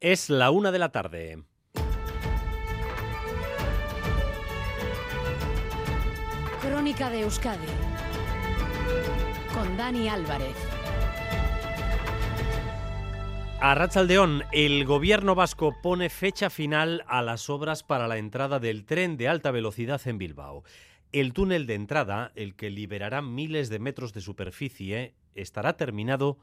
Es 0.00 0.30
la 0.30 0.52
una 0.52 0.70
de 0.70 0.78
la 0.78 0.92
tarde. 0.92 1.42
Crónica 6.62 7.10
de 7.10 7.22
Euskadi 7.22 7.66
con 9.52 9.76
Dani 9.76 10.08
Álvarez. 10.08 10.54
A 13.60 13.74
Rachaldeón, 13.74 14.44
el 14.52 14.84
gobierno 14.84 15.34
vasco 15.34 15.74
pone 15.82 16.10
fecha 16.10 16.48
final 16.48 17.02
a 17.08 17.20
las 17.20 17.50
obras 17.50 17.82
para 17.82 18.06
la 18.06 18.18
entrada 18.18 18.60
del 18.60 18.84
tren 18.84 19.16
de 19.16 19.26
alta 19.26 19.50
velocidad 19.50 20.00
en 20.06 20.18
Bilbao. 20.18 20.62
El 21.10 21.32
túnel 21.32 21.66
de 21.66 21.74
entrada, 21.74 22.30
el 22.36 22.54
que 22.54 22.70
liberará 22.70 23.20
miles 23.20 23.68
de 23.68 23.80
metros 23.80 24.12
de 24.12 24.20
superficie, 24.20 25.16
estará 25.34 25.76
terminado 25.76 26.38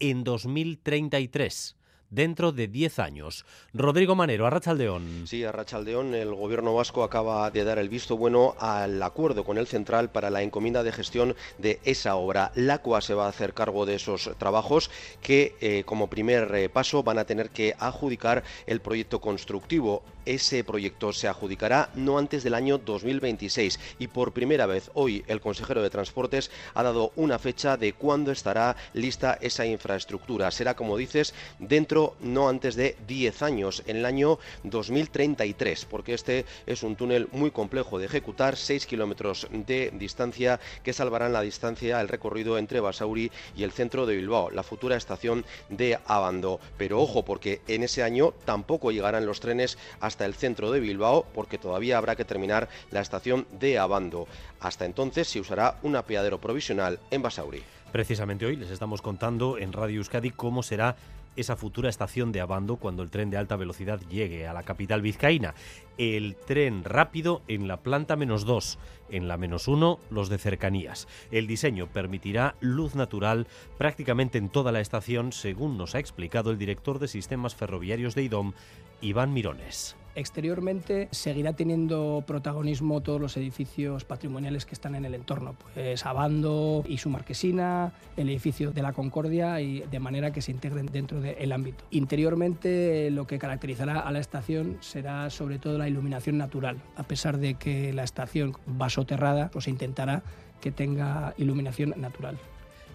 en 0.00 0.22
2033 0.22 1.79
dentro 2.10 2.52
de 2.52 2.68
10 2.68 2.98
años. 2.98 3.46
Rodrigo 3.72 4.14
Manero, 4.14 4.46
Arrachaldeón. 4.46 5.26
Sí, 5.26 5.44
Arrachaldeón, 5.44 6.14
el 6.14 6.34
gobierno 6.34 6.74
vasco 6.74 7.04
acaba 7.04 7.50
de 7.50 7.64
dar 7.64 7.78
el 7.78 7.88
visto 7.88 8.16
bueno 8.16 8.54
al 8.58 9.02
acuerdo 9.02 9.44
con 9.44 9.58
el 9.58 9.66
central 9.66 10.10
para 10.10 10.30
la 10.30 10.42
encomienda 10.42 10.82
de 10.82 10.92
gestión 10.92 11.36
de 11.58 11.80
esa 11.84 12.16
obra. 12.16 12.52
La 12.54 12.78
CUA 12.78 13.00
se 13.00 13.14
va 13.14 13.26
a 13.26 13.30
hacer 13.30 13.54
cargo 13.54 13.86
de 13.86 13.94
esos 13.94 14.30
trabajos 14.38 14.90
que 15.22 15.54
eh, 15.60 15.84
como 15.86 16.10
primer 16.10 16.54
eh, 16.54 16.68
paso 16.68 17.02
van 17.02 17.18
a 17.18 17.24
tener 17.24 17.50
que 17.50 17.74
adjudicar 17.78 18.42
el 18.66 18.80
proyecto 18.80 19.20
constructivo. 19.20 20.02
Ese 20.26 20.64
proyecto 20.64 21.12
se 21.12 21.28
adjudicará 21.28 21.90
no 21.94 22.18
antes 22.18 22.44
del 22.44 22.54
año 22.54 22.78
2026 22.78 23.80
y 23.98 24.08
por 24.08 24.32
primera 24.32 24.66
vez 24.66 24.90
hoy 24.94 25.24
el 25.28 25.40
consejero 25.40 25.82
de 25.82 25.90
Transportes 25.90 26.50
ha 26.74 26.82
dado 26.82 27.12
una 27.16 27.38
fecha 27.38 27.76
de 27.76 27.94
cuándo 27.94 28.30
estará 28.30 28.76
lista 28.92 29.38
esa 29.40 29.64
infraestructura. 29.64 30.50
Será, 30.50 30.74
como 30.74 30.96
dices, 30.96 31.34
dentro 31.58 31.99
no 32.20 32.48
antes 32.48 32.74
de 32.76 32.96
10 33.06 33.42
años, 33.42 33.82
en 33.86 33.96
el 33.96 34.06
año 34.06 34.38
2033, 34.64 35.84
porque 35.86 36.14
este 36.14 36.44
es 36.66 36.82
un 36.82 36.96
túnel 36.96 37.28
muy 37.32 37.50
complejo 37.50 37.98
de 37.98 38.06
ejecutar, 38.06 38.56
6 38.56 38.86
kilómetros 38.86 39.48
de 39.50 39.90
distancia 39.94 40.60
que 40.82 40.92
salvarán 40.92 41.32
la 41.32 41.42
distancia, 41.42 42.00
el 42.00 42.08
recorrido 42.08 42.58
entre 42.58 42.80
Basauri 42.80 43.30
y 43.56 43.62
el 43.62 43.72
centro 43.72 44.06
de 44.06 44.16
Bilbao, 44.16 44.50
la 44.50 44.62
futura 44.62 44.96
estación 44.96 45.44
de 45.68 45.98
Abando. 46.06 46.60
Pero 46.76 47.00
ojo, 47.00 47.24
porque 47.24 47.60
en 47.68 47.82
ese 47.82 48.02
año 48.02 48.32
tampoco 48.44 48.90
llegarán 48.90 49.26
los 49.26 49.40
trenes 49.40 49.78
hasta 50.00 50.26
el 50.26 50.34
centro 50.34 50.70
de 50.70 50.80
Bilbao, 50.80 51.26
porque 51.34 51.58
todavía 51.58 51.98
habrá 51.98 52.16
que 52.16 52.24
terminar 52.24 52.68
la 52.90 53.00
estación 53.00 53.46
de 53.58 53.78
Abando. 53.78 54.26
Hasta 54.60 54.84
entonces 54.84 55.28
se 55.28 55.40
usará 55.40 55.78
un 55.82 55.96
apeadero 55.96 56.40
provisional 56.40 56.98
en 57.10 57.22
Basauri. 57.22 57.62
Precisamente 57.92 58.46
hoy 58.46 58.56
les 58.56 58.70
estamos 58.70 59.02
contando 59.02 59.58
en 59.58 59.72
Radio 59.72 59.98
Euskadi 59.98 60.30
cómo 60.30 60.62
será 60.62 60.96
esa 61.40 61.56
futura 61.56 61.88
estación 61.88 62.32
de 62.32 62.40
Abando 62.40 62.76
cuando 62.76 63.02
el 63.02 63.10
tren 63.10 63.30
de 63.30 63.36
alta 63.36 63.56
velocidad 63.56 64.00
llegue 64.08 64.46
a 64.46 64.52
la 64.52 64.62
capital 64.62 65.02
vizcaína. 65.02 65.54
El 65.98 66.36
tren 66.36 66.84
rápido 66.84 67.42
en 67.48 67.68
la 67.68 67.78
planta 67.78 68.16
menos 68.16 68.44
2, 68.44 68.78
en 69.10 69.28
la 69.28 69.36
menos 69.36 69.68
1 69.68 69.98
los 70.10 70.28
de 70.28 70.38
cercanías. 70.38 71.08
El 71.30 71.46
diseño 71.46 71.86
permitirá 71.86 72.54
luz 72.60 72.94
natural 72.94 73.46
prácticamente 73.78 74.38
en 74.38 74.48
toda 74.48 74.72
la 74.72 74.80
estación, 74.80 75.32
según 75.32 75.76
nos 75.76 75.94
ha 75.94 75.98
explicado 75.98 76.50
el 76.50 76.58
director 76.58 76.98
de 76.98 77.08
sistemas 77.08 77.54
ferroviarios 77.54 78.14
de 78.14 78.22
IDOM, 78.22 78.52
Iván 79.00 79.32
Mirones. 79.32 79.96
Exteriormente 80.14 81.08
seguirá 81.12 81.52
teniendo 81.52 82.24
protagonismo 82.26 83.00
todos 83.00 83.20
los 83.20 83.36
edificios 83.36 84.04
patrimoniales 84.04 84.66
que 84.66 84.74
están 84.74 84.94
en 84.94 85.04
el 85.04 85.14
entorno, 85.14 85.54
pues 85.74 86.04
Abando 86.04 86.84
y 86.86 86.98
su 86.98 87.10
marquesina, 87.10 87.92
el 88.16 88.28
edificio 88.28 88.72
de 88.72 88.82
la 88.82 88.92
Concordia 88.92 89.60
y 89.60 89.80
de 89.80 90.00
manera 90.00 90.32
que 90.32 90.42
se 90.42 90.50
integren 90.50 90.86
dentro 90.86 91.20
del 91.20 91.52
ámbito. 91.52 91.84
Interiormente 91.90 93.10
lo 93.10 93.26
que 93.26 93.38
caracterizará 93.38 94.00
a 94.00 94.10
la 94.10 94.18
estación 94.18 94.78
será 94.80 95.30
sobre 95.30 95.58
todo 95.58 95.78
la 95.78 95.88
iluminación 95.88 96.38
natural, 96.38 96.78
a 96.96 97.04
pesar 97.04 97.38
de 97.38 97.54
que 97.54 97.92
la 97.92 98.02
estación 98.02 98.56
va 98.80 98.90
soterrada, 98.90 99.50
pues 99.50 99.66
se 99.66 99.70
intentará 99.70 100.22
que 100.60 100.72
tenga 100.72 101.34
iluminación 101.38 101.94
natural. 101.96 102.36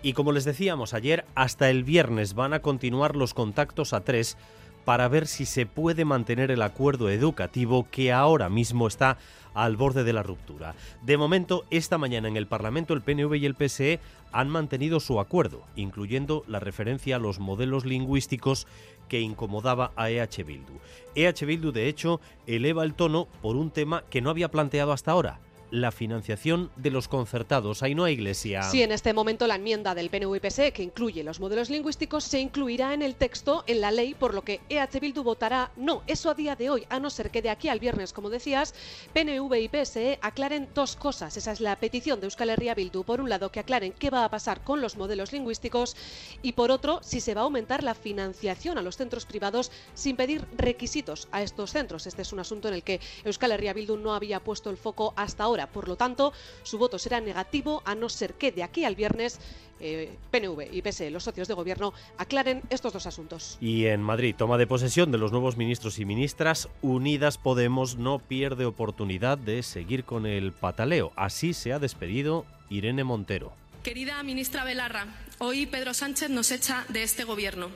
Y 0.03 0.13
como 0.13 0.31
les 0.31 0.45
decíamos 0.45 0.93
ayer, 0.93 1.25
hasta 1.33 1.69
el 1.69 1.83
viernes 1.83 2.35
van 2.35 2.53
a 2.53 2.59
continuar 2.59 3.15
los 3.15 3.33
contactos 3.33 3.91
a 3.93 4.01
tres 4.01 4.37
para 4.85 5.07
ver 5.07 5.27
si 5.27 5.45
se 5.45 5.65
puede 5.65 6.05
mantener 6.05 6.51
el 6.51 6.61
acuerdo 6.61 7.09
educativo 7.09 7.87
que 7.91 8.13
ahora 8.13 8.49
mismo 8.49 8.87
está 8.87 9.17
al 9.55 9.77
borde 9.77 10.03
de 10.03 10.13
la 10.13 10.21
ruptura. 10.21 10.75
De 11.01 11.17
momento, 11.17 11.65
esta 11.71 11.97
mañana 11.97 12.27
en 12.27 12.37
el 12.37 12.45
Parlamento 12.45 12.93
el 12.93 13.01
PNV 13.01 13.35
y 13.35 13.45
el 13.45 13.55
PSE 13.55 13.99
han 14.31 14.49
mantenido 14.49 14.99
su 14.99 15.19
acuerdo, 15.19 15.63
incluyendo 15.75 16.43
la 16.47 16.59
referencia 16.59 17.15
a 17.15 17.19
los 17.19 17.39
modelos 17.39 17.85
lingüísticos 17.85 18.67
que 19.07 19.21
incomodaba 19.21 19.91
a 19.95 20.09
EH 20.09 20.43
Bildu. 20.43 20.73
EH 21.15 21.45
Bildu, 21.45 21.71
de 21.71 21.87
hecho, 21.87 22.19
eleva 22.47 22.83
el 22.83 22.93
tono 22.93 23.27
por 23.41 23.55
un 23.55 23.71
tema 23.71 24.03
que 24.09 24.21
no 24.21 24.29
había 24.29 24.51
planteado 24.51 24.91
hasta 24.91 25.11
ahora, 25.11 25.39
la 25.75 25.91
financiación 25.91 26.71
de 26.77 26.89
los 26.89 27.07
concertados. 27.09 27.83
Ahí 27.83 27.95
no 27.95 28.05
hay 28.05 28.13
iglesia. 28.13 28.63
Sí, 28.63 28.81
en 28.81 28.93
este 28.93 29.13
momento 29.13 29.45
la 29.45 29.55
enmienda 29.55 29.93
del 29.93 30.09
PNV 30.09 30.39
PSE 30.39 30.71
que 30.71 30.83
incluye 30.83 31.23
los 31.23 31.39
modelos 31.41 31.69
lingüísticos 31.69 32.23
se 32.23 32.39
incluirá 32.39 32.93
en 32.93 33.01
el 33.01 33.15
texto, 33.15 33.63
en 33.67 33.81
la 33.81 33.91
ley, 33.91 34.13
por 34.13 34.33
lo 34.33 34.41
que 34.41 34.61
EH 34.69 34.99
Bildu 35.01 35.23
votará 35.23 35.71
no. 35.75 36.01
Eso 36.07 36.29
a 36.29 36.33
día 36.33 36.55
de 36.55 36.69
hoy, 36.69 36.85
a 36.89 36.99
no 36.99 37.09
ser 37.09 37.29
que 37.29 37.41
de 37.41 37.49
aquí 37.49 37.67
al 37.67 37.79
viernes, 37.79 38.13
como 38.13 38.29
decías, 38.29 38.73
PNV 39.13 39.53
y 39.59 39.67
PSE 39.67 40.17
aclaren 40.21 40.69
dos 40.73 40.95
cosas. 40.95 41.35
Esa 41.35 41.51
es 41.51 41.59
la 41.59 41.75
petición 41.75 42.21
de 42.21 42.27
Euskal 42.27 42.51
Herria 42.51 42.73
Bildu. 42.73 43.03
Por 43.03 43.19
un 43.19 43.29
lado, 43.29 43.51
que 43.51 43.59
aclaren 43.59 43.91
qué 43.91 44.09
va 44.09 44.23
a 44.23 44.29
pasar 44.29 44.63
con 44.63 44.79
los 44.79 44.95
modelos 44.95 45.33
lingüísticos 45.33 45.97
y 46.41 46.53
por 46.53 46.71
otro, 46.71 47.01
si 47.03 47.19
se 47.19 47.33
va 47.33 47.41
a 47.41 47.43
aumentar 47.43 47.83
la 47.83 47.95
financiación 47.95 48.77
a 48.77 48.81
los 48.81 48.95
centros 48.95 49.25
privados 49.25 49.71
sin 49.93 50.15
pedir 50.15 50.45
requisitos 50.55 51.27
a 51.33 51.43
estos 51.43 51.71
centros. 51.71 52.07
Este 52.07 52.21
es 52.21 52.31
un 52.31 52.39
asunto 52.39 52.69
en 52.69 52.75
el 52.75 52.83
que 52.83 53.01
Euskal 53.25 53.51
Herria 53.51 53.73
Bildu 53.73 53.97
no 53.97 54.15
había 54.15 54.39
puesto 54.39 54.69
el 54.69 54.77
foco 54.77 55.13
hasta 55.17 55.43
ahora. 55.43 55.64
Por 55.67 55.87
lo 55.87 55.95
tanto, 55.95 56.33
su 56.63 56.77
voto 56.77 56.99
será 56.99 57.19
negativo 57.21 57.81
a 57.85 57.95
no 57.95 58.09
ser 58.09 58.33
que 58.33 58.51
de 58.51 58.63
aquí 58.63 58.85
al 58.85 58.95
viernes 58.95 59.39
eh, 59.79 60.15
PNV 60.31 60.73
y 60.73 60.81
PSE, 60.81 61.11
los 61.11 61.23
socios 61.23 61.47
de 61.47 61.53
gobierno, 61.53 61.93
aclaren 62.17 62.61
estos 62.69 62.93
dos 62.93 63.05
asuntos. 63.05 63.57
Y 63.59 63.85
en 63.85 64.01
Madrid, 64.01 64.35
toma 64.37 64.57
de 64.57 64.67
posesión 64.67 65.11
de 65.11 65.17
los 65.17 65.31
nuevos 65.31 65.57
ministros 65.57 65.99
y 65.99 66.05
ministras, 66.05 66.69
Unidas 66.81 67.37
Podemos 67.37 67.97
no 67.97 68.19
pierde 68.19 68.65
oportunidad 68.65 69.37
de 69.37 69.63
seguir 69.63 70.05
con 70.05 70.25
el 70.25 70.53
pataleo. 70.53 71.11
Así 71.15 71.53
se 71.53 71.73
ha 71.73 71.79
despedido 71.79 72.45
Irene 72.69 73.03
Montero. 73.03 73.53
Querida 73.83 74.23
ministra 74.23 74.63
Belarra, 74.63 75.07
hoy 75.37 75.67
Pedro 75.67 75.93
Sánchez 75.93 76.29
nos 76.29 76.51
echa 76.51 76.85
de 76.89 77.03
este 77.03 77.23
gobierno. 77.23 77.69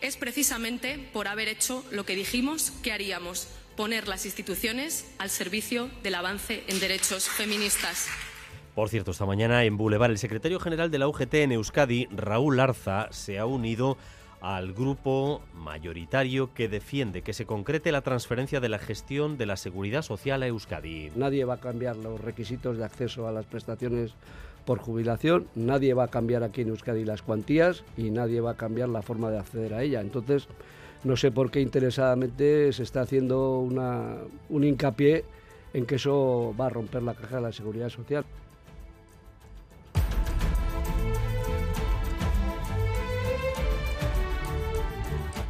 Es 0.00 0.16
precisamente 0.16 1.08
por 1.12 1.26
haber 1.26 1.48
hecho 1.48 1.84
lo 1.90 2.04
que 2.04 2.14
dijimos 2.14 2.70
que 2.82 2.92
haríamos 2.92 3.48
poner 3.78 4.08
las 4.08 4.26
instituciones 4.26 5.08
al 5.18 5.30
servicio 5.30 5.88
del 6.02 6.16
avance 6.16 6.64
en 6.66 6.80
derechos 6.80 7.28
feministas. 7.28 8.08
Por 8.74 8.88
cierto, 8.88 9.12
esta 9.12 9.24
mañana 9.24 9.62
en 9.62 9.76
Boulevard, 9.76 10.10
el 10.10 10.18
secretario 10.18 10.58
general 10.58 10.90
de 10.90 10.98
la 10.98 11.06
UGT 11.06 11.34
en 11.34 11.52
Euskadi, 11.52 12.08
Raúl 12.10 12.58
Arza, 12.58 13.06
se 13.12 13.38
ha 13.38 13.46
unido 13.46 13.96
al 14.40 14.72
grupo 14.72 15.42
mayoritario 15.54 16.52
que 16.54 16.68
defiende 16.68 17.22
que 17.22 17.32
se 17.32 17.46
concrete 17.46 17.92
la 17.92 18.02
transferencia 18.02 18.58
de 18.58 18.68
la 18.68 18.80
gestión 18.80 19.38
de 19.38 19.46
la 19.46 19.56
seguridad 19.56 20.02
social 20.02 20.42
a 20.42 20.48
Euskadi. 20.48 21.12
Nadie 21.14 21.44
va 21.44 21.54
a 21.54 21.60
cambiar 21.60 21.96
los 21.96 22.20
requisitos 22.20 22.78
de 22.78 22.84
acceso 22.84 23.28
a 23.28 23.32
las 23.32 23.46
prestaciones 23.46 24.10
por 24.64 24.80
jubilación, 24.80 25.46
nadie 25.54 25.94
va 25.94 26.04
a 26.04 26.08
cambiar 26.08 26.42
aquí 26.42 26.62
en 26.62 26.70
Euskadi 26.70 27.04
las 27.04 27.22
cuantías 27.22 27.84
y 27.96 28.10
nadie 28.10 28.40
va 28.40 28.50
a 28.50 28.56
cambiar 28.56 28.88
la 28.88 29.02
forma 29.02 29.30
de 29.30 29.38
acceder 29.38 29.72
a 29.72 29.84
ella. 29.84 30.00
Entonces, 30.00 30.48
no 31.04 31.16
sé 31.16 31.30
por 31.30 31.50
qué 31.50 31.60
interesadamente 31.60 32.72
se 32.72 32.82
está 32.82 33.02
haciendo 33.02 33.58
un 33.60 34.64
hincapié 34.64 35.24
en 35.72 35.86
que 35.86 35.96
eso 35.96 36.54
va 36.58 36.66
a 36.66 36.70
romper 36.70 37.02
la 37.02 37.14
caja 37.14 37.36
de 37.36 37.42
la 37.42 37.52
seguridad 37.52 37.88
social. 37.88 38.24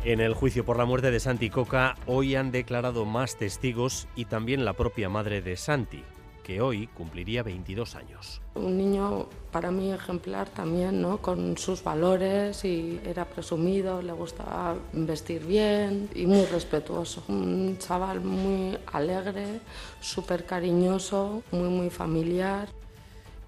En 0.04 0.20
el 0.20 0.32
juicio 0.32 0.64
por 0.64 0.78
la 0.78 0.86
muerte 0.86 1.10
de 1.10 1.20
Santi 1.20 1.50
Coca, 1.50 1.94
hoy 2.06 2.34
han 2.34 2.50
declarado 2.50 3.04
más 3.04 3.36
testigos 3.36 4.08
y 4.16 4.24
también 4.24 4.64
la 4.64 4.72
propia 4.72 5.10
madre 5.10 5.42
de 5.42 5.56
Santi, 5.56 6.02
que 6.48 6.62
hoy 6.62 6.86
cumpliría 6.86 7.42
22 7.42 7.94
años. 7.94 8.40
Un 8.54 8.78
niño 8.78 9.26
para 9.52 9.70
mí 9.70 9.92
ejemplar 9.92 10.48
también, 10.48 11.02
¿no? 11.02 11.18
Con 11.18 11.58
sus 11.58 11.84
valores 11.84 12.64
y 12.64 12.98
era 13.04 13.26
presumido, 13.26 14.00
le 14.00 14.14
gustaba 14.14 14.74
vestir 14.94 15.44
bien 15.44 16.08
y 16.14 16.24
muy 16.24 16.46
respetuoso. 16.46 17.22
Un 17.28 17.76
chaval 17.78 18.22
muy 18.22 18.78
alegre, 18.90 19.60
súper 20.00 20.46
cariñoso, 20.46 21.42
muy 21.52 21.68
muy 21.68 21.90
familiar. 21.90 22.77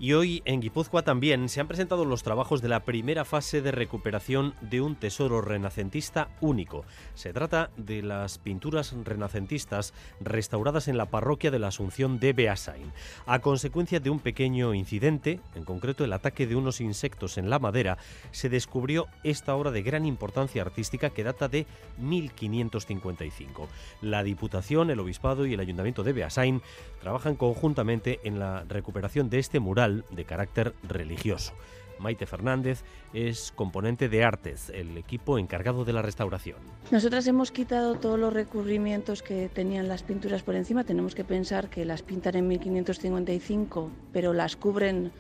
Y 0.03 0.15
hoy 0.15 0.41
en 0.47 0.63
Guipúzcoa 0.63 1.03
también 1.03 1.51
se 1.51 1.61
han 1.61 1.69
presentado 1.69 2.07
los 2.07 2.23
trabajos 2.23 2.63
de 2.63 2.71
la 2.71 2.85
primera 2.87 3.27
fase 3.27 3.61
de 3.61 3.71
recuperación 3.71 4.55
de 4.63 4.81
un 4.81 4.97
tesoro 4.97 5.43
renacentista 5.43 6.31
único. 6.41 6.87
Se 7.13 7.35
trata 7.35 7.69
de 7.77 8.01
las 8.01 8.39
pinturas 8.39 8.95
renacentistas 9.05 9.93
restauradas 10.19 10.89
en 10.89 10.97
la 10.97 11.11
parroquia 11.11 11.51
de 11.51 11.59
la 11.59 11.69
Asunción 11.69 12.19
de 12.19 12.33
Beasain. 12.33 12.95
A 13.27 13.41
consecuencia 13.41 14.01
de 14.01 14.09
un 14.09 14.21
pequeño 14.21 14.73
incidente, 14.73 15.39
en 15.55 15.67
concreto 15.67 16.03
el 16.03 16.15
ataque 16.15 16.47
de 16.47 16.57
unos 16.57 16.81
insectos 16.81 17.37
en 17.37 17.51
la 17.51 17.59
madera, 17.59 17.99
se 18.31 18.49
descubrió 18.49 19.07
esta 19.23 19.55
obra 19.55 19.71
de 19.71 19.83
gran 19.83 20.07
importancia 20.07 20.63
artística 20.63 21.11
que 21.11 21.25
data 21.25 21.47
de 21.49 21.67
1555. 21.99 23.69
La 24.01 24.23
Diputación, 24.23 24.89
el 24.89 25.01
Obispado 25.01 25.45
y 25.45 25.53
el 25.53 25.61
Ayuntamiento 25.61 26.03
de 26.05 26.15
Beasain 26.15 26.63
trabajan 27.03 27.37
conjuntamente 27.37 28.21
en 28.25 28.39
la 28.39 28.65
recuperación 28.67 29.29
de 29.29 29.39
este 29.39 29.61
mural 29.61 29.90
de 30.11 30.25
carácter 30.25 30.75
religioso. 30.83 31.53
Maite 32.01 32.27
Fernández 32.27 32.83
es 33.13 33.53
componente 33.55 34.09
de 34.09 34.25
Artes, 34.25 34.71
el 34.71 34.97
equipo 34.97 35.39
encargado 35.39 35.85
de 35.85 35.93
la 35.93 36.03
restauración. 36.03 36.59
Nosotras 36.91 37.27
hemos 37.27 37.53
quitado 37.53 37.97
todos 37.97 38.19
los 38.19 38.33
recurrimientos 38.33 39.23
que 39.23 39.49
tenían 39.49 39.87
las 39.87 40.03
pinturas 40.03 40.43
por 40.43 40.55
encima. 40.55 40.85
Tenemos 40.85 41.15
que 41.15 41.25
pensar 41.25 41.69
que 41.69 41.85
las 41.85 42.03
pintan 42.03 42.37
en 42.37 42.49
1555, 42.49 43.91
pero 44.13 44.33
las 44.33 44.57
cubren 44.57 45.13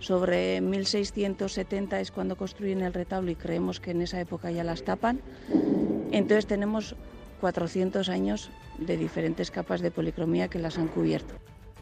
sobre 0.00 0.60
1670 0.60 2.00
es 2.00 2.12
cuando 2.12 2.36
construyen 2.36 2.82
el 2.82 2.94
retablo 2.94 3.32
y 3.32 3.34
creemos 3.34 3.80
que 3.80 3.90
en 3.90 4.02
esa 4.02 4.20
época 4.20 4.50
ya 4.50 4.62
las 4.62 4.84
tapan. 4.84 5.20
Entonces 6.12 6.46
tenemos 6.46 6.94
400 7.40 8.08
años 8.08 8.50
de 8.78 8.96
diferentes 8.96 9.50
capas 9.50 9.80
de 9.80 9.90
policromía 9.90 10.48
que 10.48 10.60
las 10.60 10.78
han 10.78 10.88
cubierto. 10.88 11.34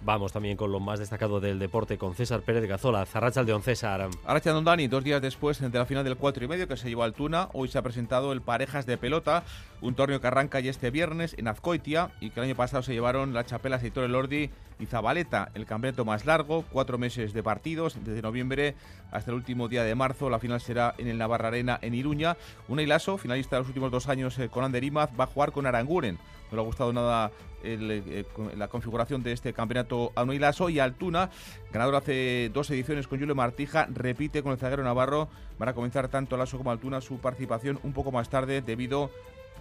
Vamos 0.07 0.33
también 0.33 0.57
con 0.57 0.71
lo 0.71 0.79
más 0.79 1.01
destacado 1.01 1.41
del 1.41 1.59
deporte 1.59 1.99
con 1.99 2.15
César 2.15 2.43
Pérez 2.43 2.69
Gazola. 2.69 3.05
Zarracha 3.07 3.43
León 3.43 3.65
César. 3.65 4.09
Arracha 4.25 4.53
Don 4.53 4.65
Dani, 4.65 4.87
dos 4.87 5.03
días 5.03 5.21
después 5.21 5.61
de 5.61 5.77
la 5.77 5.85
final 5.85 6.05
del 6.05 6.17
4 6.17 6.45
y 6.45 6.47
medio 6.47 6.69
que 6.69 6.77
se 6.77 6.89
llevó 6.89 7.03
al 7.03 7.13
Tuna, 7.13 7.49
hoy 7.55 7.67
se 7.67 7.77
ha 7.77 7.83
presentado 7.83 8.33
el 8.33 8.41
Parejas 8.41 8.87
de 8.87 8.99
Pelota, 8.99 9.43
un 9.81 9.97
torneo 9.97 10.21
que 10.21 10.29
arranca 10.29 10.61
ya 10.61 10.71
este 10.71 10.93
viernes 10.93 11.35
en 11.37 11.49
Azcoitia 11.49 12.13
y 12.21 12.31
que 12.31 12.39
el 12.39 12.47
año 12.47 12.55
pasado 12.55 12.85
se 12.85 12.93
llevaron 12.93 13.35
la 13.35 13.47
Chapela 13.47 13.81
Seitor 13.81 14.09
Lordi 14.09 14.49
y 14.79 14.87
Zabaleta, 14.87 15.51
el 15.55 15.67
campeonato 15.67 16.05
más 16.05 16.27
largo, 16.27 16.65
cuatro 16.71 16.99
meses 16.99 17.33
de 17.33 17.43
partidos, 17.43 17.97
desde 18.05 18.23
noviembre 18.23 18.75
hasta 19.11 19.31
el 19.31 19.37
último 19.37 19.69
día 19.69 19.85
de 19.85 19.95
marzo. 19.95 20.31
La 20.31 20.39
final 20.39 20.61
será 20.61 20.95
en 20.99 21.09
el 21.09 21.19
Navarra 21.19 21.49
Arena 21.49 21.79
en 21.83 21.95
Iruña. 21.95 22.37
Una 22.69 22.83
Ilaso, 22.83 23.19
finalista 23.19 23.57
de 23.57 23.61
los 23.61 23.69
últimos 23.69 23.91
dos 23.91 24.09
años 24.09 24.39
eh, 24.39 24.49
con 24.49 24.65
Ander 24.65 24.85
Imaz, 24.85 25.11
va 25.19 25.25
a 25.25 25.29
jugar 25.29 25.53
con 25.53 25.67
Aranguren. 25.67 26.19
No 26.51 26.57
le 26.57 26.63
ha 26.63 26.65
gustado 26.65 26.93
nada 26.93 27.33
eh, 27.65 28.25
la 28.57 28.69
configuración 28.69 29.23
de 29.23 29.33
este 29.33 29.53
campeonato 29.53 30.13
a 30.15 30.25
Lasso 30.25 30.69
y 30.69 30.79
Altuna, 30.79 31.31
ganador 31.73 31.97
hace 31.97 32.51
dos 32.53 32.71
ediciones 32.71 33.09
con 33.09 33.19
Julio 33.19 33.35
Martija, 33.35 33.89
repite 33.91 34.43
con 34.43 34.53
el 34.53 34.59
zaguero 34.59 34.85
Navarro. 34.85 35.29
Van 35.59 35.69
a 35.71 35.73
comenzar 35.73 36.09
tanto 36.09 36.37
Lasso 36.37 36.59
como 36.59 36.71
Altuna 36.71 37.01
su 37.01 37.19
participación 37.19 37.81
un 37.83 37.93
poco 37.93 38.13
más 38.13 38.29
tarde 38.29 38.61
debido 38.61 39.11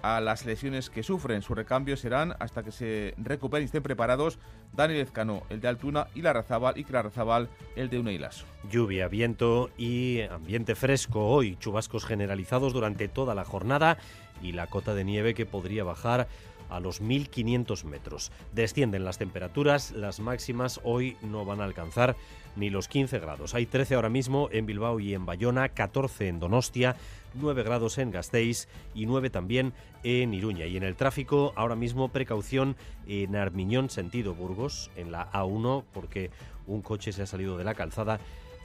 a 0.01 0.21
las 0.21 0.45
lesiones 0.45 0.89
que 0.89 1.03
sufren. 1.03 1.41
Sus 1.41 1.55
recambios 1.55 1.99
serán 1.99 2.35
hasta 2.39 2.63
que 2.63 2.71
se 2.71 3.13
recuperen 3.17 3.63
y 3.63 3.65
estén 3.65 3.83
preparados 3.83 4.39
Daniel 4.73 5.01
Ezcano, 5.01 5.43
el 5.49 5.61
de 5.61 5.67
Altuna, 5.67 6.07
y 6.15 6.21
Larrazabal, 6.21 6.77
y 6.77 6.83
Clarazabal, 6.83 7.49
el 7.75 7.89
de 7.89 7.99
Uneilaso. 7.99 8.45
Lluvia, 8.69 9.07
viento 9.07 9.69
y 9.77 10.21
ambiente 10.21 10.75
fresco 10.75 11.27
hoy, 11.27 11.57
chubascos 11.57 12.05
generalizados 12.05 12.73
durante 12.73 13.07
toda 13.07 13.35
la 13.35 13.45
jornada 13.45 13.97
y 14.41 14.51
la 14.51 14.67
cota 14.67 14.93
de 14.93 15.03
nieve 15.03 15.33
que 15.33 15.45
podría 15.45 15.83
bajar 15.83 16.27
a 16.69 16.79
los 16.79 17.01
1500 17.01 17.85
metros. 17.85 18.31
Descienden 18.53 19.05
las 19.05 19.17
temperaturas, 19.17 19.91
las 19.91 20.19
máximas 20.19 20.79
hoy 20.83 21.17
no 21.21 21.45
van 21.45 21.61
a 21.61 21.65
alcanzar 21.65 22.15
ni 22.55 22.69
los 22.69 22.87
15 22.87 23.19
grados. 23.19 23.53
Hay 23.53 23.65
13 23.65 23.95
ahora 23.95 24.09
mismo 24.09 24.49
en 24.51 24.65
Bilbao 24.65 24.99
y 24.99 25.13
en 25.13 25.25
Bayona, 25.25 25.69
14 25.69 26.27
en 26.27 26.39
Donostia, 26.39 26.95
9 27.35 27.63
grados 27.63 27.97
en 27.97 28.11
Gasteiz 28.11 28.67
y 28.93 29.05
9 29.05 29.29
también 29.29 29.73
en 30.03 30.33
Iruña. 30.33 30.65
Y 30.65 30.77
en 30.77 30.83
el 30.83 30.95
tráfico, 30.95 31.53
ahora 31.55 31.75
mismo 31.75 32.09
precaución 32.09 32.75
en 33.07 33.35
Armiñón, 33.35 33.89
sentido 33.89 34.33
Burgos, 34.33 34.91
en 34.95 35.11
la 35.11 35.31
A1, 35.31 35.83
porque 35.93 36.31
un 36.67 36.81
coche 36.81 37.11
se 37.11 37.23
ha 37.23 37.27
salido 37.27 37.57
de 37.57 37.63
la 37.63 37.75
calzada 37.75 38.19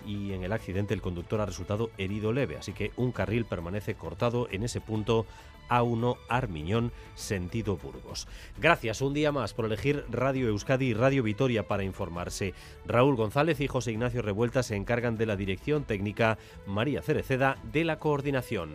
y 0.07 0.33
en 0.33 0.45
el 0.45 0.53
accidente 0.53 0.95
el 0.95 1.03
conductor 1.03 1.41
ha 1.41 1.47
resultado 1.47 1.91
herido 1.99 2.33
leve, 2.33 2.57
así 2.57 2.73
que 2.73 2.93
un 2.97 3.13
carril 3.13 3.45
permanece 3.45 3.95
cortado 3.95 4.49
en 4.51 4.63
ese 4.63 4.81
punto 4.81 5.27
a1 5.71 6.19
Armiñón, 6.29 6.93
sentido 7.15 7.77
Burgos. 7.77 8.29
Gracias 8.59 9.01
un 9.01 9.15
día 9.15 9.33
más 9.33 9.55
por 9.55 9.65
elegir 9.65 10.05
Radio 10.11 10.49
Euskadi 10.49 10.89
y 10.89 10.95
Radio 10.95 11.23
Vitoria 11.23 11.67
para 11.67 11.85
informarse. 11.85 12.53
Raúl 12.85 13.17
González 13.17 13.61
y 13.61 13.69
José 13.69 13.93
Ignacio 13.93 14.21
Revuelta 14.21 14.63
se 14.63 14.77
encargan 14.77 15.17
de 15.17 15.27
la 15.27 15.37
dirección 15.37 15.85
técnica, 15.85 16.37
María 16.67 17.01
Cereceda 17.01 17.57
de 17.73 17.85
la 17.85 17.99
coordinación. 17.99 18.71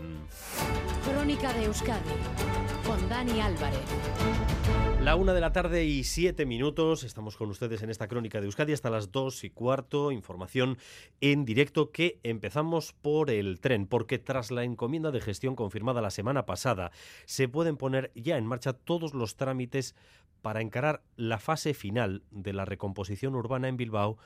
Crónica 1.06 1.54
de 1.54 1.66
Euskadi 1.66 2.02
con 2.86 3.10
Dani 3.10 3.42
Álvarez. 3.42 4.85
La 5.06 5.16
una 5.16 5.36
de 5.36 5.40
la 5.40 5.52
tarde 5.52 5.86
y 5.86 6.04
siete 6.04 6.48
minutos. 6.48 7.04
Estamos 7.04 7.38
con 7.38 7.52
ustedes 7.52 7.84
en 7.84 7.92
esta 7.92 8.08
crónica 8.08 8.40
de 8.40 8.48
Euskadi 8.48 8.74
hasta 8.74 8.90
las 8.90 9.12
dos 9.12 9.44
y 9.44 9.52
cuarto. 9.52 10.12
Información 10.12 10.80
en 11.22 11.46
directo 11.46 11.92
que 11.92 12.20
empezamos 12.24 12.94
por 12.94 13.30
el 13.30 13.60
tren, 13.60 13.86
porque 13.86 14.18
tras 14.18 14.50
la 14.50 14.64
encomienda 14.64 15.12
de 15.12 15.22
gestión 15.22 15.56
confirmada 15.56 16.02
la 16.02 16.10
semana 16.10 16.48
pasada, 16.48 16.92
se 17.26 17.48
pueden 17.48 17.78
poner 17.78 18.12
ya 18.16 18.36
en 18.38 18.48
marcha 18.48 18.74
todos 18.74 19.14
los 19.14 19.36
trámites 19.36 19.94
para 20.42 20.62
encarar 20.62 21.04
la 21.18 21.38
fase 21.38 21.76
final 21.76 22.24
de 22.32 22.54
la 22.54 22.66
recomposición 22.66 23.36
urbana 23.36 23.68
en 23.68 23.78
Bilbao 23.78 24.18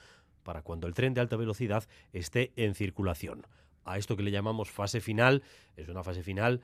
para 0.43 0.61
cuando 0.61 0.87
el 0.87 0.93
tren 0.93 1.13
de 1.13 1.19
alta 1.19 1.35
velocidad 1.35 1.89
esté 2.13 2.53
en 2.55 2.73
circulación. 2.73 3.45
A 3.83 3.97
esto 3.97 4.15
que 4.15 4.23
le 4.23 4.31
llamamos 4.31 4.71
fase 4.71 5.01
final, 5.01 5.43
es 5.75 5.89
una 5.89 6.05
fase 6.05 6.23
final 6.23 6.61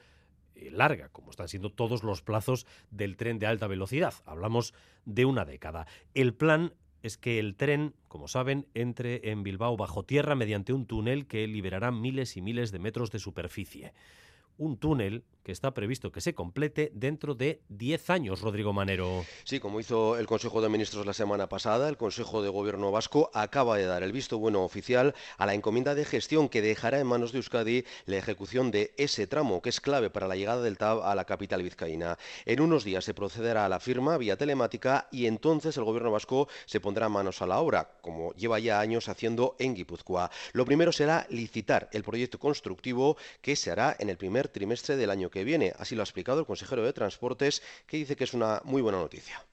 eh, 0.55 0.71
larga, 0.71 1.09
como 1.09 1.31
están 1.31 1.47
siendo 1.47 1.69
todos 1.69 2.03
los 2.03 2.21
plazos 2.21 2.65
del 2.91 3.17
tren 3.17 3.39
de 3.39 3.47
alta 3.47 3.67
velocidad. 3.67 4.13
Hablamos 4.25 4.73
de 5.05 5.25
una 5.25 5.45
década. 5.45 5.87
El 6.13 6.33
plan 6.33 6.73
es 7.03 7.17
que 7.17 7.37
el 7.37 7.55
tren, 7.55 7.93
como 8.07 8.27
saben, 8.27 8.67
entre 8.73 9.29
en 9.29 9.43
Bilbao 9.43 9.77
bajo 9.77 10.03
tierra 10.03 10.33
mediante 10.33 10.73
un 10.73 10.87
túnel 10.87 11.27
que 11.27 11.47
liberará 11.47 11.91
miles 11.91 12.35
y 12.35 12.41
miles 12.41 12.71
de 12.71 12.79
metros 12.79 13.11
de 13.11 13.19
superficie. 13.19 13.93
Un 14.57 14.77
túnel 14.77 15.23
que 15.45 15.51
está 15.51 15.75
previsto 15.75 16.11
que 16.11 16.21
se 16.21 16.33
complete 16.33 16.91
dentro 16.95 17.35
de 17.35 17.61
10 17.69 18.09
años, 18.09 18.41
Rodrigo 18.41 18.73
Manero. 18.73 19.23
Sí, 19.43 19.59
como 19.59 19.79
hizo 19.79 20.17
el 20.17 20.25
Consejo 20.25 20.59
de 20.59 20.69
Ministros 20.69 21.05
la 21.05 21.13
semana 21.13 21.47
pasada, 21.47 21.87
el 21.87 21.97
Consejo 21.97 22.41
de 22.41 22.49
Gobierno 22.49 22.91
Vasco 22.91 23.29
acaba 23.31 23.77
de 23.77 23.85
dar 23.85 24.01
el 24.01 24.11
visto 24.11 24.39
bueno 24.39 24.63
oficial 24.63 25.13
a 25.37 25.45
la 25.45 25.53
encomienda 25.53 25.93
de 25.93 26.03
gestión 26.03 26.49
que 26.49 26.63
dejará 26.63 26.99
en 26.99 27.05
manos 27.05 27.31
de 27.31 27.37
Euskadi 27.37 27.85
la 28.07 28.17
ejecución 28.17 28.71
de 28.71 28.95
ese 28.97 29.27
tramo, 29.27 29.61
que 29.61 29.69
es 29.69 29.79
clave 29.79 30.09
para 30.09 30.27
la 30.27 30.35
llegada 30.35 30.63
del 30.63 30.79
TAB 30.79 31.03
a 31.03 31.13
la 31.13 31.25
capital 31.25 31.61
vizcaína. 31.61 32.17
En 32.45 32.59
unos 32.59 32.83
días 32.83 33.05
se 33.05 33.13
procederá 33.13 33.65
a 33.65 33.69
la 33.69 33.79
firma 33.79 34.17
vía 34.17 34.37
telemática 34.37 35.07
y 35.11 35.27
entonces 35.27 35.77
el 35.77 35.83
Gobierno 35.83 36.09
Vasco 36.09 36.47
se 36.65 36.79
pondrá 36.79 37.07
manos 37.07 37.43
a 37.43 37.47
la 37.47 37.59
obra, 37.59 37.91
como 38.01 38.33
lleva 38.33 38.57
ya 38.57 38.79
años 38.79 39.09
haciendo 39.09 39.55
en 39.59 39.75
Guipúzcoa. 39.75 40.31
Lo 40.53 40.65
primero 40.65 40.91
será 40.91 41.27
licitar 41.29 41.87
el 41.91 42.03
proyecto 42.03 42.39
constructivo 42.39 43.15
que 43.43 43.55
se 43.55 43.69
hará 43.69 43.95
en 43.99 44.09
el 44.09 44.17
primer 44.17 44.47
trimestre 44.47 44.97
del 44.97 45.11
año 45.11 45.29
que 45.29 45.34
viene. 45.43 45.73
Así 45.77 45.95
lo 45.95 46.01
ha 46.01 46.03
explicado 46.03 46.39
el 46.39 46.45
consejero 46.45 46.83
de 46.83 46.93
Transportes, 46.93 47.61
que 47.85 47.97
dice 47.97 48.15
que 48.15 48.23
es 48.23 48.33
una 48.33 48.61
muy 48.63 48.81
buena 48.81 48.99
noticia. 48.99 49.43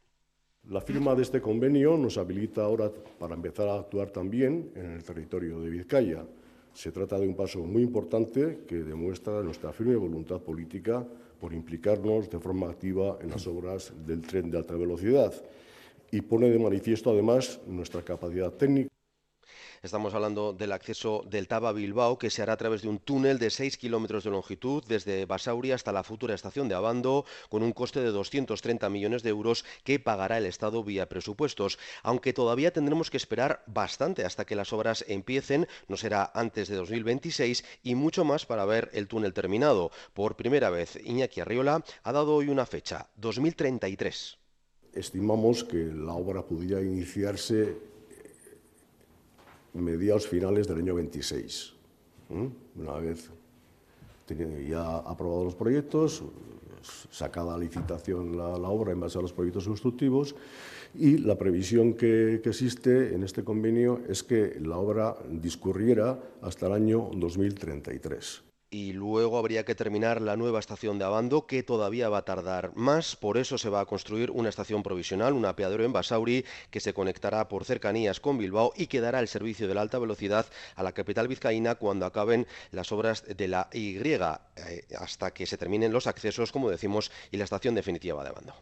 La 0.71 0.81
firma 0.81 1.15
de 1.17 1.23
este 1.23 1.41
convenio 1.41 1.97
nos 1.97 2.19
habilita 2.19 2.63
ahora 2.63 2.91
para 3.19 3.35
empezar 3.35 3.69
a 3.69 3.81
actuar 3.81 4.11
también 4.11 4.71
en 4.77 4.93
el 4.93 5.03
territorio 5.03 5.61
de 5.61 5.71
Vizcaya. 5.71 6.25
Se 6.73 6.93
trata 6.93 7.19
de 7.19 7.27
un 7.27 7.35
paso 7.35 7.59
muy 7.61 7.83
importante 7.83 8.61
que 8.69 8.77
demuestra 8.77 9.43
nuestra 9.43 9.73
firme 9.73 9.97
voluntad 9.97 10.41
política 10.41 11.05
por 11.41 11.53
implicarnos 11.53 12.31
de 12.31 12.39
forma 12.39 12.71
activa 12.71 13.19
en 13.21 13.31
las 13.31 13.47
obras 13.49 13.93
del 14.07 14.23
tren 14.23 14.53
de 14.53 14.59
alta 14.59 14.75
velocidad 14.75 15.35
y 16.13 16.21
pone 16.21 16.49
de 16.49 16.59
manifiesto 16.59 17.11
además 17.11 17.59
nuestra 17.67 18.03
capacidad 18.03 18.53
técnica 18.53 18.92
Estamos 19.83 20.15
hablando 20.15 20.53
del 20.53 20.71
acceso 20.71 21.25
del 21.29 21.49
Taba 21.49 21.73
Bilbao, 21.73 22.17
que 22.17 22.31
se 22.31 22.41
hará 22.41 22.53
a 22.53 22.57
través 22.57 22.83
de 22.83 22.89
un 22.89 23.01
túnel 23.01 23.41
de 23.41 23.51
6 23.51 23.77
kilómetros 23.77 24.23
de 24.23 24.31
longitud 24.31 24.85
desde 24.87 25.27
Basauri 25.27 25.73
hasta 25.73 25.91
la 25.91 26.05
futura 26.05 26.37
estación 26.37 26.69
de 26.69 26.77
Abando, 26.77 27.25
con 27.49 27.65
un 27.65 27.73
coste 27.73 27.99
de 27.99 28.13
230 28.13 28.89
millones 28.91 29.25
de 29.25 29.31
euros 29.31 29.65
que 29.83 29.99
pagará 29.99 30.39
el 30.39 30.47
Estado 30.47 30.85
vía 30.85 31.09
presupuestos. 31.09 31.81
Aunque 32.05 32.33
todavía 32.33 32.73
tendremos 32.73 33.11
que 33.11 33.17
esperar 33.17 33.65
bastante 33.67 34.25
hasta 34.25 34.45
que 34.45 34.55
las 34.55 34.73
obras 34.73 35.05
empiecen, 35.09 35.67
no 35.89 35.97
será 35.97 36.31
antes 36.33 36.69
de 36.69 36.77
2026 36.77 37.65
y 37.83 37.97
mucho 37.97 38.25
más 38.25 38.47
para 38.47 38.65
ver 38.65 38.89
el 38.93 39.09
túnel 39.09 39.33
terminado. 39.33 39.91
Por 40.15 40.37
primera 40.37 40.71
vez, 40.71 40.97
Iñaki 41.03 41.41
Arriola 41.41 41.85
ha 42.05 42.13
dado 42.13 42.37
hoy 42.37 42.51
una 42.51 42.67
fecha, 42.67 43.09
2033. 43.17 44.39
Estimamos 44.93 45.65
que 45.65 45.91
la 45.93 46.13
obra 46.13 46.47
pudiera 46.47 46.81
iniciarse 46.81 47.91
mediados 49.75 50.27
finales 50.27 50.67
del 50.67 50.79
año 50.79 50.95
26. 50.95 51.75
Una 52.77 52.93
vez 52.95 53.31
ya 54.69 54.99
aprobados 54.99 55.45
los 55.45 55.55
proyectos, 55.55 56.23
sacada 57.11 57.55
a 57.55 57.59
licitación 57.59 58.37
la, 58.37 58.59
la, 58.59 58.69
obra 58.69 58.93
en 58.93 59.01
base 59.01 59.19
a 59.19 59.23
los 59.23 59.33
proyectos 59.33 59.67
constructivos 59.67 60.35
y 60.95 61.19
la 61.19 61.37
previsión 61.39 61.95
que, 61.95 62.41
que, 62.43 62.49
existe 62.49 63.15
en 63.15 63.23
este 63.23 63.45
convenio 63.45 64.01
es 64.09 64.23
que 64.23 64.59
la 64.61 64.79
obra 64.79 65.17
discurriera 65.31 66.19
hasta 66.41 66.67
el 66.67 66.73
año 66.73 67.11
2033 67.15 68.52
y 68.73 68.95
luego 68.95 69.37
habría 69.37 69.67
que 69.67 69.75
terminar 69.75 70.23
la 70.23 70.35
nueva 70.35 70.59
estación 70.59 70.99
de 70.99 71.05
Abando, 71.05 71.47
que 71.47 71.63
todavía 71.63 72.09
va 72.09 72.19
a 72.19 72.25
tardar 72.25 72.75
más. 72.75 73.17
Por 73.17 73.37
eso 73.37 73.59
se 73.59 73.69
va 73.69 73.81
a 73.81 73.87
construir 73.87 74.31
una 74.31 74.49
estación 74.49 74.83
provisional, 74.83 75.35
un 75.35 75.45
apeadero 75.45 75.85
en 75.85 75.93
Basauri, 75.93 76.47
que 76.71 76.81
se 76.81 76.95
conectará 76.95 77.49
por 77.49 77.67
cercanías 77.67 78.19
con 78.19 78.39
Bilbao 78.39 78.73
y 78.75 78.87
que 78.87 79.03
dará 79.03 79.21
el 79.21 79.29
servicio 79.29 79.69
de 79.69 79.75
la 79.75 79.83
alta 79.83 79.99
velocidad 79.99 80.47
a 80.75 80.83
la 80.83 80.93
capital 80.93 81.29
vizcaína 81.29 81.75
cuando 81.75 82.07
acaben 82.07 82.47
las 82.71 82.91
obras 82.93 83.25
de 83.27 83.47
la 83.47 83.69
Y, 83.75 83.99
eh, 83.99 84.87
hasta 84.99 85.35
que 85.35 85.45
se 85.45 85.59
terminen 85.59 85.93
los 85.93 86.07
accesos, 86.07 86.51
como 86.51 86.71
decimos, 86.71 87.13
y 87.31 87.37
la 87.37 87.45
estación 87.45 87.75
definitiva 87.75 88.23
de 88.23 88.31
Abando. 88.31 88.55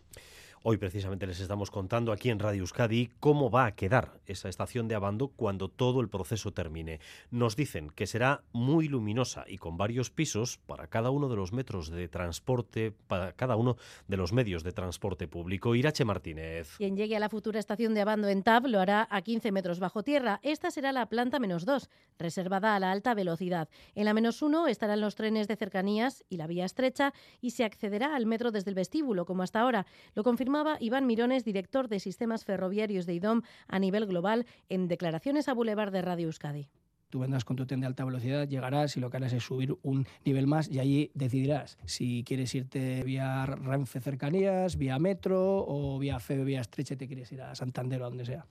Hoy 0.62 0.76
precisamente 0.76 1.26
les 1.26 1.40
estamos 1.40 1.70
contando 1.70 2.12
aquí 2.12 2.28
en 2.28 2.38
Radio 2.38 2.60
Euskadi 2.60 3.08
cómo 3.18 3.50
va 3.50 3.64
a 3.64 3.74
quedar 3.74 4.20
esa 4.26 4.50
estación 4.50 4.88
de 4.88 4.94
Abando 4.94 5.28
cuando 5.28 5.68
todo 5.68 6.02
el 6.02 6.10
proceso 6.10 6.52
termine. 6.52 7.00
Nos 7.30 7.56
dicen 7.56 7.88
que 7.88 8.06
será 8.06 8.42
muy 8.52 8.86
luminosa 8.86 9.46
y 9.48 9.56
con 9.56 9.78
varios 9.78 10.10
pisos 10.10 10.58
para 10.66 10.86
cada 10.86 11.08
uno 11.08 11.30
de 11.30 11.36
los 11.36 11.54
metros 11.54 11.88
de 11.88 12.08
transporte, 12.08 12.92
para 13.06 13.32
cada 13.32 13.56
uno 13.56 13.78
de 14.06 14.18
los 14.18 14.34
medios 14.34 14.62
de 14.62 14.72
transporte 14.72 15.28
público. 15.28 15.74
Irache 15.74 16.04
Martínez. 16.04 16.76
Quien 16.76 16.94
llegue 16.94 17.16
a 17.16 17.20
la 17.20 17.30
futura 17.30 17.58
estación 17.58 17.94
de 17.94 18.02
Abando 18.02 18.28
en 18.28 18.42
TAB 18.42 18.66
lo 18.66 18.80
hará 18.80 19.08
a 19.10 19.22
15 19.22 19.52
metros 19.52 19.80
bajo 19.80 20.02
tierra. 20.02 20.40
Esta 20.42 20.70
será 20.70 20.92
la 20.92 21.06
planta 21.06 21.38
menos 21.38 21.64
2, 21.64 21.88
reservada 22.18 22.76
a 22.76 22.80
la 22.80 22.92
alta 22.92 23.14
velocidad. 23.14 23.70
En 23.94 24.04
la 24.04 24.12
menos 24.12 24.42
1 24.42 24.66
estarán 24.66 25.00
los 25.00 25.14
trenes 25.14 25.48
de 25.48 25.56
cercanías 25.56 26.22
y 26.28 26.36
la 26.36 26.46
vía 26.46 26.66
estrecha 26.66 27.14
y 27.40 27.52
se 27.52 27.64
accederá 27.64 28.14
al 28.14 28.26
metro 28.26 28.50
desde 28.50 28.68
el 28.68 28.74
vestíbulo, 28.74 29.24
como 29.24 29.42
hasta 29.42 29.60
ahora. 29.60 29.86
Lo 30.14 30.22
confirma 30.22 30.49
Iván 30.80 31.06
Mirones, 31.06 31.44
director 31.44 31.88
de 31.88 32.00
Sistemas 32.00 32.44
Ferroviarios 32.44 33.06
de 33.06 33.14
IDOM 33.14 33.42
a 33.68 33.78
nivel 33.78 34.06
global, 34.06 34.46
en 34.68 34.88
declaraciones 34.88 35.48
a 35.48 35.54
Boulevard 35.54 35.92
de 35.92 36.02
Radio 36.02 36.26
Euskadi. 36.26 36.68
Tú 37.08 37.20
vendrás 37.20 37.44
con 37.44 37.56
tu 37.56 37.66
tren 37.66 37.80
de 37.80 37.86
alta 37.86 38.04
velocidad, 38.04 38.48
llegarás 38.48 38.96
y 38.96 39.00
lo 39.00 39.10
que 39.10 39.16
harás 39.16 39.32
es 39.32 39.44
subir 39.44 39.76
un 39.82 40.06
nivel 40.24 40.46
más 40.46 40.68
y 40.68 40.78
allí 40.78 41.10
decidirás 41.14 41.76
si 41.84 42.24
quieres 42.24 42.54
irte 42.54 43.02
vía 43.04 43.46
Renfe 43.46 44.00
cercanías, 44.00 44.76
vía 44.76 44.98
metro 44.98 45.64
o 45.66 45.98
vía 45.98 46.20
FEB, 46.20 46.44
vía 46.44 46.60
estrecha 46.60 46.94
y 46.94 46.96
te 46.96 47.06
quieres 47.06 47.30
ir 47.32 47.42
a 47.42 47.54
Santander 47.54 48.02
o 48.02 48.06
a 48.06 48.08
donde 48.08 48.24
sea. 48.24 48.46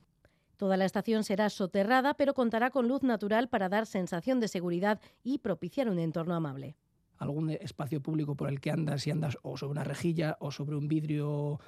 Toda 0.56 0.76
la 0.76 0.84
estación 0.84 1.24
será 1.24 1.48
soterrada, 1.48 2.14
pero 2.14 2.34
contará 2.34 2.70
con 2.70 2.86
luz 2.86 3.02
natural 3.02 3.48
para 3.48 3.70
dar 3.70 3.86
sensación 3.86 4.40
de 4.40 4.48
seguridad 4.48 5.00
y 5.22 5.38
propiciar 5.38 5.88
un 5.88 5.98
entorno 5.98 6.34
amable 6.34 6.76
algún 7.20 7.50
espacio 7.50 8.00
público 8.00 8.34
por 8.34 8.48
el 8.48 8.60
que 8.60 8.70
andas 8.70 9.06
y 9.06 9.10
andas 9.10 9.38
o 9.42 9.56
sobre 9.56 9.72
una 9.72 9.84
rejilla 9.84 10.36
o 10.40 10.50
sobre 10.50 10.74
un 10.74 10.88
vidrio 10.88 11.60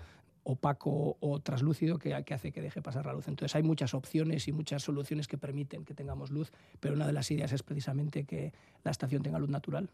opaco 0.44 1.16
o 1.20 1.40
traslúcido 1.40 1.98
que, 1.98 2.14
hace 2.14 2.52
que 2.52 2.60
deje 2.60 2.82
pasar 2.82 3.06
la 3.06 3.12
luz. 3.12 3.28
Entonces 3.28 3.54
hay 3.54 3.62
muchas 3.62 3.94
opciones 3.94 4.48
y 4.48 4.52
muchas 4.52 4.82
soluciones 4.82 5.28
que 5.28 5.38
permiten 5.38 5.84
que 5.84 5.94
tengamos 5.94 6.30
luz, 6.30 6.52
pero 6.80 6.94
una 6.94 7.06
de 7.06 7.12
las 7.12 7.30
ideas 7.30 7.52
es 7.52 7.62
precisamente 7.62 8.24
que 8.24 8.52
la 8.84 8.90
estación 8.90 9.22
tenga 9.22 9.38
luz 9.38 9.50
natural. 9.50 9.90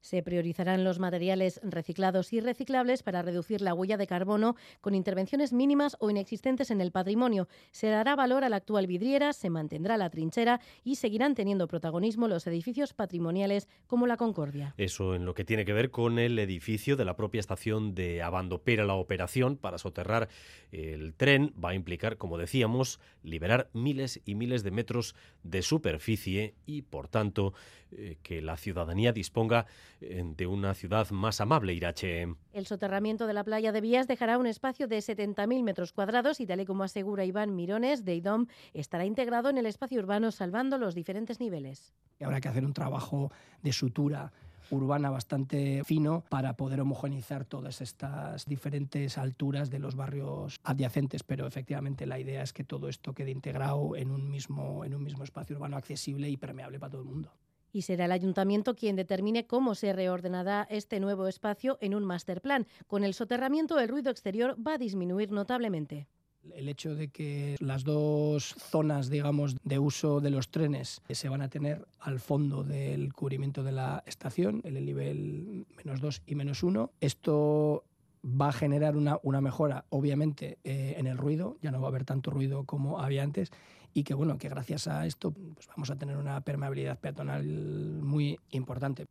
Se 0.00 0.22
priorizarán 0.22 0.84
los 0.84 0.98
materiales 0.98 1.60
reciclados 1.62 2.32
y 2.32 2.40
reciclables 2.40 3.02
para 3.02 3.22
reducir 3.22 3.60
la 3.60 3.74
huella 3.74 3.96
de 3.96 4.06
carbono 4.06 4.56
con 4.80 4.94
intervenciones 4.94 5.52
mínimas 5.52 5.96
o 6.00 6.10
inexistentes 6.10 6.70
en 6.70 6.80
el 6.80 6.92
patrimonio. 6.92 7.48
Se 7.72 7.88
dará 7.88 8.16
valor 8.16 8.44
a 8.44 8.48
la 8.48 8.56
actual 8.56 8.86
vidriera, 8.86 9.32
se 9.32 9.50
mantendrá 9.50 9.96
la 9.96 10.10
trinchera 10.10 10.60
y 10.84 10.96
seguirán 10.96 11.34
teniendo 11.34 11.68
protagonismo 11.68 12.28
los 12.28 12.46
edificios 12.46 12.94
patrimoniales 12.94 13.68
como 13.86 14.06
la 14.06 14.16
Concordia. 14.16 14.74
Eso 14.76 15.14
en 15.14 15.24
lo 15.24 15.34
que 15.34 15.44
tiene 15.44 15.64
que 15.64 15.72
ver 15.72 15.90
con 15.90 16.18
el 16.18 16.38
edificio 16.38 16.96
de 16.96 17.04
la 17.04 17.16
propia 17.16 17.40
estación 17.40 17.94
de 17.94 18.22
Abando. 18.22 18.62
Pero 18.62 18.86
la 18.86 18.94
operación 18.94 19.56
para 19.56 19.78
soterrar 19.78 20.28
el 20.70 21.14
tren 21.14 21.52
va 21.62 21.70
a 21.70 21.74
implicar, 21.74 22.16
como 22.16 22.38
decíamos, 22.38 23.00
liberar 23.22 23.70
miles 23.72 24.20
y 24.24 24.34
miles 24.34 24.62
de 24.62 24.70
metros 24.70 25.14
de 25.42 25.62
superficie 25.62 26.54
y, 26.66 26.82
por 26.82 27.08
tanto, 27.08 27.54
eh, 27.92 28.18
que 28.22 28.42
la 28.42 28.56
ciudadanía 28.56 29.12
disponga 29.12 29.66
eh, 30.00 30.22
de 30.36 30.46
una 30.46 30.74
ciudad 30.74 31.10
más 31.10 31.40
amable, 31.40 31.74
Irache. 31.74 32.28
El 32.52 32.66
soterramiento 32.66 33.26
de 33.26 33.32
la 33.32 33.44
playa 33.44 33.72
de 33.72 33.80
Vías 33.80 34.06
dejará 34.06 34.38
un 34.38 34.46
espacio 34.46 34.88
de 34.88 34.98
70.000 34.98 35.62
metros 35.62 35.92
cuadrados 35.92 36.40
y, 36.40 36.46
tal 36.46 36.60
y 36.60 36.66
como 36.66 36.84
asegura 36.84 37.24
Iván 37.24 37.56
Mirones 37.56 38.04
de 38.04 38.14
IDOM, 38.14 38.46
estará 38.74 39.04
integrado 39.04 39.48
en 39.48 39.58
el 39.58 39.66
espacio 39.66 40.00
urbano 40.00 40.30
salvando 40.30 40.78
los 40.78 40.94
diferentes 40.94 41.40
niveles. 41.40 41.94
habrá 42.20 42.40
que 42.40 42.48
hacer 42.48 42.64
un 42.64 42.72
trabajo 42.72 43.32
de 43.62 43.72
sutura 43.72 44.32
urbana 44.70 45.10
bastante 45.10 45.82
fino 45.84 46.24
para 46.28 46.56
poder 46.56 46.80
homogeneizar 46.80 47.44
todas 47.44 47.80
estas 47.80 48.44
diferentes 48.46 49.18
alturas 49.18 49.70
de 49.70 49.78
los 49.78 49.94
barrios 49.94 50.60
adyacentes, 50.64 51.22
pero 51.22 51.46
efectivamente 51.46 52.06
la 52.06 52.18
idea 52.18 52.42
es 52.42 52.52
que 52.52 52.64
todo 52.64 52.88
esto 52.88 53.14
quede 53.14 53.30
integrado 53.30 53.96
en 53.96 54.10
un 54.10 54.30
mismo, 54.30 54.84
en 54.84 54.94
un 54.94 55.02
mismo 55.02 55.24
espacio 55.24 55.56
urbano 55.56 55.76
accesible 55.76 56.28
y 56.28 56.36
permeable 56.36 56.78
para 56.78 56.90
todo 56.90 57.02
el 57.02 57.08
mundo 57.08 57.32
y 57.72 57.82
será 57.82 58.06
el 58.06 58.12
ayuntamiento 58.12 58.74
quien 58.74 58.96
determine 58.96 59.46
cómo 59.46 59.74
se 59.74 59.92
reordenará 59.92 60.66
este 60.70 61.00
nuevo 61.00 61.28
espacio 61.28 61.78
en 61.80 61.94
un 61.94 62.04
master 62.04 62.40
plan. 62.40 62.66
Con 62.86 63.04
el 63.04 63.14
soterramiento, 63.14 63.78
el 63.78 63.88
ruido 63.88 64.10
exterior 64.10 64.56
va 64.64 64.74
a 64.74 64.78
disminuir 64.78 65.32
notablemente. 65.32 66.06
El 66.54 66.68
hecho 66.68 66.94
de 66.94 67.08
que 67.08 67.56
las 67.60 67.84
dos 67.84 68.54
zonas, 68.58 69.10
digamos, 69.10 69.56
de 69.64 69.78
uso 69.78 70.20
de 70.20 70.30
los 70.30 70.50
trenes 70.50 71.02
se 71.10 71.28
van 71.28 71.42
a 71.42 71.48
tener 71.48 71.86
al 72.00 72.20
fondo 72.20 72.64
del 72.64 73.12
cubrimiento 73.12 73.62
de 73.62 73.72
la 73.72 74.02
estación, 74.06 74.62
en 74.64 74.76
el 74.76 74.86
nivel 74.86 75.66
menos 75.76 76.00
2 76.00 76.22
y 76.26 76.34
menos 76.36 76.62
1, 76.62 76.92
esto 77.00 77.84
va 78.24 78.48
a 78.48 78.52
generar 78.52 78.96
una, 78.96 79.18
una 79.22 79.40
mejora, 79.40 79.84
obviamente, 79.90 80.58
eh, 80.64 80.94
en 80.96 81.06
el 81.06 81.18
ruido, 81.18 81.56
ya 81.62 81.70
no 81.70 81.80
va 81.80 81.88
a 81.88 81.90
haber 81.90 82.04
tanto 82.04 82.30
ruido 82.30 82.64
como 82.64 83.00
había 83.00 83.22
antes, 83.22 83.50
y 83.92 84.04
que 84.04 84.14
bueno, 84.14 84.38
que 84.38 84.48
gracias 84.48 84.88
a 84.88 85.06
esto 85.06 85.32
pues 85.32 85.66
vamos 85.68 85.90
a 85.90 85.96
tener 85.96 86.16
una 86.16 86.40
permeabilidad 86.40 86.98
peatonal 86.98 87.44
muy 87.44 88.38
importante. 88.50 89.06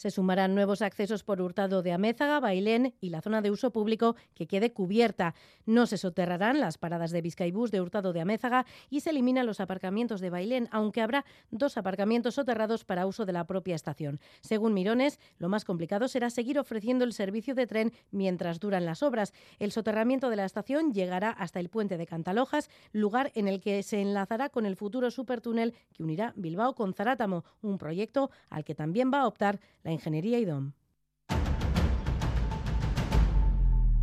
Se 0.00 0.10
sumarán 0.10 0.54
nuevos 0.54 0.80
accesos 0.80 1.24
por 1.24 1.42
Hurtado 1.42 1.82
de 1.82 1.92
Amézaga, 1.92 2.40
Bailén 2.40 2.94
y 3.02 3.10
la 3.10 3.20
zona 3.20 3.42
de 3.42 3.50
uso 3.50 3.70
público 3.70 4.16
que 4.32 4.46
quede 4.46 4.72
cubierta. 4.72 5.34
No 5.66 5.84
se 5.84 5.98
soterrarán 5.98 6.58
las 6.58 6.78
paradas 6.78 7.10
de 7.10 7.20
Vizcaibús 7.20 7.70
de 7.70 7.82
Hurtado 7.82 8.14
de 8.14 8.22
Amézaga 8.22 8.64
y 8.88 9.00
se 9.00 9.10
eliminan 9.10 9.44
los 9.44 9.60
aparcamientos 9.60 10.22
de 10.22 10.30
Bailén, 10.30 10.70
aunque 10.72 11.02
habrá 11.02 11.26
dos 11.50 11.76
aparcamientos 11.76 12.36
soterrados 12.36 12.86
para 12.86 13.04
uso 13.04 13.26
de 13.26 13.34
la 13.34 13.44
propia 13.44 13.74
estación. 13.74 14.20
Según 14.40 14.72
Mirones, 14.72 15.20
lo 15.36 15.50
más 15.50 15.66
complicado 15.66 16.08
será 16.08 16.30
seguir 16.30 16.58
ofreciendo 16.58 17.04
el 17.04 17.12
servicio 17.12 17.54
de 17.54 17.66
tren 17.66 17.92
mientras 18.10 18.58
duran 18.58 18.86
las 18.86 19.02
obras. 19.02 19.34
El 19.58 19.70
soterramiento 19.70 20.30
de 20.30 20.36
la 20.36 20.46
estación 20.46 20.94
llegará 20.94 21.28
hasta 21.28 21.60
el 21.60 21.68
puente 21.68 21.98
de 21.98 22.06
Cantalojas, 22.06 22.70
lugar 22.92 23.32
en 23.34 23.48
el 23.48 23.60
que 23.60 23.82
se 23.82 24.00
enlazará 24.00 24.48
con 24.48 24.64
el 24.64 24.76
futuro 24.76 25.10
supertúnel 25.10 25.74
que 25.92 26.02
unirá 26.02 26.32
Bilbao 26.36 26.74
con 26.74 26.94
Zarátamo, 26.94 27.44
un 27.60 27.76
proyecto 27.76 28.30
al 28.48 28.64
que 28.64 28.74
también 28.74 29.10
va 29.12 29.20
a 29.20 29.26
optar 29.26 29.60
la 29.82 29.89
ingeniería 29.92 30.38
IDOM. 30.38 30.72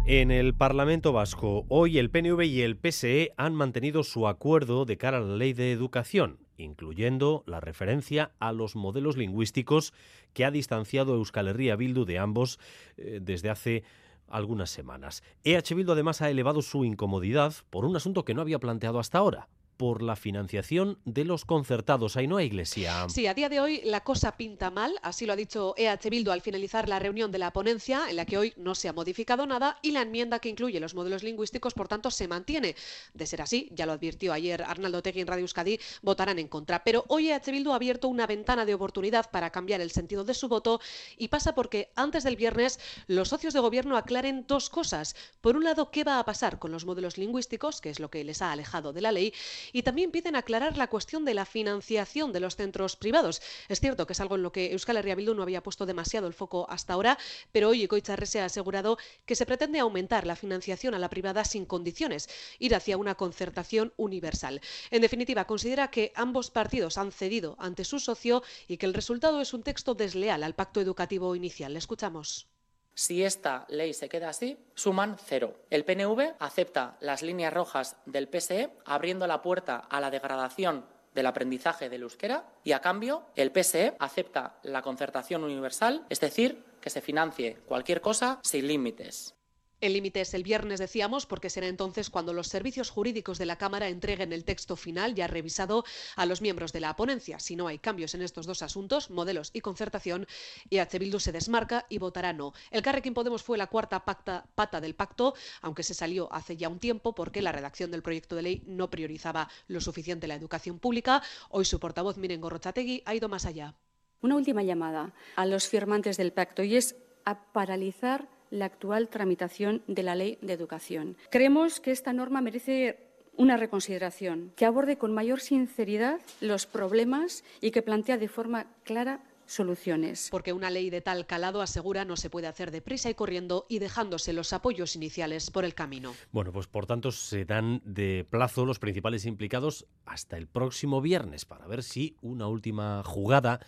En 0.10 0.32
el 0.32 0.54
Parlamento 0.54 1.12
Vasco, 1.12 1.66
hoy 1.68 1.98
el 1.98 2.10
PNV 2.10 2.42
y 2.46 2.62
el 2.62 2.78
PSE 2.78 3.34
han 3.36 3.54
mantenido 3.54 4.04
su 4.04 4.30
acuerdo 4.30 4.86
de 4.86 4.98
cara 4.98 5.18
a 5.18 5.20
la 5.20 5.36
ley 5.36 5.52
de 5.52 5.74
educación, 5.74 6.40
incluyendo 6.56 7.44
la 7.46 7.60
referencia 7.60 8.32
a 8.40 8.54
los 8.54 8.78
modelos 8.78 9.18
lingüísticos 9.18 9.94
que 10.34 10.46
ha 10.46 10.52
distanciado 10.52 11.16
Euskal 11.16 11.50
Herria 11.50 11.76
Bildu 11.76 12.06
de 12.06 12.20
ambos 12.20 12.58
eh, 12.96 13.20
desde 13.22 13.50
hace 13.50 13.84
algunas 14.30 14.70
semanas. 14.70 15.24
EH 15.44 15.76
Bildu 15.76 15.92
además 15.92 16.22
ha 16.22 16.30
elevado 16.30 16.62
su 16.62 16.86
incomodidad 16.86 17.54
por 17.70 17.84
un 17.84 17.98
asunto 17.98 18.24
que 18.24 18.34
no 18.34 18.42
había 18.42 18.60
planteado 18.60 19.00
hasta 19.00 19.18
ahora, 19.18 19.50
por 19.78 20.02
la 20.02 20.16
financiación 20.16 21.00
de 21.06 21.24
los 21.24 21.46
concertados. 21.46 22.18
Ainhoa 22.18 22.44
Iglesia. 22.44 23.08
Sí, 23.10 23.28
a 23.28 23.34
día 23.34 23.48
de 23.48 23.60
hoy 23.60 23.82
la 23.86 24.04
cosa 24.04 24.36
pinta 24.36 24.72
mal, 24.72 24.96
así 25.04 25.26
lo 25.26 25.34
ha 25.34 25.36
dicho 25.36 25.74
EH 25.78 26.10
Bildu 26.10 26.32
al 26.32 26.42
finalizar 26.42 26.90
la 26.90 27.00
reunión 27.00 27.32
de 27.32 27.38
la 27.38 27.54
ponencia, 27.54 28.10
en 28.10 28.16
la 28.16 28.26
que 28.26 28.38
hoy 28.38 28.54
no 28.58 28.76
se 28.76 28.90
ha 28.90 28.94
modificado 28.94 29.46
nada 29.46 29.80
y 29.82 29.92
la 29.92 30.02
enmienda 30.02 30.40
que 30.40 30.50
incluye 30.50 30.80
los 30.80 30.96
modelos 30.96 31.24
lingüísticos, 31.24 31.74
por 31.74 31.88
tanto, 31.88 32.12
se 32.12 32.28
mantiene. 32.28 32.76
De 33.14 33.26
ser 33.26 33.42
así, 33.42 33.70
ya 33.72 33.86
lo 33.86 33.94
advirtió 33.94 34.34
ayer 34.34 34.64
Arnaldo 34.64 35.02
Tegui 35.02 35.22
en 35.22 35.28
Radio 35.28 35.44
Euskadi, 35.44 35.80
votarán 36.02 36.40
en 36.40 36.48
contra. 36.48 36.84
Pero 36.84 37.06
hoy 37.08 37.30
EH 37.30 37.52
Bildu 37.52 37.72
ha 37.72 37.76
abierto 37.76 38.08
una 38.08 38.28
ventana 38.28 38.66
de 38.66 38.74
oportunidad 38.74 39.30
para 39.32 39.52
cambiar 39.52 39.82
el 39.82 39.92
sentido 39.92 40.24
de 40.24 40.34
su 40.34 40.48
voto 40.48 40.82
y 41.18 41.28
pasa 41.28 41.54
porque 41.54 41.92
antes 41.96 42.24
del 42.24 42.36
viernes 42.36 42.80
los 43.08 43.30
socios 43.30 43.54
de 43.54 43.60
gobierno 43.60 43.98
aclaren 43.98 44.46
dos 44.48 44.70
cosas. 44.70 45.16
Por 45.42 45.56
un 45.56 45.64
lado, 45.64 45.92
qué 45.92 46.04
va 46.04 46.20
a 46.20 46.26
pasar 46.26 46.60
con 46.60 46.72
los 46.72 46.86
modelos 46.86 47.18
lingüísticos, 47.18 47.82
que 47.82 47.90
es 47.90 48.00
lo 48.00 48.10
que 48.10 48.24
les 48.24 48.42
ha 48.42 48.52
alejado 48.52 48.94
de 48.94 49.02
la 49.02 49.12
ley, 49.12 49.34
y 49.74 49.84
también 49.84 50.12
piden 50.12 50.36
aclarar 50.36 50.78
la 50.78 50.88
cuestión 50.88 51.26
de 51.26 51.34
la 51.34 51.46
financiación 51.46 52.32
de 52.32 52.40
los 52.40 52.56
centros 52.56 52.96
privados. 52.96 53.42
Es 53.68 53.80
cierto 53.80 54.08
que 54.08 54.14
es 54.14 54.20
algo 54.20 54.36
en 54.36 54.44
lo 54.44 54.52
que 54.52 54.72
Euskal 54.72 54.98
Herria 54.98 55.16
Bildu 55.16 55.34
no 55.34 55.44
había 55.44 55.64
puesto 55.64 55.86
demasiado 55.86 56.28
el 56.28 56.34
foco 56.34 56.68
hasta 56.70 56.94
ahora, 56.94 57.18
pero 57.52 57.70
hoy 57.70 57.88
se 58.26 58.42
ha 58.42 58.46
asegurado 58.46 58.98
que 59.26 59.36
se 59.36 59.46
pretende 59.46 59.80
aumentar 59.80 60.26
la 60.26 60.36
financiación 60.36 60.94
a 60.94 61.00
la 61.00 61.10
privada 61.10 61.46
sin 61.46 61.66
condiciones, 61.66 62.30
ir 62.60 62.76
hacia 62.76 62.98
una 62.98 63.16
concertación 63.16 63.94
universal. 63.98 64.62
En 64.92 65.02
definitiva, 65.02 65.46
considera 65.46 65.90
que 65.90 66.12
ambos 66.16 66.52
partidos 66.52 66.98
han 66.98 67.12
cedido 67.12 67.56
ante 67.60 67.84
su 67.84 68.00
socio 68.00 68.44
y 68.68 68.78
que 68.78 68.86
el 68.86 68.94
resultado 68.94 69.42
es 69.42 69.54
un 69.54 69.64
texto 69.64 69.94
desleal 69.96 70.44
al 70.44 70.56
pacto 70.56 70.82
educativo 70.82 71.36
inicial. 71.36 71.76
Escuchamos. 71.76 72.57
Si 72.98 73.24
esta 73.24 73.68
ley 73.70 73.94
se 73.94 74.10
queda 74.10 74.30
así, 74.30 74.58
suman 74.74 75.18
cero. 75.24 75.54
El 75.70 75.86
PNV 75.86 76.34
acepta 76.40 76.98
las 77.00 77.22
líneas 77.22 77.54
rojas 77.54 77.96
del 78.08 78.28
PSE, 78.28 78.72
abriendo 78.86 79.28
la 79.28 79.44
puerta 79.44 79.78
a 79.78 80.02
la 80.02 80.10
degradación 80.10 80.84
del 81.14 81.28
aprendizaje 81.28 81.90
del 81.90 82.02
euskera 82.02 82.50
y, 82.64 82.72
a 82.72 82.82
cambio, 82.82 83.28
el 83.36 83.52
PSE 83.52 83.96
acepta 84.00 84.58
la 84.64 84.82
concertación 84.82 85.44
universal, 85.44 86.08
es 86.10 86.20
decir, 86.20 86.64
que 86.82 86.90
se 86.90 87.02
financie 87.02 87.58
cualquier 87.68 88.02
cosa 88.02 88.40
sin 88.42 88.66
límites. 88.66 89.37
El 89.80 89.94
límite 89.94 90.22
es 90.22 90.34
el 90.34 90.42
viernes, 90.42 90.80
decíamos, 90.80 91.28
porque 91.28 91.52
será 91.52 91.68
entonces 91.68 92.10
cuando 92.10 92.34
los 92.34 92.48
servicios 92.48 92.90
jurídicos 92.90 93.38
de 93.38 93.46
la 93.46 93.58
Cámara 93.58 93.90
entreguen 93.90 94.34
el 94.34 94.44
texto 94.44 94.76
final 94.76 95.14
ya 95.14 95.28
revisado 95.28 95.86
a 96.16 96.26
los 96.26 96.42
miembros 96.42 96.74
de 96.74 96.80
la 96.80 96.96
ponencia. 96.96 97.40
Si 97.40 97.56
no 97.56 97.68
hay 97.68 97.78
cambios 97.78 98.16
en 98.16 98.24
estos 98.24 98.48
dos 98.48 98.64
asuntos, 98.64 99.12
modelos 99.12 99.52
y 99.54 99.62
concertación, 99.62 100.26
EH 100.72 100.98
Bildu 100.98 101.20
se 101.20 101.32
desmarca 101.32 101.86
y 101.90 102.00
votará 102.00 102.34
no. 102.34 102.54
El 102.72 102.82
Carrequín 102.82 103.14
Podemos 103.14 103.44
fue 103.44 103.60
la 103.60 103.68
cuarta 103.68 104.04
pata 104.04 104.82
del 104.82 104.96
pacto, 104.96 105.36
aunque 105.62 105.84
se 105.84 105.94
salió 105.94 106.28
hace 106.34 106.58
ya 106.58 106.70
un 106.70 106.80
tiempo 106.80 107.14
porque 107.14 107.44
la 107.44 107.52
redacción 107.52 107.92
del 107.92 108.02
proyecto 108.02 108.36
de 108.36 108.42
ley 108.42 108.64
no 108.66 108.90
priorizaba 108.90 109.48
lo 109.68 109.80
suficiente 109.80 110.28
la 110.28 110.36
educación 110.36 110.80
pública. 110.80 111.22
Hoy 111.50 111.66
su 111.66 111.80
portavoz, 111.80 112.18
Miren 112.18 112.42
Gorrochategui, 112.42 113.04
ha 113.06 113.14
ido 113.14 113.30
más 113.30 113.46
allá. 113.46 113.76
Una 114.22 114.36
última 114.36 114.64
llamada 114.64 115.14
a 115.36 115.46
los 115.46 115.68
firmantes 115.68 116.18
del 116.18 116.34
pacto 116.34 116.64
y 116.64 116.76
es 116.76 116.96
a 117.26 117.52
paralizar 117.52 118.37
la 118.50 118.66
actual 118.66 119.10
tramitación 119.10 119.82
de 119.88 120.04
la 120.04 120.16
Ley 120.16 120.38
de 120.42 120.54
Educación. 120.54 121.18
Creemos 121.30 121.80
que 121.80 121.92
esta 121.92 122.14
norma 122.14 122.42
merece 122.42 123.08
una 123.36 123.56
reconsideración, 123.56 124.52
que 124.56 124.66
aborde 124.66 124.98
con 124.98 125.14
mayor 125.14 125.40
sinceridad 125.40 126.20
los 126.42 126.66
problemas 126.66 127.44
y 127.62 127.72
que 127.72 127.84
plantea 127.84 128.18
de 128.18 128.28
forma 128.28 128.68
clara 128.84 129.22
soluciones. 129.48 130.28
Porque 130.30 130.54
una 130.54 130.70
ley 130.70 130.90
de 130.90 131.02
tal 131.02 131.26
calado 131.26 131.62
asegura 131.62 132.06
no 132.06 132.18
se 132.18 132.30
puede 132.30 132.48
hacer 132.48 132.72
deprisa 132.72 133.10
y 133.10 133.14
corriendo 133.16 133.66
y 133.70 133.80
dejándose 133.80 134.34
los 134.34 134.54
apoyos 134.54 134.96
iniciales 134.96 135.50
por 135.50 135.66
el 135.66 135.74
camino. 135.74 136.14
Bueno, 136.32 136.52
pues 136.52 136.68
por 136.68 136.86
tanto 136.86 137.12
se 137.12 137.46
dan 137.46 137.82
de 137.86 138.26
plazo 138.30 138.66
los 138.66 138.80
principales 138.80 139.26
implicados 139.26 139.88
hasta 140.06 140.38
el 140.38 140.48
próximo 140.48 141.02
viernes 141.02 141.46
para 141.46 141.68
ver 141.68 141.84
si 141.84 142.18
una 142.22 142.48
última 142.48 143.04
jugada 143.04 143.60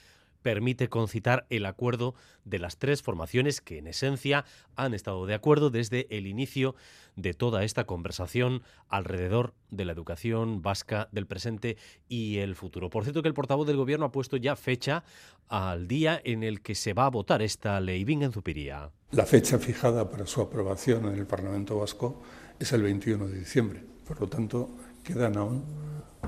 permite 0.41 0.89
concitar 0.89 1.45
el 1.49 1.65
acuerdo 1.65 2.15
de 2.45 2.59
las 2.59 2.77
tres 2.77 3.01
formaciones 3.01 3.61
que 3.61 3.77
en 3.77 3.87
esencia 3.87 4.45
han 4.75 4.93
estado 4.93 5.25
de 5.25 5.33
acuerdo 5.33 5.69
desde 5.69 6.07
el 6.09 6.27
inicio 6.27 6.75
de 7.15 7.33
toda 7.33 7.63
esta 7.63 7.85
conversación 7.85 8.63
alrededor 8.87 9.53
de 9.69 9.85
la 9.85 9.91
educación 9.91 10.61
vasca 10.61 11.09
del 11.11 11.27
presente 11.27 11.77
y 12.07 12.37
el 12.37 12.55
futuro. 12.55 12.89
Por 12.89 13.03
cierto 13.03 13.21
que 13.21 13.27
el 13.27 13.33
portavoz 13.33 13.67
del 13.67 13.77
gobierno 13.77 14.05
ha 14.05 14.11
puesto 14.11 14.37
ya 14.37 14.55
fecha 14.55 15.03
al 15.47 15.87
día 15.87 16.19
en 16.23 16.43
el 16.43 16.61
que 16.61 16.75
se 16.75 16.93
va 16.93 17.05
a 17.05 17.09
votar 17.09 17.41
esta 17.41 17.79
ley. 17.79 18.05
en 18.07 18.31
Zupiría. 18.31 18.91
La 19.11 19.25
fecha 19.25 19.59
fijada 19.59 20.09
para 20.09 20.25
su 20.25 20.41
aprobación 20.41 21.05
en 21.07 21.15
el 21.15 21.25
Parlamento 21.25 21.79
vasco 21.79 22.21
es 22.59 22.71
el 22.71 22.83
21 22.83 23.27
de 23.27 23.39
diciembre. 23.39 23.83
Por 24.07 24.21
lo 24.21 24.27
tanto, 24.27 24.69
quedan 25.03 25.37
aún 25.37 25.63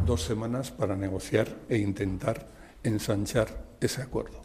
dos 0.06 0.22
semanas 0.24 0.72
para 0.72 0.96
negociar 0.96 1.48
e 1.70 1.78
intentar 1.78 2.61
ensanchar 2.84 3.66
ese 3.82 4.02
acuerdo. 4.02 4.42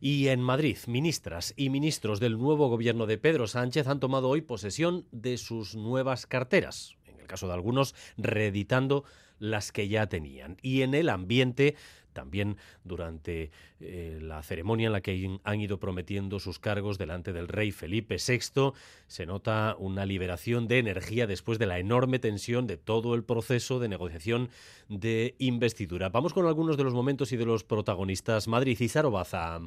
Y 0.00 0.28
en 0.28 0.40
Madrid, 0.40 0.76
ministras 0.86 1.54
y 1.56 1.70
ministros 1.70 2.20
del 2.20 2.38
nuevo 2.38 2.68
gobierno 2.68 3.06
de 3.06 3.18
Pedro 3.18 3.46
Sánchez 3.46 3.86
han 3.86 4.00
tomado 4.00 4.28
hoy 4.28 4.42
posesión 4.42 5.06
de 5.10 5.38
sus 5.38 5.74
nuevas 5.74 6.26
carteras, 6.26 6.96
en 7.06 7.18
el 7.18 7.26
caso 7.26 7.46
de 7.46 7.54
algunos 7.54 7.94
reeditando 8.16 9.04
las 9.38 9.72
que 9.72 9.88
ya 9.88 10.06
tenían. 10.08 10.58
Y 10.62 10.82
en 10.82 10.94
el 10.94 11.08
ambiente 11.08 11.76
también 12.16 12.56
durante 12.82 13.50
eh, 13.78 14.18
la 14.22 14.42
ceremonia 14.42 14.86
en 14.86 14.92
la 14.94 15.02
que 15.02 15.38
han 15.44 15.60
ido 15.60 15.78
prometiendo 15.78 16.40
sus 16.40 16.58
cargos 16.58 16.96
delante 16.96 17.34
del 17.34 17.46
rey 17.46 17.72
Felipe 17.72 18.16
VI, 18.16 18.72
se 19.06 19.26
nota 19.26 19.76
una 19.78 20.06
liberación 20.06 20.66
de 20.66 20.78
energía 20.78 21.26
después 21.26 21.58
de 21.58 21.66
la 21.66 21.78
enorme 21.78 22.18
tensión 22.18 22.66
de 22.66 22.78
todo 22.78 23.14
el 23.14 23.22
proceso 23.22 23.78
de 23.80 23.88
negociación 23.88 24.48
de 24.88 25.34
investidura. 25.38 26.08
Vamos 26.08 26.32
con 26.32 26.46
algunos 26.46 26.78
de 26.78 26.84
los 26.84 26.94
momentos 26.94 27.32
y 27.32 27.36
de 27.36 27.44
los 27.44 27.64
protagonistas. 27.64 28.48
Madrid 28.48 28.78
y 28.80 28.88
Sarobaza. 28.88 29.60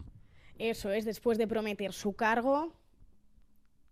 Eso 0.58 0.92
es, 0.92 1.06
después 1.06 1.38
de 1.38 1.48
prometer 1.48 1.94
su 1.94 2.14
cargo, 2.14 2.74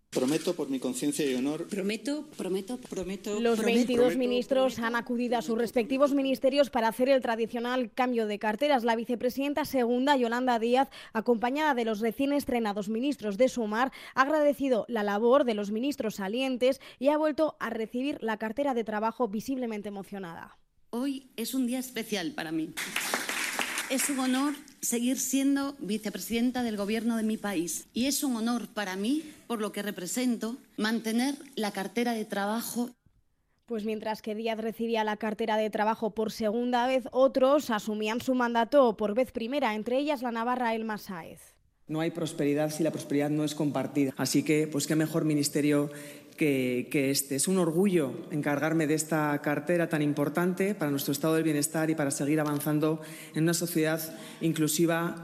Prometo 0.10 0.56
por 0.56 0.70
mi 0.70 0.80
conciencia 0.80 1.30
y 1.30 1.36
honor. 1.36 1.68
Prometo, 1.68 2.28
prometo, 2.38 2.78
prometo. 2.78 3.40
Los 3.42 3.62
22 3.62 4.16
ministros 4.16 4.80
han 4.80 4.96
acudido 4.96 5.38
a 5.38 5.42
sus 5.42 5.58
respectivos 5.58 6.14
ministerios 6.14 6.70
para 6.70 6.88
hacer 6.88 7.10
el 7.10 7.22
tradicional 7.22 7.92
cambio 7.94 8.26
de 8.26 8.40
carteras. 8.40 8.86
La 8.86 8.96
vicepresidenta 8.96 9.66
segunda, 9.66 10.16
Yolanda 10.16 10.60
Díaz, 10.60 10.90
acompañada 11.12 11.74
de 11.74 11.84
los 11.84 12.00
recién 12.00 12.32
estrenados 12.32 12.88
ministros 12.88 13.38
de 13.38 13.50
Sumar, 13.50 13.92
ha 14.16 14.22
agradecido 14.22 14.86
la 14.88 15.04
labor 15.04 15.44
de 15.44 15.56
los 15.56 15.72
ministros 15.72 16.16
salientes 16.16 16.80
y 17.00 17.10
ha 17.10 17.18
vuelto 17.18 17.58
a 17.60 17.70
recibir 17.70 18.18
la 18.22 18.38
cartera 18.38 18.74
de 18.74 18.86
trabajo 18.86 19.28
visiblemente 19.28 19.90
emocionada. 19.90 20.58
Hoy 20.90 21.32
es 21.36 21.54
un 21.54 21.68
día 21.68 21.80
especial 21.80 22.32
para 22.32 22.54
mí. 22.54 22.74
Es 23.90 24.10
un 24.10 24.20
honor 24.20 24.54
seguir 24.82 25.18
siendo 25.18 25.76
vicepresidenta 25.80 26.62
del 26.62 26.76
Gobierno 26.76 27.16
de 27.16 27.24
mi 27.24 27.38
país 27.38 27.88
y 27.94 28.08
es 28.08 28.22
un 28.22 28.36
honor 28.36 28.68
para 28.68 28.98
mí, 28.98 29.24
por 29.48 29.62
lo 29.62 29.72
que 29.72 29.82
represento, 29.82 30.58
mantener 30.76 31.36
la 31.56 31.72
cartera 31.72 32.14
de 32.14 32.26
trabajo 32.26 32.90
pues 33.66 33.84
mientras 33.84 34.22
que 34.22 34.34
Díaz 34.34 34.60
recibía 34.60 35.04
la 35.04 35.18
cartera 35.18 35.58
de 35.58 35.70
trabajo 35.70 36.12
por 36.12 36.32
segunda 36.32 36.88
vez, 36.88 37.04
otros 37.12 37.70
asumían 37.70 38.22
su 38.22 38.34
mandato 38.34 38.96
por 38.96 39.14
vez 39.14 39.34
primera, 39.34 39.76
entre 39.76 39.98
ellas 39.98 40.22
la 40.22 40.32
navarra 40.32 40.74
Elma 40.74 40.98
Sáez. 40.98 41.54
No 41.86 42.00
hay 42.00 42.12
prosperidad 42.12 42.70
si 42.70 42.84
la 42.84 42.92
prosperidad 42.92 43.30
no 43.30 43.44
es 43.44 43.56
compartida. 43.56 44.14
Así 44.16 44.44
que, 44.44 44.68
pues 44.68 44.88
qué 44.88 44.96
mejor 44.96 45.26
ministerio 45.26 45.90
que, 46.38 46.88
este. 47.12 47.36
Es 47.36 47.48
un 47.48 47.58
orgullo 47.58 48.14
encargarme 48.32 48.88
de 48.88 48.94
esta 48.94 49.40
cartera 49.42 49.90
tan 49.90 50.02
importante 50.02 50.76
para 50.76 50.92
nuestro 50.92 51.12
estado 51.12 51.36
del 51.36 51.44
bienestar 51.44 51.90
y 51.90 51.96
para 51.96 52.12
seguir 52.12 52.40
avanzando 52.40 53.02
en 53.36 53.44
una 53.44 53.54
sociedad 53.54 54.00
inclusiva 54.40 55.24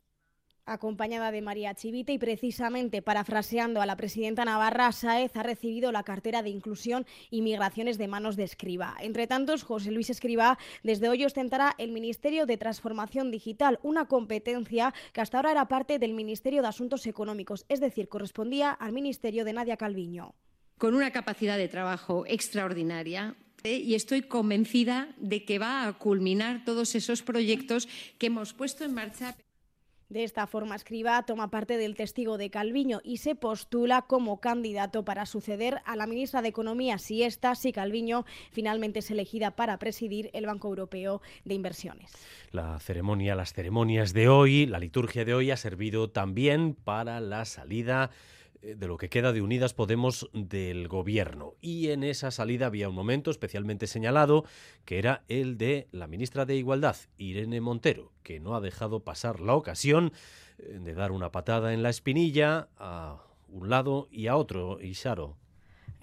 acompañada 0.65 1.32
de 1.32 1.41
María 1.41 1.73
Chivite 1.73 2.13
y 2.13 2.17
precisamente 2.17 3.02
parafraseando 3.02 3.82
a 3.82 3.86
la 3.86 3.97
presidenta 3.97 4.45
Navarra, 4.45 4.93
Sáez 4.93 5.36
ha 5.36 5.43
recibido 5.43 5.91
la 5.91 6.04
cartera 6.04 6.41
de 6.41 6.49
Inclusión 6.49 7.06
y 7.30 7.41
Migraciones 7.41 7.97
de 7.97 8.08
manos 8.08 8.38
de 8.38 8.43
Escriba. 8.43 8.95
Entre 9.02 9.28
tantos, 9.28 9.63
José 9.63 9.91
Luis 9.91 10.10
Escriba 10.10 10.58
desde 10.82 11.10
hoy 11.10 11.26
ostentará 11.26 11.76
el 11.78 11.91
Ministerio 11.91 12.45
de 12.45 12.58
Transformación 12.58 13.30
Digital, 13.30 13.80
una 13.84 14.08
competencia 14.08 14.93
que 15.12 15.19
hasta 15.19 15.38
ahora 15.38 15.52
era 15.52 15.67
parte 15.67 15.99
del 15.99 16.13
Ministerio 16.13 16.62
de 16.62 16.69
Asuntos 16.69 17.06
Económicos, 17.08 17.65
es 17.67 17.82
decir, 17.82 18.08
correspondía 18.08 18.71
al 18.71 18.93
Ministerio 18.93 19.43
de 19.43 19.54
Nadia 19.54 19.76
Calviño 19.76 20.34
con 20.77 20.95
una 20.95 21.12
capacidad 21.12 21.57
de 21.57 21.67
trabajo 21.67 22.25
extraordinaria 22.27 23.36
¿eh? 23.63 23.77
y 23.77 23.95
estoy 23.95 24.23
convencida 24.23 25.09
de 25.17 25.45
que 25.45 25.59
va 25.59 25.88
a 25.88 25.93
culminar 25.93 26.63
todos 26.65 26.95
esos 26.95 27.21
proyectos 27.21 27.88
que 28.17 28.27
hemos 28.27 28.53
puesto 28.53 28.83
en 28.83 28.93
marcha. 28.93 29.36
De 30.13 30.23
esta 30.23 30.45
forma, 30.45 30.75
Escriba 30.75 31.23
toma 31.23 31.49
parte 31.49 31.75
del 31.77 31.95
testigo 31.95 32.38
de 32.38 32.51
Calviño 32.51 33.01
y 33.03 33.17
se 33.17 33.33
postula 33.33 34.03
como 34.03 34.39
candidato 34.39 35.03
para 35.03 35.25
suceder 35.25 35.81
a 35.86 35.95
la 35.95 36.05
ministra 36.05 36.43
de 36.43 36.49
Economía 36.49 36.99
si 36.99 37.23
esta, 37.23 37.55
si 37.55 37.71
Calviño, 37.71 38.23
finalmente 38.51 38.99
es 38.99 39.09
elegida 39.09 39.55
para 39.55 39.79
presidir 39.79 40.29
el 40.33 40.45
Banco 40.45 40.67
Europeo 40.67 41.23
de 41.45 41.55
Inversiones. 41.55 42.12
La 42.51 42.79
ceremonia, 42.79 43.33
las 43.33 43.53
ceremonias 43.53 44.13
de 44.13 44.27
hoy, 44.27 44.67
la 44.67 44.77
liturgia 44.77 45.25
de 45.25 45.33
hoy 45.33 45.49
ha 45.49 45.57
servido 45.57 46.12
también 46.12 46.75
para 46.75 47.19
la 47.19 47.45
salida 47.45 48.12
de 48.63 48.88
lo 48.88 48.97
que 48.97 49.10
queda 49.10 49.34
de 49.34 49.41
Unidas 49.41 49.73
Podemos 49.73 50.30
del 50.34 50.88
gobierno. 50.88 51.56
Y 51.62 51.89
en 51.89 52.04
esa 52.04 52.32
salida 52.32 52.67
había 52.67 52.89
un 52.89 52.95
momento 52.95 53.30
especialmente 53.30 53.88
señalado, 53.88 54.45
que 54.86 54.99
era 54.99 55.23
el 55.28 55.58
de 55.58 55.88
la 55.91 56.08
ministra 56.08 56.45
de 56.45 56.56
Igualdad, 56.56 56.95
Irene 57.17 57.62
Montero, 57.62 58.12
que 58.23 58.39
no 58.39 58.56
ha 58.56 58.62
dejado 58.62 59.02
pasar 59.02 59.41
la 59.41 59.56
ocasión 59.56 60.13
eh, 60.58 60.80
de 60.82 60.93
dar 60.93 61.12
una 61.12 61.32
patada 61.32 61.73
en 61.73 61.84
la 61.84 61.89
espinilla 61.89 62.69
a 62.78 63.23
un 63.49 63.69
lado 63.69 64.08
y 64.12 64.28
a 64.28 64.36
otro, 64.36 64.82
y 64.82 64.95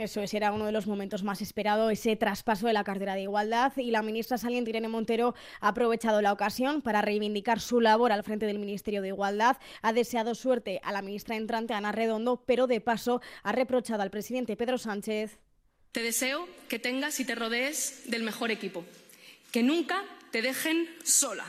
eso 0.00 0.22
es, 0.22 0.32
era 0.34 0.52
uno 0.52 0.66
de 0.66 0.72
los 0.72 0.86
momentos 0.86 1.22
más 1.22 1.42
esperados, 1.42 1.92
ese 1.92 2.16
traspaso 2.16 2.66
de 2.66 2.72
la 2.72 2.84
cartera 2.84 3.14
de 3.14 3.22
igualdad. 3.22 3.72
Y 3.76 3.90
la 3.90 4.02
ministra 4.02 4.38
saliente 4.38 4.70
Irene 4.70 4.88
Montero 4.88 5.34
ha 5.60 5.68
aprovechado 5.68 6.22
la 6.22 6.32
ocasión 6.32 6.82
para 6.82 7.02
reivindicar 7.02 7.60
su 7.60 7.80
labor 7.80 8.12
al 8.12 8.24
frente 8.24 8.46
del 8.46 8.58
Ministerio 8.58 9.02
de 9.02 9.08
Igualdad, 9.08 9.58
ha 9.82 9.92
deseado 9.92 10.34
suerte 10.34 10.80
a 10.82 10.92
la 10.92 11.02
ministra 11.02 11.36
entrante 11.36 11.74
Ana 11.74 11.92
Redondo, 11.92 12.42
pero 12.46 12.66
de 12.66 12.80
paso 12.80 13.20
ha 13.42 13.52
reprochado 13.52 14.02
al 14.02 14.10
presidente 14.10 14.56
Pedro 14.56 14.78
Sánchez. 14.78 15.38
Te 15.92 16.02
deseo 16.02 16.48
que 16.68 16.78
tengas 16.78 17.20
y 17.20 17.24
te 17.24 17.34
rodees 17.34 18.02
del 18.06 18.22
mejor 18.22 18.50
equipo, 18.50 18.84
que 19.52 19.62
nunca 19.62 20.04
te 20.30 20.42
dejen 20.42 20.88
sola. 21.04 21.44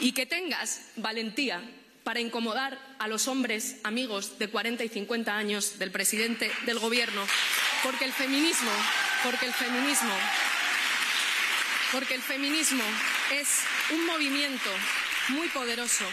Y 0.00 0.12
que 0.12 0.26
tengas 0.26 0.90
valentía 0.96 1.62
para 2.02 2.20
incomodar 2.20 2.78
a 2.98 3.08
los 3.08 3.28
hombres 3.28 3.76
amigos 3.84 4.38
de 4.38 4.48
40 4.48 4.84
y 4.84 4.88
50 4.88 5.36
años 5.36 5.78
del 5.78 5.92
presidente 5.92 6.50
del 6.66 6.78
Gobierno, 6.78 7.22
porque 7.82 8.04
el 8.04 8.12
feminismo, 8.12 8.70
porque 9.24 9.46
el 9.46 9.52
feminismo, 9.52 10.14
porque 11.92 12.14
el 12.14 12.22
feminismo 12.22 12.84
es 13.32 13.64
un 13.92 14.06
movimiento 14.06 14.70
muy 15.30 15.48
poderoso. 15.48 16.04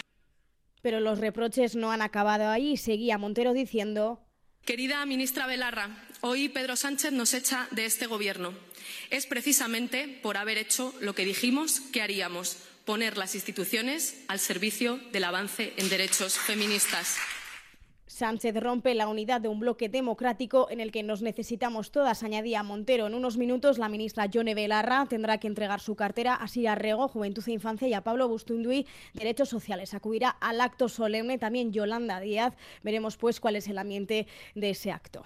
Pero 0.82 1.00
los 1.00 1.18
reproches 1.18 1.76
no 1.76 1.92
han 1.92 2.02
acabado 2.02 2.48
ahí. 2.48 2.76
Seguía 2.76 3.18
Montero 3.18 3.52
diciendo 3.52 4.20
Querida 4.64 5.04
ministra 5.06 5.46
Belarra, 5.46 5.90
hoy 6.20 6.48
Pedro 6.48 6.76
Sánchez 6.76 7.12
nos 7.12 7.34
echa 7.34 7.68
de 7.70 7.86
este 7.86 8.06
Gobierno. 8.06 8.52
Es 9.10 9.26
precisamente 9.26 10.08
por 10.22 10.36
haber 10.36 10.58
hecho 10.58 10.94
lo 11.00 11.14
que 11.14 11.24
dijimos 11.24 11.80
que 11.80 12.02
haríamos, 12.02 12.56
poner 12.84 13.16
las 13.16 13.34
instituciones 13.34 14.16
al 14.28 14.38
servicio 14.38 14.98
del 15.12 15.24
avance 15.24 15.72
en 15.76 15.88
derechos 15.88 16.38
feministas. 16.38 17.16
Sánchez 18.10 18.56
rompe 18.56 18.92
la 18.96 19.06
unidad 19.06 19.40
de 19.40 19.46
un 19.46 19.60
bloque 19.60 19.88
democrático 19.88 20.66
en 20.68 20.80
el 20.80 20.90
que 20.90 21.04
nos 21.04 21.22
necesitamos 21.22 21.92
todas, 21.92 22.24
añadía 22.24 22.64
Montero. 22.64 23.06
En 23.06 23.14
unos 23.14 23.36
minutos, 23.36 23.78
la 23.78 23.88
ministra 23.88 24.26
Yone 24.26 24.56
Belarra 24.56 25.06
tendrá 25.08 25.38
que 25.38 25.46
entregar 25.46 25.78
su 25.78 25.94
cartera 25.94 26.34
a 26.34 26.48
Sira 26.48 26.74
Rego, 26.74 27.06
Juventud 27.06 27.44
e 27.46 27.52
Infancia, 27.52 27.86
y 27.86 27.94
a 27.94 28.02
Pablo 28.02 28.28
Bustunduy, 28.28 28.84
Derechos 29.14 29.48
Sociales. 29.48 29.94
Acudirá 29.94 30.30
al 30.30 30.60
acto 30.60 30.88
solemne 30.88 31.38
también 31.38 31.72
Yolanda 31.72 32.18
Díaz. 32.18 32.54
Veremos 32.82 33.16
pues 33.16 33.38
cuál 33.38 33.54
es 33.54 33.68
el 33.68 33.78
ambiente 33.78 34.26
de 34.56 34.70
ese 34.70 34.90
acto. 34.90 35.24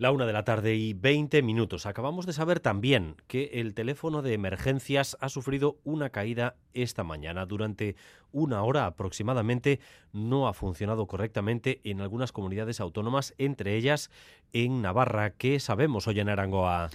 La 0.00 0.12
una 0.12 0.24
de 0.24 0.32
la 0.32 0.44
tarde 0.44 0.76
y 0.76 0.94
20 0.94 1.42
minutos. 1.42 1.84
Acabamos 1.84 2.24
de 2.24 2.32
saber 2.32 2.58
también 2.58 3.16
que 3.26 3.50
el 3.52 3.74
teléfono 3.74 4.22
de 4.22 4.32
emergencias 4.32 5.18
ha 5.20 5.28
sufrido 5.28 5.76
una 5.84 6.08
caída 6.08 6.56
esta 6.72 7.04
mañana. 7.04 7.44
Durante 7.44 7.96
una 8.32 8.62
hora 8.62 8.86
aproximadamente 8.86 9.78
no 10.14 10.48
ha 10.48 10.54
funcionado 10.54 11.06
correctamente 11.06 11.82
en 11.84 12.00
algunas 12.00 12.32
comunidades 12.32 12.80
autónomas, 12.80 13.34
entre 13.36 13.76
ellas 13.76 14.10
en 14.54 14.80
Navarra. 14.80 15.34
¿Qué 15.34 15.60
sabemos 15.60 16.08
hoy 16.08 16.20
en 16.20 16.30
Arangoa? 16.30 16.88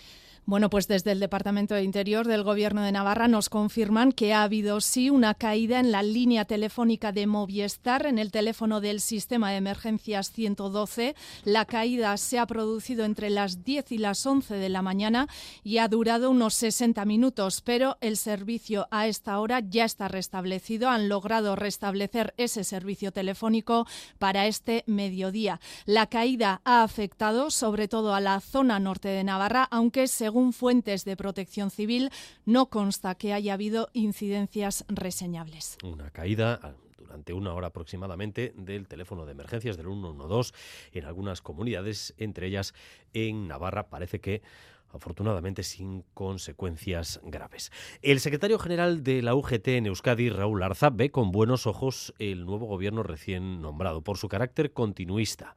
Bueno, 0.48 0.70
pues 0.70 0.88
desde 0.88 1.12
el 1.12 1.20
Departamento 1.20 1.74
de 1.74 1.82
Interior 1.82 2.28
del 2.28 2.44
Gobierno 2.44 2.84
de 2.84 2.92
Navarra 2.92 3.28
nos 3.28 3.50
confirman 3.50 4.12
que 4.12 4.32
ha 4.32 4.44
habido 4.44 4.80
sí 4.80 5.10
una 5.10 5.34
caída 5.34 5.80
en 5.80 5.92
la 5.92 6.04
línea 6.04 6.46
telefónica 6.46 7.12
de 7.12 7.26
Movistar, 7.26 8.06
en 8.06 8.20
el 8.20 8.30
teléfono 8.30 8.80
del 8.80 9.02
sistema 9.02 9.50
de 9.50 9.58
emergencias 9.58 10.32
112. 10.32 11.16
La 11.46 11.66
caída 11.66 12.16
se 12.18 12.38
ha 12.38 12.46
producido 12.46 13.06
entre 13.06 13.32
las 13.32 13.64
10 13.64 13.92
y 13.94 13.98
las 13.98 14.24
11 14.24 14.54
de 14.54 14.70
la 14.70 14.84
mañana 14.84 15.28
y 15.64 15.80
ha 15.80 15.88
durado 15.88 16.30
unos 16.30 16.54
60 16.54 17.04
minutos, 17.06 17.62
pero 17.62 17.98
el 18.00 18.16
servicio 18.16 18.88
a 18.92 19.08
esta 19.08 19.40
hora 19.40 19.62
ya 19.62 19.84
está 19.84 20.10
restablecido. 20.10 20.90
Han 20.90 21.10
logrado 21.10 21.56
restablecer 21.56 22.36
ese 22.38 22.64
servicio 22.64 23.12
telefónico 23.12 23.88
para 24.20 24.46
este 24.46 24.84
mediodía. 24.86 25.60
La 25.88 26.06
caída 26.06 26.62
ha 26.66 26.84
afectado 26.84 27.50
sobre 27.50 27.88
todo 27.88 28.14
a 28.14 28.22
la 28.22 28.40
zona 28.42 28.80
norte 28.80 29.08
de 29.08 29.24
Navarra, 29.24 29.68
aunque 29.72 30.08
según 30.08 30.35
según 30.36 30.52
fuentes 30.52 31.06
de 31.06 31.16
protección 31.16 31.72
civil, 31.72 32.10
no 32.44 32.66
consta 32.66 33.16
que 33.16 33.32
haya 33.32 33.54
habido 33.54 33.88
incidencias 33.94 34.84
reseñables. 34.90 35.78
Una 35.82 36.10
caída 36.10 36.60
ah, 36.62 36.74
durante 36.98 37.32
una 37.32 37.54
hora 37.54 37.68
aproximadamente 37.68 38.54
del 38.58 38.90
teléfono 38.90 39.26
de 39.26 39.32
emergencias 39.32 39.78
del 39.78 39.86
112 39.86 40.52
en 40.92 41.06
algunas 41.06 41.42
comunidades, 41.42 42.14
entre 42.18 42.48
ellas 42.48 42.74
en 43.14 43.48
Navarra. 43.48 43.88
Parece 43.88 44.20
que 44.20 44.42
afortunadamente 44.90 45.64
sin 45.64 46.04
consecuencias 46.14 47.22
graves. 47.24 47.72
El 48.02 48.20
secretario 48.20 48.60
general 48.60 49.06
de 49.06 49.22
la 49.22 49.36
UGT 49.36 49.70
en 49.70 49.86
Euskadi, 49.86 50.28
Raúl 50.28 50.64
Arza, 50.64 50.90
ve 50.90 51.12
con 51.12 51.32
buenos 51.32 51.66
ojos 51.66 52.14
el 52.20 52.46
nuevo 52.46 52.66
gobierno 52.66 53.04
recién 53.04 53.62
nombrado 53.62 54.02
por 54.02 54.18
su 54.18 54.28
carácter 54.28 54.74
continuista 54.74 55.56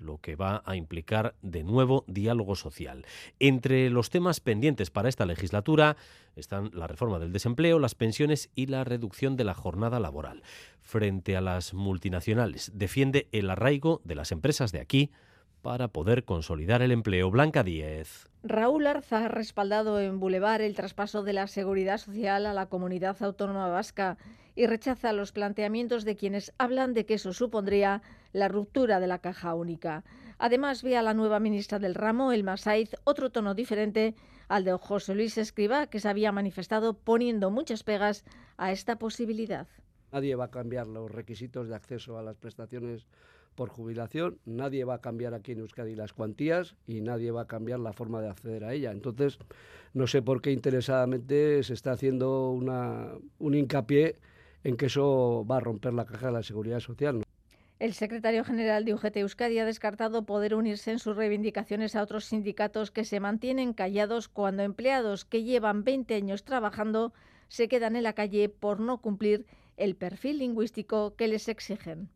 lo 0.00 0.18
que 0.18 0.36
va 0.36 0.62
a 0.64 0.76
implicar 0.76 1.34
de 1.42 1.62
nuevo 1.62 2.04
diálogo 2.06 2.56
social. 2.56 3.06
Entre 3.38 3.90
los 3.90 4.10
temas 4.10 4.40
pendientes 4.40 4.90
para 4.90 5.08
esta 5.08 5.26
legislatura 5.26 5.96
están 6.36 6.70
la 6.74 6.86
reforma 6.86 7.18
del 7.18 7.32
desempleo, 7.32 7.78
las 7.78 7.94
pensiones 7.94 8.50
y 8.54 8.66
la 8.66 8.84
reducción 8.84 9.36
de 9.36 9.44
la 9.44 9.54
jornada 9.54 10.00
laboral. 10.00 10.42
Frente 10.80 11.36
a 11.36 11.40
las 11.40 11.74
multinacionales, 11.74 12.72
defiende 12.74 13.28
el 13.32 13.50
arraigo 13.50 14.00
de 14.04 14.14
las 14.14 14.32
empresas 14.32 14.72
de 14.72 14.80
aquí 14.80 15.10
para 15.62 15.88
poder 15.88 16.24
consolidar 16.24 16.82
el 16.82 16.92
empleo. 16.92 17.30
Blanca 17.30 17.62
10. 17.62 18.28
Raúl 18.42 18.86
Arza 18.86 19.24
ha 19.24 19.28
respaldado 19.28 20.00
en 20.00 20.20
Boulevard 20.20 20.62
el 20.62 20.74
traspaso 20.74 21.22
de 21.22 21.32
la 21.32 21.46
seguridad 21.46 21.98
social 21.98 22.46
a 22.46 22.54
la 22.54 22.66
comunidad 22.66 23.22
autónoma 23.22 23.68
vasca 23.68 24.16
y 24.54 24.66
rechaza 24.66 25.12
los 25.12 25.32
planteamientos 25.32 26.04
de 26.04 26.16
quienes 26.16 26.52
hablan 26.58 26.94
de 26.94 27.06
que 27.06 27.14
eso 27.14 27.32
supondría 27.32 28.02
la 28.32 28.48
ruptura 28.48 29.00
de 29.00 29.06
la 29.06 29.18
caja 29.18 29.54
única. 29.54 30.04
Además, 30.38 30.82
ve 30.82 30.96
a 30.96 31.02
la 31.02 31.14
nueva 31.14 31.38
ministra 31.38 31.78
del 31.78 31.94
ramo, 31.94 32.32
el 32.32 32.44
Masaiz, 32.44 32.90
otro 33.04 33.30
tono 33.30 33.54
diferente 33.54 34.14
al 34.48 34.64
de 34.64 34.72
José 34.72 35.14
Luis 35.14 35.36
Escriba, 35.38 35.86
que 35.86 36.00
se 36.00 36.08
había 36.08 36.32
manifestado 36.32 36.94
poniendo 36.94 37.50
muchas 37.50 37.84
pegas 37.84 38.24
a 38.56 38.72
esta 38.72 38.96
posibilidad. 38.96 39.68
Nadie 40.12 40.34
va 40.34 40.46
a 40.46 40.50
cambiar 40.50 40.86
los 40.86 41.10
requisitos 41.10 41.68
de 41.68 41.76
acceso 41.76 42.18
a 42.18 42.22
las 42.22 42.36
prestaciones 42.36 43.06
por 43.54 43.68
jubilación, 43.68 44.38
nadie 44.44 44.84
va 44.84 44.94
a 44.94 45.00
cambiar 45.00 45.34
aquí 45.34 45.52
en 45.52 45.60
Euskadi 45.60 45.94
las 45.94 46.12
cuantías 46.12 46.76
y 46.86 47.00
nadie 47.00 47.30
va 47.30 47.42
a 47.42 47.46
cambiar 47.46 47.80
la 47.80 47.92
forma 47.92 48.20
de 48.20 48.28
acceder 48.28 48.64
a 48.64 48.72
ella. 48.72 48.90
Entonces, 48.90 49.38
no 49.92 50.06
sé 50.06 50.22
por 50.22 50.40
qué 50.40 50.52
interesadamente 50.52 51.62
se 51.62 51.74
está 51.74 51.92
haciendo 51.92 52.50
una, 52.50 53.08
un 53.38 53.54
hincapié 53.54 54.16
en 54.64 54.76
que 54.76 54.86
eso 54.86 55.46
va 55.50 55.58
a 55.58 55.60
romper 55.60 55.94
la 55.94 56.04
caja 56.04 56.26
de 56.26 56.32
la 56.32 56.42
seguridad 56.42 56.80
social. 56.80 57.22
El 57.78 57.94
secretario 57.94 58.44
general 58.44 58.84
de 58.84 58.92
UGT 58.92 59.16
Euskadi 59.16 59.58
ha 59.58 59.64
descartado 59.64 60.26
poder 60.26 60.54
unirse 60.54 60.90
en 60.90 60.98
sus 60.98 61.16
reivindicaciones 61.16 61.96
a 61.96 62.02
otros 62.02 62.26
sindicatos 62.26 62.90
que 62.90 63.06
se 63.06 63.20
mantienen 63.20 63.72
callados 63.72 64.28
cuando 64.28 64.62
empleados 64.62 65.24
que 65.24 65.44
llevan 65.44 65.82
20 65.82 66.14
años 66.14 66.44
trabajando 66.44 67.14
se 67.48 67.68
quedan 67.68 67.96
en 67.96 68.02
la 68.02 68.12
calle 68.12 68.50
por 68.50 68.80
no 68.80 68.98
cumplir 68.98 69.46
el 69.78 69.96
perfil 69.96 70.40
lingüístico 70.40 71.16
que 71.16 71.26
les 71.26 71.48
exigen. 71.48 72.10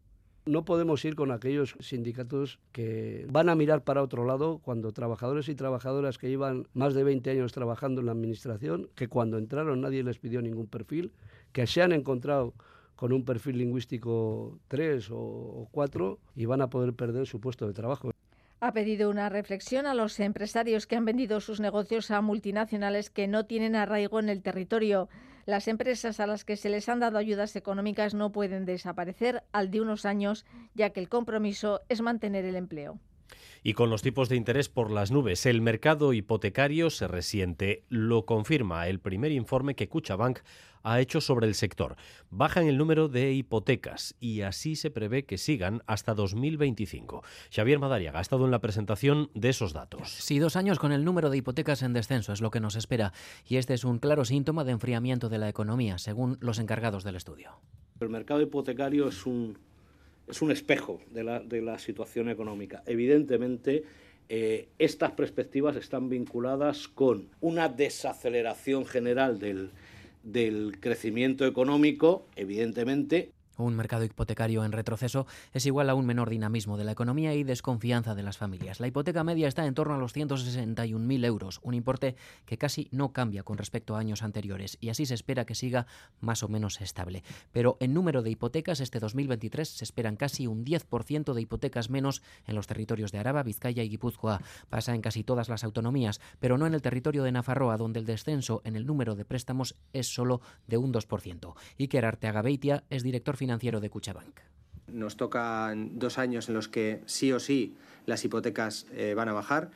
No 0.47 0.67
podemos 0.67 1.03
ir 1.07 1.15
con 1.15 1.33
aquellos 1.33 1.75
sindicatos 1.81 2.59
que 2.71 3.27
van 3.31 3.49
a 3.49 3.55
mirar 3.55 3.83
para 3.83 4.03
otro 4.03 4.27
lado 4.27 4.59
cuando 4.59 4.93
trabajadores 4.93 5.49
y 5.49 5.55
trabajadoras 5.55 6.19
que 6.19 6.29
llevan 6.29 6.69
más 6.75 6.93
de 6.93 7.03
20 7.03 7.31
años 7.31 7.53
trabajando 7.53 8.03
en 8.03 8.07
la 8.07 8.13
administración, 8.13 8.91
que 8.95 9.09
cuando 9.09 9.39
entraron 9.39 9.81
nadie 9.81 10.03
les 10.03 10.19
pidió 10.19 10.43
ningún 10.43 10.67
perfil, 10.67 11.13
que 11.53 11.67
se 11.67 11.81
han 11.81 11.93
encontrado 11.93 12.53
con 12.95 13.15
un 13.15 13.25
perfil 13.25 13.57
lingüístico 13.57 14.59
3 14.69 15.09
o 15.13 15.67
4 15.73 16.19
y 16.37 16.45
van 16.45 16.61
a 16.61 16.69
poder 16.69 16.93
perder 16.93 17.27
su 17.27 17.41
puesto 17.41 17.67
de 17.67 17.73
trabajo. 17.73 18.11
Ha 18.61 18.73
pedido 18.73 19.09
una 19.09 19.31
reflexión 19.31 19.87
a 19.87 19.95
los 19.95 20.21
empresarios 20.21 20.87
que 20.87 20.97
han 20.97 21.07
vendido 21.07 21.41
sus 21.41 21.59
negocios 21.59 22.11
a 22.11 22.21
multinacionales 22.21 23.09
que 23.09 23.29
no 23.29 23.47
tienen 23.47 23.77
arraigo 23.77 24.21
en 24.21 24.29
el 24.29 24.43
territorio. 24.43 25.09
Las 25.47 25.69
empresas 25.69 26.21
a 26.21 26.27
las 26.27 26.45
que 26.45 26.57
se 26.57 26.71
les 26.71 26.89
han 26.89 27.01
dado 27.01 27.19
ayudas 27.19 27.55
económicas 27.55 28.15
no 28.15 28.33
pueden 28.33 28.65
desaparecer 28.65 29.43
al 29.53 29.71
de 29.71 29.83
unos 29.83 30.07
años, 30.07 30.47
ya 30.75 30.91
que 30.91 31.01
el 31.01 31.11
compromiso 31.11 31.83
es 31.91 32.01
mantener 32.01 32.47
el 32.47 32.57
empleo. 32.57 32.99
Y 33.63 33.73
con 33.73 33.89
los 33.89 34.03
tipos 34.03 34.29
de 34.29 34.37
interés 34.37 34.69
por 34.69 34.91
las 34.91 35.11
nubes, 35.11 35.47
el 35.47 35.63
mercado 35.63 36.13
hipotecario 36.13 36.91
se 36.91 37.09
resiente. 37.09 37.85
Lo 37.89 38.27
confirma 38.27 38.89
el 38.89 39.01
primer 39.01 39.33
informe 39.33 39.75
que 39.75 39.89
Cuchabank 39.89 40.41
ha 40.85 41.01
hecho 41.01 41.21
sobre 41.21 41.47
el 41.47 41.55
sector. 41.55 41.97
Bajan 42.31 42.67
el 42.67 42.77
número 42.77 43.09
de 43.09 43.33
hipotecas 43.33 44.15
y 44.21 44.43
así 44.43 44.77
se 44.77 44.91
prevé 44.91 45.25
que 45.25 45.39
sigan 45.39 45.83
hasta 45.87 46.15
2025. 46.15 47.25
Xavier 47.51 47.79
Madariaga 47.79 48.19
ha 48.19 48.23
estado 48.23 48.45
en 48.45 48.51
la 48.51 48.61
presentación 48.61 49.31
de 49.35 49.49
esos 49.49 49.73
datos. 49.73 50.11
Sí, 50.11 50.39
dos 50.39 50.57
años 50.57 50.79
con 50.79 50.93
el 50.93 51.05
número 51.05 51.31
de 51.31 51.39
hipotecas 51.39 51.83
en 51.83 51.95
descenso 51.95 52.33
es 52.33 52.43
lo 52.43 52.51
que 52.51 52.61
nos 52.61 52.77
espera 52.77 53.13
y 53.49 53.57
este 53.57 53.75
es 53.75 53.85
un 53.85 53.99
claro 53.99 54.25
síntoma 54.25 54.65
de 54.65 54.73
enfriamiento 54.73 55.29
de 55.29 55.39
la 55.39 55.49
economía, 55.49 55.99
según 55.99 56.37
los 56.41 56.59
encargados 56.59 57.03
del 57.03 57.17
estudio. 57.17 57.53
El 58.01 58.11
mercado 58.11 58.43
hipotecario 58.43 59.09
es 59.09 59.25
un 59.25 59.59
es 60.29 60.43
un 60.43 60.51
espejo 60.51 61.01
de 61.11 61.23
la, 61.63 61.79
situación 61.79 62.29
económica. 62.29 62.83
Evidentemente, 62.87 63.85
eh, 64.29 64.69
estas 64.79 65.13
perspectivas 65.13 65.77
están 65.77 66.09
vinculadas 66.09 66.89
con 66.89 67.29
una 67.41 67.69
desaceleración 67.69 68.87
general 68.87 69.39
del, 69.39 69.71
del 70.23 70.79
crecimiento 70.81 71.47
económico, 71.47 72.27
evidentemente, 72.37 73.31
un 73.57 73.77
mercado 73.77 74.05
hipotecario 74.05 74.65
en 74.65 74.73
retroceso 74.73 75.27
es 75.53 75.67
igual 75.67 75.91
a 75.91 75.95
un 75.95 76.07
menor 76.07 76.31
dinamismo 76.31 76.77
de 76.77 76.85
la 76.85 76.93
economía 76.93 77.35
y 77.35 77.45
desconfianza 77.45 78.15
de 78.15 78.23
las 78.23 78.39
familias. 78.39 78.81
La 78.81 78.87
hipoteca 78.87 79.25
media 79.25 79.49
está 79.49 79.67
en 79.67 79.75
torno 79.75 79.95
a 79.95 79.99
los 79.99 80.15
161.000 80.15 81.25
euros, 81.25 81.61
un 81.63 81.75
importe 81.75 82.17
que 82.47 82.59
casi 82.59 82.89
no 82.91 83.13
cambia 83.13 83.43
con 83.43 83.59
respecto 83.59 83.95
a 83.97 83.99
años 83.99 84.23
anteriores 84.23 84.79
y 84.81 84.89
así 84.89 85.07
se 85.07 85.15
espera 85.15 85.45
que 85.45 85.55
siga 85.55 85.87
más 86.21 86.43
o 86.43 86.49
menos 86.49 86.81
estable. 86.81 87.23
Pero 87.53 87.77
en 87.81 87.95
número 87.95 88.23
de 88.23 88.31
hipotecas, 88.31 88.81
este 88.81 89.01
2023 89.01 89.69
se 89.69 89.85
esperan 89.85 90.17
casi 90.17 90.47
un 90.47 90.65
10% 90.65 91.33
de 91.33 91.41
hipotecas 91.41 91.91
menos 91.91 92.23
en 92.47 92.55
los 92.55 92.67
territorios 92.67 93.13
de 93.13 93.19
Araba, 93.19 93.43
Vizcaya 93.43 93.83
y 93.83 93.89
Guipúzcoa. 93.89 94.41
Pasa 94.69 94.95
en 94.95 95.03
casi 95.03 95.25
todas 95.25 95.49
las 95.49 95.65
autonomías, 95.65 96.21
pero 96.41 96.59
no 96.59 96.67
en 96.67 96.75
el 96.75 96.83
territorio 96.83 97.23
de 97.23 97.33
Nafarroa, 97.33 97.77
donde 97.77 98.01
el 98.01 98.07
descenso 98.07 98.63
en 98.65 98.77
el 98.77 98.87
número 98.87 99.15
de 99.15 99.25
préstamos 99.25 99.77
es 99.93 100.13
solo 100.13 100.41
de 100.67 100.77
un 100.77 100.93
2%. 100.93 101.55
Iker 101.79 102.05
Arteaga 102.05 102.43
Beitia 102.43 102.85
es 102.91 103.03
director 103.03 103.37
financiero 103.37 103.44
de 103.81 103.91
Cuchabank. 103.91 104.41
Nos 104.87 105.17
tocan 105.17 105.99
dos 105.99 106.19
años 106.19 106.49
en 106.49 106.55
los 106.55 106.69
que 106.69 107.01
sí 107.07 107.33
o 107.33 107.41
sí 107.41 107.75
las 108.07 108.25
hipotecas 108.25 108.87
eh, 108.93 109.15
van 109.15 109.29
a 109.29 109.33
bajar. 109.33 109.71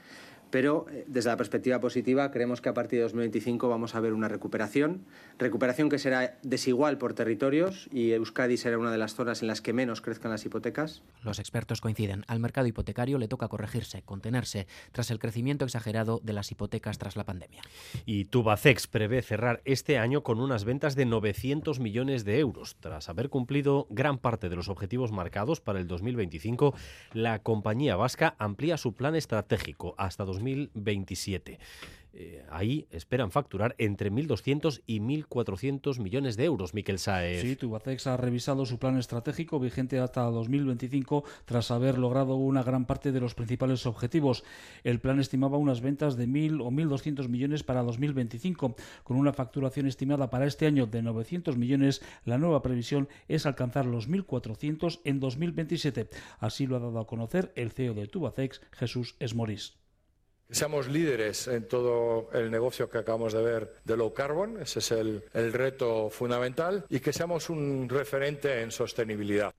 Pero 0.50 0.86
eh, 0.90 1.04
desde 1.06 1.30
la 1.30 1.36
perspectiva 1.36 1.80
positiva 1.80 2.30
creemos 2.30 2.60
que 2.60 2.68
a 2.68 2.74
partir 2.74 2.98
de 2.98 3.04
2025 3.04 3.68
vamos 3.68 3.94
a 3.94 4.00
ver 4.00 4.12
una 4.12 4.28
recuperación, 4.28 5.04
recuperación 5.38 5.88
que 5.88 5.98
será 5.98 6.38
desigual 6.42 6.98
por 6.98 7.14
territorios 7.14 7.88
y 7.92 8.12
Euskadi 8.12 8.56
será 8.56 8.78
una 8.78 8.90
de 8.90 8.98
las 8.98 9.14
zonas 9.14 9.42
en 9.42 9.48
las 9.48 9.60
que 9.60 9.72
menos 9.72 10.00
crezcan 10.00 10.30
las 10.30 10.44
hipotecas. 10.44 11.02
Los 11.22 11.38
expertos 11.38 11.80
coinciden, 11.80 12.24
al 12.28 12.40
mercado 12.40 12.66
hipotecario 12.66 13.18
le 13.18 13.28
toca 13.28 13.48
corregirse, 13.48 14.02
contenerse, 14.02 14.66
tras 14.92 15.10
el 15.10 15.18
crecimiento 15.18 15.64
exagerado 15.64 16.20
de 16.22 16.32
las 16.32 16.50
hipotecas 16.50 16.98
tras 16.98 17.16
la 17.16 17.24
pandemia. 17.24 17.62
Y 18.06 18.26
Tubacex 18.26 18.86
prevé 18.86 19.22
cerrar 19.22 19.60
este 19.64 19.98
año 19.98 20.22
con 20.22 20.40
unas 20.40 20.64
ventas 20.64 20.94
de 20.96 21.06
900 21.06 21.80
millones 21.80 22.24
de 22.24 22.38
euros. 22.38 22.76
Tras 22.80 23.08
haber 23.08 23.28
cumplido 23.28 23.86
gran 23.90 24.18
parte 24.18 24.48
de 24.48 24.56
los 24.56 24.68
objetivos 24.68 25.12
marcados 25.12 25.60
para 25.60 25.78
el 25.78 25.86
2025, 25.86 26.74
la 27.12 27.40
compañía 27.42 27.96
vasca 27.96 28.34
amplía 28.38 28.76
su 28.76 28.94
plan 28.94 29.14
estratégico 29.14 29.94
hasta 29.98 30.24
2027. 30.38 31.58
Eh, 32.20 32.44
ahí 32.50 32.88
esperan 32.90 33.30
facturar 33.30 33.76
entre 33.78 34.10
1.200 34.10 34.82
y 34.86 34.98
1.400 34.98 36.00
millones 36.00 36.36
de 36.36 36.46
euros, 36.46 36.74
Miquel 36.74 36.98
Saez. 36.98 37.42
Sí, 37.42 37.54
Tubacex 37.54 38.08
ha 38.08 38.16
revisado 38.16 38.66
su 38.66 38.80
plan 38.80 38.98
estratégico 38.98 39.60
vigente 39.60 40.00
hasta 40.00 40.22
2025 40.22 41.22
tras 41.44 41.70
haber 41.70 41.96
logrado 41.96 42.34
una 42.34 42.64
gran 42.64 42.86
parte 42.86 43.12
de 43.12 43.20
los 43.20 43.36
principales 43.36 43.86
objetivos. 43.86 44.42
El 44.82 44.98
plan 44.98 45.20
estimaba 45.20 45.58
unas 45.58 45.80
ventas 45.80 46.16
de 46.16 46.26
1.000 46.26 46.60
o 46.60 46.72
1.200 46.72 47.28
millones 47.28 47.62
para 47.62 47.84
2025. 47.84 48.74
Con 49.04 49.16
una 49.16 49.32
facturación 49.32 49.86
estimada 49.86 50.28
para 50.28 50.46
este 50.46 50.66
año 50.66 50.86
de 50.86 51.02
900 51.02 51.56
millones, 51.56 52.02
la 52.24 52.36
nueva 52.36 52.62
previsión 52.62 53.08
es 53.28 53.46
alcanzar 53.46 53.86
los 53.86 54.08
1.400 54.08 55.00
en 55.04 55.20
2027. 55.20 56.08
Así 56.40 56.66
lo 56.66 56.76
ha 56.76 56.80
dado 56.80 56.98
a 56.98 57.06
conocer 57.06 57.52
el 57.54 57.70
CEO 57.70 57.94
de 57.94 58.08
Tubacex, 58.08 58.60
Jesús 58.72 59.14
Esmorís. 59.20 59.77
Seamos 60.50 60.88
líderes 60.88 61.46
en 61.46 61.68
todo 61.68 62.30
el 62.32 62.50
negocio 62.50 62.88
que 62.88 62.96
acabamos 62.96 63.34
de 63.34 63.42
ver 63.42 63.74
de 63.84 63.98
low 63.98 64.14
carbon, 64.14 64.58
ese 64.62 64.78
es 64.78 64.90
el, 64.92 65.22
el, 65.34 65.52
reto 65.52 66.08
fundamental, 66.08 66.86
y 66.88 67.00
que 67.00 67.12
seamos 67.12 67.50
un 67.50 67.86
referente 67.86 68.62
en 68.62 68.70
sostenibilidad. 68.70 69.52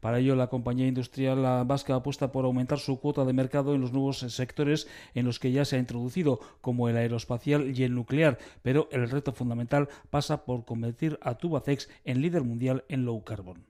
Para 0.00 0.18
ello, 0.18 0.36
la 0.36 0.48
compañía 0.48 0.86
industrial 0.86 1.64
vasca 1.66 1.94
apuesta 1.94 2.32
por 2.32 2.44
aumentar 2.44 2.78
su 2.78 3.00
cuota 3.00 3.24
de 3.24 3.32
mercado 3.32 3.74
en 3.74 3.80
los 3.80 3.92
nuevos 3.92 4.18
sectores 4.18 4.88
en 5.14 5.24
los 5.24 5.38
que 5.38 5.52
ya 5.52 5.64
se 5.64 5.76
ha 5.76 5.78
introducido, 5.78 6.38
como 6.60 6.90
el 6.90 6.98
aeroespacial 6.98 7.72
y 7.74 7.84
el 7.84 7.94
nuclear, 7.94 8.36
pero 8.62 8.90
el 8.92 9.08
reto 9.08 9.32
fundamental 9.32 9.88
pasa 10.10 10.44
por 10.44 10.66
convertir 10.66 11.18
a 11.22 11.38
Tubacex 11.38 11.88
en 12.04 12.20
líder 12.20 12.42
mundial 12.42 12.84
en 12.90 13.06
low 13.06 13.24
carbon. 13.24 13.64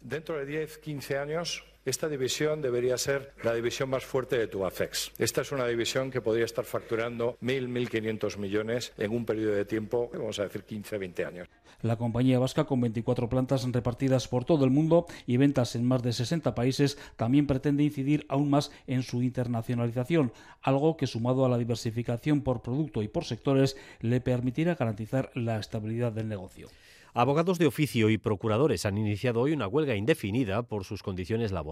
Dentro 0.00 0.38
de 0.38 0.46
10, 0.46 0.78
15 0.78 1.18
años 1.18 1.64
esta 1.84 2.08
división 2.08 2.60
debería 2.60 2.98
ser 2.98 3.32
la 3.42 3.54
división 3.54 3.88
más 3.88 4.04
fuerte 4.04 4.36
de 4.36 4.46
Tubacex. 4.46 5.12
Esta 5.18 5.40
es 5.40 5.52
una 5.52 5.66
división 5.66 6.10
que 6.10 6.20
podría 6.20 6.44
estar 6.44 6.64
facturando 6.64 7.38
1.000, 7.40 7.88
1.500 7.88 8.36
millones 8.36 8.92
en 8.98 9.12
un 9.12 9.24
periodo 9.24 9.54
de 9.54 9.64
tiempo, 9.64 10.10
vamos 10.12 10.38
a 10.38 10.42
decir 10.42 10.64
15, 10.64 10.98
20 10.98 11.24
años. 11.24 11.48
La 11.80 11.96
compañía 11.96 12.40
vasca, 12.40 12.64
con 12.64 12.80
24 12.80 13.28
plantas 13.28 13.64
repartidas 13.70 14.26
por 14.26 14.44
todo 14.44 14.64
el 14.64 14.70
mundo 14.70 15.06
y 15.26 15.36
ventas 15.36 15.76
en 15.76 15.86
más 15.86 16.02
de 16.02 16.12
60 16.12 16.54
países, 16.54 16.98
también 17.16 17.46
pretende 17.46 17.84
incidir 17.84 18.26
aún 18.28 18.50
más 18.50 18.72
en 18.86 19.02
su 19.02 19.22
internacionalización, 19.22 20.32
algo 20.60 20.96
que 20.96 21.06
sumado 21.06 21.46
a 21.46 21.48
la 21.48 21.56
diversificación 21.56 22.42
por 22.42 22.62
producto 22.62 23.02
y 23.02 23.08
por 23.08 23.24
sectores 23.24 23.76
le 24.00 24.20
permitirá 24.20 24.74
garantizar 24.74 25.30
la 25.34 25.58
estabilidad 25.58 26.12
del 26.12 26.28
negocio. 26.28 26.68
Abogados 27.14 27.58
de 27.58 27.66
oficio 27.66 28.10
y 28.10 28.18
procuradores 28.18 28.86
han 28.86 28.98
iniciado 28.98 29.40
hoy 29.40 29.52
una 29.52 29.66
huelga 29.66 29.96
indefinida 29.96 30.62
por 30.62 30.84
sus 30.84 31.02
condiciones 31.02 31.52
laborales, 31.52 31.67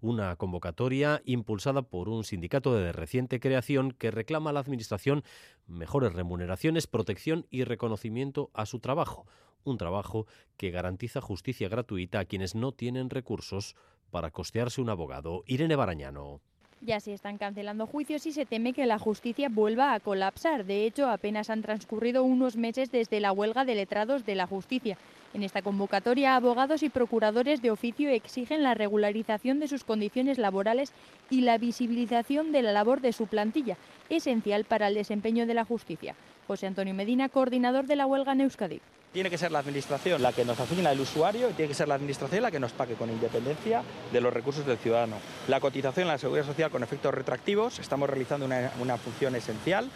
una 0.00 0.36
convocatoria 0.36 1.22
impulsada 1.24 1.82
por 1.82 2.08
un 2.08 2.24
sindicato 2.24 2.74
de 2.74 2.92
reciente 2.92 3.40
creación 3.40 3.92
que 3.92 4.10
reclama 4.10 4.50
a 4.50 4.52
la 4.52 4.60
Administración 4.60 5.24
mejores 5.66 6.12
remuneraciones, 6.12 6.86
protección 6.86 7.46
y 7.50 7.64
reconocimiento 7.64 8.50
a 8.54 8.66
su 8.66 8.80
trabajo, 8.80 9.26
un 9.64 9.78
trabajo 9.78 10.26
que 10.56 10.70
garantiza 10.70 11.20
justicia 11.20 11.68
gratuita 11.68 12.20
a 12.20 12.24
quienes 12.24 12.54
no 12.54 12.72
tienen 12.72 13.10
recursos 13.10 13.74
para 14.10 14.30
costearse 14.30 14.80
un 14.80 14.90
abogado. 14.90 15.42
Irene 15.46 15.76
Barañano. 15.76 16.40
Ya 16.82 17.00
se 17.00 17.14
están 17.14 17.38
cancelando 17.38 17.86
juicios 17.86 18.26
y 18.26 18.32
se 18.32 18.44
teme 18.44 18.74
que 18.74 18.84
la 18.84 18.98
justicia 18.98 19.48
vuelva 19.48 19.94
a 19.94 20.00
colapsar. 20.00 20.66
De 20.66 20.84
hecho, 20.84 21.08
apenas 21.08 21.48
han 21.48 21.62
transcurrido 21.62 22.22
unos 22.22 22.56
meses 22.56 22.92
desde 22.92 23.18
la 23.18 23.32
huelga 23.32 23.64
de 23.64 23.74
letrados 23.74 24.26
de 24.26 24.34
la 24.34 24.46
justicia. 24.46 24.98
En 25.32 25.42
esta 25.42 25.62
convocatoria, 25.62 26.36
abogados 26.36 26.82
y 26.82 26.90
procuradores 26.90 27.62
de 27.62 27.70
oficio 27.70 28.10
exigen 28.10 28.62
la 28.62 28.74
regularización 28.74 29.58
de 29.58 29.68
sus 29.68 29.84
condiciones 29.84 30.38
laborales 30.38 30.92
y 31.30 31.40
la 31.40 31.56
visibilización 31.56 32.52
de 32.52 32.62
la 32.62 32.72
labor 32.72 33.00
de 33.00 33.14
su 33.14 33.26
plantilla, 33.26 33.78
esencial 34.10 34.64
para 34.64 34.88
el 34.88 34.94
desempeño 34.94 35.46
de 35.46 35.54
la 35.54 35.64
justicia. 35.64 36.14
José 36.46 36.66
Antonio 36.66 36.94
Medina, 36.94 37.28
coordinador 37.28 37.86
de 37.86 37.96
la 37.96 38.06
huelga 38.06 38.34
en. 38.34 38.80
Tiene 39.12 39.30
que 39.30 39.38
ser 39.38 39.50
la 39.50 39.60
Administración 39.60 40.20
la 40.20 40.32
que 40.32 40.44
nos 40.44 40.60
asigna 40.60 40.92
el 40.92 41.00
usuario 41.00 41.48
y 41.48 41.54
tiene 41.54 41.68
que 41.68 41.74
ser 41.74 41.88
la 41.88 41.94
Administración 41.94 42.42
la 42.42 42.50
que 42.50 42.60
nos 42.60 42.72
pague 42.72 42.94
con 42.94 43.10
independencia 43.10 43.82
de 44.12 44.20
los 44.20 44.32
recursos 44.32 44.66
del 44.66 44.76
ciudadano. 44.76 45.16
La 45.48 45.58
cotización 45.58 46.02
en 46.02 46.12
la 46.12 46.18
Seguridad 46.18 46.44
Social 46.44 46.70
con 46.70 46.82
efectos 46.82 47.14
retractivos, 47.14 47.78
estamos 47.78 48.10
realizando 48.10 48.44
una, 48.44 48.70
una 48.80 48.98
función 48.98 49.34
esencial 49.34 49.88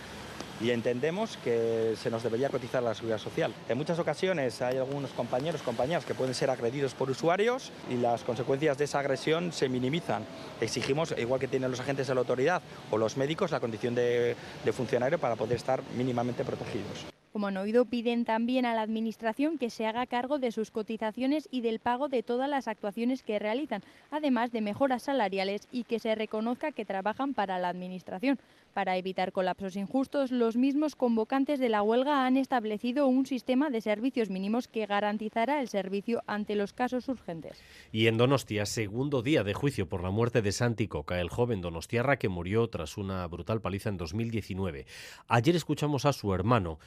y 0.60 0.70
entendemos 0.70 1.38
que 1.42 1.94
se 2.00 2.10
nos 2.10 2.22
debería 2.22 2.48
cotizar 2.48 2.82
la 2.82 2.94
seguridad 2.94 3.18
social. 3.18 3.54
En 3.68 3.78
muchas 3.78 3.98
ocasiones 3.98 4.60
hay 4.62 4.76
algunos 4.76 5.10
compañeros, 5.10 5.62
compañeras 5.62 6.04
que 6.04 6.14
pueden 6.14 6.34
ser 6.34 6.50
agredidos 6.50 6.94
por 6.94 7.10
usuarios 7.10 7.72
y 7.90 7.96
las 7.96 8.22
consecuencias 8.22 8.78
de 8.78 8.84
esa 8.84 9.00
agresión 9.00 9.52
se 9.52 9.68
minimizan. 9.68 10.24
Exigimos, 10.60 11.14
igual 11.16 11.40
que 11.40 11.48
tienen 11.48 11.70
los 11.70 11.80
agentes 11.80 12.06
de 12.06 12.14
la 12.14 12.20
autoridad 12.20 12.62
o 12.90 12.98
los 12.98 13.16
médicos, 13.16 13.50
la 13.50 13.60
condición 13.60 13.94
de, 13.94 14.36
de 14.64 14.72
funcionario 14.72 15.18
para 15.18 15.36
poder 15.36 15.56
estar 15.56 15.82
mínimamente 15.96 16.44
protegidos. 16.44 17.09
Como 17.32 17.46
han 17.46 17.56
oído, 17.56 17.84
piden 17.84 18.24
también 18.24 18.66
a 18.66 18.74
la 18.74 18.82
Administración 18.82 19.56
que 19.56 19.70
se 19.70 19.86
haga 19.86 20.06
cargo 20.06 20.40
de 20.40 20.50
sus 20.50 20.72
cotizaciones 20.72 21.48
y 21.52 21.60
del 21.60 21.78
pago 21.78 22.08
de 22.08 22.24
todas 22.24 22.50
las 22.50 22.66
actuaciones 22.66 23.22
que 23.22 23.38
realizan, 23.38 23.82
además 24.10 24.50
de 24.50 24.60
mejoras 24.60 25.04
salariales 25.04 25.68
y 25.70 25.84
que 25.84 26.00
se 26.00 26.16
reconozca 26.16 26.72
que 26.72 26.84
trabajan 26.84 27.34
para 27.34 27.60
la 27.60 27.68
Administración. 27.68 28.40
Para 28.74 28.96
evitar 28.96 29.30
colapsos 29.30 29.76
injustos, 29.76 30.32
los 30.32 30.56
mismos 30.56 30.96
convocantes 30.96 31.60
de 31.60 31.68
la 31.68 31.82
huelga 31.82 32.26
han 32.26 32.36
establecido 32.36 33.06
un 33.06 33.26
sistema 33.26 33.70
de 33.70 33.80
servicios 33.80 34.28
mínimos 34.28 34.66
que 34.66 34.86
garantizará 34.86 35.60
el 35.60 35.68
servicio 35.68 36.22
ante 36.26 36.56
los 36.56 36.72
casos 36.72 37.08
urgentes. 37.08 37.60
Y 37.92 38.06
en 38.06 38.16
Donostia, 38.16 38.66
segundo 38.66 39.22
día 39.22 39.44
de 39.44 39.54
juicio 39.54 39.88
por 39.88 40.02
la 40.02 40.10
muerte 40.10 40.42
de 40.42 40.52
Santi 40.52 40.88
Coca, 40.88 41.20
el 41.20 41.30
joven 41.30 41.60
donostiarra 41.60 42.18
que 42.18 42.28
murió 42.28 42.68
tras 42.68 42.96
una 42.96 43.26
brutal 43.26 43.60
paliza 43.60 43.88
en 43.88 43.96
2019. 43.96 44.86
Ayer 45.28 45.56
escuchamos 45.56 46.04
a 46.04 46.12
su 46.12 46.32
hermano 46.32 46.78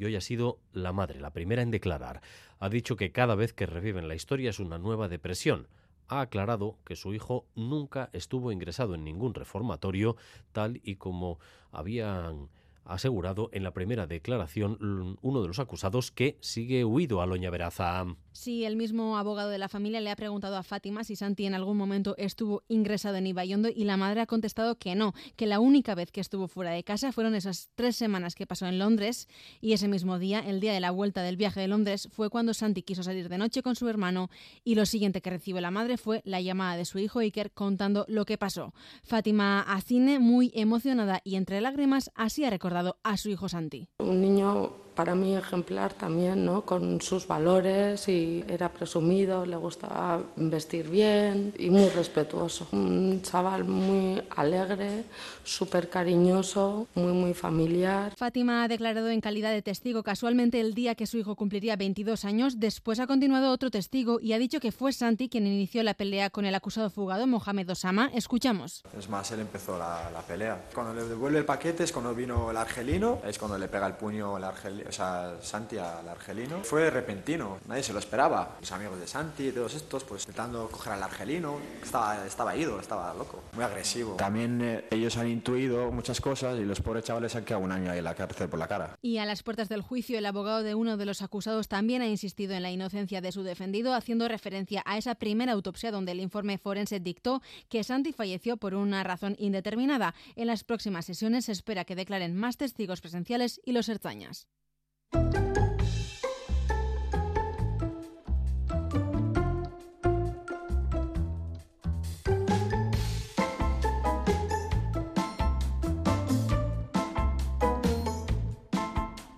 y 0.00 0.06
hoy 0.06 0.16
ha 0.16 0.22
sido 0.22 0.58
la 0.72 0.94
madre, 0.94 1.20
la 1.20 1.34
primera 1.34 1.60
en 1.60 1.70
declarar. 1.70 2.22
Ha 2.58 2.70
dicho 2.70 2.96
que 2.96 3.12
cada 3.12 3.34
vez 3.34 3.52
que 3.52 3.66
reviven 3.66 4.08
la 4.08 4.14
historia 4.14 4.48
es 4.48 4.58
una 4.58 4.78
nueva 4.78 5.08
depresión. 5.08 5.68
Ha 6.08 6.22
aclarado 6.22 6.78
que 6.86 6.96
su 6.96 7.12
hijo 7.12 7.44
nunca 7.54 8.08
estuvo 8.14 8.50
ingresado 8.50 8.94
en 8.94 9.04
ningún 9.04 9.34
reformatorio, 9.34 10.16
tal 10.52 10.80
y 10.82 10.96
como 10.96 11.38
habían 11.70 12.48
asegurado 12.92 13.48
en 13.52 13.62
la 13.62 13.72
primera 13.72 14.06
declaración 14.06 15.16
uno 15.20 15.42
de 15.42 15.48
los 15.48 15.58
acusados 15.58 16.10
que 16.10 16.38
sigue 16.40 16.84
huido 16.84 17.20
a 17.20 17.26
Loña 17.26 17.50
Veraza. 17.50 18.04
Sí, 18.32 18.64
el 18.64 18.76
mismo 18.76 19.18
abogado 19.18 19.50
de 19.50 19.58
la 19.58 19.68
familia 19.68 20.00
le 20.00 20.10
ha 20.10 20.16
preguntado 20.16 20.56
a 20.56 20.62
Fátima 20.62 21.04
si 21.04 21.16
Santi 21.16 21.46
en 21.46 21.54
algún 21.54 21.76
momento 21.76 22.14
estuvo 22.16 22.62
ingresado 22.68 23.16
en 23.16 23.26
Ibayondo 23.26 23.68
y 23.68 23.84
la 23.84 23.96
madre 23.96 24.20
ha 24.20 24.26
contestado 24.26 24.78
que 24.78 24.94
no, 24.94 25.14
que 25.36 25.46
la 25.46 25.60
única 25.60 25.94
vez 25.94 26.10
que 26.10 26.20
estuvo 26.20 26.48
fuera 26.48 26.70
de 26.70 26.84
casa 26.84 27.12
fueron 27.12 27.34
esas 27.34 27.70
tres 27.74 27.96
semanas 27.96 28.34
que 28.34 28.46
pasó 28.46 28.66
en 28.66 28.78
Londres 28.78 29.28
y 29.60 29.72
ese 29.72 29.88
mismo 29.88 30.18
día, 30.18 30.40
el 30.40 30.60
día 30.60 30.72
de 30.72 30.80
la 30.80 30.90
vuelta 30.90 31.22
del 31.22 31.36
viaje 31.36 31.60
de 31.60 31.68
Londres, 31.68 32.08
fue 32.12 32.30
cuando 32.30 32.54
Santi 32.54 32.82
quiso 32.82 33.02
salir 33.02 33.28
de 33.28 33.38
noche 33.38 33.62
con 33.62 33.76
su 33.76 33.88
hermano 33.88 34.30
y 34.64 34.74
lo 34.74 34.86
siguiente 34.86 35.20
que 35.20 35.30
recibe 35.30 35.60
la 35.60 35.70
madre 35.70 35.96
fue 35.96 36.22
la 36.24 36.40
llamada 36.40 36.76
de 36.76 36.84
su 36.84 36.98
hijo 36.98 37.18
Iker 37.18 37.52
contando 37.52 38.04
lo 38.08 38.24
que 38.24 38.38
pasó. 38.38 38.72
Fátima 39.02 39.60
a 39.62 39.80
cine 39.80 40.18
muy 40.18 40.50
emocionada 40.54 41.20
y 41.24 41.36
entre 41.36 41.60
lágrimas 41.60 42.10
así 42.14 42.44
ha 42.44 42.50
recordado 42.50 42.79
a 43.02 43.16
su 43.16 43.28
hijo 43.28 43.48
Santi. 43.48 43.88
Un 43.98 44.20
niño 44.20 44.72
para 44.94 45.14
mí 45.14 45.36
ejemplar 45.36 45.94
también, 45.94 46.44
¿no? 46.44 46.62
con 46.62 47.00
sus 47.00 47.26
valores 47.26 48.08
y 48.08 48.44
era 48.48 48.68
presumido, 48.70 49.46
le 49.46 49.56
gustaba 49.56 50.22
vestir 50.36 50.88
bien 50.88 51.54
y 51.58 51.70
muy 51.70 51.88
respetuoso. 51.88 52.66
Un 52.72 53.22
chaval 53.22 53.64
muy 53.64 54.22
alegre, 54.36 55.04
súper 55.44 55.88
cariñoso, 55.88 56.88
muy, 56.94 57.12
muy 57.12 57.34
familiar. 57.34 58.14
Fátima 58.16 58.64
ha 58.64 58.68
declarado 58.68 59.08
en 59.08 59.20
calidad 59.20 59.52
de 59.52 59.62
testigo 59.62 60.02
casualmente 60.02 60.60
el 60.60 60.74
día 60.74 60.94
que 60.94 61.06
su 61.06 61.18
hijo 61.18 61.36
cumpliría 61.36 61.76
22 61.76 62.24
años. 62.24 62.60
Después 62.60 63.00
ha 63.00 63.06
continuado 63.06 63.50
otro 63.50 63.70
testigo 63.70 64.20
y 64.20 64.32
ha 64.32 64.38
dicho 64.38 64.60
que 64.60 64.72
fue 64.72 64.92
Santi 64.92 65.28
quien 65.28 65.46
inició 65.46 65.82
la 65.82 65.94
pelea 65.94 66.30
con 66.30 66.44
el 66.44 66.54
acusado 66.54 66.90
fugado 66.90 67.26
Mohamed 67.26 67.70
Osama. 67.70 68.10
Escuchamos. 68.14 68.82
Es 68.98 69.08
más, 69.08 69.30
él 69.30 69.40
empezó 69.40 69.78
la, 69.78 70.10
la 70.12 70.20
pelea. 70.20 70.66
Cuando 70.74 70.94
le 70.94 71.04
devuelve 71.04 71.38
el 71.38 71.44
paquete 71.44 71.84
es 71.84 71.92
cuando 71.92 72.14
vino 72.14 72.50
el 72.50 72.56
argelino, 72.56 73.20
es 73.24 73.38
cuando 73.38 73.58
le 73.58 73.68
pega 73.68 73.86
el 73.86 73.94
puño 73.94 74.36
el 74.36 74.44
argelino 74.44 74.89
o 74.90 74.92
sea, 74.92 75.36
Santi 75.40 75.78
al 75.78 76.08
argelino. 76.08 76.62
Fue 76.62 76.90
repentino, 76.90 77.58
nadie 77.66 77.82
se 77.82 77.92
lo 77.92 77.98
esperaba. 77.98 78.56
Los 78.60 78.72
amigos 78.72 79.00
de 79.00 79.06
Santi 79.06 79.48
y 79.48 79.52
todos 79.52 79.74
estos, 79.74 80.04
pues 80.04 80.22
intentando 80.22 80.68
coger 80.68 80.92
al 80.92 81.02
argelino, 81.02 81.58
estaba, 81.82 82.26
estaba 82.26 82.56
ido, 82.56 82.78
estaba 82.78 83.14
loco, 83.14 83.42
muy 83.54 83.64
agresivo. 83.64 84.14
También 84.16 84.60
eh, 84.62 84.84
ellos 84.90 85.16
han 85.16 85.28
intuido 85.28 85.90
muchas 85.90 86.20
cosas 86.20 86.58
y 86.58 86.64
los 86.64 86.80
pobres 86.80 87.04
chavales 87.04 87.34
han 87.36 87.44
quedado 87.44 87.64
un 87.64 87.72
año 87.72 87.90
ahí 87.90 87.98
en 87.98 88.04
la 88.04 88.14
cárcel 88.14 88.48
por 88.48 88.58
la 88.58 88.68
cara. 88.68 88.98
Y 89.00 89.18
a 89.18 89.24
las 89.24 89.42
puertas 89.42 89.68
del 89.68 89.82
juicio, 89.82 90.18
el 90.18 90.26
abogado 90.26 90.62
de 90.62 90.74
uno 90.74 90.96
de 90.96 91.06
los 91.06 91.22
acusados 91.22 91.68
también 91.68 92.02
ha 92.02 92.06
insistido 92.06 92.54
en 92.54 92.62
la 92.62 92.70
inocencia 92.70 93.20
de 93.20 93.32
su 93.32 93.42
defendido, 93.42 93.94
haciendo 93.94 94.28
referencia 94.28 94.82
a 94.84 94.98
esa 94.98 95.14
primera 95.14 95.52
autopsia 95.52 95.92
donde 95.92 96.12
el 96.12 96.20
informe 96.20 96.58
forense 96.58 97.00
dictó 97.00 97.42
que 97.68 97.84
Santi 97.84 98.12
falleció 98.12 98.56
por 98.56 98.74
una 98.74 99.04
razón 99.04 99.36
indeterminada. 99.38 100.14
En 100.36 100.48
las 100.48 100.64
próximas 100.64 101.06
sesiones 101.06 101.46
se 101.46 101.52
espera 101.52 101.84
que 101.84 101.96
declaren 101.96 102.36
más 102.36 102.56
testigos 102.56 103.00
presenciales 103.00 103.60
y 103.64 103.72
los 103.72 103.88
herzañas. 103.88 104.48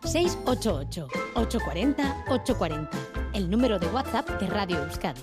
...688 0.05 1.09
840 1.35 2.25
840 2.29 3.13
el 3.33 3.51
número 3.51 3.79
de 3.79 3.87
WhatsApp 3.89 4.29
de 4.41 4.47
Radio 4.47 4.83
Euskadi. 4.85 5.23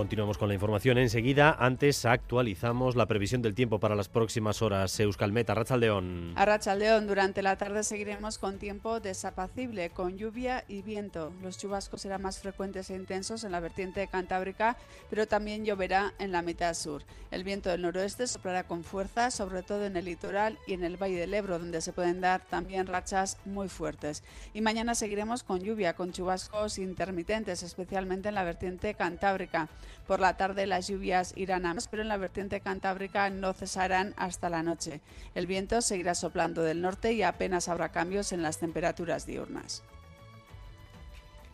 Continuamos 0.00 0.38
con 0.38 0.48
la 0.48 0.54
información 0.54 0.96
enseguida. 0.96 1.54
Antes 1.60 2.06
actualizamos 2.06 2.96
la 2.96 3.04
previsión 3.04 3.42
del 3.42 3.54
tiempo 3.54 3.80
para 3.80 3.94
las 3.94 4.08
próximas 4.08 4.62
horas. 4.62 4.98
Euskalmet, 4.98 5.50
Arrachaldeón. 5.50 6.32
Arrachaldeón, 6.36 7.06
durante 7.06 7.42
la 7.42 7.56
tarde 7.56 7.84
seguiremos 7.84 8.38
con 8.38 8.58
tiempo 8.58 8.98
desapacible, 8.98 9.90
con 9.90 10.16
lluvia 10.16 10.64
y 10.68 10.80
viento. 10.80 11.34
Los 11.42 11.58
chubascos 11.58 12.00
serán 12.00 12.22
más 12.22 12.38
frecuentes 12.38 12.88
e 12.88 12.94
intensos 12.94 13.44
en 13.44 13.52
la 13.52 13.60
vertiente 13.60 14.08
cantábrica, 14.08 14.78
pero 15.10 15.28
también 15.28 15.66
lloverá 15.66 16.14
en 16.18 16.32
la 16.32 16.40
mitad 16.40 16.72
sur. 16.72 17.02
El 17.30 17.44
viento 17.44 17.68
del 17.68 17.82
noroeste 17.82 18.26
soplará 18.26 18.62
con 18.62 18.84
fuerza, 18.84 19.30
sobre 19.30 19.62
todo 19.62 19.84
en 19.84 19.98
el 19.98 20.06
litoral 20.06 20.58
y 20.66 20.72
en 20.72 20.82
el 20.82 20.96
Valle 20.96 21.20
del 21.20 21.34
Ebro, 21.34 21.58
donde 21.58 21.82
se 21.82 21.92
pueden 21.92 22.22
dar 22.22 22.40
también 22.48 22.86
rachas 22.86 23.36
muy 23.44 23.68
fuertes. 23.68 24.24
Y 24.54 24.62
mañana 24.62 24.94
seguiremos 24.94 25.42
con 25.42 25.60
lluvia, 25.60 25.92
con 25.92 26.10
chubascos 26.10 26.78
intermitentes, 26.78 27.62
especialmente 27.62 28.30
en 28.30 28.34
la 28.34 28.44
vertiente 28.44 28.94
cantábrica. 28.94 29.68
Por 30.06 30.20
la 30.20 30.36
tarde 30.36 30.66
las 30.66 30.88
lluvias 30.88 31.32
irán 31.36 31.66
a 31.66 31.74
más, 31.74 31.88
pero 31.88 32.02
en 32.02 32.08
la 32.08 32.16
vertiente 32.16 32.60
cantábrica 32.60 33.30
no 33.30 33.52
cesarán 33.52 34.14
hasta 34.16 34.50
la 34.50 34.62
noche. 34.62 35.00
El 35.34 35.46
viento 35.46 35.80
seguirá 35.82 36.14
soplando 36.14 36.62
del 36.62 36.80
norte 36.80 37.12
y 37.12 37.22
apenas 37.22 37.68
habrá 37.68 37.90
cambios 37.90 38.32
en 38.32 38.42
las 38.42 38.58
temperaturas 38.58 39.26
diurnas. 39.26 39.82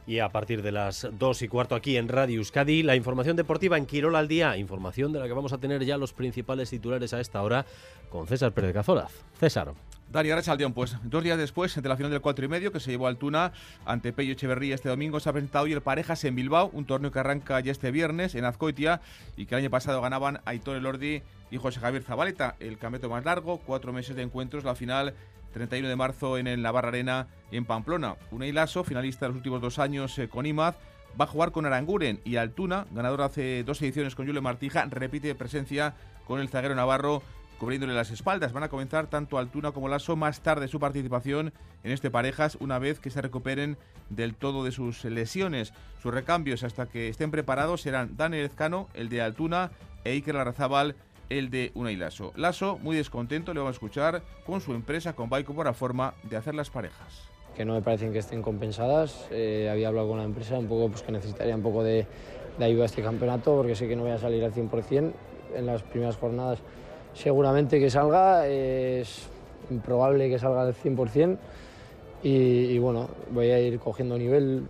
Y 0.07 0.21
a 0.21 0.29
partir 0.29 0.63
de 0.63 0.71
las 0.71 1.09
2 1.11 1.43
y 1.43 1.49
cuarto 1.49 1.75
aquí 1.75 1.97
en 1.97 2.09
Radio 2.09 2.39
Euskadi, 2.39 2.85
la 2.85 2.95
información 2.95 3.37
deportiva 3.37 3.77
en 3.77 3.87
Quirol 3.87 4.15
al 4.15 4.29
día, 4.29 4.57
información 4.57 5.13
de 5.13 5.19
la 5.19 5.27
que 5.27 5.33
vamos 5.33 5.53
a 5.53 5.59
tener 5.59 5.85
ya 5.85 5.97
los 5.97 6.13
principales 6.13 6.71
titulares 6.71 7.13
a 7.13 7.21
esta 7.21 7.43
hora 7.43 7.67
con 8.09 8.29
César 8.29 8.53
Pérez 8.53 8.73
Cazoraz. 8.73 9.11
César. 9.41 9.73
Dani 10.13 10.31
Arrachaldeón, 10.31 10.73
pues 10.73 10.97
dos 11.03 11.25
días 11.25 11.37
después 11.37 11.75
de 11.75 11.89
la 11.89 11.97
final 11.97 12.13
del 12.13 12.21
4 12.21 12.45
y 12.45 12.49
medio 12.49 12.73
que 12.73 12.81
se 12.81 12.91
llevó 12.91 13.09
al 13.09 13.17
Tuna 13.17 13.53
ante 13.85 14.13
Pello 14.13 14.33
Echeverría 14.33 14.75
este 14.75 14.89
domingo, 14.89 15.19
se 15.19 15.29
ha 15.29 15.33
presentado 15.33 15.65
hoy 15.65 15.73
el 15.73 15.81
Parejas 15.81 16.25
en 16.25 16.37
Bilbao, 16.37 16.71
un 16.73 16.85
torneo 16.85 17.11
que 17.11 17.19
arranca 17.19 17.59
ya 17.61 17.73
este 17.73 17.91
viernes 17.91 18.35
en 18.35 18.45
Azcoitia 18.45 19.01
y 19.37 19.47
que 19.47 19.57
el 19.57 19.63
año 19.63 19.71
pasado 19.71 20.01
ganaban 20.01 20.41
Aitor 20.45 20.77
Elordi 20.77 21.23
y 21.51 21.57
José 21.57 21.81
Javier 21.81 22.03
Zabaleta. 22.05 22.55
El 22.61 22.79
campeonato 22.79 23.11
más 23.11 23.25
largo, 23.25 23.59
cuatro 23.59 23.93
meses 23.93 24.15
de 24.15 24.23
encuentros, 24.23 24.65
la 24.65 24.75
final 24.75 25.15
31 25.53 25.89
de 25.89 25.97
marzo 25.97 26.39
en 26.39 26.47
el 26.47 26.63
Navarra 26.63 26.89
Arena 26.89 27.27
en 27.51 27.65
Pamplona. 27.65 28.15
Unai 28.31 28.53
Lasso, 28.53 28.85
finalista 28.85 29.27
de 29.27 29.31
los 29.31 29.37
últimos 29.37 29.61
dos 29.61 29.79
años 29.79 30.19
eh, 30.19 30.29
con 30.29 30.47
Imaz, 30.47 30.77
va 31.19 31.25
a 31.25 31.29
jugar 31.29 31.51
con 31.51 31.67
Aranguren 31.67 32.21
y 32.25 32.37
Altuna, 32.37 32.87
ganador 32.93 33.23
hace 33.23 33.65
dos 33.65 33.81
ediciones 33.83 34.15
con 34.15 34.27
Julio 34.27 34.43
Martija, 34.43 34.85
repite 34.85 35.35
presencia 35.35 35.95
con 36.27 36.41
el 36.41 36.49
zaguero 36.49 36.75
navarro 36.75 37.23
cubriéndole 37.59 37.95
las 37.95 38.11
espaldas. 38.11 38.53
Van 38.53 38.63
a 38.63 38.69
comenzar 38.69 39.07
tanto 39.07 39.39
Altuna 39.39 39.73
como 39.73 39.89
Lasso 39.89 40.17
más 40.17 40.41
tarde 40.41 40.69
su 40.69 40.81
participación 40.81 41.53
en 41.85 41.93
este 41.93 42.11
parejas 42.11 42.57
una 42.61 42.79
vez 42.79 43.01
que 43.01 43.11
se 43.11 43.23
recuperen 43.23 43.77
del 44.11 44.35
todo 44.35 44.65
de 44.65 44.73
sus 44.73 45.05
lesiones. 45.05 45.73
Sus 46.03 46.13
recambios 46.13 46.63
hasta 46.63 46.87
que 46.87 47.09
estén 47.09 47.31
preparados 47.31 47.83
serán 47.83 48.17
Daniel 48.17 48.47
Ezcano, 48.47 48.89
el 48.95 49.09
de 49.09 49.23
Altuna, 49.23 49.71
e 50.05 50.13
Iker 50.13 50.35
Larrazábal, 50.35 50.95
el 51.29 51.51
de 51.51 51.73
Unai 51.75 51.97
Lasso. 51.97 52.33
Lasso, 52.37 52.79
muy 52.79 52.97
descontento, 52.97 53.53
le 53.53 53.61
vamos 53.61 53.75
a 53.75 53.77
escuchar 53.77 54.23
con 54.45 54.61
su 54.61 54.73
empresa, 54.75 55.15
con 55.15 55.29
Baico 55.29 55.55
por 55.55 55.67
la 55.67 55.75
forma 55.75 56.15
de 56.23 56.37
hacer 56.37 56.55
las 56.55 56.71
parejas. 56.71 57.29
Que 57.57 57.65
no 57.65 57.73
me 57.73 57.83
parecen 57.83 58.13
que 58.13 58.19
estén 58.19 58.43
compensadas. 58.43 59.27
Eh, 59.31 59.69
había 59.71 59.89
hablado 59.89 60.09
con 60.09 60.19
la 60.19 60.25
empresa 60.25 60.59
un 60.59 60.69
poco 60.69 60.91
pues, 60.91 61.03
que 61.03 61.11
necesitaría 61.11 61.57
un 61.57 61.63
poco 61.63 61.83
de, 61.83 62.07
de 62.59 62.65
ayuda 62.65 62.85
a 62.85 62.87
este 62.87 63.03
campeonato 63.03 63.57
porque 63.57 63.75
sé 63.75 63.89
que 63.89 63.97
no 63.97 64.03
voy 64.03 64.13
a 64.13 64.19
salir 64.19 64.45
al 64.45 64.53
100% 64.53 65.13
en 65.57 65.67
las 65.67 65.83
primeras 65.83 66.17
jornadas 66.17 66.59
seguramente 67.17 67.81
que 67.81 67.91
salga, 67.91 68.47
es 68.47 69.29
improbable 69.71 70.29
que 70.29 70.39
salga 70.39 70.63
al 70.63 70.75
100% 70.75 71.37
y, 72.23 72.29
y, 72.29 72.79
bueno, 72.79 73.09
voy 73.31 73.51
a 73.51 73.61
ir 73.61 73.79
cogiendo 73.79 74.19
nivel 74.19 74.67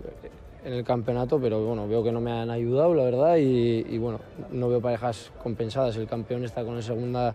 en 0.65 0.73
el 0.73 0.85
campeonato, 0.85 1.41
pero 1.41 1.65
bueno, 1.65 1.87
veo 1.87 2.03
que 2.03 2.13
no 2.13 2.21
me 2.21 2.33
han 2.33 2.51
ayudado, 2.51 2.95
la 2.95 3.05
verdad, 3.05 3.37
y, 3.37 3.87
y 3.89 3.99
bueno, 3.99 4.21
no 4.51 4.69
veo 4.69 4.81
parejas 4.81 5.31
compensadas. 5.43 5.97
El 5.97 6.07
campeón 6.07 6.45
está 6.45 6.65
con, 6.65 6.77
el 6.77 6.83
segunda, 6.83 7.35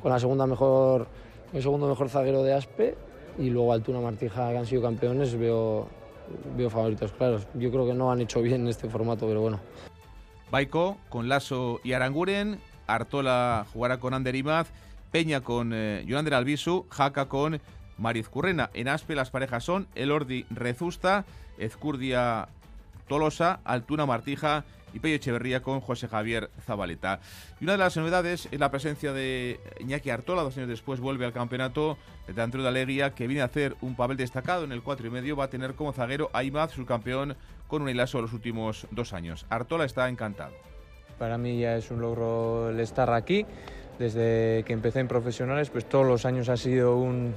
con 0.00 0.10
la 0.10 0.18
segunda 0.18 0.46
mejor, 0.46 1.06
el 1.52 1.62
segundo 1.62 1.88
mejor 1.88 2.08
zaguero 2.08 2.42
de 2.42 2.54
Aspe 2.54 2.96
y 3.38 3.50
luego 3.50 3.72
Altuna 3.72 4.00
Martija, 4.00 4.50
que 4.50 4.58
han 4.58 4.66
sido 4.66 4.82
campeones, 4.82 5.36
veo, 5.36 5.86
veo 6.56 6.70
favoritos 6.70 7.12
claros. 7.12 7.46
Yo 7.54 7.70
creo 7.70 7.86
que 7.86 7.94
no 7.94 8.10
han 8.10 8.20
hecho 8.20 8.42
bien 8.42 8.66
este 8.66 8.88
formato, 8.88 9.26
pero 9.26 9.40
bueno. 9.40 9.60
Baico 10.50 10.98
con 11.08 11.28
Lasso 11.28 11.80
y 11.84 11.92
Aranguren, 11.92 12.58
Artola 12.94 13.66
jugará 13.72 13.98
con 13.98 14.14
Ander 14.14 14.36
Imaz, 14.36 14.68
Peña 15.10 15.42
con 15.42 15.72
eh, 15.74 16.04
Jonander 16.08 16.34
Albisu, 16.34 16.86
Jaca 16.90 17.28
con 17.28 17.60
Mariz 17.98 18.28
Currena. 18.28 18.70
En 18.74 18.88
Aspe 18.88 19.14
las 19.14 19.30
parejas 19.30 19.64
son 19.64 19.86
Elordi 19.94 20.46
Rezusta, 20.50 21.24
Ezcurdia 21.58 22.48
Tolosa, 23.08 23.60
Altuna 23.64 24.06
Martija 24.06 24.64
y 24.94 24.98
Pello 24.98 25.16
Echeverría 25.16 25.62
con 25.62 25.80
José 25.80 26.08
Javier 26.08 26.50
Zabaleta. 26.64 27.20
Y 27.60 27.64
una 27.64 27.72
de 27.72 27.78
las 27.78 27.96
novedades 27.96 28.48
es 28.50 28.60
la 28.60 28.70
presencia 28.70 29.12
de 29.12 29.60
Iñaki 29.80 30.10
Artola, 30.10 30.42
dos 30.42 30.56
años 30.56 30.68
después 30.68 31.00
vuelve 31.00 31.24
al 31.24 31.32
campeonato 31.32 31.98
de 32.26 32.34
Tantero 32.34 32.62
de 32.62 32.68
Alegría, 32.68 33.14
que 33.14 33.26
viene 33.26 33.42
a 33.42 33.46
hacer 33.46 33.76
un 33.80 33.96
papel 33.96 34.16
destacado 34.16 34.64
en 34.64 34.72
el 34.72 34.82
4 34.82 35.06
y 35.06 35.10
medio, 35.10 35.36
va 35.36 35.44
a 35.44 35.50
tener 35.50 35.74
como 35.74 35.92
zaguero 35.92 36.30
a 36.32 36.44
Imaz, 36.44 36.72
su 36.72 36.84
campeón, 36.84 37.36
con 37.68 37.82
un 37.82 37.88
hilazo 37.88 38.20
los 38.20 38.32
últimos 38.32 38.86
dos 38.90 39.12
años. 39.12 39.46
Artola 39.48 39.84
está 39.84 40.08
encantado. 40.08 40.71
Para 41.18 41.38
mí 41.38 41.60
ya 41.60 41.76
es 41.76 41.90
un 41.90 42.00
logro 42.00 42.70
el 42.70 42.80
estar 42.80 43.12
aquí. 43.12 43.46
Desde 43.98 44.64
que 44.66 44.72
empecé 44.72 45.00
en 45.00 45.08
profesionales, 45.08 45.70
pues 45.70 45.84
todos 45.84 46.06
los 46.06 46.24
años 46.24 46.48
ha 46.48 46.56
sido 46.56 46.96
un, 46.96 47.34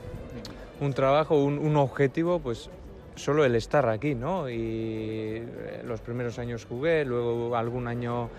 un 0.81 0.93
trabajo, 0.93 1.35
un, 1.43 1.59
un, 1.59 1.75
objetivo, 1.75 2.39
pues 2.39 2.69
solo 3.15 3.45
el 3.45 3.55
estar 3.55 3.87
aquí, 3.89 4.15
¿no? 4.15 4.49
Y 4.49 5.43
los 5.83 6.01
primeros 6.01 6.39
años 6.39 6.65
jugué, 6.65 7.05
luego 7.05 7.55
algún 7.55 7.87
año 7.87 8.29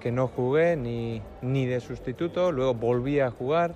que 0.00 0.12
no 0.12 0.28
jugué 0.28 0.76
ni, 0.76 1.22
ni 1.42 1.66
de 1.66 1.80
sustituto, 1.80 2.52
luego 2.52 2.74
volví 2.74 3.20
a 3.20 3.30
jugar, 3.30 3.74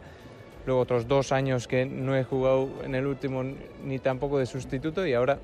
luego 0.67 0.81
otros 0.81 1.09
dos 1.09 1.33
años 1.33 1.67
que 1.67 1.87
no 1.87 2.17
he 2.17 2.25
jugado 2.25 2.69
en 2.85 2.95
el 2.95 3.07
último 3.07 3.43
ni 3.85 3.99
tampoco 3.99 4.39
de 4.39 4.47
sustituto 4.47 5.07
y 5.07 5.15
ahora 5.15 5.39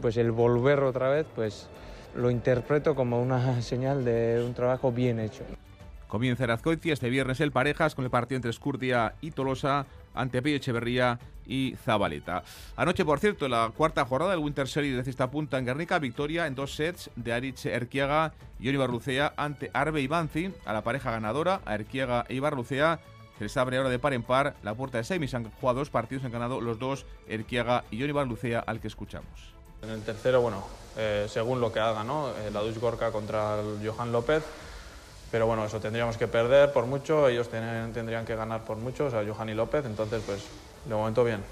pues 0.00 0.16
el 0.16 0.32
volver 0.32 0.80
otra 0.80 1.08
vez, 1.08 1.26
pues 1.34 1.68
lo 2.16 2.30
interpreto 2.30 2.94
como 2.94 3.20
una 3.20 3.60
señal 3.62 4.04
de 4.04 4.42
un 4.44 4.54
trabajo 4.54 4.92
bien 4.92 5.20
hecho. 5.20 5.44
Comienza 6.08 6.44
en 6.44 6.50
Azcoitia 6.50 6.92
este 6.92 7.10
viernes 7.10 7.40
el 7.40 7.50
Parejas 7.50 7.94
con 7.94 8.04
el 8.04 8.10
partido 8.10 8.36
entre 8.36 8.50
Escurdia 8.50 9.14
y 9.20 9.32
Tolosa 9.32 9.86
ante 10.14 10.42
Pello 10.42 10.56
Echeverría 10.56 11.18
y 11.46 11.74
Zabaleta. 11.84 12.44
Anoche, 12.76 13.04
por 13.04 13.18
cierto, 13.18 13.48
la 13.48 13.72
cuarta 13.76 14.04
jornada 14.04 14.32
del 14.32 14.40
Winter 14.40 14.68
Series 14.68 14.96
de 14.96 15.02
cesta 15.02 15.30
punta 15.30 15.58
en 15.58 15.66
Guernica, 15.66 15.98
victoria 15.98 16.46
en 16.46 16.54
dos 16.54 16.74
sets 16.74 17.10
de 17.16 17.32
Aritz 17.32 17.66
Erquiaga 17.66 18.32
y 18.60 18.68
Olivar 18.68 18.90
Lucea 18.90 19.34
ante 19.36 19.70
Arbe 19.74 20.02
y 20.02 20.06
Banzi, 20.06 20.52
a 20.64 20.72
la 20.72 20.84
pareja 20.84 21.10
ganadora, 21.10 21.60
a 21.64 21.74
Erquiaga 21.74 22.24
e 22.28 22.34
Ibar 22.34 22.54
Lucea. 22.54 23.00
Se 23.38 23.44
les 23.44 23.56
abre 23.56 23.78
ahora 23.78 23.90
de 23.90 23.98
par 23.98 24.14
en 24.14 24.22
par 24.22 24.54
la 24.62 24.74
puerta 24.74 24.98
de 24.98 25.04
semis. 25.04 25.34
Han 25.34 25.50
jugado 25.50 25.80
dos 25.80 25.90
partidos, 25.90 26.24
han 26.24 26.30
ganado 26.30 26.60
los 26.60 26.78
dos, 26.78 27.06
Erquiaga 27.26 27.84
y 27.90 28.00
Olivar 28.04 28.28
Lucea, 28.28 28.60
al 28.60 28.80
que 28.80 28.86
escuchamos. 28.86 29.53
En 29.84 29.90
el 29.90 30.02
tercero, 30.02 30.40
bueno, 30.40 30.64
eh, 30.96 31.26
según 31.28 31.60
lo 31.60 31.70
que 31.70 31.78
haga, 31.78 32.04
¿no? 32.04 32.30
Eh, 32.30 32.50
la 32.50 32.60
Dush 32.60 32.78
Gorka 32.78 33.12
contra 33.12 33.60
el 33.60 33.86
Johan 33.86 34.12
López. 34.12 34.42
pero 35.30 35.46
bueno, 35.46 35.64
eso 35.64 35.80
tendríamos 35.80 36.16
que 36.16 36.28
perder 36.28 36.72
por 36.72 36.86
mucho, 36.86 37.28
ellos 37.28 37.48
tendrían 37.48 38.24
que 38.24 38.36
ganar 38.36 38.64
por 38.64 38.76
mucho, 38.76 39.06
o 39.06 39.10
sea, 39.10 39.24
Johan 39.26 39.48
y 39.48 39.54
López, 39.54 39.84
entonces 39.84 40.22
pues 40.24 40.46
de 40.84 40.94
momento 40.94 41.24
bien. 41.24 41.42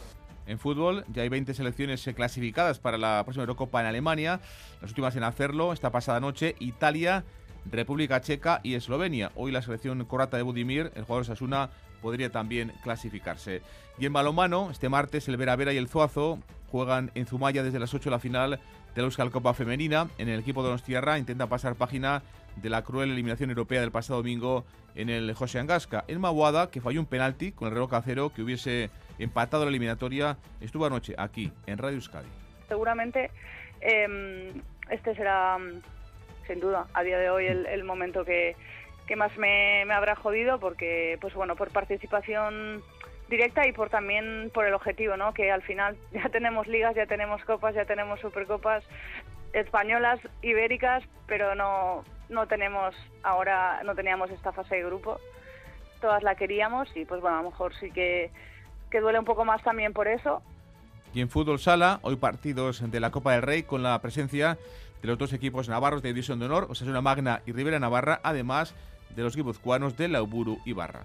En 0.46 0.60
fútbol 0.60 1.04
ya 1.12 1.22
hay 1.22 1.28
20 1.28 1.52
selecciones 1.52 2.08
clasificadas 2.14 2.78
para 2.78 2.96
la 2.96 3.22
próxima 3.24 3.42
Eurocopa 3.42 3.80
en 3.80 3.86
Alemania, 3.86 4.40
las 4.80 4.90
últimas 4.92 5.16
en 5.16 5.24
hacerlo 5.24 5.72
esta 5.72 5.90
pasada 5.90 6.20
noche, 6.20 6.54
Italia, 6.60 7.24
República 7.70 8.20
Checa 8.20 8.60
y 8.62 8.74
Eslovenia. 8.74 9.32
Hoy 9.34 9.50
la 9.50 9.62
selección 9.62 10.04
corata 10.04 10.36
de 10.36 10.44
Budimir, 10.44 10.92
el 10.94 11.02
jugador 11.02 11.26
Sasuna, 11.26 11.70
podría 12.00 12.30
también 12.30 12.72
clasificarse. 12.84 13.62
Y 13.98 14.06
en 14.06 14.12
balonmano, 14.12 14.70
este 14.70 14.88
martes 14.88 15.26
el 15.26 15.36
Vera 15.36 15.56
Vera 15.56 15.72
y 15.72 15.76
el 15.76 15.88
Zuazo 15.88 16.38
juegan 16.72 17.10
en 17.14 17.26
Zumaya 17.26 17.62
desde 17.62 17.78
las 17.78 17.92
8 17.92 18.08
la 18.08 18.18
final 18.18 18.58
de 18.94 19.02
la 19.02 19.04
Euskal 19.04 19.30
Copa 19.30 19.52
Femenina. 19.52 20.08
En 20.16 20.30
el 20.30 20.40
equipo 20.40 20.62
de 20.62 20.68
Donostierra 20.68 21.18
intenta 21.18 21.46
pasar 21.46 21.74
página 21.74 22.22
de 22.56 22.70
la 22.70 22.82
cruel 22.82 23.10
eliminación 23.10 23.50
europea 23.50 23.82
del 23.82 23.92
pasado 23.92 24.20
domingo 24.20 24.64
en 24.94 25.10
el 25.10 25.34
José 25.34 25.58
Angasca. 25.58 26.04
En 26.08 26.18
Maguada, 26.18 26.70
que 26.70 26.80
falló 26.80 26.98
un 26.98 27.06
penalti 27.06 27.52
con 27.52 27.68
el 27.68 27.74
reloj 27.74 27.92
a 27.92 28.00
cero 28.00 28.32
que 28.34 28.42
hubiese 28.42 28.88
empatado 29.18 29.64
la 29.64 29.68
eliminatoria, 29.68 30.38
estuvo 30.62 30.86
anoche 30.86 31.14
aquí, 31.18 31.52
en 31.66 31.76
Radio 31.76 31.96
Euskadi. 31.96 32.28
Seguramente 32.68 33.30
em, 33.82 34.62
este 34.88 35.14
será, 35.14 35.58
sin 36.46 36.58
duda, 36.58 36.86
a 36.94 37.02
día 37.02 37.18
de 37.18 37.28
hoy 37.28 37.46
el, 37.46 37.84
momento 37.84 38.24
que, 38.24 38.56
más 39.14 39.36
me, 39.36 39.84
me, 39.84 39.92
habrá 39.92 40.16
jodido 40.16 40.58
porque, 40.58 41.18
pues 41.20 41.34
bueno, 41.34 41.54
por 41.54 41.68
participación 41.68 42.82
directa 43.28 43.66
y 43.66 43.72
por 43.72 43.90
también 43.90 44.50
por 44.52 44.66
el 44.66 44.74
objetivo, 44.74 45.16
¿no? 45.16 45.32
Que 45.34 45.50
al 45.50 45.62
final 45.62 45.96
ya 46.12 46.28
tenemos 46.28 46.66
ligas, 46.66 46.94
ya 46.94 47.06
tenemos 47.06 47.44
copas, 47.44 47.74
ya 47.74 47.84
tenemos 47.84 48.20
supercopas 48.20 48.84
españolas, 49.52 50.20
ibéricas, 50.40 51.02
pero 51.26 51.54
no, 51.54 52.04
no 52.28 52.46
tenemos 52.46 52.94
ahora, 53.22 53.82
no 53.84 53.94
teníamos 53.94 54.30
esta 54.30 54.52
fase 54.52 54.76
de 54.76 54.84
grupo. 54.84 55.20
Todas 56.00 56.22
la 56.22 56.34
queríamos 56.34 56.88
y 56.96 57.04
pues 57.04 57.20
bueno, 57.20 57.38
a 57.38 57.42
lo 57.42 57.50
mejor 57.50 57.74
sí 57.76 57.90
que, 57.90 58.30
que 58.90 59.00
duele 59.00 59.18
un 59.18 59.24
poco 59.24 59.44
más 59.44 59.62
también 59.62 59.92
por 59.92 60.08
eso. 60.08 60.42
Y 61.14 61.20
en 61.20 61.28
fútbol 61.28 61.58
sala, 61.58 62.00
hoy 62.02 62.16
partidos 62.16 62.90
de 62.90 63.00
la 63.00 63.10
Copa 63.10 63.32
del 63.32 63.42
Rey 63.42 63.64
con 63.64 63.82
la 63.82 64.00
presencia 64.00 64.56
de 65.02 65.08
los 65.08 65.18
dos 65.18 65.32
equipos 65.32 65.68
navarros 65.68 66.02
de 66.02 66.08
División 66.08 66.38
de 66.38 66.46
Honor, 66.46 66.68
Osasuna 66.70 67.02
Magna 67.02 67.42
y 67.44 67.52
Rivera 67.52 67.78
Navarra, 67.78 68.20
además 68.22 68.74
de 69.14 69.22
los 69.22 69.36
guipuzcoanos 69.36 69.96
de 69.96 70.08
Lauburu 70.08 70.58
y 70.64 70.72
Barra. 70.72 71.04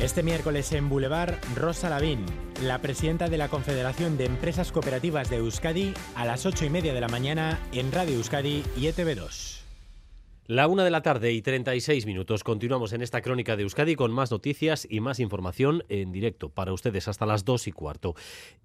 Este 0.00 0.22
miércoles 0.22 0.70
en 0.70 0.88
Boulevard, 0.88 1.34
Rosa 1.56 1.90
Lavín, 1.90 2.24
la 2.62 2.80
presidenta 2.80 3.28
de 3.28 3.36
la 3.36 3.48
Confederación 3.48 4.16
de 4.16 4.26
Empresas 4.26 4.70
Cooperativas 4.70 5.28
de 5.28 5.38
Euskadi, 5.38 5.92
a 6.14 6.24
las 6.24 6.46
ocho 6.46 6.64
y 6.64 6.70
media 6.70 6.94
de 6.94 7.00
la 7.00 7.08
mañana 7.08 7.58
en 7.72 7.90
Radio 7.90 8.14
Euskadi 8.14 8.62
y 8.76 8.82
ETV2. 8.82 9.62
La 10.46 10.68
una 10.68 10.84
de 10.84 10.90
la 10.90 11.02
tarde 11.02 11.32
y 11.32 11.42
36 11.42 12.06
minutos. 12.06 12.44
Continuamos 12.44 12.92
en 12.92 13.02
esta 13.02 13.22
crónica 13.22 13.56
de 13.56 13.64
Euskadi 13.64 13.96
con 13.96 14.12
más 14.12 14.30
noticias 14.30 14.86
y 14.88 15.00
más 15.00 15.18
información 15.18 15.82
en 15.88 16.12
directo 16.12 16.48
para 16.48 16.72
ustedes 16.72 17.08
hasta 17.08 17.26
las 17.26 17.44
dos 17.44 17.66
y 17.66 17.72
cuarto. 17.72 18.14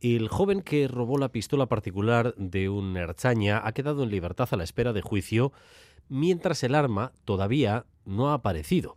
El 0.01 0.27
joven 0.27 0.61
que 0.61 0.87
robó 0.87 1.17
la 1.17 1.31
pistola 1.31 1.65
particular 1.65 2.35
de 2.37 2.69
un 2.69 2.95
Erchaña 2.95 3.59
ha 3.65 3.71
quedado 3.71 4.03
en 4.03 4.11
libertad 4.11 4.49
a 4.51 4.55
la 4.55 4.63
espera 4.63 4.93
de 4.93 5.01
juicio, 5.01 5.51
mientras 6.09 6.61
el 6.61 6.75
arma 6.75 7.11
todavía 7.25 7.87
no 8.05 8.29
ha 8.29 8.35
aparecido. 8.35 8.95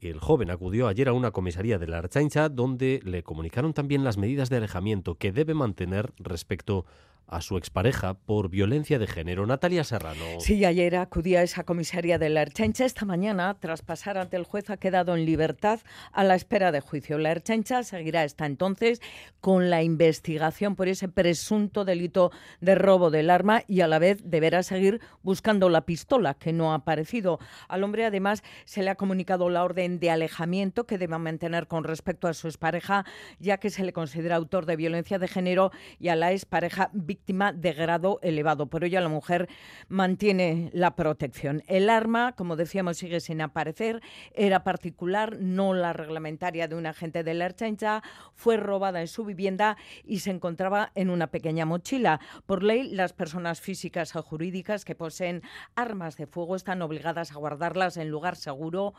El 0.00 0.20
joven 0.20 0.50
acudió 0.50 0.88
ayer 0.88 1.08
a 1.08 1.14
una 1.14 1.30
comisaría 1.30 1.78
de 1.78 1.86
la 1.86 1.98
Archancha 1.98 2.48
donde 2.48 3.00
le 3.04 3.22
comunicaron 3.22 3.72
también 3.72 4.04
las 4.04 4.18
medidas 4.18 4.50
de 4.50 4.58
alejamiento 4.58 5.14
que 5.14 5.32
debe 5.32 5.54
mantener 5.54 6.12
respecto 6.18 6.84
a 7.28 7.40
su 7.40 7.56
expareja 7.56 8.14
por 8.14 8.48
violencia 8.48 8.98
de 8.98 9.06
género. 9.06 9.46
Natalia 9.46 9.84
Serrano. 9.84 10.24
Sí, 10.38 10.64
ayer 10.64 10.96
acudía 10.96 11.40
a 11.40 11.42
esa 11.42 11.64
comisaría 11.64 12.18
de 12.18 12.28
la 12.28 12.42
Erchancha. 12.42 12.84
Esta 12.84 13.04
mañana, 13.04 13.56
tras 13.58 13.82
pasar 13.82 14.16
ante 14.16 14.36
el 14.36 14.44
juez, 14.44 14.70
ha 14.70 14.76
quedado 14.76 15.16
en 15.16 15.26
libertad 15.26 15.80
a 16.12 16.22
la 16.22 16.36
espera 16.36 16.70
de 16.70 16.80
juicio. 16.80 17.18
La 17.18 17.32
Erchancha 17.32 17.82
seguirá 17.82 18.22
hasta 18.22 18.46
entonces 18.46 19.00
con 19.40 19.70
la 19.70 19.82
investigación 19.82 20.76
por 20.76 20.88
ese 20.88 21.08
presunto 21.08 21.84
delito 21.84 22.30
de 22.60 22.74
robo 22.76 23.10
del 23.10 23.30
arma 23.30 23.62
y 23.66 23.80
a 23.80 23.88
la 23.88 23.98
vez 23.98 24.20
deberá 24.24 24.62
seguir 24.62 25.00
buscando 25.22 25.68
la 25.68 25.84
pistola 25.84 26.34
que 26.34 26.52
no 26.52 26.72
ha 26.72 26.76
aparecido. 26.76 27.40
Al 27.68 27.82
hombre, 27.82 28.04
además, 28.04 28.44
se 28.64 28.82
le 28.82 28.90
ha 28.90 28.94
comunicado 28.94 29.50
la 29.50 29.64
orden 29.64 29.98
de 29.98 30.10
alejamiento 30.10 30.86
que 30.86 30.98
debe 30.98 31.18
mantener 31.18 31.66
con 31.66 31.82
respecto 31.82 32.28
a 32.28 32.34
su 32.34 32.46
expareja, 32.46 33.04
ya 33.40 33.58
que 33.58 33.70
se 33.70 33.84
le 33.84 33.92
considera 33.92 34.36
autor 34.36 34.66
de 34.66 34.76
violencia 34.76 35.18
de 35.18 35.28
género 35.28 35.72
y 35.98 36.08
a 36.08 36.16
la 36.16 36.32
expareja 36.32 36.90
víctima 36.92 37.15
de 37.26 37.72
grado 37.72 38.18
elevado. 38.22 38.66
Por 38.66 38.84
ello, 38.84 39.00
la 39.00 39.08
mujer 39.08 39.48
mantiene 39.88 40.70
la 40.72 40.96
protección. 40.96 41.62
El 41.66 41.90
arma, 41.90 42.32
como 42.32 42.56
decíamos, 42.56 42.98
sigue 42.98 43.20
sin 43.20 43.40
aparecer. 43.40 44.02
Era 44.34 44.64
particular, 44.64 45.38
no 45.40 45.74
la 45.74 45.92
reglamentaria 45.92 46.68
de 46.68 46.74
un 46.74 46.86
agente 46.86 47.22
de 47.22 47.34
la 47.34 47.46
Erchancha. 47.46 48.02
Fue 48.34 48.56
robada 48.56 49.00
en 49.00 49.08
su 49.08 49.24
vivienda 49.24 49.76
y 50.04 50.20
se 50.20 50.30
encontraba 50.30 50.92
en 50.94 51.10
una 51.10 51.28
pequeña 51.28 51.66
mochila. 51.66 52.20
Por 52.46 52.62
ley, 52.62 52.90
las 52.90 53.12
personas 53.12 53.60
físicas 53.60 54.14
o 54.16 54.22
jurídicas 54.22 54.84
que 54.84 54.94
poseen 54.94 55.42
armas 55.74 56.16
de 56.16 56.26
fuego 56.26 56.56
están 56.56 56.82
obligadas 56.82 57.32
a 57.32 57.36
guardarlas 57.36 57.96
en 57.96 58.10
lugar 58.10 58.36
seguro 58.36 58.94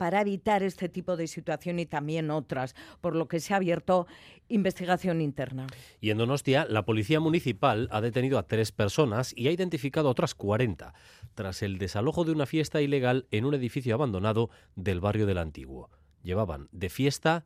para 0.00 0.22
evitar 0.22 0.62
este 0.62 0.88
tipo 0.88 1.14
de 1.18 1.26
situación 1.26 1.78
y 1.78 1.84
también 1.84 2.30
otras, 2.30 2.74
por 3.02 3.14
lo 3.14 3.28
que 3.28 3.38
se 3.38 3.52
ha 3.52 3.58
abierto 3.58 4.06
investigación 4.48 5.20
interna. 5.20 5.66
Y 6.00 6.08
en 6.08 6.16
Donostia, 6.16 6.64
la 6.64 6.86
Policía 6.86 7.20
Municipal 7.20 7.86
ha 7.92 8.00
detenido 8.00 8.38
a 8.38 8.46
tres 8.46 8.72
personas 8.72 9.34
y 9.36 9.48
ha 9.48 9.52
identificado 9.52 10.08
a 10.08 10.12
otras 10.12 10.34
40 10.34 10.94
tras 11.34 11.60
el 11.60 11.76
desalojo 11.76 12.24
de 12.24 12.32
una 12.32 12.46
fiesta 12.46 12.80
ilegal 12.80 13.26
en 13.30 13.44
un 13.44 13.52
edificio 13.52 13.94
abandonado 13.94 14.48
del 14.74 15.00
barrio 15.00 15.26
del 15.26 15.36
Antiguo. 15.36 15.90
Llevaban 16.22 16.70
de 16.72 16.88
fiesta 16.88 17.44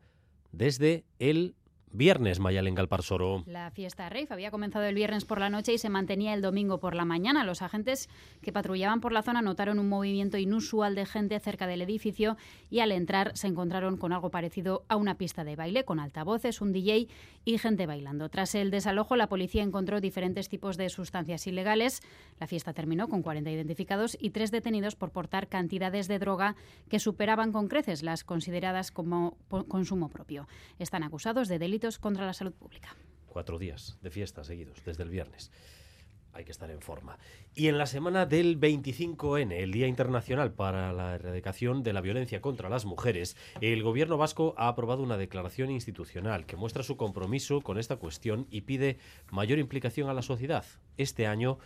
desde 0.52 1.04
el 1.18 1.56
Viernes, 1.96 2.40
Mayalen 2.40 2.74
Galparsoro. 2.74 3.44
La 3.46 3.70
fiesta 3.70 4.08
Reif 4.08 4.32
había 4.32 4.50
comenzado 4.50 4.84
el 4.84 4.96
viernes 4.96 5.24
por 5.24 5.38
la 5.38 5.48
noche 5.48 5.72
y 5.74 5.78
se 5.78 5.90
mantenía 5.90 6.34
el 6.34 6.42
domingo 6.42 6.80
por 6.80 6.96
la 6.96 7.04
mañana. 7.04 7.44
Los 7.44 7.62
agentes 7.62 8.08
que 8.42 8.50
patrullaban 8.50 9.00
por 9.00 9.12
la 9.12 9.22
zona 9.22 9.42
notaron 9.42 9.78
un 9.78 9.88
movimiento 9.88 10.36
inusual 10.36 10.96
de 10.96 11.06
gente 11.06 11.38
cerca 11.38 11.68
del 11.68 11.82
edificio 11.82 12.36
y 12.68 12.80
al 12.80 12.90
entrar 12.90 13.36
se 13.36 13.46
encontraron 13.46 13.96
con 13.96 14.12
algo 14.12 14.32
parecido 14.32 14.84
a 14.88 14.96
una 14.96 15.18
pista 15.18 15.44
de 15.44 15.54
baile 15.54 15.84
con 15.84 16.00
altavoces, 16.00 16.60
un 16.60 16.72
DJ 16.72 17.06
y 17.44 17.58
gente 17.58 17.86
bailando. 17.86 18.28
Tras 18.28 18.56
el 18.56 18.72
desalojo, 18.72 19.14
la 19.14 19.28
policía 19.28 19.62
encontró 19.62 20.00
diferentes 20.00 20.48
tipos 20.48 20.76
de 20.76 20.88
sustancias 20.88 21.46
ilegales. 21.46 22.02
La 22.40 22.48
fiesta 22.48 22.72
terminó 22.72 23.08
con 23.08 23.22
40 23.22 23.52
identificados 23.52 24.18
y 24.20 24.30
tres 24.30 24.50
detenidos 24.50 24.96
por 24.96 25.12
portar 25.12 25.46
cantidades 25.46 26.08
de 26.08 26.18
droga 26.18 26.56
que 26.88 26.98
superaban 26.98 27.52
con 27.52 27.68
creces 27.68 28.02
las 28.02 28.24
consideradas 28.24 28.90
como 28.90 29.36
consumo 29.68 30.08
propio. 30.08 30.48
Están 30.80 31.04
acusados 31.04 31.46
de 31.46 31.60
delito 31.60 31.83
contra 31.98 32.26
la 32.26 32.32
salud 32.32 32.52
pública. 32.52 32.96
Cuatro 33.26 33.58
días 33.58 33.98
de 34.00 34.10
fiesta 34.10 34.42
seguidos, 34.44 34.82
desde 34.84 35.02
el 35.02 35.10
viernes. 35.10 35.50
Hay 36.32 36.44
que 36.44 36.50
estar 36.50 36.70
en 36.70 36.80
forma. 36.80 37.18
Y 37.54 37.68
en 37.68 37.78
la 37.78 37.86
semana 37.86 38.26
del 38.26 38.58
25N, 38.58 39.52
el 39.52 39.70
Día 39.70 39.86
Internacional 39.86 40.52
para 40.52 40.92
la 40.92 41.14
Erradicación 41.14 41.82
de 41.82 41.92
la 41.92 42.00
Violencia 42.00 42.40
contra 42.40 42.68
las 42.68 42.86
Mujeres, 42.86 43.36
el 43.60 43.82
Gobierno 43.82 44.16
vasco 44.16 44.54
ha 44.56 44.66
aprobado 44.66 45.02
una 45.02 45.16
declaración 45.16 45.70
institucional 45.70 46.46
que 46.46 46.56
muestra 46.56 46.82
su 46.82 46.96
compromiso 46.96 47.60
con 47.60 47.78
esta 47.78 47.96
cuestión 47.96 48.48
y 48.50 48.62
pide 48.62 48.98
mayor 49.30 49.58
implicación 49.58 50.08
a 50.08 50.14
la 50.14 50.22
sociedad. 50.22 50.64
Este 50.96 51.26
año 51.26 51.58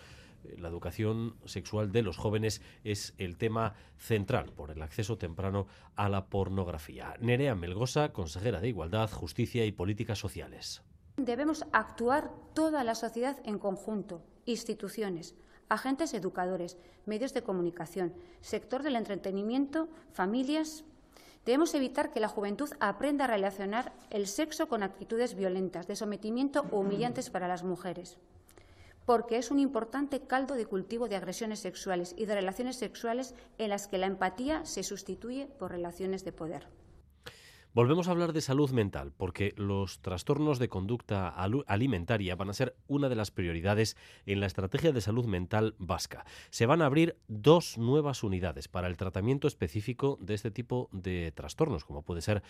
la 0.56 0.68
educación 0.68 1.36
sexual 1.44 1.92
de 1.92 2.02
los 2.02 2.16
jóvenes 2.16 2.62
es 2.84 3.14
el 3.18 3.36
tema 3.36 3.74
central 3.96 4.52
por 4.52 4.70
el 4.70 4.82
acceso 4.82 5.18
temprano 5.18 5.66
a 5.96 6.08
la 6.08 6.26
pornografía. 6.26 7.14
Nerea 7.20 7.54
Melgosa, 7.54 8.12
consejera 8.12 8.60
de 8.60 8.68
Igualdad, 8.68 9.10
Justicia 9.10 9.64
y 9.64 9.72
Políticas 9.72 10.18
Sociales. 10.18 10.82
Debemos 11.16 11.64
actuar 11.72 12.30
toda 12.54 12.84
la 12.84 12.94
sociedad 12.94 13.38
en 13.44 13.58
conjunto, 13.58 14.22
instituciones, 14.46 15.34
agentes 15.68 16.14
educadores, 16.14 16.78
medios 17.06 17.34
de 17.34 17.42
comunicación, 17.42 18.14
sector 18.40 18.82
del 18.82 18.96
entretenimiento, 18.96 19.88
familias. 20.12 20.84
Debemos 21.44 21.74
evitar 21.74 22.12
que 22.12 22.20
la 22.20 22.28
juventud 22.28 22.70
aprenda 22.78 23.24
a 23.24 23.28
relacionar 23.28 23.92
el 24.10 24.26
sexo 24.26 24.68
con 24.68 24.82
actitudes 24.82 25.34
violentas, 25.34 25.86
de 25.86 25.96
sometimiento 25.96 26.66
o 26.70 26.80
humillantes 26.80 27.30
para 27.30 27.48
las 27.48 27.64
mujeres. 27.64 28.18
Porque 29.08 29.38
es 29.38 29.50
un 29.50 29.58
importante 29.58 30.20
caldo 30.20 30.54
de 30.54 30.66
cultivo 30.66 31.08
de 31.08 31.16
agresiones 31.16 31.60
sexuales 31.60 32.14
y 32.18 32.26
de 32.26 32.34
relaciones 32.34 32.76
sexuales 32.76 33.34
en 33.56 33.70
las 33.70 33.88
que 33.88 33.96
la 33.96 34.04
empatía 34.04 34.66
se 34.66 34.82
sustituye 34.82 35.46
por 35.46 35.70
relaciones 35.70 36.26
de 36.26 36.32
poder. 36.32 36.77
Volvemos 37.74 38.08
a 38.08 38.12
hablar 38.12 38.32
de 38.32 38.40
salud 38.40 38.70
mental, 38.70 39.12
porque 39.14 39.52
los 39.56 40.00
trastornos 40.00 40.58
de 40.58 40.70
conducta 40.70 41.28
alimentaria 41.28 42.34
van 42.34 42.48
a 42.48 42.54
ser 42.54 42.74
una 42.86 43.10
de 43.10 43.14
las 43.14 43.30
prioridades 43.30 43.94
en 44.24 44.40
la 44.40 44.46
estrategia 44.46 44.90
de 44.90 45.02
salud 45.02 45.26
mental 45.26 45.74
vasca. 45.78 46.24
Se 46.48 46.64
van 46.64 46.80
a 46.80 46.86
abrir 46.86 47.18
dos 47.28 47.76
nuevas 47.76 48.22
unidades 48.22 48.68
para 48.68 48.88
el 48.88 48.96
tratamiento 48.96 49.46
específico 49.46 50.18
de 50.20 50.32
este 50.32 50.50
tipo 50.50 50.88
de 50.92 51.30
trastornos, 51.32 51.84
como 51.84 52.02
puede 52.02 52.22
ser 52.22 52.42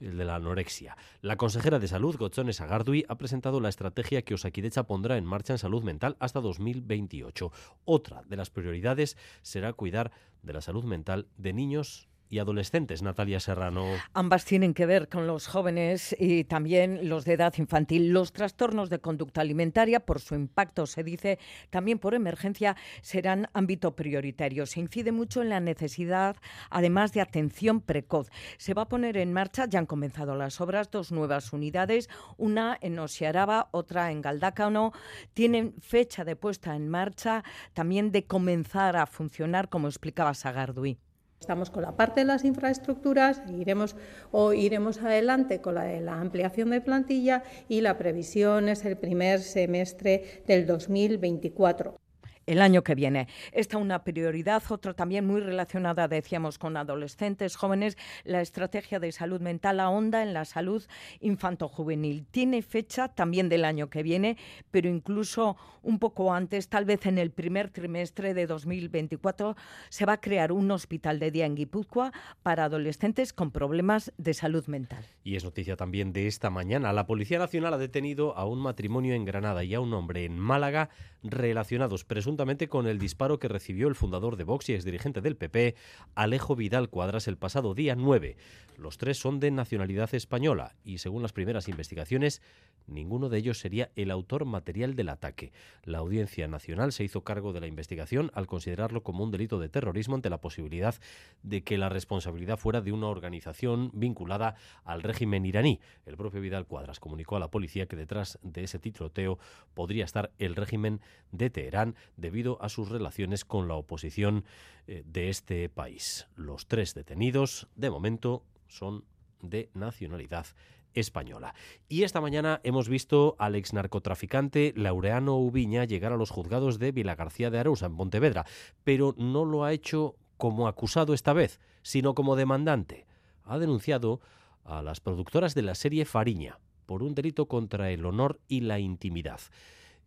el 0.00 0.18
de 0.18 0.24
la 0.24 0.34
anorexia. 0.34 0.96
La 1.22 1.36
consejera 1.36 1.78
de 1.78 1.86
salud, 1.86 2.16
Gotzones 2.16 2.60
Agardui, 2.60 3.04
ha 3.08 3.14
presentado 3.14 3.60
la 3.60 3.68
estrategia 3.68 4.22
que 4.22 4.34
Osakidecha 4.34 4.88
pondrá 4.88 5.16
en 5.16 5.24
marcha 5.24 5.54
en 5.54 5.58
salud 5.58 5.84
mental 5.84 6.16
hasta 6.18 6.40
2028. 6.40 7.52
Otra 7.84 8.22
de 8.26 8.36
las 8.36 8.50
prioridades 8.50 9.16
será 9.40 9.72
cuidar 9.72 10.10
de 10.42 10.52
la 10.52 10.60
salud 10.60 10.84
mental 10.84 11.28
de 11.38 11.52
niños 11.52 12.08
y 12.34 12.40
adolescentes, 12.40 13.02
Natalia 13.02 13.38
Serrano. 13.38 13.86
Ambas 14.12 14.44
tienen 14.44 14.74
que 14.74 14.86
ver 14.86 15.08
con 15.08 15.28
los 15.28 15.46
jóvenes 15.46 16.16
y 16.18 16.42
también 16.42 17.08
los 17.08 17.24
de 17.24 17.34
edad 17.34 17.54
infantil. 17.58 18.12
Los 18.12 18.32
trastornos 18.32 18.90
de 18.90 18.98
conducta 18.98 19.40
alimentaria, 19.40 20.00
por 20.00 20.20
su 20.20 20.34
impacto, 20.34 20.86
se 20.86 21.04
dice, 21.04 21.38
también 21.70 22.00
por 22.00 22.12
emergencia, 22.12 22.76
serán 23.02 23.48
ámbito 23.52 23.94
prioritario. 23.94 24.66
Se 24.66 24.80
incide 24.80 25.12
mucho 25.12 25.42
en 25.42 25.48
la 25.48 25.60
necesidad, 25.60 26.36
además 26.70 27.12
de 27.12 27.20
atención 27.20 27.80
precoz. 27.80 28.30
Se 28.56 28.74
va 28.74 28.82
a 28.82 28.88
poner 28.88 29.16
en 29.16 29.32
marcha, 29.32 29.66
ya 29.66 29.78
han 29.78 29.86
comenzado 29.86 30.34
las 30.34 30.60
obras, 30.60 30.90
dos 30.90 31.12
nuevas 31.12 31.52
unidades, 31.52 32.10
una 32.36 32.76
en 32.80 32.98
Osiaraba, 32.98 33.68
otra 33.70 34.10
en 34.10 34.22
Galdácano. 34.22 34.92
Tienen 35.34 35.74
fecha 35.80 36.24
de 36.24 36.34
puesta 36.34 36.74
en 36.74 36.88
marcha, 36.88 37.44
también 37.74 38.10
de 38.10 38.24
comenzar 38.24 38.96
a 38.96 39.06
funcionar, 39.06 39.68
como 39.68 39.86
explicaba 39.86 40.34
Sagardui. 40.34 40.98
Estamos 41.40 41.70
con 41.70 41.82
la 41.82 41.96
parte 41.96 42.20
de 42.20 42.26
las 42.26 42.44
infraestructuras, 42.44 43.42
iremos 43.48 43.96
o 44.30 44.52
iremos 44.52 45.02
adelante 45.02 45.60
con 45.60 45.74
la 45.74 45.84
de 45.84 46.00
la 46.00 46.20
ampliación 46.20 46.70
de 46.70 46.80
plantilla 46.80 47.42
y 47.68 47.80
la 47.82 47.98
previsión 47.98 48.68
es 48.68 48.84
el 48.84 48.96
primer 48.96 49.40
semestre 49.40 50.42
del 50.46 50.66
2024 50.66 51.98
el 52.46 52.60
año 52.60 52.82
que 52.82 52.94
viene. 52.94 53.28
Esta 53.52 53.78
una 53.78 54.04
prioridad, 54.04 54.62
otra 54.68 54.94
también 54.94 55.26
muy 55.26 55.40
relacionada, 55.40 56.08
decíamos, 56.08 56.58
con 56.58 56.76
adolescentes, 56.76 57.56
jóvenes, 57.56 57.96
la 58.24 58.40
estrategia 58.40 59.00
de 59.00 59.12
salud 59.12 59.40
mental 59.40 59.80
a 59.80 59.90
onda 59.90 60.22
en 60.22 60.34
la 60.34 60.44
salud 60.44 60.84
infanto-juvenil. 61.20 62.26
Tiene 62.30 62.62
fecha 62.62 63.08
también 63.08 63.48
del 63.48 63.64
año 63.64 63.88
que 63.88 64.02
viene, 64.02 64.36
pero 64.70 64.88
incluso 64.88 65.56
un 65.82 65.98
poco 65.98 66.32
antes, 66.32 66.68
tal 66.68 66.84
vez 66.84 67.06
en 67.06 67.18
el 67.18 67.30
primer 67.30 67.70
trimestre 67.70 68.34
de 68.34 68.46
2024, 68.46 69.56
se 69.88 70.06
va 70.06 70.14
a 70.14 70.20
crear 70.20 70.52
un 70.52 70.70
hospital 70.70 71.18
de 71.18 71.30
día 71.30 71.46
en 71.46 71.54
Guipúzcoa 71.54 72.12
para 72.42 72.64
adolescentes 72.64 73.32
con 73.32 73.50
problemas 73.50 74.12
de 74.16 74.34
salud 74.34 74.66
mental. 74.66 75.04
Y 75.22 75.36
es 75.36 75.44
noticia 75.44 75.76
también 75.76 76.12
de 76.12 76.26
esta 76.26 76.50
mañana. 76.50 76.92
La 76.92 77.06
Policía 77.06 77.38
Nacional 77.38 77.74
ha 77.74 77.78
detenido 77.78 78.36
a 78.36 78.46
un 78.46 78.60
matrimonio 78.60 79.14
en 79.14 79.24
Granada 79.24 79.64
y 79.64 79.74
a 79.74 79.80
un 79.80 79.92
hombre 79.92 80.24
en 80.24 80.38
Málaga 80.38 80.90
relacionados 81.22 82.04
presuntamente 82.04 82.33
con 82.68 82.86
el 82.88 82.98
disparo 82.98 83.38
que 83.38 83.46
recibió 83.46 83.86
el 83.86 83.94
fundador 83.94 84.36
de 84.36 84.42
Vox 84.44 84.68
y 84.68 84.74
exdirigente 84.74 85.20
del 85.20 85.36
PP, 85.36 85.76
Alejo 86.16 86.56
Vidal 86.56 86.88
Cuadras, 86.88 87.28
el 87.28 87.36
pasado 87.36 87.74
día 87.74 87.94
9. 87.94 88.36
Los 88.76 88.98
tres 88.98 89.18
son 89.18 89.38
de 89.38 89.52
nacionalidad 89.52 90.12
española 90.14 90.74
y, 90.84 90.98
según 90.98 91.22
las 91.22 91.32
primeras 91.32 91.68
investigaciones, 91.68 92.42
ninguno 92.88 93.28
de 93.28 93.38
ellos 93.38 93.58
sería 93.58 93.90
el 93.94 94.10
autor 94.10 94.46
material 94.46 94.96
del 94.96 95.10
ataque. 95.10 95.52
La 95.84 95.98
Audiencia 95.98 96.48
Nacional 96.48 96.92
se 96.92 97.04
hizo 97.04 97.22
cargo 97.22 97.52
de 97.52 97.60
la 97.60 97.68
investigación 97.68 98.32
al 98.34 98.48
considerarlo 98.48 99.04
como 99.04 99.22
un 99.22 99.30
delito 99.30 99.60
de 99.60 99.68
terrorismo 99.68 100.16
ante 100.16 100.28
la 100.28 100.40
posibilidad 100.40 100.96
de 101.44 101.62
que 101.62 101.78
la 101.78 101.88
responsabilidad 101.88 102.58
fuera 102.58 102.80
de 102.80 102.90
una 102.90 103.06
organización 103.06 103.90
vinculada 103.94 104.56
al 104.84 105.02
régimen 105.02 105.46
iraní. 105.46 105.80
El 106.04 106.16
propio 106.16 106.40
Vidal 106.40 106.66
Cuadras 106.66 106.98
comunicó 106.98 107.36
a 107.36 107.40
la 107.40 107.52
policía 107.52 107.86
que 107.86 107.96
detrás 107.96 108.40
de 108.42 108.64
ese 108.64 108.80
titroteo 108.80 109.38
podría 109.72 110.04
estar 110.04 110.32
el 110.38 110.56
régimen 110.56 111.00
de 111.30 111.50
Teherán 111.50 111.94
debido 112.24 112.56
a 112.62 112.70
sus 112.70 112.88
relaciones 112.88 113.44
con 113.44 113.68
la 113.68 113.74
oposición 113.74 114.46
eh, 114.86 115.02
de 115.04 115.28
este 115.28 115.68
país. 115.68 116.26
Los 116.36 116.66
tres 116.66 116.94
detenidos, 116.94 117.68
de 117.76 117.90
momento, 117.90 118.46
son 118.66 119.04
de 119.42 119.68
nacionalidad 119.74 120.46
española. 120.94 121.54
Y 121.86 122.04
esta 122.04 122.22
mañana 122.22 122.62
hemos 122.64 122.88
visto 122.88 123.36
al 123.38 123.56
ex 123.56 123.74
narcotraficante 123.74 124.72
Laureano 124.74 125.36
Ubiña 125.36 125.84
llegar 125.84 126.14
a 126.14 126.16
los 126.16 126.30
juzgados 126.30 126.78
de 126.78 126.92
Vilagarcía 126.92 127.50
de 127.50 127.58
Arousa, 127.58 127.86
en 127.86 127.96
Pontevedra, 127.98 128.46
pero 128.84 129.14
no 129.18 129.44
lo 129.44 129.64
ha 129.64 129.74
hecho 129.74 130.16
como 130.38 130.66
acusado 130.66 131.12
esta 131.12 131.34
vez, 131.34 131.60
sino 131.82 132.14
como 132.14 132.36
demandante. 132.36 133.06
Ha 133.44 133.58
denunciado 133.58 134.20
a 134.64 134.80
las 134.80 135.00
productoras 135.00 135.54
de 135.54 135.62
la 135.62 135.74
serie 135.74 136.06
Fariña 136.06 136.58
por 136.86 137.02
un 137.02 137.14
delito 137.14 137.48
contra 137.48 137.90
el 137.90 138.06
honor 138.06 138.40
y 138.48 138.62
la 138.62 138.78
intimidad. 138.78 139.40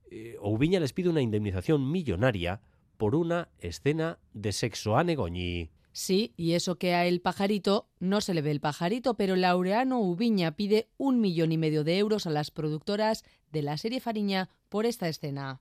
Eh, 0.09 0.37
Ubiña 0.41 0.79
les 0.79 0.93
pide 0.93 1.09
una 1.09 1.21
indemnización 1.21 1.91
millonaria 1.91 2.61
por 2.97 3.15
una 3.15 3.49
escena 3.59 4.19
de 4.33 4.51
sexo 4.51 4.97
a 4.97 5.03
Negoñi. 5.03 5.69
Sí, 5.91 6.33
y 6.37 6.53
eso 6.53 6.77
que 6.77 6.93
a 6.93 7.05
el 7.07 7.21
pajarito 7.21 7.89
no 7.99 8.21
se 8.21 8.33
le 8.33 8.41
ve 8.43 8.51
el 8.51 8.59
pajarito, 8.59 9.15
pero 9.15 9.35
Laureano 9.35 9.99
Ubiña 9.99 10.51
pide 10.51 10.89
un 10.97 11.19
millón 11.21 11.51
y 11.51 11.57
medio 11.57 11.83
de 11.83 11.97
euros 11.97 12.27
a 12.27 12.29
las 12.29 12.51
productoras 12.51 13.25
de 13.51 13.63
la 13.63 13.77
serie 13.77 13.99
Fariña 13.99 14.49
por 14.69 14.85
esta 14.85 15.09
escena. 15.09 15.59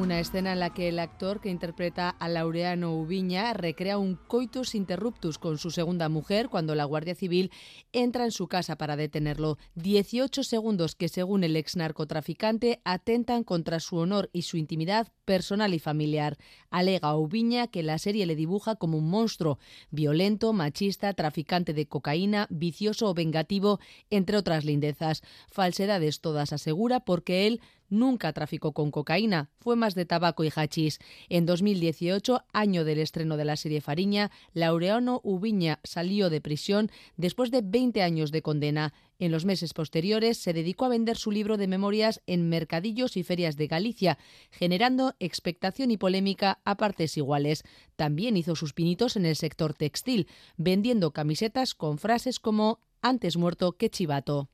Una 0.00 0.18
escena 0.18 0.54
en 0.54 0.60
la 0.60 0.72
que 0.72 0.88
el 0.88 0.98
actor 0.98 1.42
que 1.42 1.50
interpreta 1.50 2.08
a 2.08 2.26
Laureano 2.30 2.94
Ubiña 2.94 3.52
recrea 3.52 3.98
un 3.98 4.14
coitus 4.14 4.74
interruptus 4.74 5.36
con 5.36 5.58
su 5.58 5.70
segunda 5.70 6.08
mujer 6.08 6.48
cuando 6.48 6.74
la 6.74 6.86
Guardia 6.86 7.14
Civil 7.14 7.52
entra 7.92 8.24
en 8.24 8.30
su 8.30 8.48
casa 8.48 8.76
para 8.76 8.96
detenerlo. 8.96 9.58
18 9.74 10.42
segundos 10.42 10.94
que, 10.94 11.10
según 11.10 11.44
el 11.44 11.54
ex 11.54 11.76
narcotraficante, 11.76 12.80
atentan 12.82 13.44
contra 13.44 13.78
su 13.78 13.98
honor 13.98 14.30
y 14.32 14.42
su 14.42 14.56
intimidad 14.56 15.12
personal 15.26 15.74
y 15.74 15.78
familiar. 15.78 16.38
Alega 16.70 17.14
Ubiña 17.14 17.66
que 17.66 17.82
la 17.82 17.98
serie 17.98 18.24
le 18.24 18.36
dibuja 18.36 18.76
como 18.76 18.96
un 18.96 19.10
monstruo, 19.10 19.58
violento, 19.90 20.54
machista, 20.54 21.12
traficante 21.12 21.74
de 21.74 21.86
cocaína, 21.86 22.46
vicioso 22.48 23.06
o 23.06 23.12
vengativo, 23.12 23.80
entre 24.08 24.38
otras 24.38 24.64
lindezas. 24.64 25.20
Falsedades 25.50 26.22
todas 26.22 26.54
asegura 26.54 27.00
porque 27.00 27.46
él 27.46 27.60
nunca 27.90 28.32
traficó 28.32 28.72
con 28.72 28.90
cocaína, 28.90 29.50
fue 29.58 29.76
más 29.76 29.94
de 29.94 30.06
tabaco 30.06 30.44
y 30.44 30.50
hachís. 30.54 30.98
En 31.28 31.44
2018, 31.44 32.44
año 32.52 32.84
del 32.84 32.98
estreno 32.98 33.36
de 33.36 33.44
la 33.44 33.56
serie 33.56 33.80
Fariña, 33.80 34.30
Laureano 34.54 35.20
Ubiña 35.22 35.80
salió 35.84 36.30
de 36.30 36.40
prisión 36.40 36.90
después 37.16 37.50
de 37.50 37.60
20 37.62 38.02
años 38.02 38.30
de 38.30 38.42
condena. 38.42 38.94
En 39.18 39.32
los 39.32 39.44
meses 39.44 39.74
posteriores 39.74 40.38
se 40.38 40.54
dedicó 40.54 40.86
a 40.86 40.90
vender 40.90 41.16
su 41.16 41.30
libro 41.30 41.58
de 41.58 41.66
memorias 41.66 42.22
en 42.26 42.48
mercadillos 42.48 43.16
y 43.16 43.22
ferias 43.22 43.56
de 43.56 43.66
Galicia, 43.66 44.18
generando 44.50 45.14
expectación 45.18 45.90
y 45.90 45.98
polémica 45.98 46.60
a 46.64 46.76
partes 46.76 47.16
iguales. 47.16 47.64
También 47.96 48.36
hizo 48.36 48.56
sus 48.56 48.72
pinitos 48.72 49.16
en 49.16 49.26
el 49.26 49.36
sector 49.36 49.74
textil, 49.74 50.26
vendiendo 50.56 51.12
camisetas 51.12 51.74
con 51.74 51.98
frases 51.98 52.40
como 52.40 52.80
antes 53.02 53.36
muerto 53.36 53.72
que 53.72 53.90
chivato. 53.90 54.48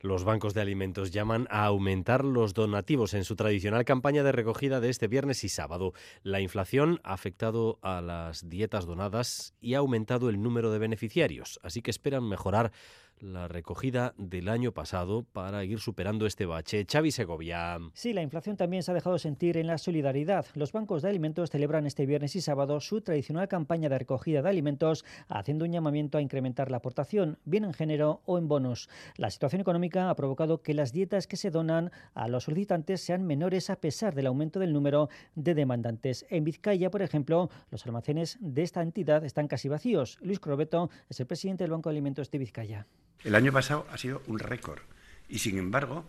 Los 0.00 0.24
bancos 0.24 0.52
de 0.52 0.60
alimentos 0.60 1.10
llaman 1.10 1.46
a 1.50 1.64
aumentar 1.64 2.22
los 2.22 2.52
donativos 2.52 3.14
en 3.14 3.24
su 3.24 3.34
tradicional 3.34 3.86
campaña 3.86 4.22
de 4.22 4.32
recogida 4.32 4.78
de 4.80 4.90
este 4.90 5.08
viernes 5.08 5.42
y 5.42 5.48
sábado. 5.48 5.94
La 6.22 6.40
inflación 6.40 7.00
ha 7.02 7.14
afectado 7.14 7.78
a 7.80 8.02
las 8.02 8.48
dietas 8.48 8.84
donadas 8.84 9.54
y 9.60 9.74
ha 9.74 9.78
aumentado 9.78 10.28
el 10.28 10.42
número 10.42 10.70
de 10.70 10.78
beneficiarios, 10.78 11.58
así 11.62 11.80
que 11.80 11.90
esperan 11.90 12.28
mejorar 12.28 12.72
la 13.20 13.48
recogida 13.48 14.14
del 14.18 14.48
año 14.48 14.72
pasado 14.72 15.24
para 15.24 15.64
ir 15.64 15.78
superando 15.80 16.26
este 16.26 16.46
bache. 16.46 16.86
Xavi 16.90 17.10
Segovia. 17.10 17.78
Sí, 17.94 18.12
la 18.12 18.22
inflación 18.22 18.56
también 18.56 18.82
se 18.82 18.90
ha 18.90 18.94
dejado 18.94 19.18
sentir 19.18 19.56
en 19.56 19.66
la 19.66 19.78
solidaridad. 19.78 20.46
Los 20.54 20.72
bancos 20.72 21.02
de 21.02 21.08
alimentos 21.08 21.50
celebran 21.50 21.86
este 21.86 22.06
viernes 22.06 22.36
y 22.36 22.40
sábado 22.40 22.80
su 22.80 23.00
tradicional 23.00 23.48
campaña 23.48 23.88
de 23.88 23.98
recogida 23.98 24.42
de 24.42 24.48
alimentos, 24.48 25.04
haciendo 25.28 25.64
un 25.64 25.72
llamamiento 25.72 26.18
a 26.18 26.22
incrementar 26.22 26.70
la 26.70 26.78
aportación, 26.78 27.38
bien 27.44 27.64
en 27.64 27.72
género 27.72 28.20
o 28.24 28.38
en 28.38 28.48
bonos. 28.48 28.88
La 29.16 29.30
situación 29.30 29.60
económica 29.60 30.10
ha 30.10 30.16
provocado 30.16 30.62
que 30.62 30.74
las 30.74 30.92
dietas 30.92 31.26
que 31.26 31.36
se 31.36 31.50
donan 31.50 31.90
a 32.14 32.28
los 32.28 32.44
solicitantes 32.44 33.00
sean 33.00 33.26
menores 33.26 33.70
a 33.70 33.80
pesar 33.80 34.14
del 34.14 34.26
aumento 34.26 34.60
del 34.60 34.72
número 34.72 35.08
de 35.34 35.54
demandantes. 35.54 36.26
En 36.30 36.44
Vizcaya, 36.44 36.90
por 36.90 37.02
ejemplo, 37.02 37.50
los 37.70 37.86
almacenes 37.86 38.38
de 38.40 38.62
esta 38.62 38.82
entidad 38.82 39.24
están 39.24 39.48
casi 39.48 39.68
vacíos. 39.68 40.18
Luis 40.20 40.40
Crobeto 40.40 40.90
es 41.08 41.20
el 41.20 41.26
presidente 41.26 41.64
del 41.64 41.72
Banco 41.72 41.88
de 41.88 41.94
Alimentos 41.94 42.30
de 42.30 42.38
Vizcaya. 42.38 42.86
El 43.24 43.34
año 43.34 43.52
pasado 43.52 43.86
ha 43.90 43.98
sido 43.98 44.22
un 44.26 44.38
récord 44.38 44.80
y, 45.28 45.38
sin 45.38 45.58
embargo, 45.58 46.04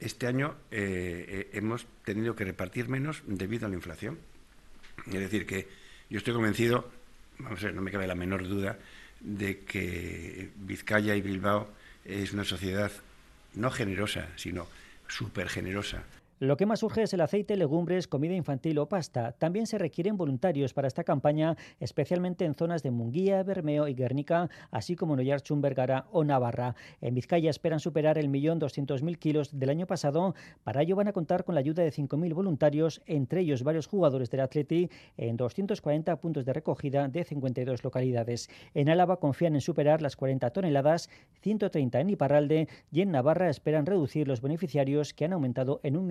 este 0.00 0.26
año 0.26 0.56
eh, 0.70 1.24
eh, 1.28 1.50
hemos 1.54 1.86
tenido 2.04 2.34
que 2.34 2.44
repartir 2.44 2.88
menos 2.88 3.22
debido 3.26 3.66
a 3.66 3.68
la 3.68 3.76
inflación. 3.76 4.18
Es 5.06 5.12
decir, 5.14 5.46
que 5.46 5.68
yo 6.10 6.18
estoy 6.18 6.34
convencido, 6.34 6.90
vamos 7.38 7.60
a 7.62 7.66
ver, 7.66 7.74
no 7.74 7.82
me 7.82 7.90
cabe 7.90 8.06
la 8.06 8.14
menor 8.14 8.46
duda, 8.46 8.78
de 9.20 9.60
que 9.60 10.50
Vizcaya 10.56 11.14
y 11.14 11.22
Bilbao 11.22 11.68
es 12.04 12.32
una 12.32 12.44
sociedad 12.44 12.92
no 13.54 13.70
generosa, 13.70 14.28
sino 14.36 14.66
súper 15.08 15.48
generosa. 15.48 16.04
Lo 16.38 16.58
que 16.58 16.66
más 16.66 16.80
surge 16.80 17.02
es 17.02 17.14
el 17.14 17.22
aceite, 17.22 17.56
legumbres, 17.56 18.08
comida 18.08 18.34
infantil 18.34 18.78
o 18.78 18.90
pasta. 18.90 19.32
También 19.32 19.66
se 19.66 19.78
requieren 19.78 20.18
voluntarios 20.18 20.74
para 20.74 20.86
esta 20.86 21.02
campaña, 21.02 21.56
especialmente 21.80 22.44
en 22.44 22.54
zonas 22.54 22.82
de 22.82 22.90
Munguía, 22.90 23.42
Bermeo 23.42 23.88
y 23.88 23.94
Guernica, 23.94 24.50
así 24.70 24.96
como 24.96 25.16
en 25.18 25.60
Vergara 25.62 26.06
o 26.12 26.24
Navarra. 26.24 26.74
En 27.00 27.14
Vizcaya 27.14 27.48
esperan 27.48 27.80
superar 27.80 28.18
el 28.18 28.28
millón 28.28 28.58
doscientos 28.58 29.02
mil 29.02 29.18
kilos 29.18 29.58
del 29.58 29.70
año 29.70 29.86
pasado. 29.86 30.34
Para 30.62 30.82
ello 30.82 30.94
van 30.94 31.08
a 31.08 31.14
contar 31.14 31.44
con 31.44 31.54
la 31.54 31.60
ayuda 31.60 31.82
de 31.82 31.90
5.000 31.90 32.34
voluntarios, 32.34 33.00
entre 33.06 33.40
ellos 33.40 33.62
varios 33.62 33.86
jugadores 33.86 34.30
del 34.30 34.40
Atleti, 34.40 34.90
en 35.16 35.38
240 35.38 36.16
puntos 36.16 36.44
de 36.44 36.52
recogida 36.52 37.08
de 37.08 37.24
52 37.24 37.82
localidades. 37.82 38.50
En 38.74 38.90
Álava 38.90 39.20
confían 39.20 39.54
en 39.54 39.62
superar 39.62 40.02
las 40.02 40.16
40 40.16 40.50
toneladas, 40.50 41.08
130 41.40 42.00
en 42.00 42.10
Iparralde 42.10 42.68
y 42.92 43.00
en 43.00 43.10
Navarra 43.10 43.48
esperan 43.48 43.86
reducir 43.86 44.28
los 44.28 44.42
beneficiarios 44.42 45.14
que 45.14 45.24
han 45.24 45.32
aumentado 45.32 45.80
en 45.82 45.96
un 45.96 46.06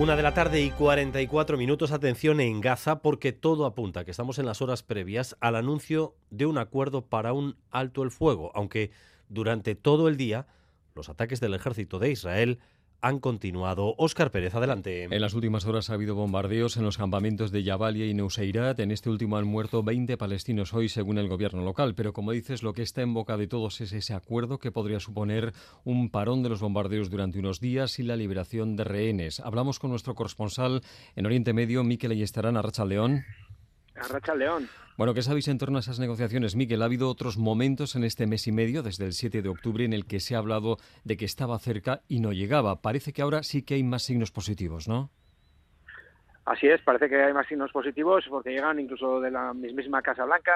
Una 0.00 0.16
de 0.16 0.22
la 0.22 0.32
tarde 0.32 0.62
y 0.62 0.70
44 0.70 1.58
minutos. 1.58 1.92
Atención 1.92 2.40
en 2.40 2.62
Gaza 2.62 3.02
porque 3.02 3.32
todo 3.32 3.66
apunta 3.66 4.02
que 4.02 4.12
estamos 4.12 4.38
en 4.38 4.46
las 4.46 4.62
horas 4.62 4.82
previas 4.82 5.36
al 5.40 5.56
anuncio 5.56 6.14
de 6.30 6.46
un 6.46 6.56
acuerdo 6.56 7.04
para 7.04 7.34
un 7.34 7.58
alto 7.70 8.02
el 8.02 8.10
fuego, 8.10 8.50
aunque 8.54 8.92
durante 9.28 9.74
todo 9.74 10.08
el 10.08 10.16
día 10.16 10.46
los 10.94 11.10
ataques 11.10 11.38
del 11.40 11.52
ejército 11.52 11.98
de 11.98 12.12
Israel 12.12 12.60
han 13.02 13.18
continuado. 13.18 13.94
Óscar 13.98 14.30
Pérez, 14.30 14.54
adelante. 14.54 15.04
En 15.04 15.20
las 15.20 15.34
últimas 15.34 15.66
horas 15.66 15.90
ha 15.90 15.94
habido 15.94 16.14
bombardeos 16.14 16.76
en 16.76 16.84
los 16.84 16.98
campamentos 16.98 17.50
de 17.50 17.64
Jabalia 17.64 18.06
y 18.06 18.14
Nuseirat. 18.14 18.78
En 18.80 18.90
este 18.90 19.10
último 19.10 19.36
han 19.36 19.46
muerto 19.46 19.82
20 19.82 20.16
palestinos 20.16 20.74
hoy, 20.74 20.88
según 20.88 21.18
el 21.18 21.28
gobierno 21.28 21.62
local. 21.62 21.94
Pero 21.94 22.12
como 22.12 22.32
dices, 22.32 22.62
lo 22.62 22.72
que 22.72 22.82
está 22.82 23.02
en 23.02 23.14
boca 23.14 23.36
de 23.36 23.46
todos 23.46 23.80
es 23.80 23.92
ese 23.92 24.14
acuerdo 24.14 24.58
que 24.58 24.72
podría 24.72 25.00
suponer 25.00 25.52
un 25.84 26.10
parón 26.10 26.42
de 26.42 26.48
los 26.48 26.60
bombardeos 26.60 27.10
durante 27.10 27.38
unos 27.38 27.60
días 27.60 27.98
y 27.98 28.02
la 28.02 28.16
liberación 28.16 28.76
de 28.76 28.84
rehenes. 28.84 29.40
Hablamos 29.40 29.78
con 29.78 29.90
nuestro 29.90 30.14
corresponsal 30.14 30.82
en 31.16 31.26
Oriente 31.26 31.52
Medio, 31.52 31.84
Miquel 31.84 32.12
Ayestarán, 32.12 32.56
Arracha 32.56 32.84
León. 32.84 33.24
Arracha 34.00 34.34
León. 34.34 34.68
Bueno, 34.96 35.14
¿qué 35.14 35.22
sabéis 35.22 35.48
en 35.48 35.58
torno 35.58 35.78
a 35.78 35.80
esas 35.80 35.98
negociaciones, 35.98 36.56
Miguel? 36.56 36.82
Ha 36.82 36.84
habido 36.84 37.08
otros 37.08 37.38
momentos 37.38 37.96
en 37.96 38.04
este 38.04 38.26
mes 38.26 38.46
y 38.46 38.52
medio, 38.52 38.82
desde 38.82 39.06
el 39.06 39.12
7 39.12 39.40
de 39.40 39.48
octubre, 39.48 39.84
en 39.84 39.92
el 39.92 40.04
que 40.04 40.20
se 40.20 40.34
ha 40.34 40.38
hablado 40.38 40.76
de 41.04 41.16
que 41.16 41.24
estaba 41.24 41.58
cerca 41.58 42.02
y 42.06 42.20
no 42.20 42.32
llegaba. 42.32 42.82
Parece 42.82 43.12
que 43.12 43.22
ahora 43.22 43.42
sí 43.42 43.62
que 43.62 43.74
hay 43.74 43.82
más 43.82 44.02
signos 44.02 44.30
positivos, 44.30 44.88
¿no? 44.88 45.10
Así 46.44 46.66
es, 46.66 46.82
parece 46.82 47.08
que 47.08 47.22
hay 47.22 47.32
más 47.32 47.46
signos 47.46 47.70
positivos 47.70 48.24
porque 48.28 48.50
llegan 48.50 48.80
incluso 48.80 49.20
de 49.20 49.30
la 49.30 49.54
mismísima 49.54 50.02
Casa 50.02 50.24
Blanca, 50.24 50.52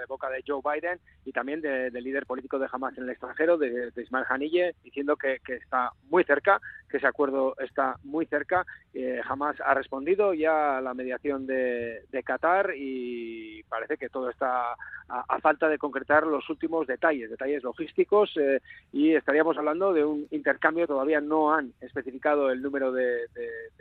de 0.00 0.06
boca 0.06 0.28
de 0.30 0.42
Joe 0.46 0.60
Biden 0.62 0.98
y 1.24 1.32
también 1.32 1.60
del 1.60 1.92
líder 1.92 2.26
político 2.26 2.58
de 2.58 2.68
Hamas 2.70 2.96
en 2.98 3.04
el 3.04 3.10
extranjero, 3.10 3.56
de, 3.56 3.92
Ismael 3.96 4.26
Hanille, 4.28 4.74
diciendo 4.82 5.16
que, 5.16 5.40
está 5.46 5.90
muy 6.10 6.24
cerca, 6.24 6.60
que 6.88 6.98
ese 6.98 7.06
acuerdo 7.06 7.54
está 7.58 7.96
muy 8.02 8.26
cerca. 8.26 8.66
Eh, 8.92 9.20
Hamas 9.26 9.56
ha 9.60 9.74
respondido 9.74 10.34
ya 10.34 10.78
a 10.78 10.80
la 10.80 10.94
mediación 10.94 11.46
de, 11.46 12.02
Qatar 12.24 12.72
y 12.74 13.62
parece 13.64 13.98
que 13.98 14.08
todo 14.08 14.30
está 14.30 14.74
a, 15.08 15.38
falta 15.40 15.68
de 15.68 15.76
concretar 15.76 16.26
los 16.26 16.48
últimos 16.48 16.86
detalles, 16.86 17.28
detalles 17.28 17.62
logísticos 17.62 18.32
eh, 18.36 18.60
y 18.92 19.14
estaríamos 19.14 19.58
hablando 19.58 19.92
de 19.92 20.04
un 20.04 20.26
intercambio, 20.30 20.86
todavía 20.86 21.20
no 21.20 21.52
han 21.52 21.74
especificado 21.80 22.50
el 22.50 22.62
número 22.62 22.92
de, 22.92 23.26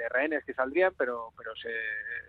rehenes 0.09 0.43
que 0.43 0.53
saldrían, 0.53 0.93
pero, 0.97 1.30
pero 1.38 1.55
se, 1.55 1.72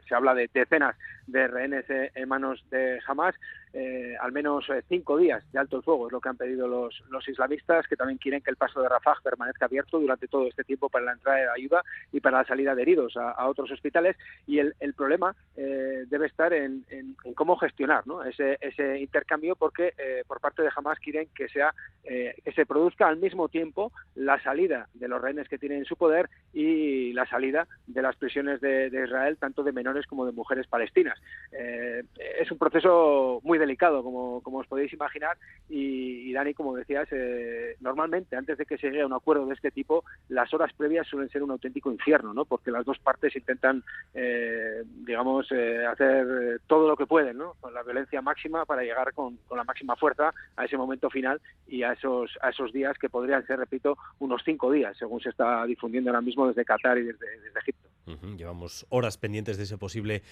se 0.09 0.15
habla 0.15 0.35
de 0.35 0.49
decenas 0.53 0.97
de 1.27 1.49
rehenes 1.49 1.89
eh, 1.91 2.13
en 2.15 2.29
manos 2.29 2.65
de 2.71 3.01
Hamas 3.07 3.35
eh, 3.77 4.15
al 4.21 4.31
menos 4.31 4.71
eh, 4.71 4.85
cinco 4.89 5.19
días 5.19 5.43
de 5.51 5.59
alto 5.59 5.79
el 5.79 5.83
fuego, 5.83 6.07
es 6.07 6.13
lo 6.13 6.21
que 6.21 6.29
han 6.29 6.37
pedido 6.37 6.69
los, 6.69 7.03
los 7.11 7.29
islamistas, 7.29 7.89
que 7.89 7.97
también 7.97 8.19
quieren 8.19 8.41
que 8.41 8.53
el 8.53 8.57
paso 8.57 8.81
de 8.81 8.89
Rafah 8.89 9.17
permanezca 9.21 9.65
abierto 9.65 9.99
durante 9.99 10.29
todo 10.29 10.47
este 10.47 10.63
tiempo 10.63 10.89
para 10.89 11.07
la 11.07 11.13
entrada 11.15 11.39
de 11.39 11.51
ayuda 11.57 11.83
y 12.13 12.21
para 12.21 12.39
la 12.39 12.45
salida 12.45 12.77
de 12.77 12.83
heridos 12.83 13.17
a, 13.17 13.49
otros 13.49 13.73
hospitales. 13.73 14.17
Y 14.47 14.61
el, 14.61 14.77
el 14.79 14.95
problema 14.95 15.35
eh, 15.57 16.05
debe 16.07 16.29
estar 16.29 16.53
en, 16.53 16.85
en, 16.89 17.17
cómo 17.35 17.57
gestionar 17.57 18.07
¿no? 18.07 18.23
ese, 18.23 18.59
ese 18.61 19.01
intercambio, 19.01 19.57
porque 19.57 19.93
por 20.29 20.41
parte 20.41 20.63
de 20.63 20.71
Hamas 20.75 21.01
quieren 21.01 21.29
que, 21.35 21.49
sea, 21.49 21.75
que 22.05 22.53
se 22.55 22.67
produzca 22.67 23.09
al 23.09 23.17
mismo 23.17 23.49
tiempo 23.49 23.91
la 24.15 24.41
salida 24.41 24.89
de 24.95 25.09
los 25.09 25.21
rehenes 25.21 25.49
que 25.49 25.59
tienen 25.59 25.79
en 25.79 25.85
su 25.85 25.97
poder 25.97 26.31
y 26.53 27.13
la 27.13 27.27
salida 27.27 27.67
de 27.89 28.03
las 28.03 28.15
prisiones 28.17 28.61
de, 28.61 28.89
de 28.91 29.05
Israel, 29.05 29.37
tanto 29.39 29.65
de 29.65 29.73
menores 29.73 30.07
como 30.07 30.27
de 30.27 30.33
mujeres 30.33 30.69
palestinas. 30.69 31.19
es 31.51 32.51
un 32.51 32.59
proceso 32.59 33.41
muy 33.43 33.59
delicado, 33.65 34.03
como, 34.03 34.41
como 34.43 34.59
os 34.59 34.67
podéis 34.67 34.93
imaginar, 34.93 35.37
y, 35.69 36.33
Dani, 36.33 36.55
como 36.55 36.77
decías, 36.77 37.09
eh, 37.11 37.77
normalmente 37.81 38.37
antes 38.37 38.59
de 38.59 38.67
que 38.67 38.77
se 38.77 38.89
llegue 38.89 39.03
a 39.03 39.07
un 39.07 39.13
acuerdo 39.13 39.47
de 39.47 39.55
este 39.55 39.71
tipo, 39.71 40.05
las 40.29 40.53
horas 40.53 40.73
previas 40.77 41.07
suelen 41.07 41.31
ser 41.31 41.43
un 41.43 41.51
auténtico 41.51 41.91
infierno, 41.91 42.35
¿no? 42.35 42.45
porque 42.45 42.71
las 42.71 42.85
dos 42.85 42.99
partes 42.99 43.35
intentan, 43.35 43.83
eh, 44.13 44.83
digamos, 45.07 45.51
eh, 45.51 45.87
hacer 45.87 46.61
todo 46.67 46.89
lo 46.89 46.97
que 46.97 47.07
pueden, 47.07 47.39
¿no? 47.39 47.55
con 47.61 47.73
la 47.73 47.83
violencia 47.83 48.21
máxima 48.21 48.65
para 48.67 48.83
llegar 48.83 49.13
con, 49.15 49.39
la 49.55 49.65
máxima 49.65 49.97
fuerza 49.97 50.33
a 50.57 50.65
ese 50.65 50.77
momento 50.77 51.09
final 51.09 51.41
y 51.67 51.83
a 51.83 51.93
esos, 51.93 52.39
a 52.43 52.51
esos 52.51 52.73
días 52.73 52.99
que 52.99 53.09
podrían 53.09 53.47
ser, 53.47 53.59
repito, 53.59 53.97
unos 54.19 54.43
cinco 54.45 54.71
días, 54.71 54.97
según 54.99 55.21
se 55.21 55.31
está 55.31 55.65
difundiendo 55.65 56.11
ahora 56.11 56.21
mismo 56.21 56.47
desde 56.47 56.65
Qatar 56.65 56.99
y 56.99 57.05
desde, 57.05 57.27
Egipto. 57.55 57.89
Llevamos 58.37 58.85
horas 58.91 59.17
pendientes 59.17 59.57
de 59.57 59.63
ese 59.63 59.79
posible 59.79 60.23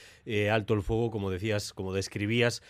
alto 0.50 0.74
el 0.74 0.82
fuego, 0.82 1.10
como 1.10 1.30
decías, 1.30 1.72
como 1.72 1.94
describías, 1.94 2.62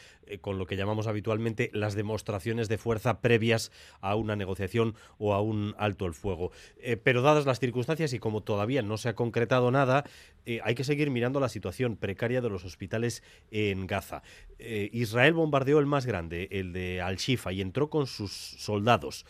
con 0.43 0.52
lo 0.59 0.67
que 0.67 0.77
llamamos 0.77 1.07
habitualmente 1.07 1.71
las 1.73 1.95
demostraciones 1.95 2.69
de 2.69 2.79
fuerza 2.79 3.21
previas 3.21 3.73
a 4.01 4.15
una 4.17 4.37
negociación 4.37 4.95
o 5.19 5.35
a 5.35 5.41
un 5.41 5.75
alto 5.79 6.07
el 6.07 6.15
fuego. 6.15 6.53
Eh, 6.79 6.97
pero 6.97 7.23
dadas 7.23 7.47
las 7.47 7.61
circunstancias 7.61 8.13
y 8.13 8.19
como 8.19 8.43
todavía 8.43 8.83
no 8.83 8.97
se 8.99 9.09
ha 9.09 9.15
concretado 9.15 9.71
nada, 9.71 10.05
eh, 10.47 10.61
hay 10.65 10.75
que 10.75 10.85
seguir 10.85 11.11
mirando 11.11 11.41
la 11.41 11.49
situación 11.49 11.97
precaria 11.97 12.41
de 12.41 12.51
los 12.51 12.65
hospitales 12.65 13.23
en 13.51 13.87
Gaza. 13.87 14.23
Eh, 14.59 14.91
Israel 14.93 15.35
bombardeó 15.35 15.79
el 15.79 15.87
más 15.87 16.07
grande, 16.07 16.49
el 16.51 16.73
de 16.73 17.01
Al-Shifa, 17.01 17.53
y 17.53 17.61
entró 17.61 17.91
con 17.91 18.07
sus 18.07 18.33
soldados 18.33 19.25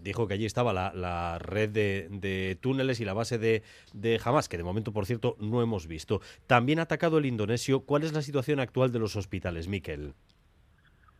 dijo 0.00 0.26
que 0.26 0.34
allí 0.34 0.46
estaba 0.46 0.72
la, 0.72 1.38
red 1.38 1.68
de, 1.68 2.58
túneles 2.60 2.98
y 2.98 3.04
la 3.04 3.12
base 3.12 3.38
de, 3.38 3.62
de, 3.92 4.20
Hamas, 4.24 4.48
que 4.48 4.56
de 4.56 4.64
momento, 4.64 4.92
por 4.92 5.06
cierto, 5.06 5.36
no 5.38 5.62
hemos 5.62 5.86
visto. 5.86 6.20
También 6.46 6.78
ha 6.78 6.82
atacado 6.82 7.18
el 7.18 7.26
indonesio. 7.26 7.80
¿Cuál 7.80 8.02
es 8.02 8.12
la 8.12 8.22
situación 8.22 8.58
actual 8.58 8.90
de 8.90 8.98
los 8.98 9.14
hospitales, 9.14 9.68
Miquel? 9.68 10.14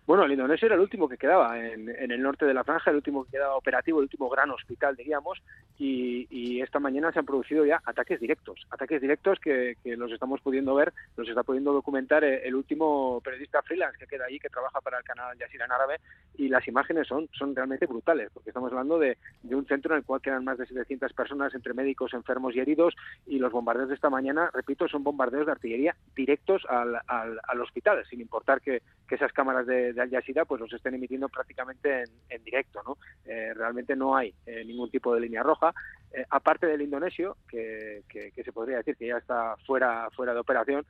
Bueno, 0.07 0.23
el 0.23 0.31
indonesio 0.31 0.67
era 0.67 0.77
el 0.77 0.83
último 0.83 1.09
que 1.09 1.19
quedaba 1.19 1.59
en, 1.59 1.89
el 1.89 2.23
norte 2.23 2.47
de 2.47 2.55
la 2.55 2.63
franja, 2.63 2.91
el 2.91 2.97
último 2.97 3.25
que 3.25 3.33
quedaba 3.33 3.57
operativo, 3.57 3.99
el 3.99 4.05
último 4.05 4.29
gran 4.29 4.53
hospital, 4.53 4.95
diríamos, 4.95 5.43
y, 5.79 6.61
esta 6.67 6.81
mañana 6.81 7.13
se 7.13 7.19
han 7.19 7.27
producido 7.27 7.67
ya 7.67 7.81
ataques 7.85 8.19
directos, 8.19 8.67
ataques 8.71 9.01
directos 9.01 9.39
que, 9.41 9.77
los 9.85 10.11
estamos 10.11 10.41
pudiendo 10.41 10.75
ver, 10.75 10.93
los 11.17 11.29
está 11.29 11.43
pudiendo 11.43 11.73
documentar 11.73 12.25
el, 12.25 12.55
último 12.55 13.21
periodista 13.23 13.63
freelance 13.63 13.99
que 13.99 14.07
queda 14.07 14.25
allí, 14.27 14.39
que 14.39 14.49
trabaja 14.49 14.81
para 14.81 14.99
el 14.99 15.05
canal 15.05 15.31
Al 15.31 15.39
Jazeera 15.39 15.67
en 15.67 15.73
árabe, 15.73 16.01
y 16.37 16.49
las 16.49 16.67
imágenes 16.67 17.07
son, 17.07 17.29
son 17.33 17.55
realmente 17.55 17.87
brutales, 17.87 18.31
porque 18.33 18.51
estamos 18.51 18.73
hablando 18.73 18.99
de, 18.99 19.19
un 19.45 19.67
centro 19.67 19.95
en 19.95 19.99
el 19.99 20.05
cual 20.05 20.21
quedan 20.21 20.45
más 20.45 20.59
de 20.59 20.67
700 20.67 21.13
personas 21.13 21.55
entre 21.55 21.75
médicos, 21.75 22.15
enfermos 22.15 22.55
y 22.55 22.61
heridos, 22.61 22.95
y 23.27 23.39
los 23.39 23.53
bombardeos 23.53 23.89
de 23.89 23.95
esta 23.97 24.11
mañana, 24.11 24.51
repito, 24.53 24.89
son 24.89 25.05
bombardeos 25.05 25.47
de 25.47 25.53
artillería 25.53 25.97
directos 26.15 26.65
al, 26.69 26.99
al, 27.07 27.61
hospital, 27.61 28.05
sin 28.09 28.21
importar 28.21 28.61
que 28.61 28.83
esas 29.11 29.33
cámaras 29.33 29.67
de 29.67 29.93
de 29.97 30.03
Al 30.03 30.11
Jazeera 30.11 30.45
pues 30.45 30.61
los 30.61 30.73
estén 30.73 30.95
emitiendo 30.95 31.29
prácticamente 31.29 32.05
en, 32.29 32.45
directo, 32.45 32.81
¿no? 32.87 32.99
Eh, 33.25 33.53
realmente 33.55 33.97
no 33.97 34.15
hay 34.15 34.33
eh, 34.45 34.65
ningún 34.65 34.91
tipo 34.91 35.13
de 35.15 35.21
línea 35.21 35.43
roja, 35.43 35.73
eh, 36.13 36.25
aparte 36.31 36.67
del 36.67 36.83
indonesio, 36.83 37.37
que, 37.49 38.05
se 38.37 38.53
podría 38.53 38.77
decir 38.77 38.97
que 38.97 39.09
ya 39.09 39.17
está 39.17 39.57
fuera, 39.67 40.09
fuera 40.11 40.35
de 40.35 40.41
operación, 40.41 40.87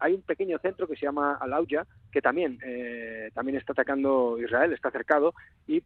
hay 0.00 0.12
un 0.12 0.22
pequeño 0.22 0.58
centro 0.58 0.86
que 0.86 0.96
se 0.96 1.06
llama 1.06 1.38
Al-Auja, 1.40 1.86
que 2.12 2.20
también, 2.20 2.58
también 3.32 3.56
está 3.56 3.72
atacando 3.72 4.36
Israel, 4.38 4.72
está 4.72 4.90
cercado, 4.90 5.32
y 5.66 5.82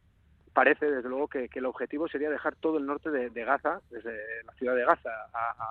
parece 0.53 0.91
desde 0.91 1.09
luego 1.09 1.29
que, 1.29 1.49
el 1.53 1.67
objetivo 1.67 2.09
sería 2.09 2.31
dejar 2.31 2.57
todo 2.57 2.79
el 2.79 2.87
norte 2.87 3.11
de, 3.11 3.45
Gaza, 3.45 3.81
desde 3.91 4.13
la 4.45 4.53
ciudad 4.55 4.75
de 4.75 4.85
Gaza 4.85 5.11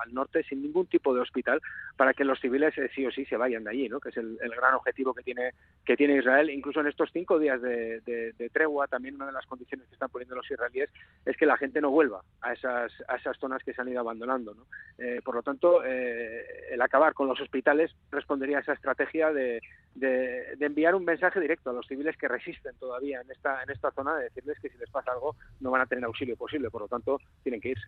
al 0.04 0.14
norte, 0.14 0.44
sin 0.44 0.62
ningún 0.62 0.88
tipo 0.88 1.14
de 1.14 1.22
hospital, 1.22 1.62
para 1.98 2.14
que 2.14 2.24
los 2.24 2.40
civiles 2.40 2.78
eh, 2.78 2.90
sí 2.96 3.06
o 3.06 3.12
sí 3.12 3.26
se 3.26 3.38
vayan 3.38 3.64
de 3.64 3.72
allí, 3.72 3.90
¿no? 3.90 4.00
que 4.00 4.10
es 4.10 4.18
el, 4.18 4.38
gran 4.38 4.74
objetivo 4.74 5.14
que 5.14 5.24
tiene, 5.24 5.52
que 5.86 5.96
tiene 5.96 6.18
Israel. 6.18 6.50
Incluso 6.50 6.80
en 6.80 6.88
estos 6.88 7.10
cinco 7.12 7.40
días 7.40 7.62
de, 7.62 8.50
tregua, 8.54 8.88
también 8.88 9.16
una 9.16 9.28
de 9.28 9.32
las 9.32 9.46
condiciones 9.46 9.88
que 9.88 9.94
están 9.94 10.10
poniendo 10.10 10.36
los 10.36 10.50
israelíes 10.50 10.90
es 11.26 11.38
que 11.38 11.46
la 11.46 11.58
gente 11.58 11.82
no 11.82 11.90
vuelva 11.90 12.22
a 12.42 12.54
esas, 12.54 12.92
a 13.08 13.16
esas 13.16 13.38
zonas 13.38 13.64
que 13.64 13.74
se 13.74 13.82
han 13.82 13.90
ido 13.90 14.00
abandonando. 14.00 14.56
Eh, 14.98 15.22
por 15.24 15.36
lo 15.36 15.44
tanto, 15.44 15.84
eh, 15.86 16.72
el 16.72 16.82
acabar 16.82 17.14
con 17.14 17.28
los 17.28 17.40
hospitales 17.40 17.92
respondería 18.12 18.58
a 18.58 18.62
esa 18.62 18.74
estrategia 18.74 19.32
de, 19.32 19.62
de, 19.96 20.58
enviar 20.60 20.96
un 20.96 21.06
mensaje 21.06 21.40
directo 21.40 21.70
a 21.70 21.74
los 21.74 21.88
civiles 21.88 22.18
que 22.18 22.28
resisten 22.28 22.76
todavía 22.80 23.22
en 23.22 23.32
esta, 23.32 23.62
en 23.64 23.70
esta 23.70 23.92
zona, 23.92 24.16
de 24.16 24.26
decirles 24.26 24.60
que 24.60 24.71
si 24.72 24.78
les 24.78 24.90
pasa 24.90 25.12
algo 25.12 25.36
no 25.60 25.72
van 25.72 25.82
a 25.82 25.86
tener 25.86 26.06
auxilio 26.06 26.36
posible, 26.36 26.70
por 26.70 26.82
lo 26.82 26.88
tanto 26.88 27.20
tienen 27.44 27.62
que 27.62 27.70
irse. 27.70 27.88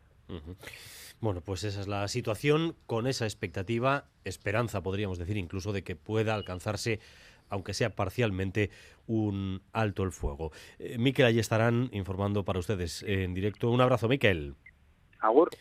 Bueno, 1.20 1.42
pues 1.42 1.64
esa 1.64 1.82
es 1.82 1.88
la 1.88 2.08
situación, 2.08 2.76
con 2.86 3.08
esa 3.08 3.26
expectativa, 3.26 4.06
esperanza 4.24 4.82
podríamos 4.82 5.18
decir 5.18 5.38
incluso 5.38 5.72
de 5.72 5.84
que 5.84 5.96
pueda 5.96 6.36
alcanzarse 6.36 7.00
aunque 7.50 7.76
sea 7.76 7.96
parcialmente, 7.96 8.72
un 9.06 9.62
alto 9.74 10.02
el 10.02 10.12
fuego. 10.12 10.52
Eh, 10.80 10.98
Miquel, 10.98 11.28
ahí 11.28 11.38
estarán 11.38 11.90
informando 11.92 12.44
para 12.44 12.58
ustedes 12.58 13.04
en 13.04 13.36
directo. 13.36 13.70
Un 13.70 13.80
abrazo, 13.80 14.08
Miquel. 14.08 14.56
Agur. 15.20 15.52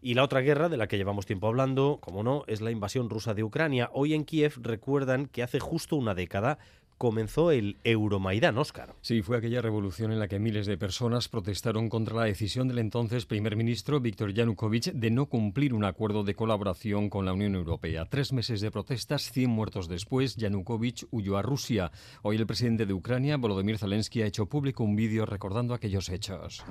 Y 0.00 0.14
la 0.14 0.24
otra 0.24 0.40
guerra 0.40 0.68
de 0.68 0.76
la 0.76 0.88
que 0.88 0.96
llevamos 0.96 1.26
tiempo 1.26 1.46
hablando, 1.46 1.98
como 2.00 2.22
no, 2.22 2.42
es 2.46 2.60
la 2.60 2.70
invasión 2.70 3.10
rusa 3.10 3.34
de 3.34 3.44
Ucrania. 3.44 3.90
Hoy 3.92 4.14
en 4.14 4.24
Kiev 4.24 4.54
recuerdan 4.62 5.26
que 5.26 5.42
hace 5.42 5.60
justo 5.60 5.94
una 5.94 6.14
década 6.14 6.58
comenzó 6.98 7.50
el 7.50 7.76
Euromaidán, 7.84 8.58
Oscar. 8.58 8.94
Sí, 9.00 9.22
fue 9.22 9.38
aquella 9.38 9.60
revolución 9.60 10.12
en 10.12 10.18
la 10.18 10.28
que 10.28 10.38
miles 10.38 10.66
de 10.66 10.78
personas 10.78 11.28
protestaron 11.28 11.88
contra 11.88 12.16
la 12.16 12.24
decisión 12.24 12.68
del 12.68 12.78
entonces 12.78 13.26
primer 13.26 13.56
ministro 13.56 14.00
Víctor 14.00 14.32
Yanukovych 14.32 14.92
de 14.92 15.10
no 15.10 15.26
cumplir 15.26 15.74
un 15.74 15.84
acuerdo 15.84 16.24
de 16.24 16.34
colaboración 16.34 17.10
con 17.10 17.24
la 17.24 17.32
Unión 17.32 17.54
Europea. 17.54 18.06
Tres 18.08 18.32
meses 18.32 18.60
de 18.60 18.70
protestas, 18.70 19.30
100 19.30 19.50
muertos 19.50 19.88
después, 19.88 20.36
Yanukovych 20.36 21.06
huyó 21.10 21.36
a 21.36 21.42
Rusia. 21.42 21.90
Hoy 22.22 22.36
el 22.36 22.46
presidente 22.46 22.86
de 22.86 22.94
Ucrania, 22.94 23.36
Volodymyr 23.36 23.78
Zelensky, 23.78 24.22
ha 24.22 24.26
hecho 24.26 24.46
público 24.46 24.84
un 24.84 24.96
vídeo 24.96 25.26
recordando 25.26 25.74
aquellos 25.74 26.08
hechos. 26.08 26.64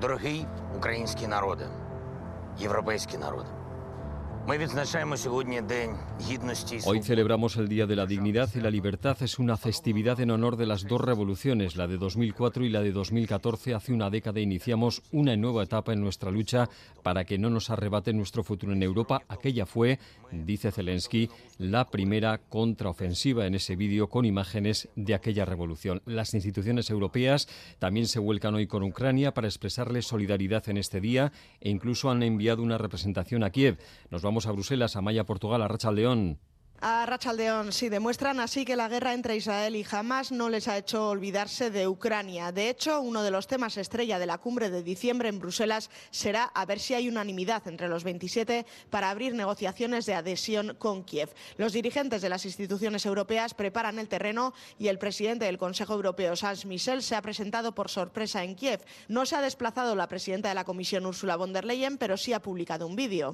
Hoy 6.85 7.01
celebramos 7.03 7.57
el 7.57 7.67
Día 7.67 7.85
de 7.85 7.95
la 7.95 8.07
Dignidad 8.07 8.49
y 8.55 8.59
la 8.59 8.71
Libertad. 8.71 9.15
Es 9.21 9.37
una 9.37 9.55
festividad 9.55 10.19
en 10.19 10.31
honor 10.31 10.57
de 10.57 10.65
las 10.65 10.87
dos 10.87 10.99
revoluciones, 10.99 11.75
la 11.75 11.87
de 11.87 11.97
2004 11.97 12.65
y 12.65 12.69
la 12.69 12.81
de 12.81 12.91
2014. 12.91 13.75
Hace 13.75 13.93
una 13.93 14.09
década 14.09 14.39
iniciamos 14.39 15.03
una 15.11 15.35
nueva 15.37 15.63
etapa 15.63 15.93
en 15.93 16.01
nuestra 16.01 16.31
lucha 16.31 16.69
para 17.03 17.23
que 17.23 17.37
no 17.37 17.49
nos 17.49 17.69
arrebate 17.69 18.13
nuestro 18.13 18.43
futuro 18.43 18.73
en 18.73 18.81
Europa. 18.81 19.21
Aquella 19.27 19.65
fue, 19.65 19.99
dice 20.31 20.71
Zelensky, 20.71 21.29
la 21.59 21.89
primera 21.89 22.39
contraofensiva 22.39 23.45
en 23.45 23.55
ese 23.55 23.75
vídeo 23.75 24.09
con 24.09 24.25
imágenes 24.25 24.89
de 24.95 25.13
aquella 25.13 25.45
revolución. 25.45 26.01
Las 26.05 26.33
instituciones 26.33 26.89
europeas 26.89 27.47
también 27.79 28.07
se 28.07 28.19
vuelcan 28.19 28.55
hoy 28.55 28.65
con 28.65 28.83
Ucrania 28.83 29.33
para 29.33 29.47
expresarle 29.47 30.01
solidaridad 30.01 30.67
en 30.67 30.77
este 30.77 30.99
día 30.99 31.31
e 31.59 31.69
incluso 31.69 32.09
han 32.09 32.23
enviado 32.23 32.63
una 32.63 32.79
representación 32.79 33.43
a 33.43 33.51
Kiev. 33.51 33.77
Nos 34.09 34.23
vamos 34.23 34.30
a 34.39 34.51
Bruselas, 34.51 34.95
a 34.95 35.01
Maya, 35.01 35.25
Portugal, 35.25 35.61
a 35.61 35.67
Racha 35.67 35.91
León. 35.91 36.39
A 36.83 37.05
Rachaldeón, 37.05 37.71
sí, 37.73 37.89
demuestran 37.89 38.39
así 38.39 38.65
que 38.65 38.75
la 38.75 38.87
guerra 38.87 39.13
entre 39.13 39.35
Israel 39.35 39.75
y 39.75 39.85
Hamas 39.91 40.31
no 40.31 40.49
les 40.49 40.67
ha 40.67 40.79
hecho 40.79 41.09
olvidarse 41.09 41.69
de 41.69 41.87
Ucrania. 41.87 42.51
De 42.51 42.71
hecho, 42.71 43.01
uno 43.01 43.21
de 43.21 43.29
los 43.29 43.45
temas 43.45 43.77
estrella 43.77 44.17
de 44.17 44.25
la 44.25 44.39
cumbre 44.39 44.71
de 44.71 44.81
diciembre 44.81 45.29
en 45.29 45.37
Bruselas 45.37 45.91
será 46.09 46.45
a 46.45 46.65
ver 46.65 46.79
si 46.79 46.95
hay 46.95 47.07
unanimidad 47.07 47.67
entre 47.67 47.87
los 47.87 48.03
27 48.03 48.65
para 48.89 49.11
abrir 49.11 49.35
negociaciones 49.35 50.07
de 50.07 50.15
adhesión 50.15 50.75
con 50.79 51.03
Kiev. 51.03 51.29
Los 51.57 51.71
dirigentes 51.71 52.23
de 52.23 52.29
las 52.29 52.45
instituciones 52.45 53.05
europeas 53.05 53.53
preparan 53.53 53.99
el 53.99 54.07
terreno 54.07 54.55
y 54.79 54.87
el 54.87 54.97
presidente 54.97 55.45
del 55.45 55.59
Consejo 55.59 55.93
Europeo, 55.93 56.35
Charles 56.35 56.65
Michel, 56.65 57.03
se 57.03 57.15
ha 57.15 57.21
presentado 57.21 57.75
por 57.75 57.89
sorpresa 57.89 58.43
en 58.43 58.55
Kiev. 58.55 58.83
No 59.07 59.27
se 59.27 59.35
ha 59.35 59.41
desplazado 59.41 59.93
la 59.93 60.07
presidenta 60.07 60.49
de 60.49 60.55
la 60.55 60.63
Comisión, 60.63 61.05
Ursula 61.05 61.35
von 61.35 61.53
der 61.53 61.65
Leyen, 61.65 61.99
pero 61.99 62.17
sí 62.17 62.33
ha 62.33 62.41
publicado 62.41 62.87
un 62.87 62.95
vídeo 62.95 63.31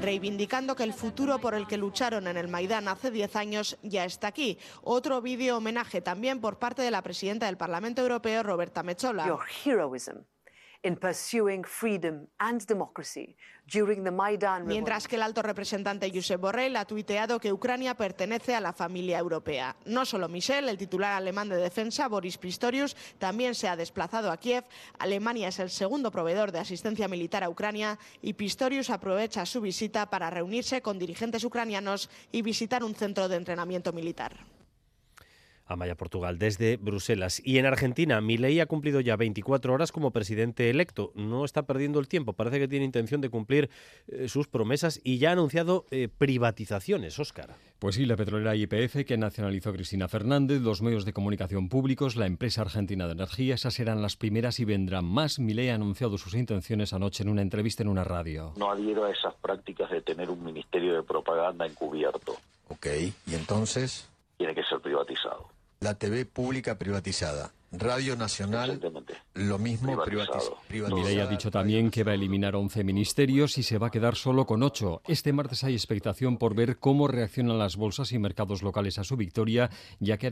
reivindicando 0.00 0.76
que 0.76 0.84
el 0.84 0.92
futuro 0.92 1.38
por 1.38 1.54
el 1.54 1.66
que 1.66 1.76
lucharon 1.76 2.26
en 2.26 2.36
el 2.36 2.48
Maidán 2.48 2.88
hace 2.88 3.10
10 3.10 3.36
años 3.36 3.78
ya 3.82 4.04
está 4.04 4.28
aquí. 4.28 4.58
Otro 4.82 5.20
vídeo 5.20 5.56
homenaje 5.56 6.00
también 6.00 6.40
por 6.40 6.58
parte 6.58 6.82
de 6.82 6.90
la 6.90 7.02
presidenta 7.02 7.46
del 7.46 7.56
Parlamento 7.56 8.02
Europeo, 8.02 8.42
Roberta 8.42 8.82
Metsola. 8.82 9.26
Mientras 14.66 15.08
que 15.08 15.16
el 15.16 15.22
alto 15.22 15.42
representante 15.42 16.10
Josep 16.14 16.40
Borrell 16.40 16.76
ha 16.76 16.84
tuiteado 16.84 17.40
que 17.40 17.52
Ucrania 17.52 17.96
pertenece 17.96 18.54
a 18.54 18.60
la 18.60 18.72
familia 18.72 19.18
europea. 19.18 19.74
No 19.84 20.04
solo 20.04 20.28
Michel, 20.28 20.68
el 20.68 20.78
titular 20.78 21.12
alemán 21.12 21.48
de 21.48 21.56
defensa, 21.56 22.06
Boris 22.06 22.38
Pistorius, 22.38 22.96
también 23.18 23.56
se 23.56 23.66
ha 23.66 23.74
desplazado 23.74 24.30
a 24.30 24.36
Kiev. 24.36 24.64
Alemania 24.98 25.48
es 25.48 25.58
el 25.58 25.70
segundo 25.70 26.12
proveedor 26.12 26.52
de 26.52 26.60
asistencia 26.60 27.08
militar 27.08 27.42
a 27.42 27.50
Ucrania 27.50 27.98
y 28.22 28.34
Pistorius 28.34 28.90
aprovecha 28.90 29.44
su 29.44 29.60
visita 29.60 30.08
para 30.08 30.30
reunirse 30.30 30.82
con 30.82 30.98
dirigentes 30.98 31.42
ucranianos 31.42 32.08
y 32.30 32.42
visitar 32.42 32.84
un 32.84 32.94
centro 32.94 33.28
de 33.28 33.36
entrenamiento 33.36 33.92
militar. 33.92 34.55
Amaya 35.66 35.96
Portugal, 35.96 36.38
desde 36.38 36.76
Bruselas. 36.76 37.42
Y 37.44 37.58
en 37.58 37.66
Argentina, 37.66 38.20
Milei 38.20 38.60
ha 38.60 38.66
cumplido 38.66 39.00
ya 39.00 39.16
24 39.16 39.74
horas 39.74 39.92
como 39.92 40.12
presidente 40.12 40.70
electo. 40.70 41.12
No 41.14 41.44
está 41.44 41.64
perdiendo 41.64 41.98
el 41.98 42.08
tiempo, 42.08 42.34
parece 42.34 42.58
que 42.58 42.68
tiene 42.68 42.84
intención 42.84 43.20
de 43.20 43.30
cumplir 43.30 43.68
eh, 44.08 44.28
sus 44.28 44.46
promesas 44.46 45.00
y 45.02 45.18
ya 45.18 45.30
ha 45.30 45.32
anunciado 45.32 45.84
eh, 45.90 46.08
privatizaciones, 46.08 47.18
Óscar. 47.18 47.54
Pues 47.78 47.96
sí, 47.96 48.06
la 48.06 48.16
petrolera 48.16 48.54
YPF 48.54 49.04
que 49.04 49.18
nacionalizó 49.18 49.72
Cristina 49.72 50.08
Fernández, 50.08 50.62
los 50.62 50.82
medios 50.82 51.04
de 51.04 51.12
comunicación 51.12 51.68
públicos, 51.68 52.16
la 52.16 52.26
empresa 52.26 52.62
argentina 52.62 53.06
de 53.06 53.12
energía, 53.12 53.54
esas 53.54 53.74
serán 53.74 54.00
las 54.00 54.16
primeras 54.16 54.60
y 54.60 54.64
vendrán 54.64 55.04
más. 55.04 55.38
Milei 55.38 55.70
ha 55.70 55.74
anunciado 55.74 56.16
sus 56.16 56.34
intenciones 56.34 56.92
anoche 56.92 57.22
en 57.22 57.28
una 57.28 57.42
entrevista 57.42 57.82
en 57.82 57.88
una 57.88 58.04
radio. 58.04 58.54
No 58.56 58.70
adhiero 58.70 59.04
a 59.04 59.10
esas 59.10 59.34
prácticas 59.34 59.90
de 59.90 60.00
tener 60.00 60.30
un 60.30 60.42
ministerio 60.42 60.94
de 60.94 61.02
propaganda 61.02 61.66
encubierto. 61.66 62.36
Ok, 62.68 62.86
¿y 63.26 63.34
entonces? 63.34 64.08
Tiene 64.38 64.54
que 64.54 64.62
ser 64.64 64.80
privatizado 64.80 65.55
la 65.80 65.94
TV 65.94 66.24
pública 66.26 66.78
privatizada. 66.78 67.52
Radio 67.78 68.16
Nacional, 68.16 68.80
lo 69.34 69.58
mismo 69.58 70.02
privatizado. 70.02 70.58
Ha 70.70 71.26
dicho 71.26 71.50
también 71.50 71.90
que 71.90 72.04
va 72.04 72.12
a 72.12 72.14
eliminar 72.14 72.56
11 72.56 72.84
ministerios 72.84 73.58
y 73.58 73.62
se 73.62 73.78
va 73.78 73.88
a 73.88 73.90
quedar 73.90 74.16
solo 74.16 74.46
con 74.46 74.62
8. 74.62 75.02
Este 75.06 75.32
martes 75.32 75.64
hay 75.64 75.74
expectación 75.74 76.38
por 76.38 76.54
ver 76.54 76.78
cómo 76.78 77.08
reaccionan 77.08 77.58
las 77.58 77.76
bolsas 77.76 78.12
y 78.12 78.18
mercados 78.18 78.62
locales 78.62 78.98
a 78.98 79.04
su 79.04 79.16
victoria, 79.16 79.70
ya 80.00 80.16
que 80.18 80.26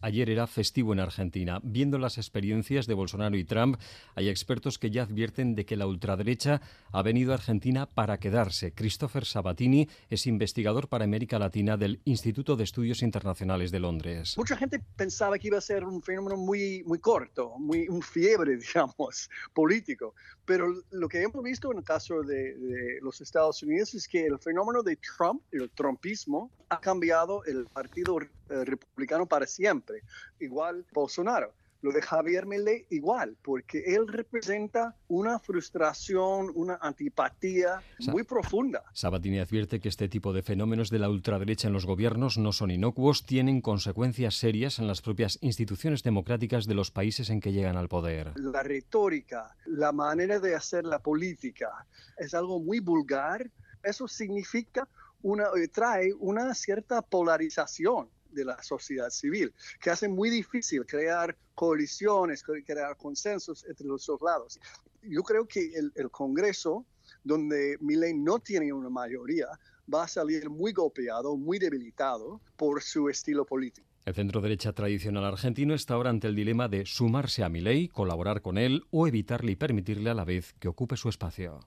ayer 0.00 0.30
era 0.30 0.46
festivo 0.46 0.92
en 0.92 1.00
Argentina. 1.00 1.60
Viendo 1.62 1.98
las 1.98 2.18
experiencias 2.18 2.86
de 2.86 2.94
Bolsonaro 2.94 3.36
y 3.36 3.44
Trump, 3.44 3.78
hay 4.14 4.28
expertos 4.28 4.78
que 4.78 4.90
ya 4.90 5.02
advierten 5.02 5.54
de 5.54 5.64
que 5.64 5.76
la 5.76 5.86
ultraderecha 5.86 6.60
ha 6.90 7.02
venido 7.02 7.32
a 7.32 7.36
Argentina 7.36 7.86
para 7.86 8.18
quedarse. 8.18 8.72
Christopher 8.72 9.24
Sabatini 9.24 9.88
es 10.10 10.26
investigador 10.26 10.88
para 10.88 11.04
América 11.04 11.38
Latina 11.38 11.76
del 11.76 12.00
Instituto 12.04 12.56
de 12.56 12.64
Estudios 12.64 13.02
Internacionales 13.02 13.70
de 13.70 13.80
Londres. 13.80 14.34
Mucha 14.36 14.56
gente 14.56 14.80
pensaba 14.96 15.38
que 15.38 15.48
iba 15.48 15.58
a 15.58 15.60
ser 15.60 15.84
un 15.84 16.02
fenómeno 16.02 16.36
muy 16.36 16.71
muy, 16.84 16.98
corto, 16.98 17.58
muy 17.58 17.88
un 17.88 18.02
fiebre, 18.02 18.56
digamos, 18.74 19.28
político. 19.52 20.14
Pero 20.44 20.74
lo 20.90 21.08
que 21.08 21.22
hemos 21.22 21.42
visto 21.42 21.70
en 21.70 21.78
el 21.78 21.84
caso 21.84 22.22
de, 22.22 22.54
de, 22.54 22.98
los 23.00 23.20
Estados 23.20 23.62
Unidos 23.62 23.94
es 23.94 24.08
que 24.08 24.26
el 24.26 24.38
fenómeno 24.38 24.82
de 24.82 24.96
Trump, 24.96 25.42
el 25.52 25.70
trumpismo, 25.70 26.50
ha 26.68 26.80
cambiado 26.80 27.44
el 27.44 27.66
Partido 27.66 28.18
eh, 28.20 28.64
Republicano 28.64 29.26
para 29.26 29.46
siempre. 29.46 30.02
Igual 30.40 30.84
Bolsonaro. 30.92 31.52
Lo 31.82 31.90
de 31.90 32.00
Javier 32.00 32.46
Milei 32.46 32.86
igual, 32.90 33.36
porque 33.42 33.82
él 33.84 34.06
representa 34.06 34.94
una 35.08 35.40
frustración, 35.40 36.52
una 36.54 36.78
antipatía 36.80 37.82
muy 37.98 38.22
profunda. 38.22 38.84
Sabatini 38.92 39.40
advierte 39.40 39.80
que 39.80 39.88
este 39.88 40.08
tipo 40.08 40.32
de 40.32 40.42
fenómenos 40.42 40.90
de 40.90 41.00
la 41.00 41.10
ultraderecha 41.10 41.66
en 41.66 41.74
los 41.74 41.84
gobiernos 41.84 42.38
no 42.38 42.52
son 42.52 42.70
inocuos, 42.70 43.26
tienen 43.26 43.60
consecuencias 43.60 44.36
serias 44.36 44.78
en 44.78 44.86
las 44.86 45.02
propias 45.02 45.38
instituciones 45.40 46.04
democráticas 46.04 46.66
de 46.66 46.74
los 46.74 46.92
países 46.92 47.30
en 47.30 47.40
que 47.40 47.52
llegan 47.52 47.76
al 47.76 47.88
poder. 47.88 48.32
La 48.38 48.62
retórica, 48.62 49.56
la 49.66 49.90
manera 49.90 50.38
de 50.38 50.54
hacer 50.54 50.84
la 50.84 51.00
política 51.00 51.84
es 52.16 52.32
algo 52.32 52.60
muy 52.60 52.78
vulgar. 52.78 53.50
Eso 53.82 54.06
significa 54.06 54.88
una, 55.22 55.46
eh, 55.56 55.66
trae 55.66 56.12
una 56.14 56.54
cierta 56.54 57.02
polarización 57.02 58.08
de 58.32 58.44
la 58.44 58.62
sociedad 58.62 59.10
civil, 59.10 59.52
que 59.80 59.90
hace 59.90 60.08
muy 60.08 60.30
difícil 60.30 60.84
crear 60.86 61.36
coaliciones, 61.54 62.42
crear 62.42 62.96
consensos 62.96 63.64
entre 63.68 63.86
los 63.86 64.06
dos 64.06 64.20
lados. 64.20 64.58
Yo 65.02 65.22
creo 65.22 65.46
que 65.46 65.72
el, 65.74 66.10
Congreso, 66.10 66.86
donde 67.24 67.76
Milei 67.80 68.14
no 68.14 68.38
tiene 68.38 68.72
una 68.72 68.88
mayoría, 68.88 69.46
va 69.92 70.04
a 70.04 70.08
salir 70.08 70.48
muy 70.48 70.72
golpeado, 70.72 71.36
muy 71.36 71.58
debilitado 71.58 72.40
por 72.56 72.82
su 72.82 73.08
estilo 73.08 73.44
político. 73.44 73.86
El 74.04 74.14
centro 74.14 74.40
derecha 74.40 74.72
tradicional 74.72 75.24
argentino 75.24 75.74
está 75.74 75.94
ahora 75.94 76.10
ante 76.10 76.26
el 76.26 76.34
dilema 76.34 76.68
de 76.68 76.86
sumarse 76.86 77.44
a 77.44 77.48
Milei, 77.48 77.88
colaborar 77.88 78.42
con 78.42 78.58
él 78.58 78.82
o 78.90 79.06
evitarle 79.06 79.52
y 79.52 79.56
permitirle 79.56 80.10
a 80.10 80.14
la 80.14 80.24
vez 80.24 80.54
que 80.54 80.68
ocupe 80.68 80.96
su 80.96 81.08
espacio. 81.08 81.60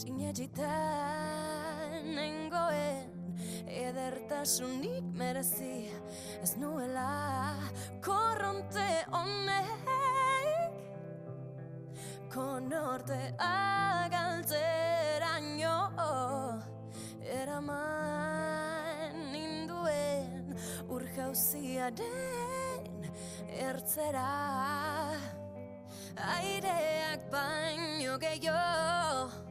Signeggitan 0.00 1.92
nengoen 2.16 3.36
ed 3.68 3.84
edertasunik 3.90 5.04
merezi 5.18 5.90
ez 6.40 6.54
nuela 6.56 7.52
korronte 8.04 9.04
honek. 9.12 9.68
Konorte 12.32 13.34
agaltzeraino 13.44 15.76
eraman 17.42 19.14
ninduen 19.34 20.56
urjauziaren 20.88 22.96
ertzera. 23.68 24.32
Aireak 26.38 27.20
baino 27.34 28.14
gehiago 28.22 29.49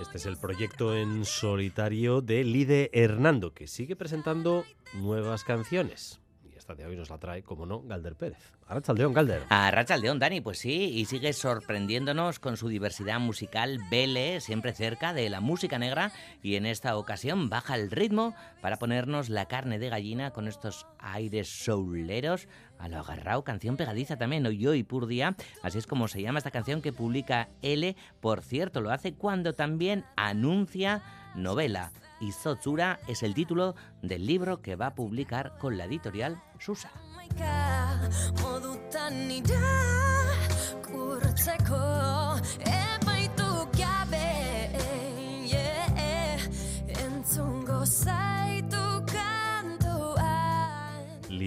Este 0.00 0.18
es 0.18 0.26
el 0.26 0.36
proyecto 0.36 0.94
en 0.96 1.24
solitario 1.24 2.20
de 2.20 2.44
Lide 2.44 2.90
Hernando, 2.92 3.54
que 3.54 3.66
sigue 3.66 3.96
presentando 3.96 4.64
nuevas 4.94 5.44
canciones. 5.44 6.20
Esta 6.64 6.74
de 6.76 6.86
hoy 6.86 6.96
nos 6.96 7.10
la 7.10 7.18
trae, 7.18 7.42
como 7.42 7.66
no, 7.66 7.82
Galder 7.82 8.16
Pérez. 8.16 8.38
Arrachaldeón, 8.66 9.12
Galder. 9.12 9.42
Arrachaldeón, 9.50 10.18
Dani, 10.18 10.40
pues 10.40 10.60
sí, 10.60 10.92
y 10.94 11.04
sigue 11.04 11.34
sorprendiéndonos 11.34 12.38
con 12.38 12.56
su 12.56 12.68
diversidad 12.68 13.20
musical, 13.20 13.80
Vele, 13.90 14.40
siempre 14.40 14.72
cerca 14.72 15.12
de 15.12 15.28
la 15.28 15.42
música 15.42 15.78
negra, 15.78 16.10
y 16.40 16.56
en 16.56 16.64
esta 16.64 16.96
ocasión 16.96 17.50
baja 17.50 17.74
el 17.74 17.90
ritmo 17.90 18.34
para 18.62 18.78
ponernos 18.78 19.28
la 19.28 19.44
carne 19.44 19.78
de 19.78 19.90
gallina 19.90 20.30
con 20.30 20.48
estos 20.48 20.86
aires 21.00 21.50
souleros 21.50 22.48
a 22.78 22.88
lo 22.88 22.96
agarrado, 22.96 23.44
canción 23.44 23.76
pegadiza 23.76 24.16
también, 24.16 24.46
hoy 24.46 24.66
y 24.66 24.84
pur 24.84 25.06
día, 25.06 25.36
así 25.62 25.76
es 25.76 25.86
como 25.86 26.08
se 26.08 26.22
llama 26.22 26.38
esta 26.38 26.50
canción 26.50 26.80
que 26.80 26.94
publica 26.94 27.50
L, 27.60 27.94
por 28.22 28.40
cierto, 28.40 28.80
lo 28.80 28.90
hace 28.90 29.12
cuando 29.12 29.52
también 29.52 30.06
anuncia 30.16 31.02
novela. 31.34 31.92
Y 32.24 32.32
Zotsura 32.32 33.00
es 33.06 33.22
el 33.22 33.34
título 33.34 33.74
del 34.00 34.26
libro 34.26 34.62
que 34.62 34.76
va 34.76 34.86
a 34.86 34.94
publicar 34.94 35.58
con 35.58 35.76
la 35.76 35.84
editorial 35.84 36.42
Susa. 36.58 36.90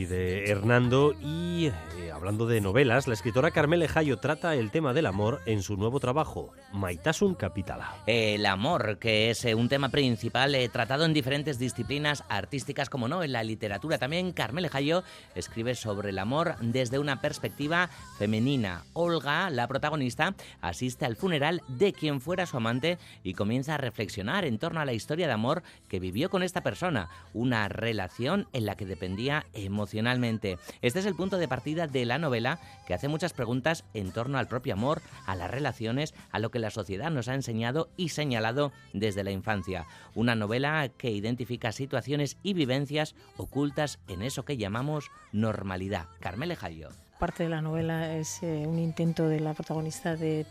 de 0.08 0.46
Hernando 0.50 1.14
y 1.20 1.68
eh, 1.98 2.07
hablando 2.18 2.48
de 2.48 2.62
novelas, 2.62 3.08
la 3.08 3.14
escritora 3.14 3.52
Carmele 3.52 3.88
Jayo 3.88 4.18
trata 4.18 4.56
el 4.56 4.72
tema 4.72 4.92
del 4.92 5.06
amor 5.06 5.40
en 5.46 5.62
su 5.62 5.78
nuevo 5.78 6.00
trabajo, 6.00 6.52
Maitasun 6.74 7.36
Capitala. 7.36 7.94
El 8.08 8.48
amor, 8.48 8.98
que 8.98 9.30
es 9.30 9.46
eh, 9.46 9.54
un 9.54 9.70
tema 9.70 9.90
principal 9.90 10.56
eh, 10.56 10.68
tratado 10.68 11.06
en 11.06 11.14
diferentes 11.14 11.60
disciplinas 11.60 12.24
artísticas, 12.28 12.90
como 12.90 13.08
no, 13.08 13.24
en 13.24 13.34
la 13.34 13.44
literatura 13.44 14.00
también, 14.00 14.32
Carmele 14.32 14.68
Jayo 14.68 15.04
escribe 15.36 15.76
sobre 15.76 16.10
el 16.10 16.18
amor 16.18 16.56
desde 16.60 16.98
una 16.98 17.22
perspectiva 17.22 17.88
femenina. 18.18 18.84
Olga, 18.94 19.52
la 19.52 19.68
protagonista, 19.68 20.34
asiste 20.60 21.06
al 21.06 21.18
funeral 21.18 21.62
de 21.68 21.94
quien 21.94 22.20
fuera 22.20 22.48
su 22.48 22.58
amante 22.58 22.98
y 23.24 23.36
comienza 23.36 23.76
a 23.76 23.78
reflexionar 23.78 24.44
en 24.44 24.58
torno 24.58 24.80
a 24.80 24.86
la 24.86 24.94
historia 24.94 25.28
de 25.28 25.34
amor 25.34 25.62
que 25.88 26.00
vivió 26.00 26.32
con 26.32 26.42
esta 26.42 26.62
persona, 26.62 27.10
una 27.36 27.70
relación 27.70 28.48
en 28.54 28.66
la 28.66 28.76
que 28.76 28.88
dependía 28.88 29.46
emocionalmente. 29.54 30.58
Este 30.82 30.98
es 30.98 31.06
el 31.06 31.16
punto 31.16 31.38
de 31.38 31.48
partida 31.48 31.86
de 31.86 32.07
la 32.08 32.18
novela 32.18 32.60
que 32.88 32.94
hace 32.94 33.08
muchas 33.08 33.34
preguntas 33.34 33.84
en 33.94 34.12
torno 34.12 34.38
al 34.38 34.48
propio 34.48 34.74
amor, 34.74 35.02
a 35.26 35.36
las 35.36 35.52
relaciones, 35.52 36.14
a 36.32 36.40
lo 36.40 36.52
que 36.52 36.60
la 36.60 36.72
sociedad 36.72 37.12
nos 37.12 37.28
ha 37.28 37.36
enseñado 37.36 37.90
y 37.98 38.10
señalado 38.10 38.72
desde 38.94 39.24
la 39.24 39.32
infancia. 39.32 39.86
Una 40.16 40.36
novela 40.36 40.90
que 40.98 41.12
identifica 41.12 41.72
situaciones 41.72 42.38
y 42.44 42.54
vivencias 42.54 43.16
ocultas 43.36 44.00
en 44.08 44.22
eso 44.22 44.46
que 44.46 44.58
llamamos 44.58 45.12
normalidad. 45.32 46.08
Carmele 46.20 46.56
Jayo. 46.56 46.90
Parte 47.20 47.44
de 47.44 47.50
la 47.50 47.62
novela 47.62 48.16
es 48.16 48.44
eh, 48.44 48.66
un 48.68 48.78
intento 48.78 49.28
de 49.28 49.40
la 49.40 49.54
protagonista 49.54 50.16
de, 50.16 50.46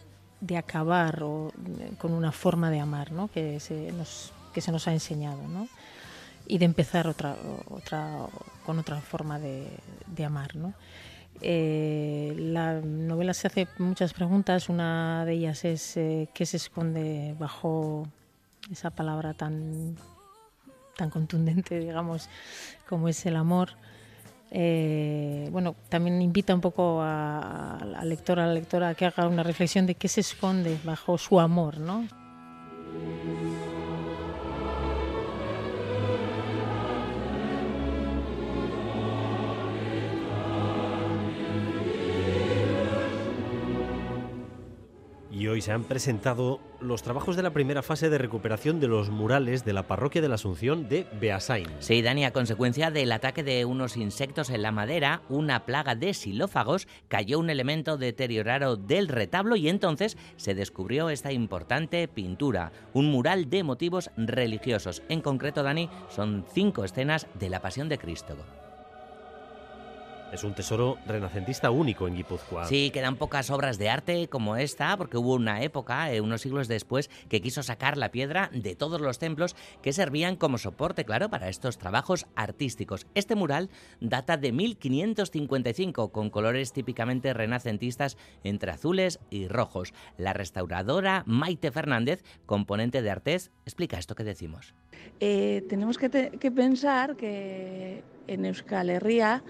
acabar 0.57 1.21
con 1.99 2.13
una 2.13 2.33
forma 2.33 2.71
de 2.71 2.81
amar 2.81 3.13
¿no? 3.13 3.29
que, 3.29 3.61
se 3.61 3.93
nos, 3.93 4.33
que 4.53 4.61
se 4.61 4.73
nos 4.73 4.87
ha 4.89 4.93
enseñado. 4.93 5.39
y 6.47 6.59
de 6.59 6.65
empezar 6.65 7.07
otra, 7.07 7.37
otra, 7.71 8.27
con 8.65 8.79
otra 8.79 9.01
forma 9.01 9.39
de, 9.39 9.69
de 10.07 10.25
amar. 10.25 10.57
¿no? 10.57 10.75
Eh, 11.43 12.35
la 12.39 12.81
novela 12.81 13.35
se 13.35 13.47
hace 13.47 13.69
muchas 13.79 14.13
preguntas, 14.13 14.69
una 14.69 15.25
de 15.25 15.35
ellas 15.35 15.65
es 15.65 15.97
eh, 15.97 16.29
qué 16.35 16.47
se 16.47 16.57
esconde 16.57 17.35
bajo 17.39 18.07
esa 18.71 18.91
palabra 18.91 19.35
tan, 19.35 19.97
tan 20.97 21.11
contundente, 21.11 21.79
digamos, 21.81 22.29
como 22.89 23.09
es 23.09 23.25
el 23.27 23.37
amor. 23.37 23.71
Eh, 24.51 25.49
bueno, 25.51 25.75
también 25.89 26.23
invita 26.23 26.55
un 26.55 26.61
poco 26.61 27.03
al 27.03 28.09
lector, 28.09 28.39
a 28.39 28.47
la 28.47 28.55
lectora 28.55 28.91
a 28.91 28.95
que 28.95 29.07
haga 29.07 29.27
una 29.29 29.43
reflexión 29.43 29.87
de 29.87 29.97
qué 29.97 30.09
se 30.09 30.21
esconde 30.21 30.79
bajo 30.85 31.19
su 31.19 31.41
amor, 31.41 31.79
¿no? 31.79 32.07
Hoy 45.49 45.61
se 45.61 45.73
han 45.73 45.85
presentado 45.85 46.61
los 46.81 47.03
trabajos 47.03 47.37
de 47.37 47.43
la 47.43 47.51
primera 47.51 47.83
fase 47.83 48.11
de 48.11 48.19
recuperación 48.19 48.81
de 48.81 48.89
los 48.89 49.11
murales 49.11 49.65
de 49.65 49.73
la 49.73 49.87
parroquia 49.87 50.21
de 50.21 50.29
la 50.29 50.35
Asunción 50.35 50.89
de 50.89 51.07
Beasain. 51.21 51.69
Sí, 51.79 52.03
Dani, 52.03 52.25
a 52.25 52.33
consecuencia 52.33 52.91
del 52.91 53.13
ataque 53.13 53.43
de 53.43 53.65
unos 53.65 53.97
insectos 53.97 54.51
en 54.51 54.63
la 54.63 54.73
madera, 54.73 55.23
una 55.29 55.65
plaga 55.65 55.95
de 55.95 56.15
xilófagos, 56.15 56.89
cayó 57.09 57.39
un 57.39 57.51
elemento 57.51 57.97
deteriorado 57.97 58.77
del 58.77 59.09
retablo 59.09 59.57
y 59.57 59.69
entonces 59.69 60.17
se 60.37 60.55
descubrió 60.55 61.11
esta 61.11 61.33
importante 61.33 62.09
pintura, 62.09 62.73
un 62.93 63.11
mural 63.11 63.49
de 63.49 63.63
motivos 63.63 64.11
religiosos. 64.17 65.03
En 65.09 65.21
concreto, 65.21 65.63
Dani, 65.63 65.89
son 66.09 66.45
cinco 66.53 66.85
escenas 66.85 67.27
de 67.39 67.51
la 67.51 67.63
Pasión 67.63 67.89
de 67.89 67.99
Cristo. 67.99 68.37
Es 70.33 70.43
un 70.43 70.55
tesoro 70.55 70.99
renacentista 71.07 71.71
único 71.71 72.09
en 72.09 72.17
Guipúzcoa. 72.17 72.67
Sí, 72.67 72.91
quedan 72.91 73.17
pocas 73.17 73.49
obras 73.51 73.79
de 73.79 73.89
arte 73.89 74.29
como 74.29 74.57
esta, 74.57 74.97
porque 74.97 75.17
hubo 75.17 75.35
una 75.35 75.63
época, 75.63 76.13
eh, 76.13 76.21
unos 76.21 76.41
siglos 76.41 76.67
después, 76.67 77.11
que 77.29 77.41
quiso 77.41 77.63
sacar 77.63 77.97
la 77.97 78.11
piedra 78.11 78.51
de 78.53 78.75
todos 78.75 79.01
los 79.01 79.19
templos 79.19 79.55
que 79.83 79.93
servían 79.93 80.37
como 80.37 80.59
soporte, 80.59 81.05
claro, 81.05 81.31
para 81.31 81.49
estos 81.49 81.79
trabajos 81.79 82.27
artísticos. 82.35 83.07
Este 83.15 83.37
mural 83.37 83.71
data 84.01 84.37
de 84.37 84.53
1555, 84.53 86.11
con 86.11 86.29
colores 86.31 86.73
típicamente 86.73 87.33
renacentistas 87.33 88.19
entre 88.43 88.73
azules 88.73 89.21
y 89.31 89.47
rojos. 89.47 89.95
La 90.19 90.33
restauradora 90.33 91.23
Maite 91.27 91.71
Fernández, 91.71 92.25
componente 92.47 93.01
de 93.01 93.11
Artés, 93.11 93.53
explica 93.65 93.99
esto 93.99 94.17
que 94.17 94.25
decimos. 94.25 94.75
Eh, 95.21 95.65
tenemos 95.69 95.99
que, 95.99 96.11
que 96.11 96.51
pensar 96.51 97.17
que 97.17 98.03
en 98.27 98.45
Euskal 98.45 98.91
Herria 98.91 99.43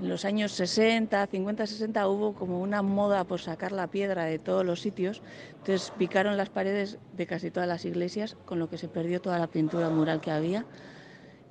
en 0.00 0.08
los 0.08 0.24
años 0.24 0.52
60, 0.52 1.26
50, 1.26 1.66
60 1.66 2.08
hubo 2.08 2.34
como 2.34 2.60
una 2.60 2.82
moda 2.82 3.24
por 3.24 3.40
sacar 3.40 3.72
la 3.72 3.86
piedra 3.86 4.24
de 4.24 4.38
todos 4.38 4.64
los 4.64 4.80
sitios, 4.80 5.22
entonces 5.58 5.92
picaron 5.96 6.36
las 6.36 6.50
paredes 6.50 6.98
de 7.16 7.26
casi 7.26 7.50
todas 7.50 7.68
las 7.68 7.84
iglesias, 7.84 8.36
con 8.44 8.58
lo 8.58 8.68
que 8.68 8.78
se 8.78 8.88
perdió 8.88 9.20
toda 9.20 9.38
la 9.38 9.46
pintura 9.46 9.88
mural 9.88 10.20
que 10.20 10.30
había. 10.30 10.66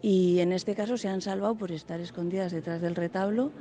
Y 0.01 0.39
en 0.39 0.51
este 0.51 0.75
caso 0.75 0.97
se 0.97 1.07
han 1.07 1.21
salvado 1.21 1.55
por 1.55 1.71
estar 1.71 1.99
escondidas 1.99 2.51
detrás 2.51 2.81
del 2.81 2.95
retablo 2.95 3.51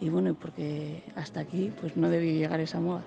y 0.00 0.10
bueno, 0.10 0.34
porque 0.34 1.02
hasta 1.16 1.40
aquí 1.40 1.72
pues 1.80 1.96
no 1.96 2.08
debió 2.08 2.32
llegar 2.32 2.60
esa 2.60 2.80
moda. 2.80 3.04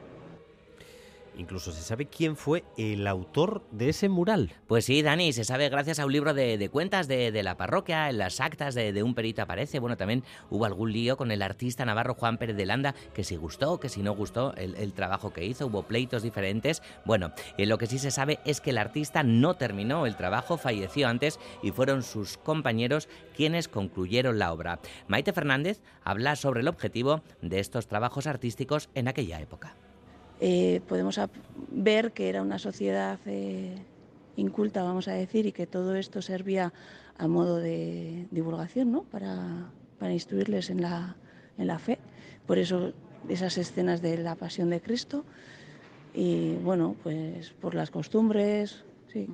Incluso 1.37 1.71
se 1.71 1.81
sabe 1.81 2.07
quién 2.07 2.35
fue 2.35 2.63
el 2.77 3.07
autor 3.07 3.63
de 3.71 3.89
ese 3.89 4.09
mural. 4.09 4.53
Pues 4.67 4.85
sí, 4.85 5.01
Dani, 5.01 5.33
se 5.33 5.43
sabe 5.43 5.69
gracias 5.69 5.99
a 5.99 6.05
un 6.05 6.11
libro 6.11 6.33
de, 6.33 6.69
cuentas 6.69 7.07
de, 7.07 7.31
la 7.43 7.57
parroquia, 7.57 8.09
en 8.09 8.17
las 8.17 8.39
actas 8.41 8.75
de, 8.75 9.03
un 9.03 9.15
perito 9.15 9.41
aparece. 9.41 9.79
Bueno, 9.79 9.97
también 9.97 10.23
hubo 10.49 10.65
algún 10.65 10.91
lío 10.91 11.17
con 11.17 11.31
el 11.31 11.41
artista 11.41 11.85
navarro 11.85 12.15
Juan 12.15 12.37
Pérez 12.37 12.57
de 12.57 12.65
Landa, 12.65 12.95
que 13.13 13.23
si 13.23 13.37
gustó, 13.37 13.79
que 13.79 13.89
si 13.89 14.01
no 14.01 14.13
gustó 14.13 14.53
el, 14.55 14.93
trabajo 14.93 15.31
que 15.31 15.45
hizo, 15.45 15.67
hubo 15.67 15.83
pleitos 15.83 16.23
diferentes. 16.23 16.81
Bueno, 17.05 17.31
eh, 17.57 17.65
lo 17.65 17.77
que 17.77 17.87
sí 17.87 17.97
se 17.97 18.11
sabe 18.11 18.39
es 18.45 18.59
que 18.59 18.71
el 18.71 18.77
artista 18.77 19.23
no 19.23 19.55
terminó 19.55 20.05
el 20.05 20.17
trabajo, 20.17 20.57
falleció 20.57 21.07
antes 21.07 21.39
y 21.63 21.71
fueron 21.71 22.03
sus 22.03 22.37
compañeros 22.37 23.07
quienes 23.35 23.67
concluyeron 23.67 24.37
la 24.37 24.51
obra. 24.51 24.79
Maite 25.07 25.33
Fernández 25.33 25.81
habla 26.03 26.35
sobre 26.35 26.61
el 26.61 26.67
objetivo 26.67 27.21
de 27.41 27.59
estos 27.59 27.87
trabajos 27.87 28.27
artísticos 28.27 28.89
en 28.93 29.07
aquella 29.07 29.39
época. 29.39 29.75
Eh, 30.43 30.81
podemos 30.87 31.19
ver 31.69 32.13
que 32.13 32.27
era 32.27 32.41
una 32.41 32.57
sociedad 32.57 33.19
eh, 33.27 33.75
inculta, 34.35 34.81
vamos 34.81 35.07
a 35.07 35.13
decir, 35.13 35.45
y 35.45 35.51
que 35.51 35.67
todo 35.67 35.95
esto 35.95 36.23
servía 36.23 36.73
a 37.19 37.27
modo 37.27 37.57
de 37.57 38.27
divulgación, 38.31 38.91
¿no? 38.91 39.03
para, 39.03 39.69
instruirles 40.11 40.71
en 40.71 40.81
la, 40.81 41.15
en 41.59 41.67
la 41.67 41.77
fe. 41.77 41.99
Por 42.47 42.57
eso 42.57 42.91
esas 43.29 43.59
escenas 43.59 44.01
de 44.01 44.17
la 44.17 44.33
pasión 44.35 44.71
de 44.71 44.81
Cristo 44.81 45.23
y 46.15 46.55
bueno, 46.55 46.95
pues 47.03 47.51
por 47.51 47.75
las 47.75 47.91
costumbres, 47.91 48.83
sí. 49.13 49.27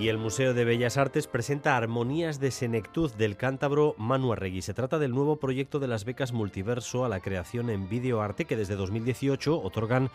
Y 0.00 0.08
el 0.08 0.16
Museo 0.16 0.54
de 0.54 0.64
Bellas 0.64 0.96
Artes 0.96 1.26
presenta 1.26 1.76
Armonías 1.76 2.40
de 2.40 2.50
Senectud 2.50 3.12
del 3.12 3.36
cántabro 3.36 3.94
Manu 3.98 4.32
Arregui. 4.32 4.62
Se 4.62 4.72
trata 4.72 4.98
del 4.98 5.10
nuevo 5.10 5.36
proyecto 5.36 5.78
de 5.78 5.88
las 5.88 6.06
becas 6.06 6.32
Multiverso 6.32 7.04
a 7.04 7.10
la 7.10 7.20
creación 7.20 7.68
en 7.68 7.86
videoarte 7.86 8.46
que 8.46 8.56
desde 8.56 8.76
2018 8.76 9.60
otorgan 9.60 10.08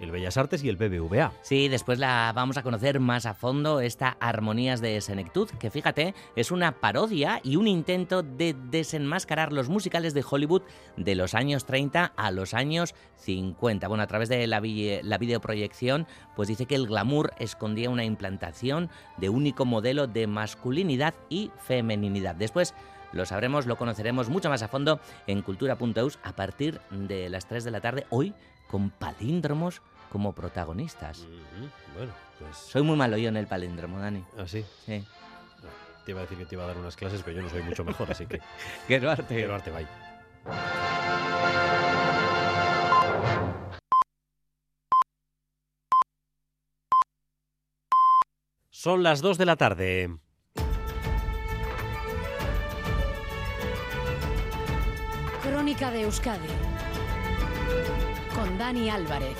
el 0.00 0.10
Bellas 0.10 0.36
Artes 0.36 0.62
y 0.64 0.68
el 0.68 0.76
BBVA. 0.76 1.32
Sí, 1.42 1.68
después 1.68 1.98
la 1.98 2.32
vamos 2.34 2.56
a 2.56 2.62
conocer 2.62 3.00
más 3.00 3.26
a 3.26 3.34
fondo, 3.34 3.80
esta 3.80 4.16
Armonías 4.20 4.80
de 4.80 5.00
Senectud, 5.00 5.48
que 5.58 5.70
fíjate, 5.70 6.14
es 6.36 6.50
una 6.50 6.72
parodia 6.72 7.40
y 7.42 7.56
un 7.56 7.66
intento 7.66 8.22
de 8.22 8.54
desenmascarar 8.70 9.52
los 9.52 9.68
musicales 9.68 10.14
de 10.14 10.24
Hollywood 10.28 10.62
de 10.96 11.14
los 11.14 11.34
años 11.34 11.64
30 11.64 12.12
a 12.16 12.30
los 12.30 12.54
años 12.54 12.94
50. 13.16 13.88
Bueno, 13.88 14.02
a 14.02 14.06
través 14.06 14.28
de 14.28 14.46
la, 14.46 14.60
la 14.60 15.18
videoproyección, 15.18 16.06
pues 16.36 16.48
dice 16.48 16.66
que 16.66 16.74
el 16.74 16.86
glamour 16.86 17.32
escondía 17.38 17.90
una 17.90 18.04
implantación 18.04 18.90
de 19.16 19.28
único 19.28 19.64
modelo 19.64 20.06
de 20.06 20.26
masculinidad 20.26 21.14
y 21.28 21.50
femeninidad. 21.58 22.34
Después 22.34 22.74
lo 23.12 23.24
sabremos, 23.26 23.66
lo 23.66 23.76
conoceremos 23.76 24.28
mucho 24.28 24.48
más 24.50 24.62
a 24.62 24.68
fondo 24.68 24.98
en 25.28 25.42
cultura.eus 25.42 26.18
a 26.24 26.32
partir 26.32 26.80
de 26.90 27.28
las 27.28 27.46
3 27.46 27.62
de 27.62 27.70
la 27.70 27.80
tarde 27.80 28.06
hoy 28.10 28.34
con 28.68 28.90
palíndromos 28.90 29.82
como 30.10 30.32
protagonistas. 30.32 31.26
Bueno, 31.96 32.12
pues... 32.38 32.56
Soy 32.56 32.82
muy 32.82 32.96
malo 32.96 33.16
yo 33.16 33.28
en 33.28 33.36
el 33.36 33.46
palíndromo, 33.46 33.98
Dani. 33.98 34.24
¿Ah, 34.38 34.46
sí? 34.46 34.64
Sí. 34.86 35.04
Te 36.04 36.10
iba 36.10 36.20
a 36.20 36.22
decir 36.22 36.38
que 36.38 36.44
te 36.44 36.54
iba 36.54 36.64
a 36.64 36.68
dar 36.68 36.78
unas 36.78 36.96
clases, 36.96 37.22
pero 37.24 37.38
yo 37.38 37.42
no 37.42 37.50
soy 37.50 37.62
mucho 37.62 37.84
mejor, 37.84 38.10
así 38.10 38.26
que... 38.26 38.40
Quiero 38.86 39.10
arte. 39.10 39.34
Quiero 39.34 39.54
arte, 39.54 39.70
bye. 39.70 39.86
Son 48.70 49.02
las 49.02 49.22
2 49.22 49.38
de 49.38 49.46
la 49.46 49.56
tarde. 49.56 50.18
Crónica 55.42 55.90
de 55.90 56.02
Euskadi 56.02 56.73
con 58.34 58.58
Dani 58.58 58.90
Álvarez. 58.90 59.36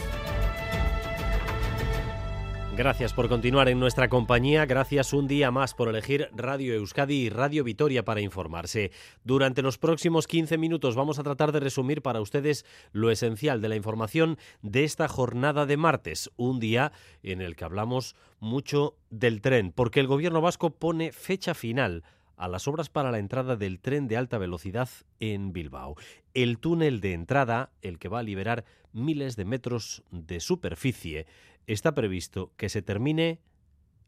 Gracias 2.76 3.12
por 3.12 3.28
continuar 3.28 3.68
en 3.68 3.78
nuestra 3.78 4.08
compañía, 4.08 4.66
gracias 4.66 5.12
un 5.12 5.28
día 5.28 5.52
más 5.52 5.74
por 5.74 5.88
elegir 5.88 6.28
Radio 6.32 6.74
Euskadi 6.74 7.14
y 7.14 7.28
Radio 7.28 7.62
Vitoria 7.62 8.04
para 8.04 8.20
informarse. 8.20 8.90
Durante 9.22 9.62
los 9.62 9.78
próximos 9.78 10.26
15 10.26 10.58
minutos 10.58 10.96
vamos 10.96 11.20
a 11.20 11.22
tratar 11.22 11.52
de 11.52 11.60
resumir 11.60 12.02
para 12.02 12.20
ustedes 12.20 12.66
lo 12.90 13.12
esencial 13.12 13.60
de 13.60 13.68
la 13.68 13.76
información 13.76 14.38
de 14.62 14.82
esta 14.82 15.06
jornada 15.06 15.66
de 15.66 15.76
martes, 15.76 16.32
un 16.36 16.58
día 16.58 16.90
en 17.22 17.42
el 17.42 17.54
que 17.54 17.64
hablamos 17.64 18.16
mucho 18.40 18.96
del 19.08 19.40
tren, 19.40 19.70
porque 19.70 20.00
el 20.00 20.08
gobierno 20.08 20.40
vasco 20.40 20.70
pone 20.70 21.12
fecha 21.12 21.54
final 21.54 22.02
a 22.36 22.48
las 22.48 22.66
obras 22.66 22.88
para 22.88 23.10
la 23.10 23.18
entrada 23.18 23.54
del 23.54 23.78
tren 23.80 24.08
de 24.08 24.16
alta 24.16 24.38
velocidad 24.38 24.88
en 25.20 25.52
Bilbao. 25.52 25.94
El 26.34 26.58
túnel 26.58 27.00
de 27.00 27.12
entrada, 27.12 27.70
el 27.82 28.00
que 28.00 28.08
va 28.08 28.18
a 28.18 28.24
liberar 28.24 28.64
miles 28.94 29.36
de 29.36 29.44
metros 29.44 30.02
de 30.10 30.40
superficie, 30.40 31.26
está 31.66 31.94
previsto 31.94 32.52
que 32.56 32.68
se 32.68 32.80
termine 32.80 33.40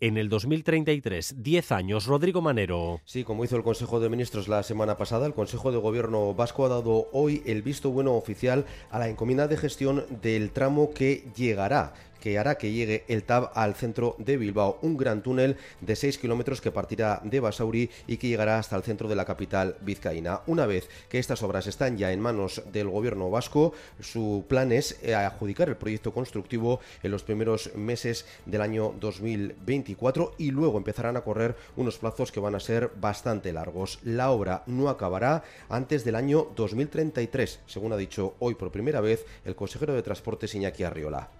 en 0.00 0.16
el 0.16 0.28
2033. 0.28 1.36
Diez 1.38 1.72
años. 1.72 2.06
Rodrigo 2.06 2.42
Manero. 2.42 3.00
Sí, 3.04 3.24
como 3.24 3.44
hizo 3.44 3.56
el 3.56 3.62
Consejo 3.62 4.00
de 4.00 4.08
Ministros 4.08 4.48
la 4.48 4.62
semana 4.62 4.96
pasada, 4.96 5.26
el 5.26 5.34
Consejo 5.34 5.72
de 5.72 5.78
Gobierno 5.78 6.34
vasco 6.34 6.66
ha 6.66 6.68
dado 6.68 7.08
hoy 7.12 7.42
el 7.46 7.62
visto 7.62 7.90
bueno 7.90 8.14
oficial 8.14 8.66
a 8.90 8.98
la 8.98 9.08
encomienda 9.08 9.48
de 9.48 9.56
gestión 9.56 10.04
del 10.22 10.50
tramo 10.50 10.90
que 10.92 11.28
llegará 11.36 11.94
que 12.26 12.40
hará 12.40 12.58
que 12.58 12.72
llegue 12.72 13.04
el 13.06 13.22
TAB 13.22 13.52
al 13.54 13.76
centro 13.76 14.16
de 14.18 14.36
Bilbao, 14.36 14.80
un 14.82 14.96
gran 14.96 15.22
túnel 15.22 15.56
de 15.80 15.94
6 15.94 16.18
kilómetros 16.18 16.60
que 16.60 16.72
partirá 16.72 17.20
de 17.22 17.38
Basauri 17.38 17.88
y 18.08 18.16
que 18.16 18.26
llegará 18.26 18.58
hasta 18.58 18.74
el 18.74 18.82
centro 18.82 19.08
de 19.08 19.14
la 19.14 19.24
capital 19.24 19.76
vizcaína. 19.82 20.40
Una 20.48 20.66
vez 20.66 20.88
que 21.08 21.20
estas 21.20 21.44
obras 21.44 21.68
están 21.68 21.96
ya 21.96 22.10
en 22.10 22.18
manos 22.18 22.64
del 22.72 22.88
gobierno 22.88 23.30
vasco, 23.30 23.74
su 24.00 24.44
plan 24.48 24.72
es 24.72 24.98
eh, 25.04 25.14
adjudicar 25.14 25.68
el 25.68 25.76
proyecto 25.76 26.12
constructivo 26.12 26.80
en 27.04 27.12
los 27.12 27.22
primeros 27.22 27.72
meses 27.76 28.26
del 28.44 28.62
año 28.62 28.92
2024 28.98 30.34
y 30.36 30.50
luego 30.50 30.78
empezarán 30.78 31.16
a 31.16 31.20
correr 31.20 31.54
unos 31.76 31.98
plazos 31.98 32.32
que 32.32 32.40
van 32.40 32.56
a 32.56 32.60
ser 32.60 32.90
bastante 33.00 33.52
largos. 33.52 34.00
La 34.02 34.32
obra 34.32 34.64
no 34.66 34.88
acabará 34.88 35.44
antes 35.68 36.04
del 36.04 36.16
año 36.16 36.48
2033, 36.56 37.60
según 37.66 37.92
ha 37.92 37.96
dicho 37.96 38.34
hoy 38.40 38.56
por 38.56 38.72
primera 38.72 39.00
vez 39.00 39.24
el 39.44 39.54
consejero 39.54 39.94
de 39.94 40.02
Transportes 40.02 40.56
Iñaki 40.56 40.82
Arriola 40.82 41.30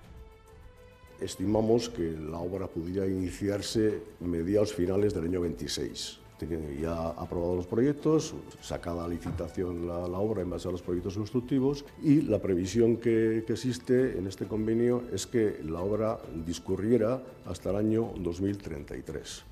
estimamos 1.21 1.89
que 1.89 2.13
la 2.13 2.39
obra 2.39 2.67
pudiera 2.67 3.07
iniciarse 3.07 4.01
mediados 4.21 4.73
finales 4.73 5.15
del 5.15 5.25
año 5.25 5.41
26. 5.41 6.19
Tienen 6.39 6.79
ya 6.79 7.11
aprobados 7.11 7.57
los 7.57 7.67
proyectos, 7.67 8.35
sacada 8.61 9.07
a 9.07 9.09
licitación 9.09 9.87
la, 9.89 10.07
la, 10.07 10.19
obra 10.19 10.43
en 10.43 10.51
base 10.51 10.69
a 10.69 10.71
los 10.71 10.83
proyectos 10.83 11.17
constructivos 11.17 11.87
y 12.03 12.21
la 12.21 12.41
previsión 12.41 12.99
que, 12.99 13.45
que, 13.47 13.55
existe 13.55 14.19
en 14.19 14.27
este 14.27 14.47
convenio 14.47 15.05
es 15.13 15.27
que 15.27 15.61
la 15.65 15.81
obra 15.81 16.19
discurriera 16.45 17.23
hasta 17.47 17.71
el 17.71 17.77
año 17.77 18.13
2033. 18.19 19.45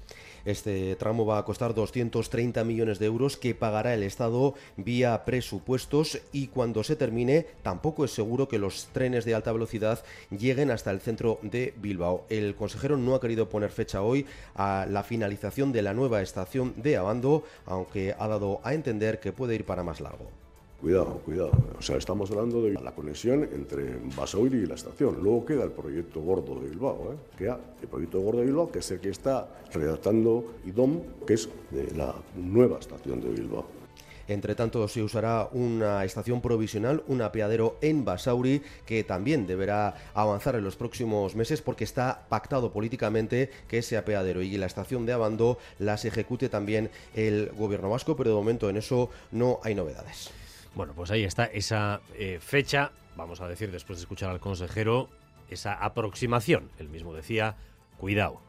Este 0.45 0.95
tramo 0.97 1.25
va 1.25 1.39
a 1.39 1.45
costar 1.45 1.75
230 1.75 2.65
millones 2.65 2.99
de 2.99 3.07
euros 3.07 3.39
que 3.39 3.55
pagará 3.55 3.95
el 3.95 4.03
Estado 4.03 4.55
vía 4.77 5.25
presupuestos 5.25 6.21
y 6.33 6.49
cuando 6.49 6.85
se 6.85 6.97
termine 6.97 7.47
tampoco 7.63 8.05
es 8.05 8.11
seguro 8.11 8.47
que 8.47 8.59
los 8.59 8.89
trenes 8.93 9.25
de 9.25 9.35
alta 9.35 9.53
velocidad 9.53 10.05
lleguen 10.31 10.71
hasta 10.71 10.91
el 10.91 11.01
centro 11.01 11.39
de 11.41 11.73
Bilbao. 11.77 12.27
El 12.29 12.55
consejero 12.57 12.99
no 12.99 13.15
ha 13.15 13.21
querido 13.21 13.49
poner 13.49 13.71
fecha 13.71 14.03
hoy 14.03 14.27
a 14.55 14.87
la 14.91 15.03
finalización 15.03 15.73
de 15.73 15.83
la 15.83 15.95
nueva 15.95 16.21
estación 16.21 16.75
de 16.77 16.99
Abando, 16.99 17.45
aunque 17.65 18.15
ha 18.19 18.29
dado 18.29 18.61
a 18.65 18.75
entender 18.75 19.21
que 19.21 19.33
puede 19.33 19.55
ir 19.55 19.65
para 19.65 19.83
más 19.83 20.01
largo. 20.01 20.44
Cuidado, 20.85 21.19
cuidado. 21.25 21.53
O 21.79 21.81
sea, 21.81 21.97
estamos 21.97 22.31
hablando 22.31 22.61
de 22.61 22.75
la 22.75 22.91
conexión 22.95 23.43
entre 23.55 23.97
Basauri 24.15 24.59
y 24.59 24.67
la 24.67 24.75
estación. 24.75 25.17
Luego 25.23 25.47
queda 25.47 25.65
el 25.65 25.71
proyecto 25.71 26.21
gordo 26.21 26.61
de 26.61 26.69
Bilbao. 26.69 27.15
¿eh? 27.15 27.17
Queda 27.39 27.59
el 27.81 27.89
proyecto 27.89 28.21
gordo 28.21 28.41
de 28.41 28.45
Bilbao, 28.45 28.71
que 28.71 28.81
es 28.81 28.91
el 28.91 29.01
que 29.01 29.09
está 29.09 29.49
redactando 29.73 30.45
IDOM, 30.67 31.01
que 31.27 31.33
es 31.33 31.49
de 31.71 31.91
la 31.97 32.15
nueva 32.37 32.81
estación 32.81 33.23
de 33.23 33.31
Bilbao. 33.31 33.65
Entre 34.29 34.55
tanto, 34.55 34.87
se 34.87 35.03
usará 35.03 35.49
una 35.53 36.05
estación 36.05 36.43
provisional, 36.43 37.03
un 37.09 37.23
apeadero 37.23 37.79
en 37.81 38.05
Basauri, 38.05 38.61
que 38.85 39.05
también 39.05 39.47
deberá 39.47 39.95
avanzar 40.13 40.55
en 40.55 40.65
los 40.65 40.77
próximos 40.77 41.35
meses 41.35 41.63
porque 41.63 41.85
está 41.85 42.27
pactado 42.29 42.75
políticamente 42.75 43.49
que 43.69 43.79
ese 43.79 43.97
apeadero 43.97 44.43
y 44.43 44.59
la 44.59 44.67
estación 44.67 45.07
de 45.07 45.15
Abando 45.15 45.57
las 45.79 46.05
ejecute 46.05 46.51
también 46.51 46.91
el 47.15 47.53
gobierno 47.57 47.89
vasco, 47.89 48.17
pero 48.17 48.29
de 48.29 48.37
momento 48.37 48.69
en 48.69 48.77
eso 48.77 49.09
no 49.33 49.61
hay 49.63 49.75
novedades. 49.75 50.44
Bueno, 50.75 50.93
pues 50.95 51.13
ahí 51.13 51.23
está 51.23 51.45
esa 51.45 52.01
eh, 52.17 52.39
fecha, 52.41 52.91
vamos 53.17 53.41
a 53.41 53.47
decir 53.47 53.71
después 53.71 53.99
de 53.99 54.03
escuchar 54.03 54.31
al 54.31 54.41
consejero, 54.41 55.09
esa 55.49 55.75
aproximación. 55.75 56.69
Él 56.79 56.89
mismo 56.89 57.15
decía, 57.15 57.57
cuidado, 57.97 58.41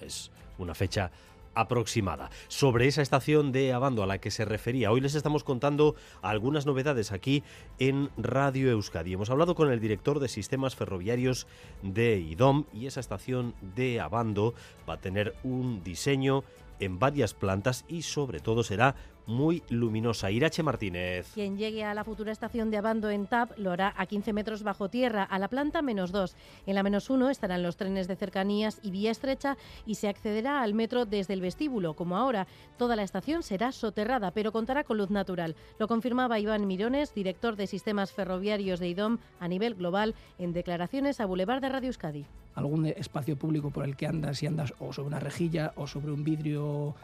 es 0.00 0.30
una 0.56 0.74
fecha 0.74 1.10
aproximada. 1.54 2.30
Sobre 2.48 2.86
esa 2.86 3.02
estación 3.02 3.52
de 3.52 3.74
Abando 3.74 4.02
a 4.02 4.06
la 4.06 4.18
que 4.18 4.30
se 4.30 4.46
refería, 4.46 4.90
hoy 4.90 5.02
les 5.02 5.14
estamos 5.14 5.44
contando 5.44 5.94
algunas 6.22 6.64
novedades 6.64 7.12
aquí 7.12 7.42
en 7.78 8.10
Radio 8.16 8.70
Euskadi. 8.70 9.12
Hemos 9.12 9.28
hablado 9.28 9.54
con 9.54 9.70
el 9.70 9.78
director 9.78 10.20
de 10.20 10.28
sistemas 10.28 10.74
ferroviarios 10.74 11.46
de 11.82 12.18
IDOM 12.18 12.64
y 12.72 12.86
esa 12.86 13.00
estación 13.00 13.54
de 13.76 14.00
Abando 14.00 14.54
va 14.88 14.94
a 14.94 15.00
tener 15.00 15.34
un 15.44 15.84
diseño 15.84 16.44
en 16.80 16.98
varias 16.98 17.34
plantas 17.34 17.84
y 17.88 18.02
sobre 18.02 18.40
todo 18.40 18.62
será 18.64 18.96
muy 19.26 19.62
luminosa. 19.68 20.30
Irache 20.30 20.62
Martínez. 20.62 21.30
Quien 21.34 21.56
llegue 21.56 21.84
a 21.84 21.94
la 21.94 22.04
futura 22.04 22.32
estación 22.32 22.70
de 22.70 22.76
Abando 22.76 23.10
en 23.10 23.26
TAP 23.26 23.58
lo 23.58 23.70
hará 23.70 23.94
a 23.96 24.06
15 24.06 24.32
metros 24.32 24.62
bajo 24.62 24.88
tierra, 24.88 25.22
a 25.22 25.38
la 25.38 25.48
planta 25.48 25.82
menos 25.82 26.12
2. 26.12 26.36
En 26.66 26.74
la 26.74 26.82
menos 26.82 27.10
1 27.10 27.30
estarán 27.30 27.62
los 27.62 27.76
trenes 27.76 28.08
de 28.08 28.16
cercanías 28.16 28.80
y 28.82 28.90
vía 28.90 29.10
estrecha 29.10 29.56
y 29.86 29.96
se 29.96 30.08
accederá 30.08 30.62
al 30.62 30.74
metro 30.74 31.06
desde 31.06 31.34
el 31.34 31.40
vestíbulo. 31.40 31.94
Como 31.94 32.16
ahora, 32.16 32.46
toda 32.76 32.96
la 32.96 33.02
estación 33.02 33.42
será 33.42 33.72
soterrada, 33.72 34.30
pero 34.30 34.52
contará 34.52 34.84
con 34.84 34.98
luz 34.98 35.10
natural. 35.10 35.56
Lo 35.78 35.88
confirmaba 35.88 36.38
Iván 36.38 36.66
Mirones, 36.66 37.14
director 37.14 37.56
de 37.56 37.66
sistemas 37.66 38.12
ferroviarios 38.12 38.80
de 38.80 38.88
IDOM 38.88 39.18
a 39.40 39.48
nivel 39.48 39.74
global, 39.74 40.14
en 40.38 40.52
declaraciones 40.52 41.20
a 41.20 41.26
Boulevard 41.26 41.60
de 41.60 41.68
Radio 41.68 41.88
Euskadi. 41.88 42.26
Algún 42.54 42.86
espacio 42.86 43.36
público 43.36 43.70
por 43.70 43.84
el 43.84 43.96
que 43.96 44.06
andas, 44.06 44.38
si 44.38 44.46
andas 44.46 44.74
o 44.78 44.92
sobre 44.92 45.08
una 45.08 45.18
rejilla 45.18 45.72
o 45.76 45.86
sobre 45.86 46.12
un 46.12 46.22
vidrio 46.22 46.94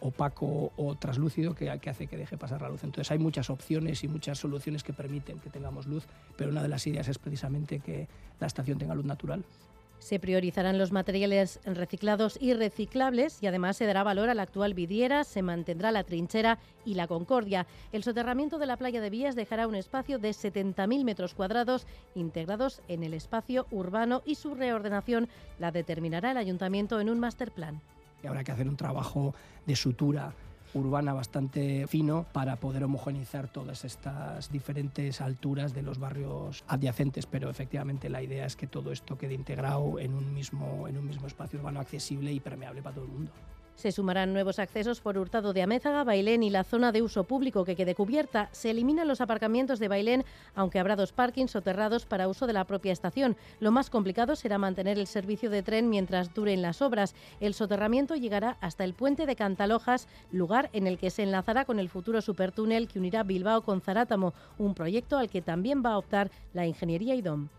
opaco 0.00 0.72
o 0.76 0.94
traslúcido 0.94 1.54
que, 1.54 1.78
que, 1.80 1.90
hace 1.90 2.06
que 2.06 2.16
deje 2.16 2.36
pasar 2.36 2.62
la 2.62 2.68
luz. 2.68 2.84
Entonces 2.84 3.10
hay 3.10 3.18
muchas 3.18 3.50
opciones 3.50 4.02
y 4.04 4.08
muchas 4.08 4.38
soluciones 4.38 4.82
que 4.82 4.92
permiten 4.92 5.38
que 5.38 5.50
tengamos 5.50 5.86
luz, 5.86 6.06
pero 6.36 6.50
una 6.50 6.62
de 6.62 6.68
las 6.68 6.86
ideas 6.86 7.08
es 7.08 7.18
precisamente 7.18 7.80
que 7.80 8.08
la 8.40 8.46
estación 8.46 8.78
tenga 8.78 8.94
luz 8.94 9.04
natural. 9.04 9.44
Se 9.98 10.20
priorizarán 10.20 10.78
los 10.78 10.92
materiales 10.92 11.58
reciclados 11.64 12.38
y 12.40 12.52
reciclables 12.54 13.42
y 13.42 13.46
además 13.46 13.76
se 13.76 13.86
dará 13.86 14.02
valor 14.02 14.28
a 14.28 14.34
la 14.34 14.42
actual 14.42 14.74
vidiera, 14.74 15.24
se 15.24 15.42
mantendrá 15.42 15.90
la 15.90 16.04
trinchera 16.04 16.58
y 16.84 16.94
la 16.94 17.06
concordia. 17.06 17.66
El 17.92 18.04
soterramiento 18.04 18.58
de 18.58 18.66
la 18.66 18.76
playa 18.76 19.00
de 19.00 19.10
Vías 19.10 19.34
dejará 19.34 19.66
un 19.66 19.74
espacio 19.74 20.18
de 20.18 20.30
70.000 20.30 21.02
metros 21.02 21.34
cuadrados 21.34 21.86
integrados 22.14 22.82
en 22.88 23.02
el 23.02 23.14
espacio 23.14 23.66
urbano 23.70 24.22
y 24.24 24.34
su 24.34 24.54
reordenación 24.54 25.28
la 25.58 25.72
determinará 25.72 26.30
el 26.30 26.36
ayuntamiento 26.36 27.00
en 27.00 27.10
un 27.10 27.18
master 27.18 27.50
plan. 27.50 27.80
Habrá 28.26 28.44
que 28.44 28.52
hacer 28.52 28.68
un 28.68 28.76
trabajo 28.76 29.34
de 29.66 29.76
sutura 29.76 30.32
urbana 30.74 31.14
bastante 31.14 31.86
fino 31.86 32.26
para 32.32 32.56
poder 32.56 32.84
homogeneizar 32.84 33.48
todas 33.48 33.84
estas 33.84 34.50
diferentes 34.52 35.20
alturas 35.20 35.74
de 35.74 35.82
los 35.82 35.98
barrios 35.98 36.64
adyacentes, 36.68 37.26
pero 37.26 37.48
efectivamente 37.48 38.08
la 38.08 38.22
idea 38.22 38.46
es 38.46 38.56
que 38.56 38.66
todo 38.66 38.92
esto 38.92 39.16
quede 39.16 39.34
integrado 39.34 39.98
en 39.98 40.14
un 40.14 40.34
mismo, 40.34 40.86
en 40.88 40.98
un 40.98 41.06
mismo 41.06 41.26
espacio 41.26 41.58
urbano 41.58 41.80
accesible 41.80 42.32
y 42.32 42.40
permeable 42.40 42.82
para 42.82 42.96
todo 42.96 43.04
el 43.04 43.10
mundo. 43.10 43.32
Se 43.76 43.92
sumarán 43.92 44.32
nuevos 44.32 44.58
accesos 44.58 45.02
por 45.02 45.18
Hurtado 45.18 45.52
de 45.52 45.60
Amézaga, 45.60 46.02
Bailén 46.02 46.42
y 46.42 46.48
la 46.48 46.64
zona 46.64 46.92
de 46.92 47.02
uso 47.02 47.24
público 47.24 47.66
que 47.66 47.76
quede 47.76 47.94
cubierta. 47.94 48.48
Se 48.50 48.70
eliminan 48.70 49.06
los 49.06 49.20
aparcamientos 49.20 49.78
de 49.78 49.88
Bailén, 49.88 50.24
aunque 50.54 50.78
habrá 50.78 50.96
dos 50.96 51.12
parkings 51.12 51.50
soterrados 51.50 52.06
para 52.06 52.26
uso 52.26 52.46
de 52.46 52.54
la 52.54 52.64
propia 52.64 52.94
estación. 52.94 53.36
Lo 53.60 53.72
más 53.72 53.90
complicado 53.90 54.34
será 54.34 54.56
mantener 54.56 54.98
el 54.98 55.06
servicio 55.06 55.50
de 55.50 55.62
tren 55.62 55.90
mientras 55.90 56.32
duren 56.32 56.62
las 56.62 56.80
obras. 56.80 57.14
El 57.38 57.52
soterramiento 57.52 58.16
llegará 58.16 58.56
hasta 58.62 58.82
el 58.82 58.94
puente 58.94 59.26
de 59.26 59.36
Cantalojas, 59.36 60.08
lugar 60.32 60.70
en 60.72 60.86
el 60.86 60.96
que 60.96 61.10
se 61.10 61.24
enlazará 61.24 61.66
con 61.66 61.78
el 61.78 61.90
futuro 61.90 62.22
supertúnel 62.22 62.88
que 62.88 62.98
unirá 62.98 63.24
Bilbao 63.24 63.60
con 63.60 63.82
Zarátamo, 63.82 64.32
un 64.56 64.74
proyecto 64.74 65.18
al 65.18 65.28
que 65.28 65.42
también 65.42 65.82
va 65.84 65.92
a 65.92 65.98
optar 65.98 66.30
la 66.54 66.66
ingeniería 66.66 67.14
IDOM. 67.14 67.50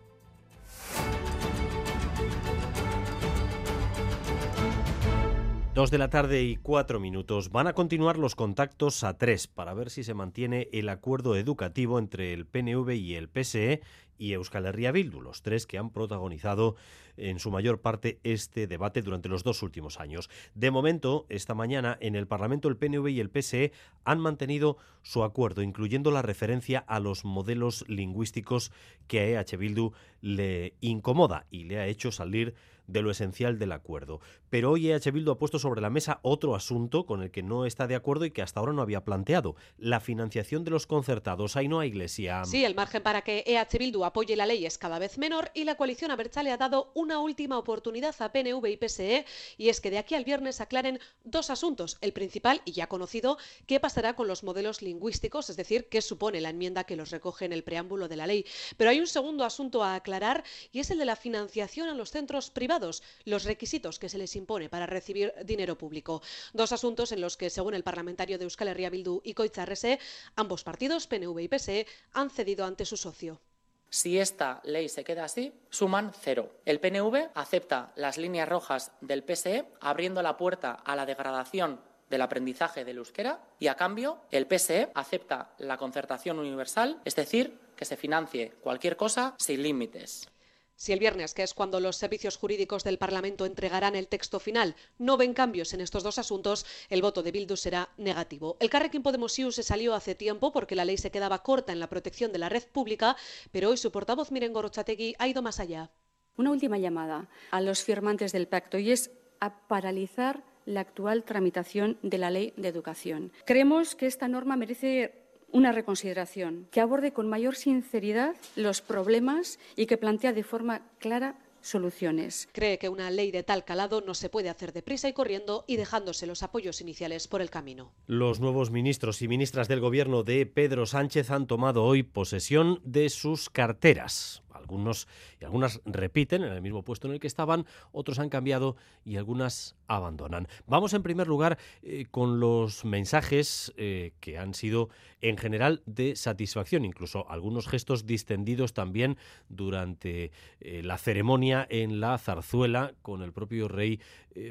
Dos 5.78 5.92
de 5.92 6.00
la 6.00 6.10
tarde 6.10 6.42
y 6.42 6.56
cuatro 6.56 7.00
minutos. 7.00 7.52
Van 7.52 7.68
a 7.68 7.74
continuar 7.74 8.18
los 8.18 8.34
contactos 8.34 9.04
a 9.04 9.16
tres 9.16 9.46
para 9.46 9.76
ver 9.76 9.92
si 9.92 10.04
se 10.04 10.16
mantiene 10.16 10.70
el 10.72 10.90
acuerdo 10.90 11.36
educativo 11.36 12.00
entre 12.00 12.34
el 12.34 12.48
PNV 12.48 12.96
y 12.96 13.14
el 13.14 13.30
PSE 13.30 13.82
y 14.18 14.34
Euskal 14.34 14.66
Herria 14.66 14.92
Bildu, 14.92 15.22
los 15.22 15.44
tres 15.44 15.68
que 15.68 15.78
han 15.78 15.92
protagonizado 15.92 16.78
en 17.16 17.38
su 17.38 17.52
mayor 17.52 17.80
parte 17.80 18.20
este 18.24 18.66
debate 18.66 19.04
durante 19.04 19.30
los 19.30 19.44
dos 19.44 19.62
últimos 19.62 20.00
años. 20.00 20.32
De 20.56 20.72
momento, 20.72 21.28
esta 21.30 21.54
mañana 21.54 21.96
en 22.02 22.16
el 22.16 22.26
Parlamento 22.26 22.70
el 22.70 22.78
PNV 22.78 23.10
y 23.10 23.20
el 23.20 23.30
PSE 23.30 23.72
han 24.04 24.20
mantenido 24.20 24.78
su 25.04 25.24
acuerdo, 25.24 25.62
incluyendo 25.62 26.10
la 26.10 26.24
referencia 26.24 26.80
a 26.80 27.00
los 27.00 27.24
modelos 27.24 27.86
lingüísticos 27.88 28.72
que 29.08 29.20
a 29.20 29.42
EH 29.42 29.58
Bildu 29.58 29.92
le 30.22 30.74
incomoda 30.82 31.46
y 31.52 31.66
le 31.66 31.78
ha 31.78 31.86
hecho 31.86 32.12
salir 32.12 32.56
de 32.88 33.02
lo 33.02 33.12
esencial 33.12 33.60
del 33.60 33.74
acuerdo. 33.74 34.22
Pero 34.50 34.72
hoy 34.72 34.90
EH 34.90 35.12
Bildu 35.12 35.32
ha 35.32 35.38
puesto 35.38 35.60
sobre 35.60 35.82
la 35.82 35.90
mesa 35.90 36.20
otro 36.24 36.56
asunto 36.56 37.06
con 37.06 37.22
el 37.22 37.32
que 37.32 37.44
no 37.44 37.66
está 37.66 37.86
de 37.86 37.96
acuerdo 37.96 38.26
y 38.26 38.32
que 38.32 38.42
hasta 38.42 38.60
ahora 38.60 38.74
no 38.74 38.82
había 38.82 39.04
planteado, 39.04 39.56
la 39.78 40.00
financiación 40.00 40.64
de 40.64 40.72
los 40.72 40.88
concertados. 40.88 41.56
Ahí 41.56 41.68
no 41.68 41.80
hay 41.80 41.90
iglesia. 41.90 42.46
Sí, 42.46 42.64
el 42.64 42.76
margen 42.76 43.04
para 43.04 43.22
que 43.22 43.44
EH 43.46 43.78
Bildu 43.78 44.06
apoye 44.06 44.36
la 44.36 44.46
ley 44.46 44.66
es 44.66 44.78
cada 44.78 45.00
vez 45.00 45.18
menor 45.18 45.52
y 45.54 45.66
la 45.66 45.76
coalición 45.76 46.12
Abertzale 46.12 46.52
ha 46.52 46.58
dado 46.58 46.92
una 46.96 47.20
última 47.20 47.58
oportunidad 47.58 48.16
a 48.20 48.32
PNV 48.32 48.66
y 48.68 48.78
PSE 48.78 49.26
y 49.58 49.70
es 49.70 49.82
que 49.82 49.92
de 49.92 49.98
aquí 49.98 50.16
al 50.16 50.24
viernes 50.24 50.62
aclaren 50.62 51.00
dos 51.24 51.50
asuntos. 51.50 51.98
El 52.02 52.14
principal, 52.14 52.62
y 52.66 52.72
ya 52.72 52.88
conocido, 52.88 53.38
qué 53.66 53.80
pasará 53.80 54.16
con 54.16 54.28
los 54.28 54.44
modelos 54.44 54.82
lingüísticos, 54.82 55.50
es 55.50 55.58
decir, 55.58 55.90
qué 55.90 56.02
supone 56.02 56.42
la 56.42 56.50
enmienda 56.50 56.86
que 56.86 56.96
los 56.96 57.12
recoge 57.12 57.46
en 57.46 57.54
el 57.54 57.64
preámbulo 57.64 58.08
de 58.08 58.16
la 58.16 58.28
ley. 58.28 58.46
Pero 58.78 58.90
hay 58.90 59.00
un 59.00 59.08
segundo 59.08 59.44
asunto 59.44 59.84
a 59.84 59.96
aclarar 59.96 60.44
y 60.72 60.80
es 60.80 60.90
el 60.92 61.00
de 61.00 61.06
la 61.06 61.16
financiación 61.16 61.90
a 61.90 61.94
los 61.94 62.12
centros 62.12 62.50
privados 62.50 62.77
los 63.26 63.44
requisitos 63.44 64.00
que 64.00 64.10
se 64.10 64.18
les 64.18 64.36
impone 64.36 64.70
para 64.70 64.86
recibir 64.86 65.34
dinero 65.44 65.78
público. 65.78 66.22
Dos 66.54 66.72
asuntos 66.72 67.12
en 67.12 67.22
los 67.22 67.38
que, 67.38 67.50
según 67.50 67.74
el 67.74 67.84
parlamentario 67.84 68.38
de 68.38 68.46
Euskal 68.46 68.70
Herria 68.70 68.90
Bildu 68.90 69.22
y 69.24 69.34
Coitzarrese, 69.34 70.00
ambos 70.36 70.64
partidos, 70.64 71.08
PNV 71.08 71.40
y 71.40 71.48
PSE, 71.48 71.88
han 72.14 72.30
cedido 72.30 72.66
ante 72.66 72.86
su 72.86 72.98
socio. 72.98 73.42
Si 73.90 74.20
esta 74.20 74.62
ley 74.66 74.90
se 74.90 75.04
queda 75.04 75.24
así, 75.24 75.54
suman 75.70 76.12
cero. 76.14 76.52
El 76.66 76.80
PNV 76.80 77.30
acepta 77.34 77.94
las 77.96 78.18
líneas 78.18 78.50
rojas 78.50 78.92
del 79.00 79.24
PSE, 79.24 79.66
abriendo 79.80 80.22
la 80.22 80.36
puerta 80.36 80.72
a 80.74 80.96
la 80.96 81.06
degradación 81.06 81.80
del 82.10 82.22
aprendizaje 82.22 82.86
del 82.86 82.98
euskera 82.98 83.40
y, 83.60 83.68
a 83.68 83.76
cambio, 83.76 84.22
el 84.32 84.46
PSE 84.46 84.90
acepta 84.94 85.54
la 85.58 85.78
concertación 85.78 86.40
universal, 86.40 87.02
es 87.06 87.16
decir, 87.16 87.60
que 87.76 87.86
se 87.86 87.98
financie 87.98 88.54
cualquier 88.62 88.98
cosa 88.98 89.36
sin 89.38 89.62
límites. 89.62 90.30
Si 90.78 90.94
el 90.94 91.00
viernes, 91.00 91.34
que 91.34 91.42
es 91.42 91.56
cuando 91.56 91.80
los 91.80 91.98
servicios 91.98 92.38
jurídicos 92.38 92.84
del 92.84 93.00
Parlamento 93.00 93.48
entregarán 93.48 93.96
el 93.96 94.08
texto 94.08 94.40
final, 94.40 94.76
no 95.00 95.18
ven 95.18 95.34
cambios 95.34 95.74
en 95.74 95.82
estos 95.82 96.04
dos 96.04 96.20
asuntos, 96.20 96.68
el 96.90 97.02
voto 97.02 97.24
de 97.24 97.32
Bildu 97.32 97.58
será 97.58 97.90
negativo. 97.98 98.58
El 98.60 98.70
Carrequín 98.70 99.02
Podemos 99.02 99.40
IU 99.40 99.52
se 99.52 99.64
salió 99.64 99.96
hace 99.96 100.14
tiempo 100.14 100.52
porque 100.52 100.76
la 100.76 100.86
ley 100.86 100.98
se 100.98 101.10
quedaba 101.10 101.42
corta 101.42 101.74
en 101.74 101.80
la 101.80 101.90
protección 101.90 102.32
de 102.32 102.38
la 102.38 102.50
red 102.50 102.64
pública, 102.72 103.18
pero 103.52 103.70
hoy 103.70 103.78
su 103.78 103.92
portavoz 103.92 104.32
Miren 104.32 104.54
Gorochategui 104.54 105.16
ha 105.18 105.28
ido 105.28 105.42
más 105.42 105.60
allá. 105.60 105.90
Una 106.38 106.52
última 106.52 106.78
llamada 106.78 107.28
a 107.50 107.60
los 107.60 107.82
firmantes 107.82 108.32
del 108.32 108.48
pacto 108.48 108.78
y 108.78 108.92
es 108.92 109.10
a 109.40 109.68
paralizar 109.68 110.44
la 110.68 110.82
actual 110.82 111.24
tramitación 111.24 111.98
de 112.04 112.20
la 112.20 112.30
ley 112.30 112.54
de 112.56 112.68
educación. 112.68 113.32
Creemos 113.46 113.96
que 113.96 114.06
esta 114.06 114.28
norma 114.28 114.56
merece 114.56 115.27
una 115.52 115.72
reconsideración 115.72 116.68
que 116.72 116.82
aborde 116.82 117.14
con 117.14 117.28
mayor 117.28 117.56
sinceridad 117.56 118.36
los 118.56 118.82
problemas 118.82 119.60
y 119.76 119.86
que 119.86 119.98
plantea 119.98 120.34
de 120.34 120.44
forma 120.44 120.82
clara 121.00 121.38
soluciones. 121.62 122.48
Cree 122.52 122.78
que 122.78 122.90
una 122.90 123.12
ley 123.12 123.32
de 123.32 123.44
tal 123.44 123.66
calado 123.66 124.02
no 124.02 124.14
se 124.14 124.30
puede 124.30 124.50
hacer 124.50 124.74
deprisa 124.74 125.10
y 125.10 125.14
corriendo 125.14 125.66
y 125.68 125.76
dejándose 125.76 126.26
los 126.26 126.44
apoyos 126.44 126.82
iniciales 126.82 127.28
por 127.28 127.42
el 127.42 127.50
camino. 127.50 127.92
Los 128.08 128.40
nuevos 128.40 128.72
ministros 128.72 129.22
y 129.22 129.28
ministras 129.28 129.68
del 129.68 129.80
gobierno 129.80 130.24
de 130.24 130.46
Pedro 130.46 130.86
Sánchez 130.86 131.30
han 131.30 131.48
tomado 131.48 131.84
hoy 131.84 132.04
posesión 132.04 132.80
de 132.84 133.10
sus 133.10 133.50
carteras. 133.50 134.44
Algunos 134.50 135.08
y 135.40 135.46
algunas 135.46 135.82
repiten 135.86 136.44
en 136.44 136.52
el 136.52 136.62
mismo 136.62 136.84
puesto 136.84 137.08
en 137.08 137.14
el 137.14 137.20
que 137.20 137.28
estaban, 137.28 137.66
otros 137.92 138.20
han 138.20 138.30
cambiado 138.30 138.76
y 139.06 139.18
algunas 139.18 139.76
abandonan. 139.88 140.48
Vamos 140.66 140.94
en 140.94 141.04
primer 141.04 141.28
lugar 141.28 141.58
eh, 141.84 142.06
con 142.10 142.40
los 142.40 142.84
mensajes 142.84 143.72
eh, 143.78 144.14
que 144.20 144.38
han 144.38 144.54
sido 144.56 144.90
en 145.22 145.38
general 145.38 145.82
de 145.86 146.16
satisfacción, 146.16 146.86
incluso 146.86 147.30
algunos 147.30 147.68
gestos 147.68 148.06
distendidos 148.06 148.74
también 148.74 149.18
durante 149.50 150.32
eh, 150.60 150.82
la 150.84 150.98
ceremonia 150.98 151.66
en 151.70 152.00
la 152.00 152.18
zarzuela 152.18 152.94
con 153.02 153.22
el 153.22 153.34
propio 153.34 153.68
rey 153.68 154.00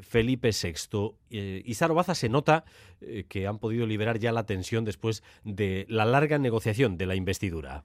Felipe 0.03 0.51
VI. 0.51 1.63
y 1.65 1.75
Sarobaza 1.75 2.17
se 2.17 2.29
nota 2.29 2.65
que 3.29 3.47
han 3.47 3.61
podido 3.61 3.87
liberar 3.87 4.19
ya 4.19 4.33
la 4.33 4.45
tensión 4.45 4.85
después 4.85 5.23
de 5.45 5.87
la 5.89 6.05
larga 6.05 6.39
negociación 6.39 6.97
de 6.99 7.07
la 7.07 7.15
investidura. 7.15 7.85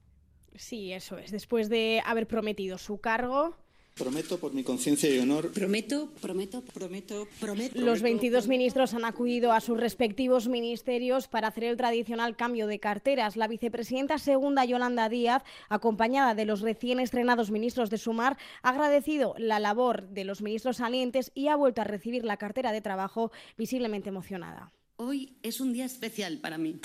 Sí, 0.56 0.94
eso 0.94 1.18
es. 1.18 1.32
Después 1.32 1.70
de 1.70 2.02
haber 2.06 2.28
prometido 2.28 2.78
su 2.78 3.00
cargo, 3.00 3.56
Prometo 3.96 4.40
por 4.40 4.54
mi 4.54 4.64
conciencia 4.64 5.14
y 5.14 5.20
honor. 5.20 5.52
Prometo, 5.52 6.10
prometo, 6.22 6.62
prometo, 6.62 7.28
prometo. 7.40 7.80
Los 7.80 8.02
22 8.02 8.48
ministros 8.48 8.94
han 8.94 9.06
acudido 9.06 9.52
a 9.52 9.60
sus 9.60 9.78
respectivos 9.78 10.48
ministerios 10.48 11.28
para 11.28 11.50
hacer 11.50 11.66
el 11.66 11.78
tradicional 11.78 12.36
cambio 12.36 12.68
de 12.68 12.80
carteras. 12.80 13.36
La 13.36 13.48
vicepresidenta 13.48 14.18
segunda, 14.18 14.64
Yolanda 14.66 15.10
Díaz, 15.10 15.44
acompañada 15.70 16.36
de 16.36 16.46
los 16.46 16.62
recién 16.62 17.00
estrenados 17.00 17.52
ministros 17.52 17.90
de 17.90 17.98
Sumar, 17.98 18.38
ha 18.64 18.70
agradecido 18.70 19.36
la 19.38 19.60
labor 19.60 20.08
de 20.08 20.24
los 20.24 20.42
ministros 20.42 20.78
salientes 20.78 21.32
y 21.36 21.50
ha 21.50 21.56
vuelto 21.56 21.82
a 21.82 21.86
recibir 21.86 22.24
la 22.24 22.38
cartera 22.38 22.72
de 22.72 22.82
trabajo 22.82 23.32
visiblemente 23.58 24.10
emocionada. 24.10 24.72
Hoy 24.96 25.36
es 25.44 25.60
un 25.60 25.74
día 25.74 25.86
especial 25.86 26.38
para 26.38 26.58
mí. 26.58 26.80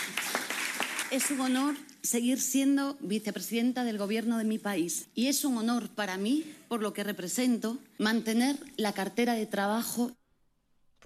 Es 1.10 1.30
un 1.30 1.40
honor 1.40 1.76
seguir 2.06 2.40
siendo 2.40 2.96
vicepresidenta 3.00 3.84
del 3.84 3.98
Gobierno 3.98 4.38
de 4.38 4.44
mi 4.44 4.58
país 4.58 5.08
y 5.14 5.26
es 5.26 5.44
un 5.44 5.58
honor 5.58 5.90
para 5.90 6.16
mí, 6.16 6.44
por 6.68 6.80
lo 6.80 6.92
que 6.92 7.04
represento, 7.04 7.78
mantener 7.98 8.56
la 8.76 8.92
cartera 8.92 9.34
de 9.34 9.46
trabajo 9.46 10.12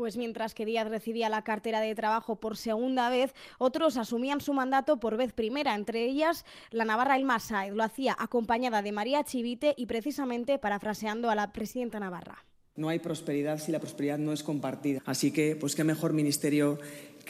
pues 0.01 0.17
mientras 0.17 0.55
que 0.55 0.65
Díaz 0.65 0.89
recibía 0.89 1.29
la 1.29 1.45
cartera 1.45 1.81
de 1.83 1.95
trabajo 1.95 2.37
por 2.37 2.57
segunda 2.57 3.11
vez, 3.11 3.35
otros 3.59 3.99
asumían 3.99 4.41
su 4.41 4.55
mandato 4.55 4.99
por 4.99 5.19
vez 5.19 5.35
primera, 5.35 5.75
entre 5.75 6.07
ellas 6.07 6.47
la 6.71 6.87
Navarra 6.87 7.17
El 7.17 7.25
Masa, 7.25 7.67
lo 7.67 7.83
hacía 7.83 8.17
acompañada 8.19 8.81
de 8.81 8.93
María 8.93 9.25
Chivite 9.25 9.75
y 9.77 9.85
precisamente 9.85 10.59
parafraseando 10.59 11.29
a 11.29 11.35
la 11.35 11.53
presidenta 11.53 12.01
Navarra. 12.01 12.47
No 12.77 12.89
hay 12.89 12.99
prosperidad 12.99 13.59
si 13.59 13.73
la 13.73 13.79
prosperidad 13.79 14.17
no 14.17 14.33
es 14.33 14.43
compartida. 14.43 15.03
Así 15.05 15.33
que, 15.33 15.55
pues 15.55 15.75
qué 15.75 15.85
mejor 15.85 16.15
ministerio 16.15 16.79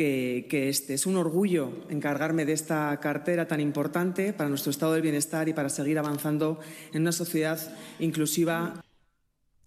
que, 0.01 0.69
este. 0.69 0.95
Es 0.95 1.05
un 1.05 1.17
orgullo 1.17 1.73
encargarme 1.91 2.47
de 2.47 2.55
esta 2.55 2.99
cartera 3.01 3.47
tan 3.47 3.61
importante 3.61 4.33
para 4.33 4.49
nuestro 4.49 4.71
estado 4.71 4.95
del 4.95 5.03
bienestar 5.03 5.49
y 5.49 5.53
para 5.53 5.69
seguir 5.69 5.99
avanzando 5.99 6.59
en 6.93 7.03
una 7.03 7.13
sociedad 7.13 7.59
inclusiva 7.99 8.83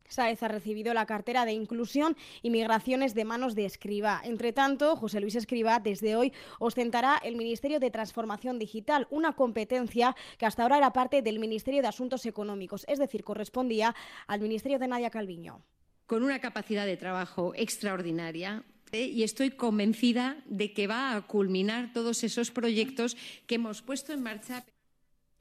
Sáez 0.09 0.43
ha 0.43 0.47
recibido 0.47 0.93
la 0.93 1.07
cartera 1.07 1.43
de 1.43 1.53
Inclusión 1.53 2.15
y 2.43 2.51
Migraciones 2.51 3.15
de 3.15 3.25
manos 3.25 3.55
de 3.55 3.65
Escriba. 3.65 4.21
Entre 4.23 4.53
tanto, 4.53 4.95
José 4.95 5.19
Luis 5.19 5.35
Escriba 5.35 5.79
desde 5.79 6.15
hoy 6.15 6.33
ostentará 6.59 7.19
el 7.23 7.35
Ministerio 7.35 7.79
de 7.79 7.89
Transformación 7.89 8.59
Digital, 8.59 9.07
una 9.09 9.33
competencia 9.33 10.15
que 10.37 10.45
hasta 10.45 10.61
ahora 10.61 10.77
era 10.77 10.93
parte 10.93 11.23
del 11.23 11.39
Ministerio 11.39 11.81
de 11.81 11.87
Asuntos 11.87 12.27
Económicos, 12.27 12.85
es 12.87 12.99
decir, 12.99 13.23
correspondía 13.23 13.95
al 14.27 14.39
Ministerio 14.39 14.77
de 14.77 14.87
Nadia 14.87 15.09
Calviño. 15.09 15.63
Con 16.05 16.21
una 16.21 16.39
capacidad 16.39 16.85
de 16.85 16.97
trabajo 16.97 17.53
extraordinaria. 17.55 18.63
Y 18.93 19.23
estoy 19.23 19.51
convencida 19.51 20.37
de 20.45 20.71
que 20.71 20.87
va 20.87 21.15
a 21.15 21.21
culminar 21.21 21.91
todos 21.93 22.23
esos 22.23 22.51
proyectos 22.51 23.17
que 23.47 23.55
hemos 23.55 23.81
puesto 23.81 24.13
en 24.13 24.21
marcha. 24.21 24.63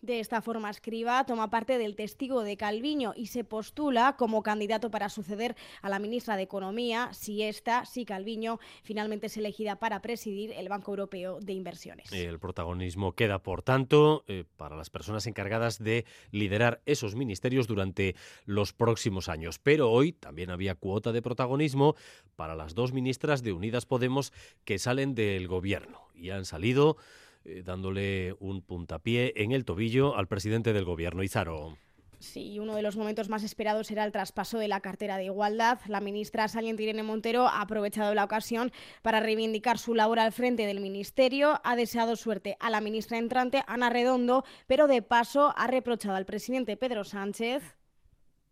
De 0.03 0.19
esta 0.19 0.43
forma, 0.43 0.69
Escriba 0.69 1.25
toma 1.27 1.49
parte 1.49 1.79
del 1.79 1.95
testigo 1.95 2.43
de 2.43 2.57
Calviño 2.57 3.13
y 3.15 3.29
se 3.29 3.45
postula 3.45 4.17
como 4.19 4.43
candidato 4.43 4.91
para 4.91 5.09
suceder 5.09 5.55
a 5.81 5.89
la 5.89 6.01
ministra 6.01 6.37
de 6.37 6.43
Economía 6.43 7.11
si 7.13 7.45
esta, 7.45 7.85
si 7.85 8.05
Calviño, 8.05 8.59
finalmente 8.83 9.29
es 9.29 9.37
elegida 9.37 9.77
para 9.77 10.03
presidir 10.03 10.51
el 10.55 10.69
Banco 10.69 10.91
Europeo 10.91 11.39
de 11.39 11.53
Inversiones. 11.53 12.11
El 12.11 12.41
protagonismo 12.41 13.13
queda, 13.13 13.45
por 13.45 13.63
tanto, 13.63 14.25
eh, 14.27 14.43
para 14.57 14.75
las 14.75 14.91
personas 14.91 15.29
encargadas 15.29 15.79
de 15.79 16.05
liderar 16.33 16.83
esos 16.85 17.15
ministerios 17.15 17.69
durante 17.69 18.17
los 18.45 18.73
próximos 18.73 19.29
años. 19.29 19.61
Pero 19.61 19.89
hoy 19.89 20.13
también 20.13 20.51
había 20.51 20.75
cuota 20.75 21.13
de 21.13 21.23
protagonismo 21.23 21.95
para 22.35 22.57
las 22.57 22.75
dos 22.75 22.93
ministras 22.93 23.45
de 23.45 23.53
Unidas 23.53 23.87
Podemos 23.87 24.33
que 24.65 24.81
salen 24.81 25.15
del 25.15 25.47
gobierno 25.47 26.09
y 26.13 26.31
han 26.31 26.45
salido 26.45 26.97
eh, 27.45 27.63
dándole 27.65 28.35
un 28.41 28.63
puntapié 28.63 29.33
en 29.37 29.53
el 29.53 29.65
tobillo 29.65 30.17
al 30.17 30.29
presidente 30.29 30.73
del 30.73 30.85
gobierno, 30.85 31.23
Izaro. 31.23 31.77
Sí, 32.23 32.61
uno 32.61 32.77
de 32.77 32.83
los 32.83 32.97
momentos 32.97 33.29
más 33.29 33.43
esperados 33.43 33.91
era 33.91 34.05
el 34.05 34.13
traspaso 34.13 34.57
de 34.59 34.69
la 34.69 34.79
cartera 34.79 35.17
de 35.17 35.25
igualdad. 35.25 35.81
La 35.89 36.01
ministra 36.01 36.47
Saliente 36.47 36.85
Irene 36.85 37.03
Montero 37.03 37.49
ha 37.49 37.61
aprovechado 37.61 38.15
la 38.15 38.23
ocasión 38.23 38.71
para 39.03 39.19
reivindicar 39.19 39.77
su 39.77 39.93
labor 39.93 40.21
al 40.21 40.31
frente 40.31 40.65
del 40.65 40.79
ministerio. 40.79 41.61
Ha 41.65 41.75
deseado 41.75 42.15
suerte 42.15 42.57
a 42.61 42.71
la 42.71 42.81
ministra 42.81 43.19
entrante, 43.19 43.65
Ana 43.67 43.91
Redondo, 43.91 44.45
pero 44.69 44.87
de 44.87 45.03
paso 45.03 45.53
ha 45.57 45.67
reprochado 45.67 46.15
al 46.15 46.25
presidente 46.25 46.77
Pedro 46.77 47.03
Sánchez 47.03 47.77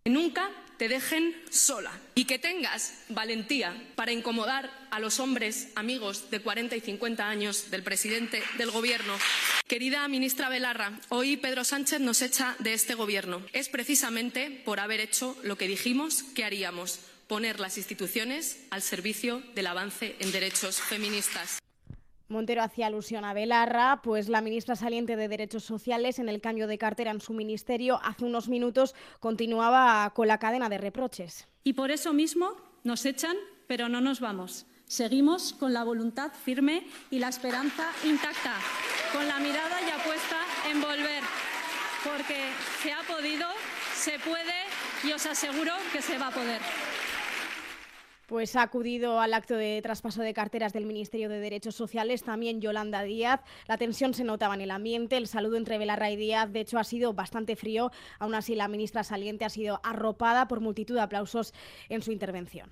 que 0.05 0.11
nunca 0.11 0.51
te 0.79 0.89
dejen 0.89 1.37
sola 1.51 1.93
y 2.15 2.25
que 2.25 2.39
tengas 2.39 2.95
valentía 3.11 3.77
para 3.97 4.13
incomodar 4.13 4.71
a 4.91 4.99
los 4.99 5.21
hombres 5.21 5.69
amigos 5.75 6.31
de 6.31 6.41
40 6.41 6.75
y 6.75 6.81
50 6.81 7.29
años 7.29 7.71
del 7.71 7.83
presidente 7.83 8.43
del 8.57 8.71
Gobierno. 8.71 9.13
Querida 9.69 10.09
ministra 10.09 10.49
Belarra, 10.49 10.99
hoy 11.11 11.37
Pedro 11.37 11.65
Sánchez 11.65 12.01
nos 12.01 12.23
echa 12.23 12.57
de 12.61 12.73
este 12.73 12.95
Gobierno. 12.95 13.43
Es 13.53 13.69
precisamente 13.69 14.63
por 14.65 14.81
haber 14.81 15.01
hecho 15.01 15.37
lo 15.43 15.59
que 15.59 15.69
dijimos 15.69 16.23
que 16.23 16.45
haríamos, 16.45 17.01
poner 17.27 17.61
las 17.61 17.77
instituciones 17.77 18.65
al 18.71 18.81
servicio 18.81 19.43
del 19.55 19.67
avance 19.67 20.17
en 20.19 20.33
derechos 20.33 20.81
feministas. 20.81 21.61
Montero 22.31 22.62
hacía 22.62 22.86
alusión 22.86 23.24
a 23.24 23.35
Belarra, 23.35 24.01
pues 24.02 24.28
la 24.28 24.40
ministra 24.40 24.77
saliente 24.77 25.16
de 25.16 25.27
Derechos 25.27 25.65
Sociales 25.65 26.20
en 26.20 26.28
el 26.28 26.40
cambio 26.40 26.69
de 26.69 26.78
cartera 26.78 27.11
en 27.11 27.20
su 27.20 27.32
ministerio 27.32 28.01
hace 28.05 28.24
unos 28.24 28.48
minutos 28.48 28.94
continuaba 29.19 30.09
con 30.15 30.28
la 30.28 30.39
cadena 30.39 30.69
de 30.69 30.78
reproches. 30.78 31.48
Y 31.65 31.73
por 31.73 31.90
eso 31.90 32.12
mismo 32.12 32.55
nos 32.85 33.05
echan, 33.05 33.36
pero 33.66 33.89
no 33.89 34.01
nos 34.01 34.20
vamos. 34.20 34.66
Seguimos 34.86 35.52
con 35.52 35.73
la 35.73 35.82
voluntad 35.82 36.31
firme 36.32 36.86
y 37.11 37.19
la 37.19 37.28
esperanza 37.28 37.90
intacta, 38.05 38.55
con 39.12 39.27
la 39.27 39.40
mirada 39.40 39.81
ya 39.81 40.02
puesta 40.05 40.39
en 40.70 40.81
volver, 40.81 41.24
porque 42.05 42.39
se 42.81 42.93
ha 42.93 43.02
podido, 43.02 43.48
se 43.97 44.20
puede 44.20 44.55
y 45.02 45.12
os 45.12 45.27
aseguro 45.27 45.73
que 45.93 46.01
se 46.01 46.16
va 46.16 46.28
a 46.28 46.31
poder 46.31 46.61
pues 48.31 48.55
ha 48.55 48.62
acudido 48.62 49.19
al 49.19 49.35
acto 49.35 49.57
de 49.57 49.82
traspaso 49.82 50.23
de 50.23 50.32
carteras 50.32 50.73
del 50.73 50.86
Ministerio 50.86 51.28
de 51.28 51.40
Derechos 51.40 51.74
Sociales 51.74 52.23
también 52.23 52.61
Yolanda 52.61 53.02
Díaz. 53.02 53.40
La 53.66 53.77
tensión 53.77 54.15
se 54.15 54.23
notaba 54.23 54.55
en 54.55 54.61
el 54.61 54.70
ambiente, 54.70 55.16
el 55.16 55.27
saludo 55.27 55.57
entre 55.57 55.78
Belarra 55.78 56.12
y 56.12 56.16
Díaz 56.16 56.52
de 56.52 56.61
hecho 56.61 56.78
ha 56.78 56.85
sido 56.85 57.12
bastante 57.12 57.57
frío, 57.57 57.90
aún 58.20 58.36
así 58.36 58.55
la 58.55 58.69
ministra 58.69 59.02
saliente 59.02 59.44
ha 59.44 59.48
sido 59.48 59.81
arropada 59.82 60.47
por 60.47 60.61
multitud 60.61 60.94
de 60.94 61.01
aplausos 61.01 61.52
en 61.89 62.02
su 62.02 62.12
intervención. 62.12 62.70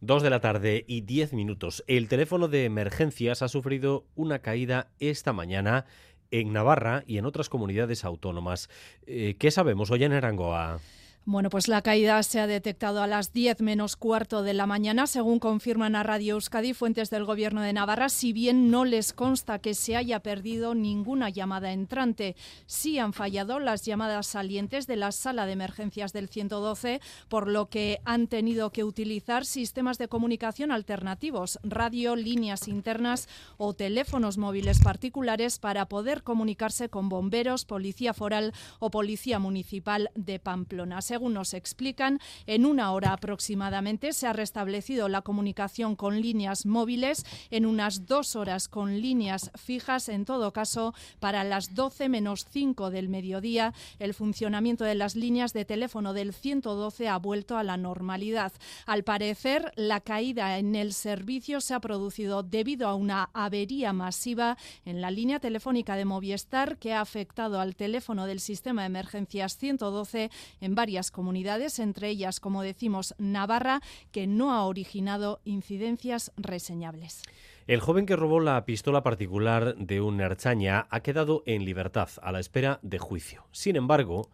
Dos 0.00 0.24
de 0.24 0.30
la 0.30 0.40
tarde 0.40 0.84
y 0.88 1.02
diez 1.02 1.32
minutos. 1.32 1.84
El 1.86 2.08
teléfono 2.08 2.48
de 2.48 2.64
emergencias 2.64 3.42
ha 3.42 3.48
sufrido 3.48 4.06
una 4.16 4.40
caída 4.40 4.90
esta 4.98 5.32
mañana 5.32 5.86
en 6.32 6.52
Navarra 6.52 7.04
y 7.06 7.18
en 7.18 7.26
otras 7.26 7.48
comunidades 7.48 8.04
autónomas. 8.04 8.68
Eh, 9.06 9.36
¿Qué 9.38 9.52
sabemos 9.52 9.92
hoy 9.92 10.02
en 10.02 10.14
Arangoa? 10.14 10.80
Bueno, 11.28 11.50
pues 11.50 11.66
la 11.66 11.82
caída 11.82 12.22
se 12.22 12.38
ha 12.38 12.46
detectado 12.46 13.02
a 13.02 13.08
las 13.08 13.32
10 13.32 13.60
menos 13.60 13.96
cuarto 13.96 14.44
de 14.44 14.54
la 14.54 14.64
mañana, 14.64 15.08
según 15.08 15.40
confirman 15.40 15.96
a 15.96 16.04
Radio 16.04 16.34
Euskadi 16.34 16.72
fuentes 16.72 17.10
del 17.10 17.24
Gobierno 17.24 17.62
de 17.62 17.72
Navarra, 17.72 18.10
si 18.10 18.32
bien 18.32 18.70
no 18.70 18.84
les 18.84 19.12
consta 19.12 19.58
que 19.58 19.74
se 19.74 19.96
haya 19.96 20.20
perdido 20.20 20.76
ninguna 20.76 21.28
llamada 21.28 21.72
entrante. 21.72 22.36
Sí 22.66 23.00
han 23.00 23.12
fallado 23.12 23.58
las 23.58 23.84
llamadas 23.84 24.28
salientes 24.28 24.86
de 24.86 24.94
la 24.94 25.10
sala 25.10 25.46
de 25.46 25.54
emergencias 25.54 26.12
del 26.12 26.28
112, 26.28 27.00
por 27.28 27.48
lo 27.48 27.70
que 27.70 27.98
han 28.04 28.28
tenido 28.28 28.70
que 28.70 28.84
utilizar 28.84 29.44
sistemas 29.46 29.98
de 29.98 30.06
comunicación 30.06 30.70
alternativos, 30.70 31.58
radio, 31.64 32.14
líneas 32.14 32.68
internas 32.68 33.28
o 33.56 33.74
teléfonos 33.74 34.38
móviles 34.38 34.78
particulares 34.78 35.58
para 35.58 35.86
poder 35.86 36.22
comunicarse 36.22 36.88
con 36.88 37.08
bomberos, 37.08 37.64
policía 37.64 38.14
foral 38.14 38.52
o 38.78 38.92
policía 38.92 39.40
municipal 39.40 40.12
de 40.14 40.38
Pamplona. 40.38 41.02
Según 41.16 41.32
nos 41.32 41.54
explican, 41.54 42.20
en 42.46 42.66
una 42.66 42.92
hora 42.92 43.14
aproximadamente 43.14 44.12
se 44.12 44.26
ha 44.26 44.34
restablecido 44.34 45.08
la 45.08 45.22
comunicación 45.22 45.96
con 45.96 46.20
líneas 46.20 46.66
móviles, 46.66 47.24
en 47.50 47.64
unas 47.64 48.04
dos 48.04 48.36
horas 48.36 48.68
con 48.68 49.00
líneas 49.00 49.50
fijas. 49.54 50.10
En 50.10 50.26
todo 50.26 50.52
caso, 50.52 50.92
para 51.18 51.42
las 51.42 51.74
12 51.74 52.10
menos 52.10 52.44
5 52.50 52.90
del 52.90 53.08
mediodía, 53.08 53.72
el 53.98 54.12
funcionamiento 54.12 54.84
de 54.84 54.94
las 54.94 55.16
líneas 55.16 55.54
de 55.54 55.64
teléfono 55.64 56.12
del 56.12 56.34
112 56.34 57.08
ha 57.08 57.16
vuelto 57.16 57.56
a 57.56 57.64
la 57.64 57.78
normalidad. 57.78 58.52
Al 58.84 59.02
parecer, 59.02 59.72
la 59.74 60.00
caída 60.00 60.58
en 60.58 60.74
el 60.74 60.92
servicio 60.92 61.62
se 61.62 61.72
ha 61.72 61.80
producido 61.80 62.42
debido 62.42 62.88
a 62.88 62.94
una 62.94 63.30
avería 63.32 63.94
masiva 63.94 64.58
en 64.84 65.00
la 65.00 65.10
línea 65.10 65.40
telefónica 65.40 65.96
de 65.96 66.04
Movistar 66.04 66.76
que 66.76 66.92
ha 66.92 67.00
afectado 67.00 67.58
al 67.58 67.74
teléfono 67.74 68.26
del 68.26 68.40
sistema 68.40 68.82
de 68.82 68.88
emergencias 68.88 69.56
112 69.56 70.30
en 70.60 70.74
varias 70.74 71.05
comunidades, 71.10 71.78
entre 71.78 72.08
ellas, 72.08 72.40
como 72.40 72.62
decimos, 72.62 73.14
Navarra, 73.18 73.80
que 74.12 74.26
no 74.26 74.52
ha 74.52 74.64
originado 74.64 75.40
incidencias 75.44 76.32
reseñables. 76.36 77.22
El 77.66 77.80
joven 77.80 78.06
que 78.06 78.16
robó 78.16 78.40
la 78.40 78.64
pistola 78.64 79.02
particular 79.02 79.76
de 79.76 80.00
un 80.00 80.20
Erchaña 80.20 80.86
ha 80.90 81.00
quedado 81.00 81.42
en 81.46 81.64
libertad 81.64 82.08
a 82.22 82.30
la 82.30 82.40
espera 82.40 82.78
de 82.82 82.98
juicio. 82.98 83.46
Sin 83.50 83.74
embargo, 83.76 84.30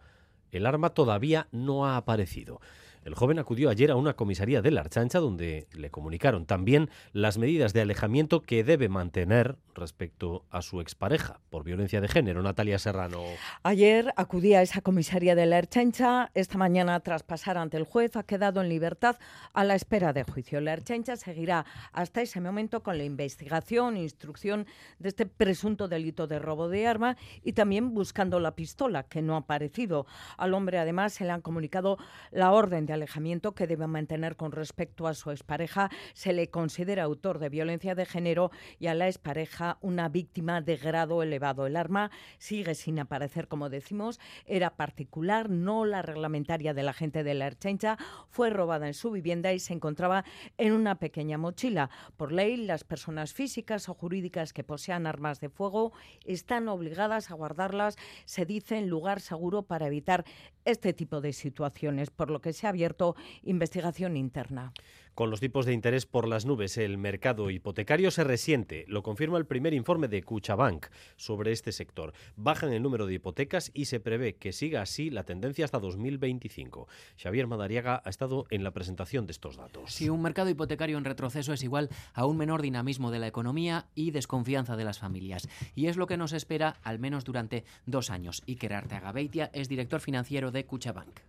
el 0.51 0.67
arma 0.67 0.91
todavía 0.91 1.47
no 1.51 1.87
ha 1.87 1.97
aparecido. 1.97 2.61
El 3.05 3.15
joven 3.15 3.39
acudió 3.39 3.69
ayer 3.69 3.91
a 3.91 3.95
una 3.95 4.13
comisaría 4.13 4.61
de 4.61 4.71
la 4.71 4.81
Archancha 4.81 5.19
donde 5.19 5.67
le 5.73 5.91
comunicaron 5.91 6.45
también 6.45 6.89
las 7.11 7.37
medidas 7.37 7.73
de 7.73 7.81
alejamiento 7.81 8.41
que 8.41 8.63
debe 8.63 8.87
mantener 8.87 9.57
respecto 9.75 10.45
a 10.49 10.61
su 10.61 10.81
expareja 10.81 11.39
por 11.49 11.63
violencia 11.63 12.01
de 12.01 12.07
género, 12.07 12.41
Natalia 12.41 12.79
Serrano. 12.79 13.23
Ayer 13.63 14.13
acudí 14.15 14.53
a 14.53 14.61
esa 14.61 14.81
comisaría 14.81 15.35
de 15.35 15.45
la 15.45 15.57
Archancha. 15.57 16.31
Esta 16.33 16.57
mañana, 16.57 16.99
tras 16.99 17.23
pasar 17.23 17.57
ante 17.57 17.77
el 17.77 17.83
juez, 17.83 18.15
ha 18.15 18.23
quedado 18.23 18.61
en 18.61 18.69
libertad 18.69 19.17
a 19.53 19.63
la 19.63 19.75
espera 19.75 20.13
de 20.13 20.23
juicio. 20.23 20.61
La 20.61 20.73
Archancha 20.73 21.15
seguirá 21.15 21.65
hasta 21.91 22.21
ese 22.21 22.41
momento 22.41 22.83
con 22.83 22.97
la 22.97 23.03
investigación 23.03 23.97
instrucción 23.97 24.65
de 24.99 25.09
este 25.09 25.25
presunto 25.25 25.87
delito 25.87 26.27
de 26.27 26.39
robo 26.39 26.69
de 26.69 26.87
arma 26.87 27.17
y 27.43 27.53
también 27.53 27.93
buscando 27.93 28.39
la 28.39 28.55
pistola 28.55 29.03
que 29.03 29.21
no 29.21 29.35
ha 29.35 29.39
aparecido. 29.39 30.05
Al 30.37 30.53
hombre, 30.53 30.79
además, 30.79 31.13
se 31.13 31.25
le 31.25 31.31
han 31.31 31.41
comunicado 31.41 31.97
la 32.31 32.51
orden 32.51 32.85
de 32.85 32.93
alejamiento 32.93 33.53
que 33.53 33.67
debe 33.67 33.87
mantener 33.87 34.35
con 34.35 34.51
respecto 34.51 35.07
a 35.07 35.13
su 35.13 35.31
expareja. 35.31 35.89
Se 36.13 36.33
le 36.33 36.49
considera 36.49 37.03
autor 37.03 37.39
de 37.39 37.49
violencia 37.49 37.95
de 37.95 38.05
género 38.05 38.51
y 38.79 38.87
a 38.87 38.93
la 38.93 39.07
expareja 39.07 39.62
una 39.81 40.09
víctima 40.09 40.61
de 40.61 40.77
grado 40.77 41.23
elevado. 41.23 41.65
El 41.65 41.75
arma 41.75 42.11
sigue 42.37 42.75
sin 42.75 42.99
aparecer, 42.99 43.47
como 43.47 43.69
decimos, 43.69 44.19
era 44.45 44.75
particular, 44.75 45.49
no 45.49 45.85
la 45.85 46.01
reglamentaria 46.01 46.73
de 46.73 46.83
la 46.83 46.93
gente 46.93 47.23
de 47.23 47.33
la 47.33 47.47
Erchencha. 47.47 47.97
Fue 48.29 48.49
robada 48.49 48.87
en 48.87 48.93
su 48.93 49.11
vivienda 49.11 49.53
y 49.53 49.59
se 49.59 49.73
encontraba 49.73 50.25
en 50.57 50.73
una 50.73 50.95
pequeña 50.95 51.37
mochila. 51.37 51.89
Por 52.17 52.31
ley, 52.31 52.57
las 52.57 52.83
personas 52.83 53.33
físicas 53.33 53.89
o 53.89 53.93
jurídicas 53.93 54.53
que 54.53 54.63
posean 54.63 55.07
armas 55.07 55.39
de 55.39 55.49
fuego 55.49 55.93
están 56.25 56.67
obligadas 56.67 57.31
a 57.31 57.35
guardarlas, 57.35 57.97
se 58.25 58.45
dice, 58.45 58.77
en 58.77 58.89
lugar 58.89 59.21
seguro 59.21 59.63
para 59.63 59.87
evitar 59.87 60.25
este 60.65 60.93
tipo 60.93 61.21
de 61.21 61.33
situaciones, 61.33 62.09
por 62.09 62.29
lo 62.29 62.41
que 62.41 62.53
se 62.53 62.67
ha 62.67 62.69
abierto 62.69 63.15
investigación 63.43 64.17
interna. 64.17 64.73
Con 65.15 65.29
los 65.29 65.39
tipos 65.39 65.67
de 65.67 65.73
interés 65.73 66.07
por 66.07 66.27
las 66.27 66.45
nubes, 66.45 66.75
el 66.75 66.97
mercado 66.97 67.51
hipotecario 67.51 68.09
se 68.09 68.23
resiente. 68.23 68.85
Lo 68.87 69.03
confirma 69.03 69.37
el 69.37 69.45
primer 69.45 69.75
informe 69.75 70.07
de 70.07 70.23
Cuchabank 70.23 70.87
sobre 71.17 71.51
este 71.51 71.71
sector. 71.71 72.13
Bajan 72.35 72.73
el 72.73 72.81
número 72.81 73.05
de 73.05 73.13
hipotecas 73.13 73.69
y 73.75 73.85
se 73.85 73.99
prevé 73.99 74.37
que 74.37 74.53
siga 74.53 74.81
así 74.81 75.11
la 75.11 75.23
tendencia 75.23 75.65
hasta 75.65 75.77
2025. 75.77 76.87
Xavier 77.21 77.45
Madariaga 77.45 78.01
ha 78.03 78.09
estado 78.09 78.47
en 78.49 78.63
la 78.63 78.71
presentación 78.71 79.27
de 79.27 79.33
estos 79.33 79.55
datos. 79.55 79.93
Si 79.93 80.09
un 80.09 80.23
mercado 80.23 80.49
hipotecario 80.49 80.97
en 80.97 81.05
retroceso 81.05 81.53
es 81.53 81.61
igual 81.61 81.89
a 82.15 82.25
un 82.25 82.37
menor 82.37 82.63
dinamismo 82.63 83.11
de 83.11 83.19
la 83.19 83.27
economía 83.27 83.85
y 83.93 84.09
desconfianza 84.09 84.75
de 84.77 84.85
las 84.85 84.97
familias. 84.97 85.47
Y 85.75 85.87
es 85.87 85.97
lo 85.97 86.07
que 86.07 86.17
nos 86.17 86.33
espera 86.33 86.77
al 86.81 86.97
menos 86.97 87.23
durante 87.23 87.65
dos 87.85 88.09
años. 88.09 88.41
Iker 88.47 88.73
Arteaga 88.73 89.11
Beitia 89.11 89.51
es 89.53 89.69
director 89.69 89.99
financiero 89.99 90.49
de 90.49 90.65
Cuchabank. 90.65 91.19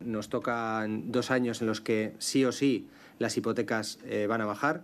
Nos 0.00 0.28
tocan 0.28 1.10
dos 1.10 1.30
años 1.30 1.60
en 1.60 1.66
los 1.66 1.80
que 1.80 2.14
sí 2.18 2.44
o 2.44 2.52
sí 2.52 2.86
las 3.18 3.36
hipotecas 3.36 3.98
eh, 4.04 4.26
van 4.26 4.40
a 4.40 4.46
bajar 4.46 4.82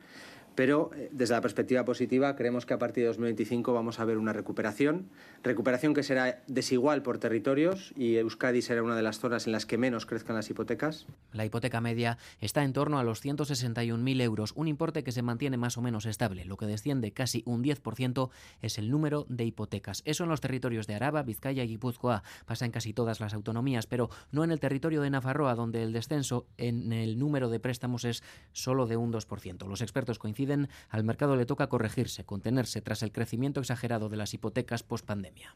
pero 0.54 0.90
eh, 0.94 1.08
desde 1.12 1.34
la 1.34 1.40
perspectiva 1.40 1.84
positiva 1.84 2.36
creemos 2.36 2.66
que 2.66 2.74
a 2.74 2.78
partir 2.78 3.02
de 3.02 3.08
2025 3.08 3.72
vamos 3.72 4.00
a 4.00 4.04
ver 4.04 4.18
una 4.18 4.32
recuperación, 4.32 5.08
recuperación 5.42 5.94
que 5.94 6.02
será 6.02 6.42
desigual 6.46 7.02
por 7.02 7.18
territorios 7.18 7.92
y 7.96 8.16
Euskadi 8.16 8.62
será 8.62 8.82
una 8.82 8.96
de 8.96 9.02
las 9.02 9.18
zonas 9.18 9.46
en 9.46 9.52
las 9.52 9.66
que 9.66 9.78
menos 9.78 10.06
crezcan 10.06 10.36
las 10.36 10.50
hipotecas. 10.50 11.06
La 11.32 11.44
hipoteca 11.44 11.80
media 11.80 12.18
está 12.40 12.64
en 12.64 12.72
torno 12.72 12.98
a 12.98 13.04
los 13.04 13.24
161.000 13.24 14.20
euros, 14.22 14.52
un 14.56 14.68
importe 14.68 15.02
que 15.04 15.12
se 15.12 15.22
mantiene 15.22 15.56
más 15.56 15.78
o 15.78 15.82
menos 15.82 16.06
estable. 16.06 16.44
Lo 16.44 16.56
que 16.56 16.66
desciende 16.66 17.12
casi 17.12 17.42
un 17.46 17.62
10% 17.62 18.30
es 18.60 18.78
el 18.78 18.90
número 18.90 19.26
de 19.28 19.44
hipotecas. 19.44 20.02
Eso 20.04 20.24
en 20.24 20.30
los 20.30 20.40
territorios 20.40 20.86
de 20.86 20.94
Araba, 20.94 21.22
Vizcaya 21.22 21.64
y 21.64 21.68
Guipúzcoa 21.68 22.22
pasa 22.46 22.64
en 22.64 22.72
casi 22.72 22.92
todas 22.92 23.20
las 23.20 23.34
autonomías, 23.34 23.86
pero 23.86 24.10
no 24.30 24.44
en 24.44 24.50
el 24.50 24.60
territorio 24.60 25.00
de 25.02 25.10
Nafarroa, 25.10 25.54
donde 25.54 25.82
el 25.82 25.92
descenso 25.92 26.46
en 26.58 26.92
el 26.92 27.18
número 27.18 27.48
de 27.48 27.60
préstamos 27.60 28.04
es 28.04 28.22
solo 28.52 28.86
de 28.86 28.96
un 28.96 29.12
2%. 29.12 29.66
Los 29.66 29.80
expertos 29.80 30.18
coinciden 30.18 30.41
al 30.88 31.04
mercado 31.04 31.36
le 31.36 31.46
toca 31.46 31.68
corregirse, 31.68 32.24
contenerse 32.24 32.80
tras 32.80 33.02
el 33.02 33.12
crecimiento 33.12 33.60
exagerado 33.60 34.08
de 34.08 34.16
las 34.16 34.34
hipotecas 34.34 34.82
post-pandemia. 34.82 35.54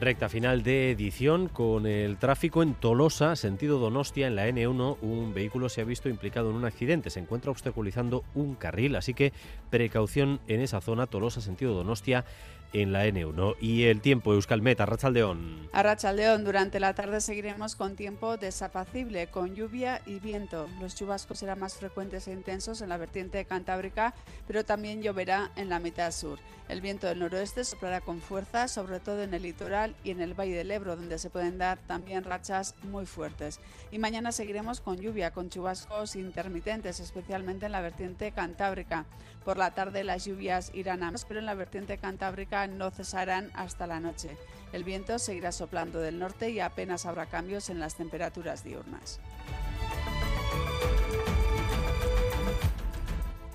Recta 0.00 0.30
final 0.30 0.62
de 0.62 0.92
edición 0.92 1.48
con 1.48 1.84
el 1.84 2.16
tráfico 2.16 2.62
en 2.62 2.72
Tolosa, 2.72 3.36
sentido 3.36 3.78
Donostia, 3.78 4.28
en 4.28 4.34
la 4.34 4.48
N1. 4.48 4.96
Un 5.02 5.34
vehículo 5.34 5.68
se 5.68 5.82
ha 5.82 5.84
visto 5.84 6.08
implicado 6.08 6.48
en 6.48 6.56
un 6.56 6.64
accidente. 6.64 7.10
Se 7.10 7.20
encuentra 7.20 7.50
obstaculizando 7.50 8.24
un 8.34 8.54
carril, 8.54 8.96
así 8.96 9.12
que 9.12 9.34
precaución 9.68 10.40
en 10.46 10.62
esa 10.62 10.80
zona, 10.80 11.06
Tolosa, 11.06 11.42
sentido 11.42 11.74
Donostia 11.74 12.24
en 12.72 12.92
la 12.92 13.06
N1. 13.06 13.56
Y 13.60 13.84
el 13.84 14.00
tiempo, 14.00 14.32
Euskalmet, 14.32 14.80
Arrachaldeón. 14.80 15.68
Arrachaldeón, 15.72 16.44
durante 16.44 16.80
la 16.80 16.94
tarde 16.94 17.20
seguiremos 17.20 17.76
con 17.76 17.96
tiempo 17.96 18.36
desapacible, 18.36 19.28
con 19.28 19.54
lluvia 19.54 20.02
y 20.06 20.18
viento. 20.20 20.68
Los 20.80 20.94
chubascos 20.94 21.38
serán 21.38 21.60
más 21.60 21.74
frecuentes 21.74 22.28
e 22.28 22.32
intensos 22.32 22.82
en 22.82 22.88
la 22.88 22.96
vertiente 22.96 23.44
cantábrica, 23.44 24.14
pero 24.46 24.64
también 24.64 25.02
lloverá 25.02 25.50
en 25.56 25.68
la 25.68 25.80
mitad 25.80 26.10
sur. 26.12 26.38
El 26.68 26.80
viento 26.80 27.08
del 27.08 27.18
noroeste 27.18 27.64
soplará 27.64 28.00
con 28.00 28.20
fuerza, 28.20 28.68
sobre 28.68 29.00
todo 29.00 29.24
en 29.24 29.34
el 29.34 29.42
litoral 29.42 29.96
y 30.04 30.12
en 30.12 30.20
el 30.20 30.34
Valle 30.34 30.54
del 30.54 30.70
Ebro, 30.70 30.94
donde 30.94 31.18
se 31.18 31.28
pueden 31.28 31.58
dar 31.58 31.78
también 31.78 32.22
rachas 32.22 32.76
muy 32.84 33.06
fuertes. 33.06 33.58
Y 33.90 33.98
mañana 33.98 34.30
seguiremos 34.30 34.80
con 34.80 34.96
lluvia, 34.96 35.32
con 35.32 35.50
chubascos 35.50 36.14
intermitentes, 36.14 37.00
especialmente 37.00 37.66
en 37.66 37.72
la 37.72 37.80
vertiente 37.80 38.30
cantábrica. 38.30 39.04
Por 39.44 39.56
la 39.56 39.70
tarde 39.72 40.04
las 40.04 40.24
lluvias 40.24 40.70
irán 40.74 41.02
a 41.02 41.10
más, 41.10 41.24
pero 41.24 41.40
en 41.40 41.46
la 41.46 41.54
vertiente 41.54 41.98
cantábrica 41.98 42.66
no 42.66 42.90
cesarán 42.90 43.50
hasta 43.54 43.86
la 43.86 44.00
noche. 44.00 44.36
El 44.72 44.84
viento 44.84 45.18
seguirá 45.18 45.50
soplando 45.50 45.98
del 46.00 46.18
norte 46.18 46.50
y 46.50 46.60
apenas 46.60 47.06
habrá 47.06 47.26
cambios 47.26 47.70
en 47.70 47.80
las 47.80 47.96
temperaturas 47.96 48.62
diurnas. 48.64 49.18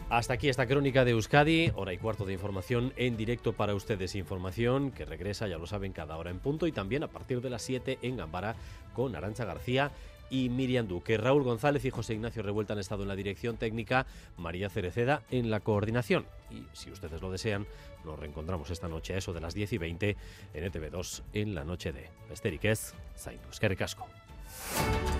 Hasta 0.10 0.36
aquí 0.36 0.50
esta 0.50 0.68
crónica 0.68 1.04
de 1.04 1.12
Euskadi, 1.12 1.72
hora 1.76 1.92
y 1.92 1.98
cuarto 1.98 2.26
de 2.26 2.34
información 2.34 2.94
en 2.96 3.18
directo 3.18 3.54
para 3.54 3.74
ustedes. 3.74 4.16
Información 4.16 4.92
que 4.92 5.04
regresa, 5.04 5.48
ya 5.48 5.58
lo 5.58 5.66
saben, 5.66 5.94
cada 5.94 6.16
hora 6.18 6.30
en 6.30 6.40
punto 6.40 6.68
y 6.68 6.72
también 6.72 7.04
a 7.04 7.08
partir 7.08 7.42
de 7.42 7.50
las 7.50 7.64
7 7.64 8.00
en 8.02 8.18
Gambara 8.18 8.56
con 8.94 9.16
Arancha 9.16 9.46
García 9.46 9.92
y 10.30 10.50
Miriam 10.50 10.88
Duque. 10.88 11.18
Raúl 11.18 11.44
González 11.44 11.86
y 11.86 11.90
José 11.90 12.14
Ignacio 12.14 12.44
Revuelta 12.44 12.74
han 12.74 12.80
estado 12.80 13.04
en 13.04 13.10
la 13.10 13.16
dirección 13.16 13.58
técnica, 13.58 14.06
María 14.38 14.70
Cereceda 14.70 15.24
en 15.32 15.50
la 15.50 15.60
coordinación. 15.60 16.26
Y 16.52 16.66
si 16.74 16.92
ustedes 16.92 17.22
lo 17.22 17.32
desean, 17.32 17.66
nos 18.04 18.20
reencontramos 18.20 18.70
esta 18.70 18.88
noche 18.88 19.14
a 19.14 19.18
eso 19.18 19.34
de 19.34 19.42
las 19.42 19.54
10 19.54 19.74
y 19.74 19.78
20 19.78 20.18
en 20.54 20.72
ETV2 20.72 21.24
en 21.34 21.56
la 21.56 21.64
noche 21.64 21.92
de 21.92 22.10
Esteriquez, 22.32 22.94
Zain 23.18 23.40
Casco. 23.78 24.08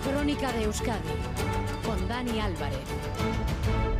Crónica 0.04 0.52
de 0.52 0.64
Euskadi 0.64 1.08
con 1.84 2.08
Dani 2.08 2.40
Álvarez. 2.40 3.95